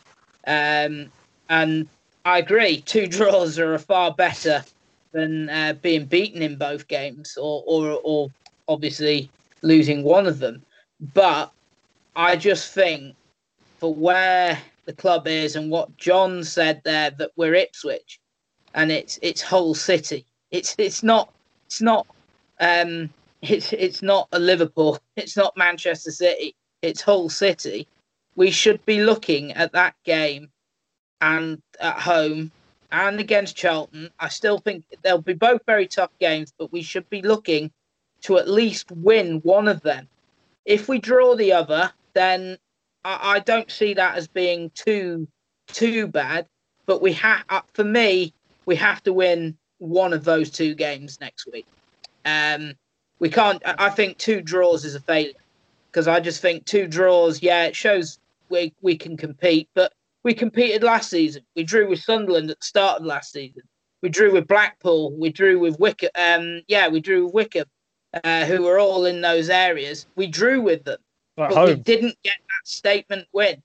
Um, 0.46 1.10
and 1.48 1.88
I 2.24 2.38
agree, 2.38 2.80
two 2.80 3.06
draws 3.08 3.58
are 3.58 3.78
far 3.78 4.12
better 4.14 4.64
than 5.12 5.48
uh, 5.48 5.74
being 5.80 6.06
beaten 6.06 6.42
in 6.42 6.56
both 6.56 6.88
games 6.88 7.36
or, 7.40 7.62
or, 7.66 8.00
or 8.02 8.28
obviously 8.66 9.30
losing 9.62 10.02
one 10.02 10.26
of 10.26 10.40
them. 10.40 10.62
But 11.14 11.52
I 12.16 12.36
just 12.36 12.72
think 12.72 13.14
for 13.78 13.94
where 13.94 14.58
the 14.86 14.92
club 14.92 15.26
is 15.26 15.56
and 15.56 15.70
what 15.70 15.96
John 15.96 16.44
said 16.44 16.82
there 16.84 17.10
that 17.10 17.30
we're 17.36 17.54
Ipswich 17.54 18.20
and 18.74 18.90
it's 18.90 19.18
it's 19.22 19.40
Hull 19.40 19.74
City. 19.74 20.26
It's 20.50 20.74
it's 20.78 21.02
not 21.02 21.32
it's 21.66 21.80
not 21.80 22.06
um 22.60 23.10
it's 23.42 23.72
it's 23.72 24.02
not 24.02 24.28
a 24.32 24.38
Liverpool, 24.38 24.98
it's 25.16 25.36
not 25.36 25.56
Manchester 25.56 26.10
City, 26.10 26.54
it's 26.82 27.00
Hull 27.00 27.28
City. 27.28 27.86
We 28.36 28.50
should 28.50 28.84
be 28.84 29.02
looking 29.02 29.52
at 29.52 29.72
that 29.72 29.94
game 30.04 30.50
and 31.20 31.62
at 31.80 31.98
home 32.00 32.50
and 32.90 33.20
against 33.20 33.56
Charlton. 33.56 34.10
I 34.18 34.28
still 34.28 34.58
think 34.58 34.84
they'll 35.02 35.20
be 35.20 35.34
both 35.34 35.62
very 35.66 35.86
tough 35.86 36.10
games, 36.20 36.52
but 36.58 36.72
we 36.72 36.82
should 36.82 37.08
be 37.10 37.22
looking 37.22 37.70
to 38.22 38.38
at 38.38 38.48
least 38.48 38.90
win 38.90 39.40
one 39.40 39.68
of 39.68 39.82
them. 39.82 40.08
If 40.64 40.88
we 40.88 40.98
draw 40.98 41.36
the 41.36 41.52
other, 41.52 41.92
then 42.14 42.58
I, 43.04 43.36
I 43.36 43.38
don't 43.40 43.70
see 43.70 43.94
that 43.94 44.16
as 44.16 44.28
being 44.28 44.70
too 44.74 45.28
too 45.68 46.06
bad. 46.06 46.46
But 46.86 47.00
we 47.00 47.12
have, 47.14 47.44
uh, 47.48 47.62
for 47.72 47.84
me, 47.84 48.34
we 48.66 48.76
have 48.76 49.02
to 49.04 49.12
win 49.12 49.56
one 49.78 50.12
of 50.12 50.24
those 50.24 50.50
two 50.50 50.74
games 50.74 51.18
next 51.20 51.48
week. 51.50 51.66
Um, 52.24 52.74
we 53.20 53.30
can't. 53.30 53.62
I 53.64 53.90
think 53.90 54.18
two 54.18 54.40
draws 54.42 54.84
is 54.84 54.94
a 54.94 55.00
failure 55.00 55.32
because 55.90 56.08
I 56.08 56.20
just 56.20 56.42
think 56.42 56.64
two 56.64 56.86
draws. 56.86 57.42
Yeah, 57.42 57.64
it 57.64 57.76
shows 57.76 58.18
we 58.48 58.72
we 58.82 58.96
can 58.96 59.16
compete, 59.16 59.68
but 59.74 59.92
we 60.24 60.34
competed 60.34 60.82
last 60.82 61.10
season. 61.10 61.42
We 61.56 61.64
drew 61.64 61.88
with 61.88 62.02
Sunderland 62.02 62.50
at 62.50 62.58
the 62.60 62.66
start 62.66 63.00
of 63.00 63.06
last 63.06 63.32
season. 63.32 63.62
We 64.02 64.10
drew 64.10 64.32
with 64.32 64.46
Blackpool. 64.46 65.16
We 65.18 65.30
drew 65.30 65.58
with 65.58 65.78
Wycombe. 65.78 66.10
Um, 66.14 66.60
yeah, 66.68 66.88
we 66.88 67.00
drew 67.00 67.26
with 67.26 67.34
Wycombe 67.34 67.70
uh, 68.22 68.44
who 68.44 68.62
were 68.62 68.78
all 68.78 69.06
in 69.06 69.20
those 69.20 69.50
areas. 69.50 70.06
We 70.16 70.26
drew 70.26 70.60
with 70.60 70.84
them, 70.84 70.98
At 71.36 71.50
but 71.50 71.54
home. 71.54 71.68
we 71.68 71.74
didn't 71.76 72.16
get 72.22 72.36
that 72.38 72.68
statement 72.68 73.26
win. 73.32 73.62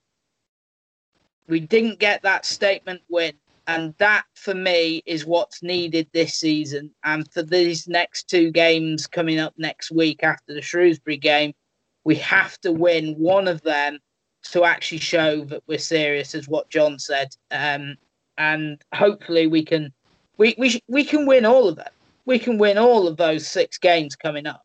We 1.48 1.60
didn't 1.60 1.98
get 1.98 2.22
that 2.22 2.44
statement 2.44 3.02
win. 3.08 3.32
And 3.66 3.94
that, 3.98 4.24
for 4.34 4.54
me, 4.54 5.02
is 5.06 5.26
what's 5.26 5.62
needed 5.62 6.08
this 6.12 6.34
season. 6.34 6.90
And 7.04 7.30
for 7.32 7.42
these 7.42 7.86
next 7.86 8.28
two 8.28 8.50
games 8.50 9.06
coming 9.06 9.38
up 9.38 9.54
next 9.56 9.90
week 9.90 10.24
after 10.24 10.54
the 10.54 10.62
Shrewsbury 10.62 11.18
game, 11.18 11.52
we 12.04 12.16
have 12.16 12.58
to 12.62 12.72
win 12.72 13.14
one 13.14 13.46
of 13.46 13.62
them 13.62 13.98
to 14.50 14.64
actually 14.64 14.98
show 14.98 15.44
that 15.44 15.62
we're 15.66 15.78
serious, 15.78 16.34
as 16.34 16.48
what 16.48 16.70
John 16.70 16.98
said. 16.98 17.28
Um, 17.50 17.96
and 18.38 18.82
hopefully 18.94 19.46
we 19.46 19.64
can 19.64 19.92
we, 20.38 20.54
we, 20.56 20.80
we 20.88 21.04
can 21.04 21.26
win 21.26 21.44
all 21.44 21.68
of 21.68 21.76
them 21.76 21.90
we 22.30 22.38
can 22.38 22.58
win 22.58 22.78
all 22.78 23.08
of 23.08 23.16
those 23.16 23.46
six 23.46 23.76
games 23.76 24.14
coming 24.14 24.46
up. 24.46 24.64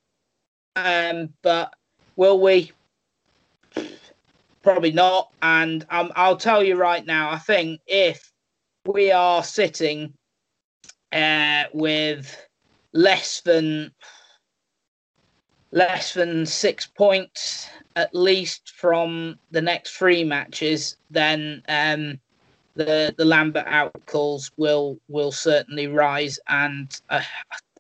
Um, 0.76 1.30
but 1.41 1.73
will 2.15 2.40
we? 2.40 2.72
Probably 4.66 4.92
not. 4.92 5.32
And 5.44 5.86
um, 5.92 6.12
I'll 6.16 6.38
tell 6.38 6.64
you 6.64 6.76
right 6.76 7.06
now, 7.06 7.30
I 7.30 7.38
think 7.38 7.82
if 7.86 8.32
we 8.88 9.12
are 9.12 9.44
sitting 9.44 10.12
uh, 11.12 11.66
with 11.72 12.36
less 12.92 13.42
than 13.42 13.92
less 15.72 16.16
than 16.16 16.48
six 16.48 16.88
points 16.88 17.70
at 17.96 18.16
least 18.16 18.74
from 18.76 19.38
the 19.52 19.62
next 19.62 19.92
three 19.92 20.24
matches, 20.24 20.98
then 21.12 21.62
um, 21.70 22.20
the 22.74 23.14
the 23.20 23.26
Lambert 23.26 23.68
out 23.68 23.94
calls 24.08 24.50
will 24.58 24.98
will 25.08 25.32
certainly 25.32 25.86
rise. 25.86 26.40
And 26.48 27.00
uh, 27.12 27.22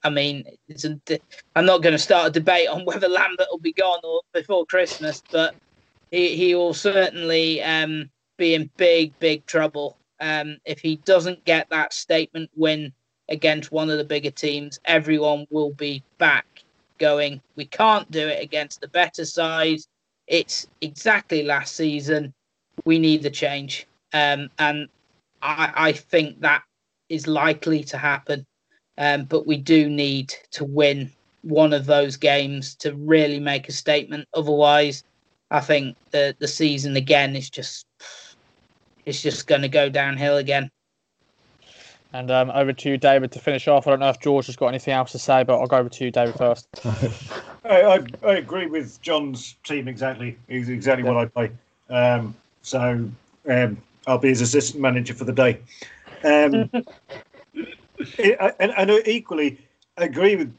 I 0.03 0.11
mean, 0.11 0.45
I'm 1.55 1.65
not 1.65 1.81
going 1.81 1.93
to 1.93 1.97
start 1.97 2.27
a 2.27 2.31
debate 2.31 2.67
on 2.69 2.85
whether 2.85 3.07
Lambert 3.07 3.47
will 3.49 3.57
be 3.57 3.73
gone 3.73 4.01
or 4.03 4.21
before 4.35 4.67
Christmas, 4.67 5.23
but 5.31 5.55
he 6.11 6.35
he 6.35 6.55
will 6.55 6.73
certainly 6.73 7.61
um, 7.61 8.09
be 8.37 8.53
in 8.53 8.69
big 8.77 9.17
big 9.19 9.45
trouble 9.45 9.97
um, 10.19 10.57
if 10.65 10.79
he 10.79 10.97
doesn't 10.97 11.45
get 11.45 11.69
that 11.69 11.93
statement 11.93 12.49
win 12.55 12.93
against 13.29 13.71
one 13.71 13.89
of 13.89 13.97
the 13.97 14.03
bigger 14.03 14.31
teams. 14.31 14.79
Everyone 14.85 15.45
will 15.49 15.71
be 15.71 16.03
back 16.17 16.45
going. 16.97 17.41
We 17.55 17.65
can't 17.65 18.09
do 18.11 18.27
it 18.27 18.43
against 18.43 18.81
the 18.81 18.87
better 18.87 19.25
side. 19.25 19.79
It's 20.27 20.67
exactly 20.81 21.43
last 21.43 21.75
season. 21.75 22.33
We 22.85 22.99
need 22.99 23.23
the 23.23 23.29
change. 23.29 23.87
Um, 24.13 24.49
and 24.59 24.87
I, 25.41 25.71
I 25.75 25.91
think 25.91 26.41
that 26.41 26.63
is 27.09 27.27
likely 27.27 27.83
to 27.85 27.97
happen. 27.97 28.45
Um, 28.97 29.25
but 29.25 29.45
we 29.45 29.57
do 29.57 29.89
need 29.89 30.33
to 30.51 30.63
win 30.63 31.11
one 31.41 31.73
of 31.73 31.85
those 31.85 32.17
games 32.17 32.75
to 32.75 32.95
really 32.95 33.39
make 33.39 33.67
a 33.67 33.73
statement. 33.73 34.27
Otherwise, 34.33 35.03
I 35.51 35.59
think 35.59 35.95
the 36.11 36.35
the 36.39 36.47
season 36.47 36.95
again 36.95 37.35
is 37.35 37.49
just 37.49 37.85
it's 39.05 39.21
just 39.21 39.47
going 39.47 39.61
to 39.61 39.69
go 39.69 39.89
downhill 39.89 40.37
again. 40.37 40.71
And 42.13 42.31
um, 42.31 42.49
over 42.51 42.71
to 42.71 42.89
you, 42.89 42.97
David, 42.97 43.31
to 43.33 43.39
finish 43.39 43.67
off. 43.67 43.87
I 43.87 43.89
don't 43.89 43.99
know 43.99 44.09
if 44.09 44.21
George 44.21 44.45
has 44.45 44.55
got 44.55 44.67
anything 44.67 44.93
else 44.93 45.11
to 45.11 45.19
say, 45.19 45.43
but 45.43 45.59
I'll 45.59 45.67
go 45.67 45.77
over 45.77 45.89
to 45.89 46.05
you, 46.05 46.11
David, 46.11 46.35
first. 46.35 46.67
I, 47.65 47.81
I, 47.81 48.05
I, 48.23 48.35
agree 48.35 48.67
with 48.67 49.01
John's 49.01 49.55
team 49.65 49.89
exactly. 49.89 50.37
He's 50.47 50.69
exactly 50.69 51.03
yeah. 51.03 51.11
what 51.11 51.25
I 51.25 51.25
play. 51.25 51.51
Um, 51.89 52.33
so 52.61 53.09
um, 53.49 53.77
I'll 54.07 54.17
be 54.17 54.29
his 54.29 54.39
assistant 54.39 54.81
manager 54.81 55.13
for 55.13 55.25
the 55.25 55.33
day. 55.33 55.59
Um, 56.23 56.69
it, 58.17 58.55
and, 58.59 58.71
and, 58.77 58.91
equally, 59.05 59.57
agree 59.97 60.37
with 60.37 60.55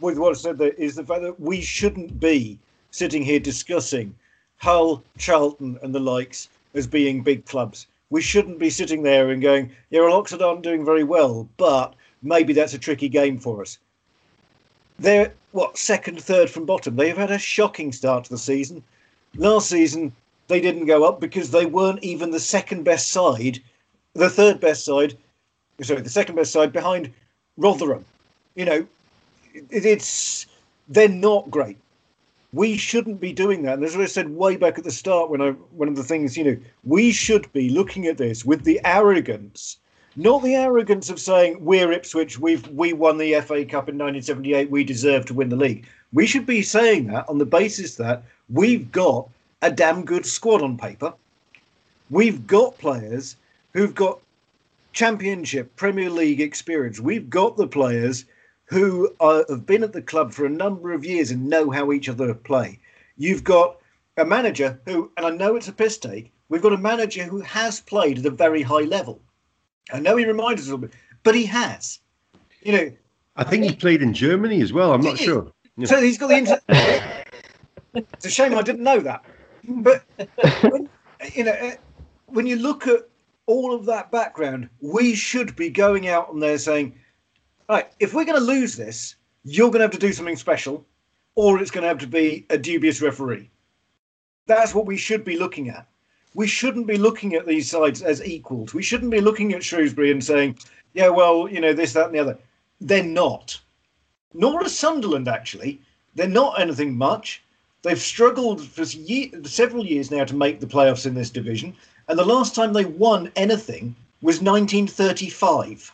with 0.00 0.16
what 0.16 0.30
I 0.30 0.40
said. 0.40 0.56
There 0.56 0.70
is 0.70 0.96
the 0.96 1.04
fact 1.04 1.22
that 1.22 1.38
we 1.38 1.60
shouldn't 1.60 2.18
be 2.18 2.58
sitting 2.90 3.22
here 3.22 3.40
discussing 3.40 4.14
Hull, 4.58 5.02
Charlton, 5.18 5.78
and 5.82 5.94
the 5.94 6.00
likes 6.00 6.48
as 6.74 6.86
being 6.86 7.22
big 7.22 7.46
clubs. 7.46 7.86
We 8.10 8.20
shouldn't 8.20 8.58
be 8.58 8.70
sitting 8.70 9.02
there 9.02 9.30
and 9.30 9.40
going, 9.40 9.70
"Yeah, 9.90 10.00
well, 10.00 10.18
Oxford 10.18 10.42
aren't 10.42 10.62
doing 10.62 10.84
very 10.84 11.04
well, 11.04 11.48
but 11.56 11.94
maybe 12.22 12.52
that's 12.52 12.74
a 12.74 12.78
tricky 12.78 13.08
game 13.08 13.38
for 13.38 13.62
us." 13.62 13.78
They're 14.98 15.32
what 15.52 15.78
second, 15.78 16.20
third 16.22 16.50
from 16.50 16.66
bottom. 16.66 16.96
They've 16.96 17.16
had 17.16 17.30
a 17.30 17.38
shocking 17.38 17.92
start 17.92 18.24
to 18.24 18.30
the 18.30 18.38
season. 18.38 18.82
Last 19.36 19.68
season, 19.68 20.12
they 20.48 20.60
didn't 20.60 20.86
go 20.86 21.04
up 21.04 21.20
because 21.20 21.50
they 21.50 21.66
weren't 21.66 22.02
even 22.02 22.30
the 22.30 22.40
second 22.40 22.82
best 22.84 23.08
side, 23.08 23.60
the 24.14 24.28
third 24.28 24.60
best 24.60 24.84
side, 24.84 25.16
sorry, 25.80 26.02
the 26.02 26.10
second 26.10 26.34
best 26.34 26.52
side 26.52 26.72
behind 26.72 27.12
Rotherham. 27.56 28.04
You 28.54 28.64
know, 28.64 28.86
it, 29.54 29.86
it's 29.86 30.46
they're 30.88 31.08
not 31.08 31.50
great. 31.50 31.78
We 32.52 32.76
shouldn't 32.76 33.20
be 33.20 33.32
doing 33.32 33.62
that. 33.62 33.74
And 33.74 33.84
as 33.84 33.96
I 33.96 34.06
said 34.06 34.28
way 34.30 34.56
back 34.56 34.78
at 34.78 34.84
the 34.84 34.90
start, 34.90 35.30
when 35.30 35.40
I 35.40 35.50
one 35.50 35.88
of 35.88 35.96
the 35.96 36.02
things, 36.02 36.36
you 36.36 36.44
know, 36.44 36.56
we 36.84 37.12
should 37.12 37.52
be 37.52 37.70
looking 37.70 38.06
at 38.06 38.18
this 38.18 38.44
with 38.44 38.64
the 38.64 38.80
arrogance, 38.84 39.76
not 40.16 40.42
the 40.42 40.56
arrogance 40.56 41.10
of 41.10 41.20
saying 41.20 41.64
we're 41.64 41.92
Ipswich, 41.92 42.38
we've 42.38 42.66
we 42.68 42.92
won 42.92 43.18
the 43.18 43.40
FA 43.40 43.64
Cup 43.64 43.88
in 43.88 43.98
1978, 43.98 44.70
we 44.70 44.82
deserve 44.82 45.26
to 45.26 45.34
win 45.34 45.48
the 45.48 45.56
league. 45.56 45.86
We 46.12 46.26
should 46.26 46.46
be 46.46 46.62
saying 46.62 47.06
that 47.08 47.28
on 47.28 47.38
the 47.38 47.46
basis 47.46 47.94
that 47.96 48.24
we've 48.48 48.90
got 48.90 49.28
a 49.62 49.70
damn 49.70 50.04
good 50.04 50.26
squad 50.26 50.62
on 50.62 50.76
paper. 50.76 51.12
We've 52.10 52.46
got 52.46 52.78
players 52.78 53.36
who've 53.72 53.94
got 53.94 54.18
Championship, 54.92 55.76
Premier 55.76 56.10
League 56.10 56.40
experience. 56.40 56.98
We've 56.98 57.30
got 57.30 57.56
the 57.56 57.68
players 57.68 58.24
who 58.70 59.12
are, 59.18 59.44
have 59.48 59.66
been 59.66 59.82
at 59.82 59.92
the 59.92 60.00
club 60.00 60.32
for 60.32 60.46
a 60.46 60.50
number 60.50 60.92
of 60.92 61.04
years 61.04 61.32
and 61.32 61.50
know 61.50 61.70
how 61.70 61.90
each 61.90 62.08
other 62.08 62.32
play. 62.32 62.78
You've 63.16 63.42
got 63.42 63.78
a 64.16 64.24
manager 64.24 64.80
who, 64.86 65.10
and 65.16 65.26
I 65.26 65.30
know 65.30 65.56
it's 65.56 65.66
a 65.66 65.72
piss 65.72 65.98
take, 65.98 66.32
we've 66.48 66.62
got 66.62 66.72
a 66.72 66.78
manager 66.78 67.24
who 67.24 67.40
has 67.40 67.80
played 67.80 68.20
at 68.20 68.26
a 68.26 68.30
very 68.30 68.62
high 68.62 68.82
level. 68.82 69.20
I 69.92 69.98
know 69.98 70.16
he 70.16 70.24
reminds 70.24 70.62
us 70.62 70.68
a 70.68 70.70
little 70.70 70.86
bit, 70.86 70.92
but 71.24 71.34
he 71.34 71.46
has. 71.46 71.98
You 72.62 72.72
know, 72.72 72.92
I 73.34 73.42
think 73.44 73.64
he 73.64 73.74
played 73.74 74.02
in 74.02 74.14
Germany 74.14 74.62
as 74.62 74.72
well. 74.72 74.92
I'm 74.92 75.00
not 75.00 75.18
sure. 75.18 75.50
Yeah. 75.76 75.86
So 75.86 76.00
he's 76.00 76.18
got 76.18 76.28
the. 76.28 76.36
Inter- 76.36 76.60
it's 77.94 78.26
a 78.26 78.30
shame 78.30 78.56
I 78.56 78.62
didn't 78.62 78.84
know 78.84 79.00
that. 79.00 79.24
But 79.66 80.04
when, 80.62 80.88
you 81.34 81.44
know, 81.44 81.72
when 82.26 82.46
you 82.46 82.56
look 82.56 82.86
at 82.86 83.08
all 83.46 83.74
of 83.74 83.84
that 83.86 84.12
background, 84.12 84.68
we 84.80 85.14
should 85.16 85.56
be 85.56 85.70
going 85.70 86.06
out 86.06 86.28
on 86.28 86.38
there 86.38 86.58
saying, 86.58 86.94
right, 87.76 87.90
if 88.00 88.14
we're 88.14 88.24
going 88.24 88.38
to 88.38 88.44
lose 88.44 88.76
this, 88.76 89.16
you're 89.44 89.68
going 89.68 89.80
to 89.80 89.84
have 89.84 89.92
to 89.92 89.98
do 89.98 90.12
something 90.12 90.36
special, 90.36 90.84
or 91.34 91.60
it's 91.60 91.70
going 91.70 91.82
to 91.82 91.88
have 91.88 91.98
to 91.98 92.06
be 92.06 92.46
a 92.50 92.58
dubious 92.58 93.00
referee. 93.00 93.50
That's 94.46 94.74
what 94.74 94.86
we 94.86 94.96
should 94.96 95.24
be 95.24 95.38
looking 95.38 95.68
at. 95.68 95.86
We 96.34 96.46
shouldn't 96.46 96.86
be 96.86 96.98
looking 96.98 97.34
at 97.34 97.46
these 97.46 97.70
sides 97.70 98.02
as 98.02 98.24
equals. 98.24 98.74
We 98.74 98.82
shouldn't 98.82 99.10
be 99.10 99.20
looking 99.20 99.52
at 99.52 99.64
Shrewsbury 99.64 100.10
and 100.10 100.22
saying, 100.22 100.58
yeah, 100.92 101.08
well, 101.08 101.48
you 101.48 101.60
know, 101.60 101.72
this, 101.72 101.92
that, 101.92 102.06
and 102.06 102.14
the 102.14 102.18
other. 102.18 102.38
They're 102.80 103.02
not. 103.02 103.60
Nor 104.34 104.64
is 104.64 104.76
Sunderland, 104.76 105.28
actually. 105.28 105.80
They're 106.14 106.28
not 106.28 106.60
anything 106.60 106.96
much. 106.96 107.42
They've 107.82 108.00
struggled 108.00 108.62
for 108.62 108.84
several 108.84 109.86
years 109.86 110.10
now 110.10 110.24
to 110.24 110.34
make 110.34 110.60
the 110.60 110.66
playoffs 110.66 111.06
in 111.06 111.14
this 111.14 111.30
division, 111.30 111.74
and 112.08 112.18
the 112.18 112.24
last 112.24 112.54
time 112.54 112.72
they 112.72 112.84
won 112.84 113.32
anything 113.36 113.94
was 114.20 114.42
1935. 114.42 115.92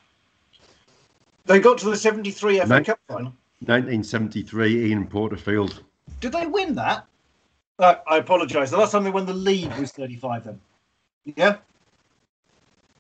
They 1.46 1.60
got 1.60 1.78
to 1.78 1.90
the 1.90 1.96
73 1.96 2.60
FA 2.60 2.66
Nin- 2.66 2.84
Cup 2.84 2.98
final. 3.08 3.32
1973, 3.60 4.90
Ian 4.90 5.06
Porterfield. 5.06 5.82
Did 6.20 6.32
they 6.32 6.46
win 6.46 6.74
that? 6.74 7.06
Uh, 7.78 7.96
I 8.06 8.18
apologise. 8.18 8.70
The 8.70 8.76
last 8.76 8.92
time 8.92 9.04
they 9.04 9.10
won 9.10 9.26
the 9.26 9.32
league 9.32 9.72
was 9.78 9.92
35 9.92 10.44
then. 10.44 10.60
Yeah? 11.24 11.56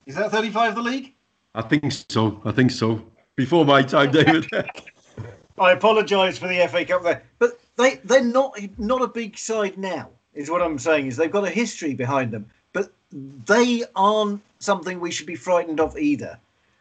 Is 0.06 0.14
that 0.14 0.30
35 0.30 0.74
the 0.74 0.82
league? 0.82 1.14
I 1.54 1.62
think 1.62 1.92
so. 1.92 2.40
I 2.44 2.52
think 2.52 2.70
so. 2.70 3.02
Before 3.34 3.64
my 3.64 3.82
time, 3.82 4.12
David. 4.12 4.46
I 5.58 5.72
apologise 5.72 6.38
for 6.38 6.48
the 6.48 6.66
FA 6.68 6.84
Cup 6.84 7.02
there, 7.02 7.22
but 7.38 7.58
they 7.76 7.94
they're 8.04 8.22
not 8.22 8.58
not 8.76 9.00
a 9.00 9.08
big 9.08 9.38
side 9.38 9.78
now. 9.78 10.10
Is 10.34 10.50
what 10.50 10.60
I'm 10.60 10.78
saying 10.78 11.06
is 11.06 11.16
they've 11.16 11.30
got 11.30 11.46
a 11.46 11.50
history 11.50 11.94
behind 11.94 12.30
them, 12.30 12.46
but 12.74 12.92
they 13.10 13.84
aren't 13.94 14.42
something 14.58 15.00
we 15.00 15.10
should 15.10 15.26
be 15.26 15.34
frightened 15.34 15.80
of 15.80 15.96
either. 15.96 16.38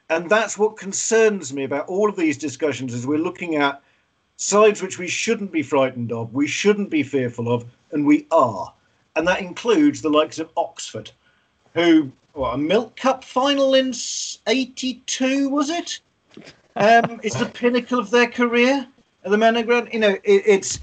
And 0.10 0.30
that's 0.30 0.57
what 0.57 0.77
concerns 0.77 1.53
me 1.53 1.64
about 1.64 1.88
all 1.88 2.10
of 2.10 2.15
these 2.15 2.38
discussions 2.38 2.94
as 2.94 3.07
we're 3.07 3.18
looking 3.18 3.56
at 3.56 3.82
sides 4.38 4.82
which 4.82 4.99
we 4.99 5.07
shouldn't 5.07 5.52
be 5.52 5.64
frightened 5.64 6.11
of, 6.11 6.34
we 6.34 6.48
shouldn't 6.48 6.90
be 6.90 7.03
fearful 7.03 7.52
of, 7.52 7.65
and 7.91 8.06
we 8.06 8.27
are. 8.32 8.73
And 9.15 9.27
that 9.27 9.40
includes 9.40 10.02
the 10.02 10.10
likes 10.10 10.40
of 10.40 10.52
Oxford, 10.57 11.11
who 11.73 12.11
what, 12.34 12.53
a 12.53 12.57
Milk 12.57 12.95
Cup 12.98 13.23
final 13.23 13.76
in 13.76 13.94
'82 14.45 15.49
was 15.49 15.69
it? 15.69 15.99
Um, 16.76 17.19
it's 17.23 17.38
the 17.38 17.45
pinnacle 17.45 17.98
of 17.98 18.11
their 18.11 18.27
career 18.27 18.86
at 19.23 19.32
the 19.32 19.38
Manor 19.38 19.64
Ground. 19.64 19.90
You 19.94 19.99
know, 19.99 20.14
it, 20.23 20.44
it's 20.45 20.80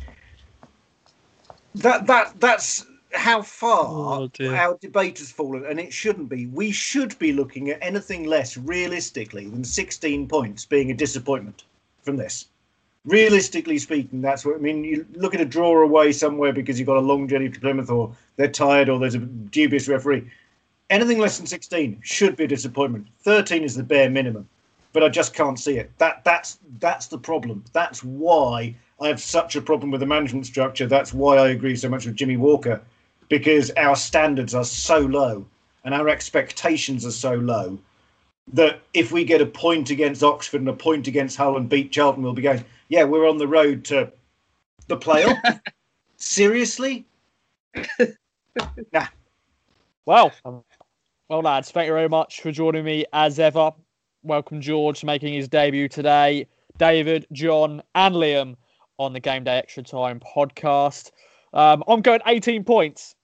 that 1.74 2.06
that 2.06 2.40
that's 2.40 2.86
how 3.14 3.42
far 3.42 3.86
Oh, 3.88 4.30
our 4.48 4.78
debate 4.80 5.18
has 5.18 5.30
fallen, 5.30 5.64
and 5.66 5.78
it 5.78 5.92
shouldn't 5.92 6.28
be. 6.28 6.46
We 6.46 6.70
should 6.70 7.18
be 7.18 7.32
looking 7.32 7.70
at 7.70 7.78
anything 7.82 8.24
less 8.24 8.56
realistically 8.56 9.48
than 9.48 9.64
16 9.64 10.28
points 10.28 10.64
being 10.64 10.90
a 10.90 10.94
disappointment 10.94 11.64
from 12.02 12.16
this. 12.16 12.46
Realistically 13.04 13.78
speaking, 13.78 14.20
that's 14.20 14.44
what 14.44 14.56
I 14.56 14.58
mean. 14.58 14.84
You 14.84 15.06
look 15.14 15.34
at 15.34 15.40
a 15.40 15.44
draw 15.44 15.82
away 15.82 16.12
somewhere 16.12 16.52
because 16.52 16.78
you've 16.78 16.86
got 16.86 16.98
a 16.98 17.00
long 17.00 17.26
journey 17.26 17.48
to 17.48 17.60
Plymouth, 17.60 17.90
or 17.90 18.14
they're 18.36 18.48
tired, 18.48 18.88
or 18.88 18.98
there's 18.98 19.16
a 19.16 19.18
dubious 19.18 19.88
referee. 19.88 20.30
Anything 20.90 21.18
less 21.18 21.38
than 21.38 21.46
16 21.46 22.00
should 22.02 22.36
be 22.36 22.44
a 22.44 22.48
disappointment. 22.48 23.08
13 23.22 23.64
is 23.64 23.74
the 23.74 23.82
bare 23.82 24.10
minimum, 24.10 24.48
but 24.92 25.02
I 25.02 25.08
just 25.08 25.34
can't 25.34 25.58
see 25.58 25.78
it. 25.78 25.90
That 25.98 26.22
that's 26.22 26.58
that's 26.78 27.06
the 27.06 27.18
problem. 27.18 27.64
That's 27.72 28.04
why 28.04 28.76
I 29.00 29.08
have 29.08 29.20
such 29.20 29.56
a 29.56 29.62
problem 29.62 29.90
with 29.90 30.00
the 30.00 30.06
management 30.06 30.46
structure. 30.46 30.86
That's 30.86 31.12
why 31.12 31.38
I 31.38 31.48
agree 31.48 31.74
so 31.74 31.88
much 31.88 32.06
with 32.06 32.14
Jimmy 32.14 32.36
Walker, 32.36 32.80
because 33.32 33.70
our 33.78 33.96
standards 33.96 34.54
are 34.54 34.62
so 34.62 34.98
low 34.98 35.42
and 35.86 35.94
our 35.94 36.10
expectations 36.10 37.06
are 37.06 37.10
so 37.10 37.32
low 37.32 37.78
that 38.52 38.82
if 38.92 39.10
we 39.10 39.24
get 39.24 39.40
a 39.40 39.46
point 39.46 39.88
against 39.88 40.22
Oxford 40.22 40.60
and 40.60 40.68
a 40.68 40.74
point 40.74 41.06
against 41.06 41.38
Hull 41.38 41.56
and 41.56 41.66
beat 41.66 41.90
Charlton, 41.90 42.22
we'll 42.22 42.34
be 42.34 42.42
going, 42.42 42.62
yeah, 42.90 43.04
we're 43.04 43.26
on 43.26 43.38
the 43.38 43.48
road 43.48 43.86
to 43.86 44.12
the 44.88 44.98
playoff. 44.98 45.62
Seriously? 46.18 47.06
nah. 48.92 49.06
Well, 50.04 50.30
well, 51.30 51.40
lads, 51.40 51.70
thank 51.70 51.86
you 51.86 51.94
very 51.94 52.10
much 52.10 52.42
for 52.42 52.52
joining 52.52 52.84
me 52.84 53.06
as 53.14 53.38
ever. 53.38 53.72
Welcome, 54.22 54.60
George, 54.60 55.04
making 55.04 55.32
his 55.32 55.48
debut 55.48 55.88
today. 55.88 56.46
David, 56.76 57.26
John, 57.32 57.82
and 57.94 58.14
Liam 58.14 58.56
on 58.98 59.14
the 59.14 59.20
Game 59.20 59.44
Day 59.44 59.56
Extra 59.56 59.84
Time 59.84 60.20
podcast. 60.20 61.12
Um, 61.54 61.82
I'm 61.88 62.02
going 62.02 62.20
18 62.26 62.64
points. 62.64 63.14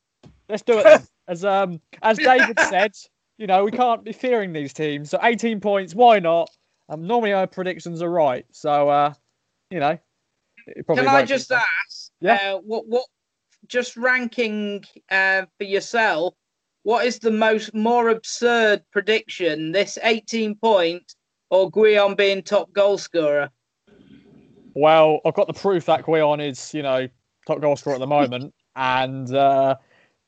Let's 0.48 0.62
do 0.62 0.78
it. 0.78 0.84
Then. 0.84 1.06
As 1.28 1.44
um, 1.44 1.80
as 2.02 2.18
David 2.30 2.58
said, 2.68 2.92
you 3.36 3.46
know 3.46 3.64
we 3.64 3.70
can't 3.70 4.04
be 4.04 4.12
fearing 4.12 4.52
these 4.52 4.72
teams. 4.72 5.10
So 5.10 5.18
18 5.22 5.60
points. 5.60 5.94
Why 5.94 6.18
not? 6.18 6.48
Um, 6.88 7.06
normally 7.06 7.32
our 7.32 7.46
predictions 7.46 8.02
are 8.02 8.10
right. 8.10 8.46
So 8.52 8.88
uh, 8.88 9.14
you 9.70 9.80
know, 9.80 9.98
Can 10.94 11.08
I 11.08 11.24
just 11.24 11.52
ask? 11.52 12.10
Yeah. 12.20 12.54
Uh, 12.54 12.58
what 12.58 12.86
what? 12.86 13.04
Just 13.66 13.96
ranking 13.96 14.84
uh, 15.10 15.42
for 15.58 15.64
yourself. 15.64 16.34
What 16.84 17.04
is 17.04 17.18
the 17.18 17.30
most 17.30 17.74
more 17.74 18.08
absurd 18.08 18.82
prediction? 18.92 19.72
This 19.72 19.98
18 20.02 20.54
point 20.54 21.02
or 21.50 21.70
Gwion 21.70 22.16
being 22.16 22.42
top 22.42 22.72
goal 22.72 22.96
scorer? 22.96 23.50
Well, 24.74 25.20
I've 25.24 25.34
got 25.34 25.48
the 25.48 25.54
proof 25.54 25.86
that 25.86 26.04
Gwion 26.04 26.46
is, 26.46 26.72
you 26.72 26.82
know, 26.82 27.08
top 27.46 27.60
goal 27.60 27.76
scorer 27.76 27.96
at 27.96 28.00
the 28.00 28.06
moment, 28.06 28.54
and 28.76 29.34
uh, 29.34 29.76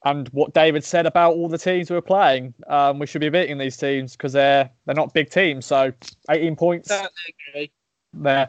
and 0.05 0.29
what 0.29 0.55
David 0.55 0.83
said 0.83 1.07
about 1.07 1.35
all 1.35 1.49
the 1.49 1.59
teams 1.59 1.91
we're 1.91 2.01
playing, 2.01 2.55
um, 2.69 2.99
we 2.99 3.07
should 3.07 3.21
be 3.21 3.29
beating 3.29 3.59
these 3.59 3.77
teams 3.77 4.13
because 4.13 4.33
they're 4.33 4.71
they're 4.87 4.95
not 4.95 5.13
big 5.13 5.31
teams. 5.31 5.67
So 5.67 5.93
18 6.31 6.57
points 6.57 6.91
there. 8.15 8.49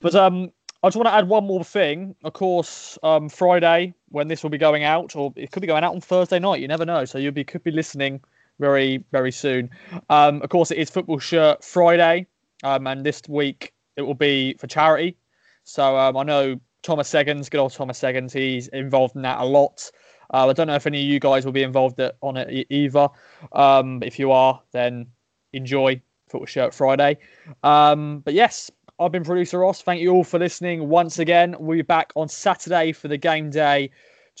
But 0.00 0.14
um, 0.16 0.50
I 0.82 0.88
just 0.88 0.96
want 0.96 1.06
to 1.06 1.14
add 1.14 1.28
one 1.28 1.44
more 1.44 1.64
thing. 1.64 2.16
Of 2.24 2.32
course, 2.32 2.98
um, 3.04 3.28
Friday 3.28 3.94
when 4.08 4.26
this 4.28 4.42
will 4.42 4.50
be 4.50 4.58
going 4.58 4.82
out, 4.82 5.14
or 5.14 5.32
it 5.36 5.52
could 5.52 5.60
be 5.60 5.66
going 5.66 5.84
out 5.84 5.94
on 5.94 6.00
Thursday 6.00 6.40
night. 6.40 6.60
You 6.60 6.68
never 6.68 6.84
know. 6.84 7.04
So 7.04 7.18
you'll 7.18 7.32
be 7.32 7.44
could 7.44 7.62
be 7.62 7.70
listening 7.70 8.20
very 8.58 9.04
very 9.12 9.30
soon. 9.30 9.70
Um, 10.10 10.42
of 10.42 10.50
course, 10.50 10.72
it 10.72 10.78
is 10.78 10.90
Football 10.90 11.20
Shirt 11.20 11.62
Friday, 11.62 12.26
um, 12.64 12.88
and 12.88 13.06
this 13.06 13.22
week 13.28 13.72
it 13.96 14.02
will 14.02 14.14
be 14.14 14.54
for 14.54 14.66
charity. 14.66 15.16
So 15.62 15.96
um, 15.96 16.16
I 16.16 16.24
know 16.24 16.60
Thomas 16.82 17.08
Seggins, 17.08 17.48
good 17.48 17.60
old 17.60 17.72
Thomas 17.72 17.98
Seggins, 17.98 18.32
he's 18.32 18.66
involved 18.68 19.14
in 19.14 19.22
that 19.22 19.38
a 19.40 19.44
lot. 19.44 19.90
Uh, 20.32 20.48
I 20.48 20.52
don't 20.52 20.66
know 20.66 20.74
if 20.74 20.86
any 20.86 21.00
of 21.00 21.06
you 21.06 21.20
guys 21.20 21.44
will 21.44 21.52
be 21.52 21.62
involved 21.62 22.00
on 22.20 22.36
it 22.36 22.66
either. 22.70 23.08
Um, 23.52 24.02
if 24.02 24.18
you 24.18 24.30
are, 24.32 24.60
then 24.72 25.06
enjoy 25.52 26.00
Football 26.28 26.46
Shirt 26.46 26.74
Friday. 26.74 27.18
Um, 27.62 28.20
but 28.20 28.34
yes, 28.34 28.70
I've 28.98 29.12
been 29.12 29.24
producer 29.24 29.58
Ross. 29.58 29.82
Thank 29.82 30.00
you 30.00 30.10
all 30.12 30.24
for 30.24 30.38
listening 30.38 30.88
once 30.88 31.18
again. 31.18 31.56
We'll 31.58 31.78
be 31.78 31.82
back 31.82 32.12
on 32.16 32.28
Saturday 32.28 32.92
for 32.92 33.08
the 33.08 33.18
game 33.18 33.50
day, 33.50 33.90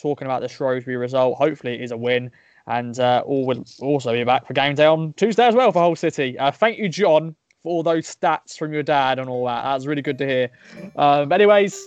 talking 0.00 0.26
about 0.26 0.40
the 0.40 0.48
Shrewsbury 0.48 0.96
result. 0.96 1.36
Hopefully, 1.36 1.74
it 1.74 1.80
is 1.82 1.90
a 1.90 1.96
win. 1.96 2.30
And 2.68 2.98
uh, 3.00 3.24
all 3.26 3.44
will 3.44 3.64
also 3.80 4.12
be 4.12 4.22
back 4.22 4.46
for 4.46 4.54
game 4.54 4.76
day 4.76 4.86
on 4.86 5.14
Tuesday 5.14 5.46
as 5.46 5.54
well 5.54 5.72
for 5.72 5.80
Hull 5.80 5.96
City. 5.96 6.38
Uh, 6.38 6.52
thank 6.52 6.78
you, 6.78 6.88
John, 6.88 7.34
for 7.62 7.70
all 7.70 7.82
those 7.82 8.06
stats 8.06 8.56
from 8.56 8.72
your 8.72 8.84
dad 8.84 9.18
and 9.18 9.28
all 9.28 9.46
that. 9.46 9.64
That's 9.64 9.86
really 9.86 10.02
good 10.02 10.18
to 10.18 10.26
hear. 10.26 10.50
Um, 10.94 11.32
anyways, 11.32 11.80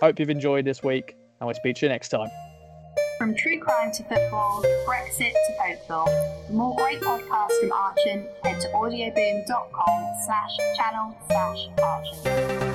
hope 0.00 0.20
you've 0.20 0.30
enjoyed 0.30 0.64
this 0.64 0.84
week, 0.84 1.16
and 1.40 1.46
we'll 1.46 1.56
speak 1.56 1.76
to 1.76 1.86
you 1.86 1.90
next 1.90 2.10
time. 2.10 2.28
From 3.20 3.34
true 3.34 3.60
crime 3.60 3.92
to 3.92 4.02
football, 4.04 4.62
Brexit 4.88 5.32
to 5.32 5.54
folklore. 5.58 6.06
For 6.46 6.52
more 6.54 6.74
great 6.74 7.02
podcasts 7.02 7.60
from 7.60 7.70
Archant, 7.70 8.26
head 8.42 8.62
to 8.62 8.68
audioboom.com 8.68 10.14
slash 10.24 10.56
channel 10.78 11.14
slash 11.28 11.68
Archant. 11.76 12.69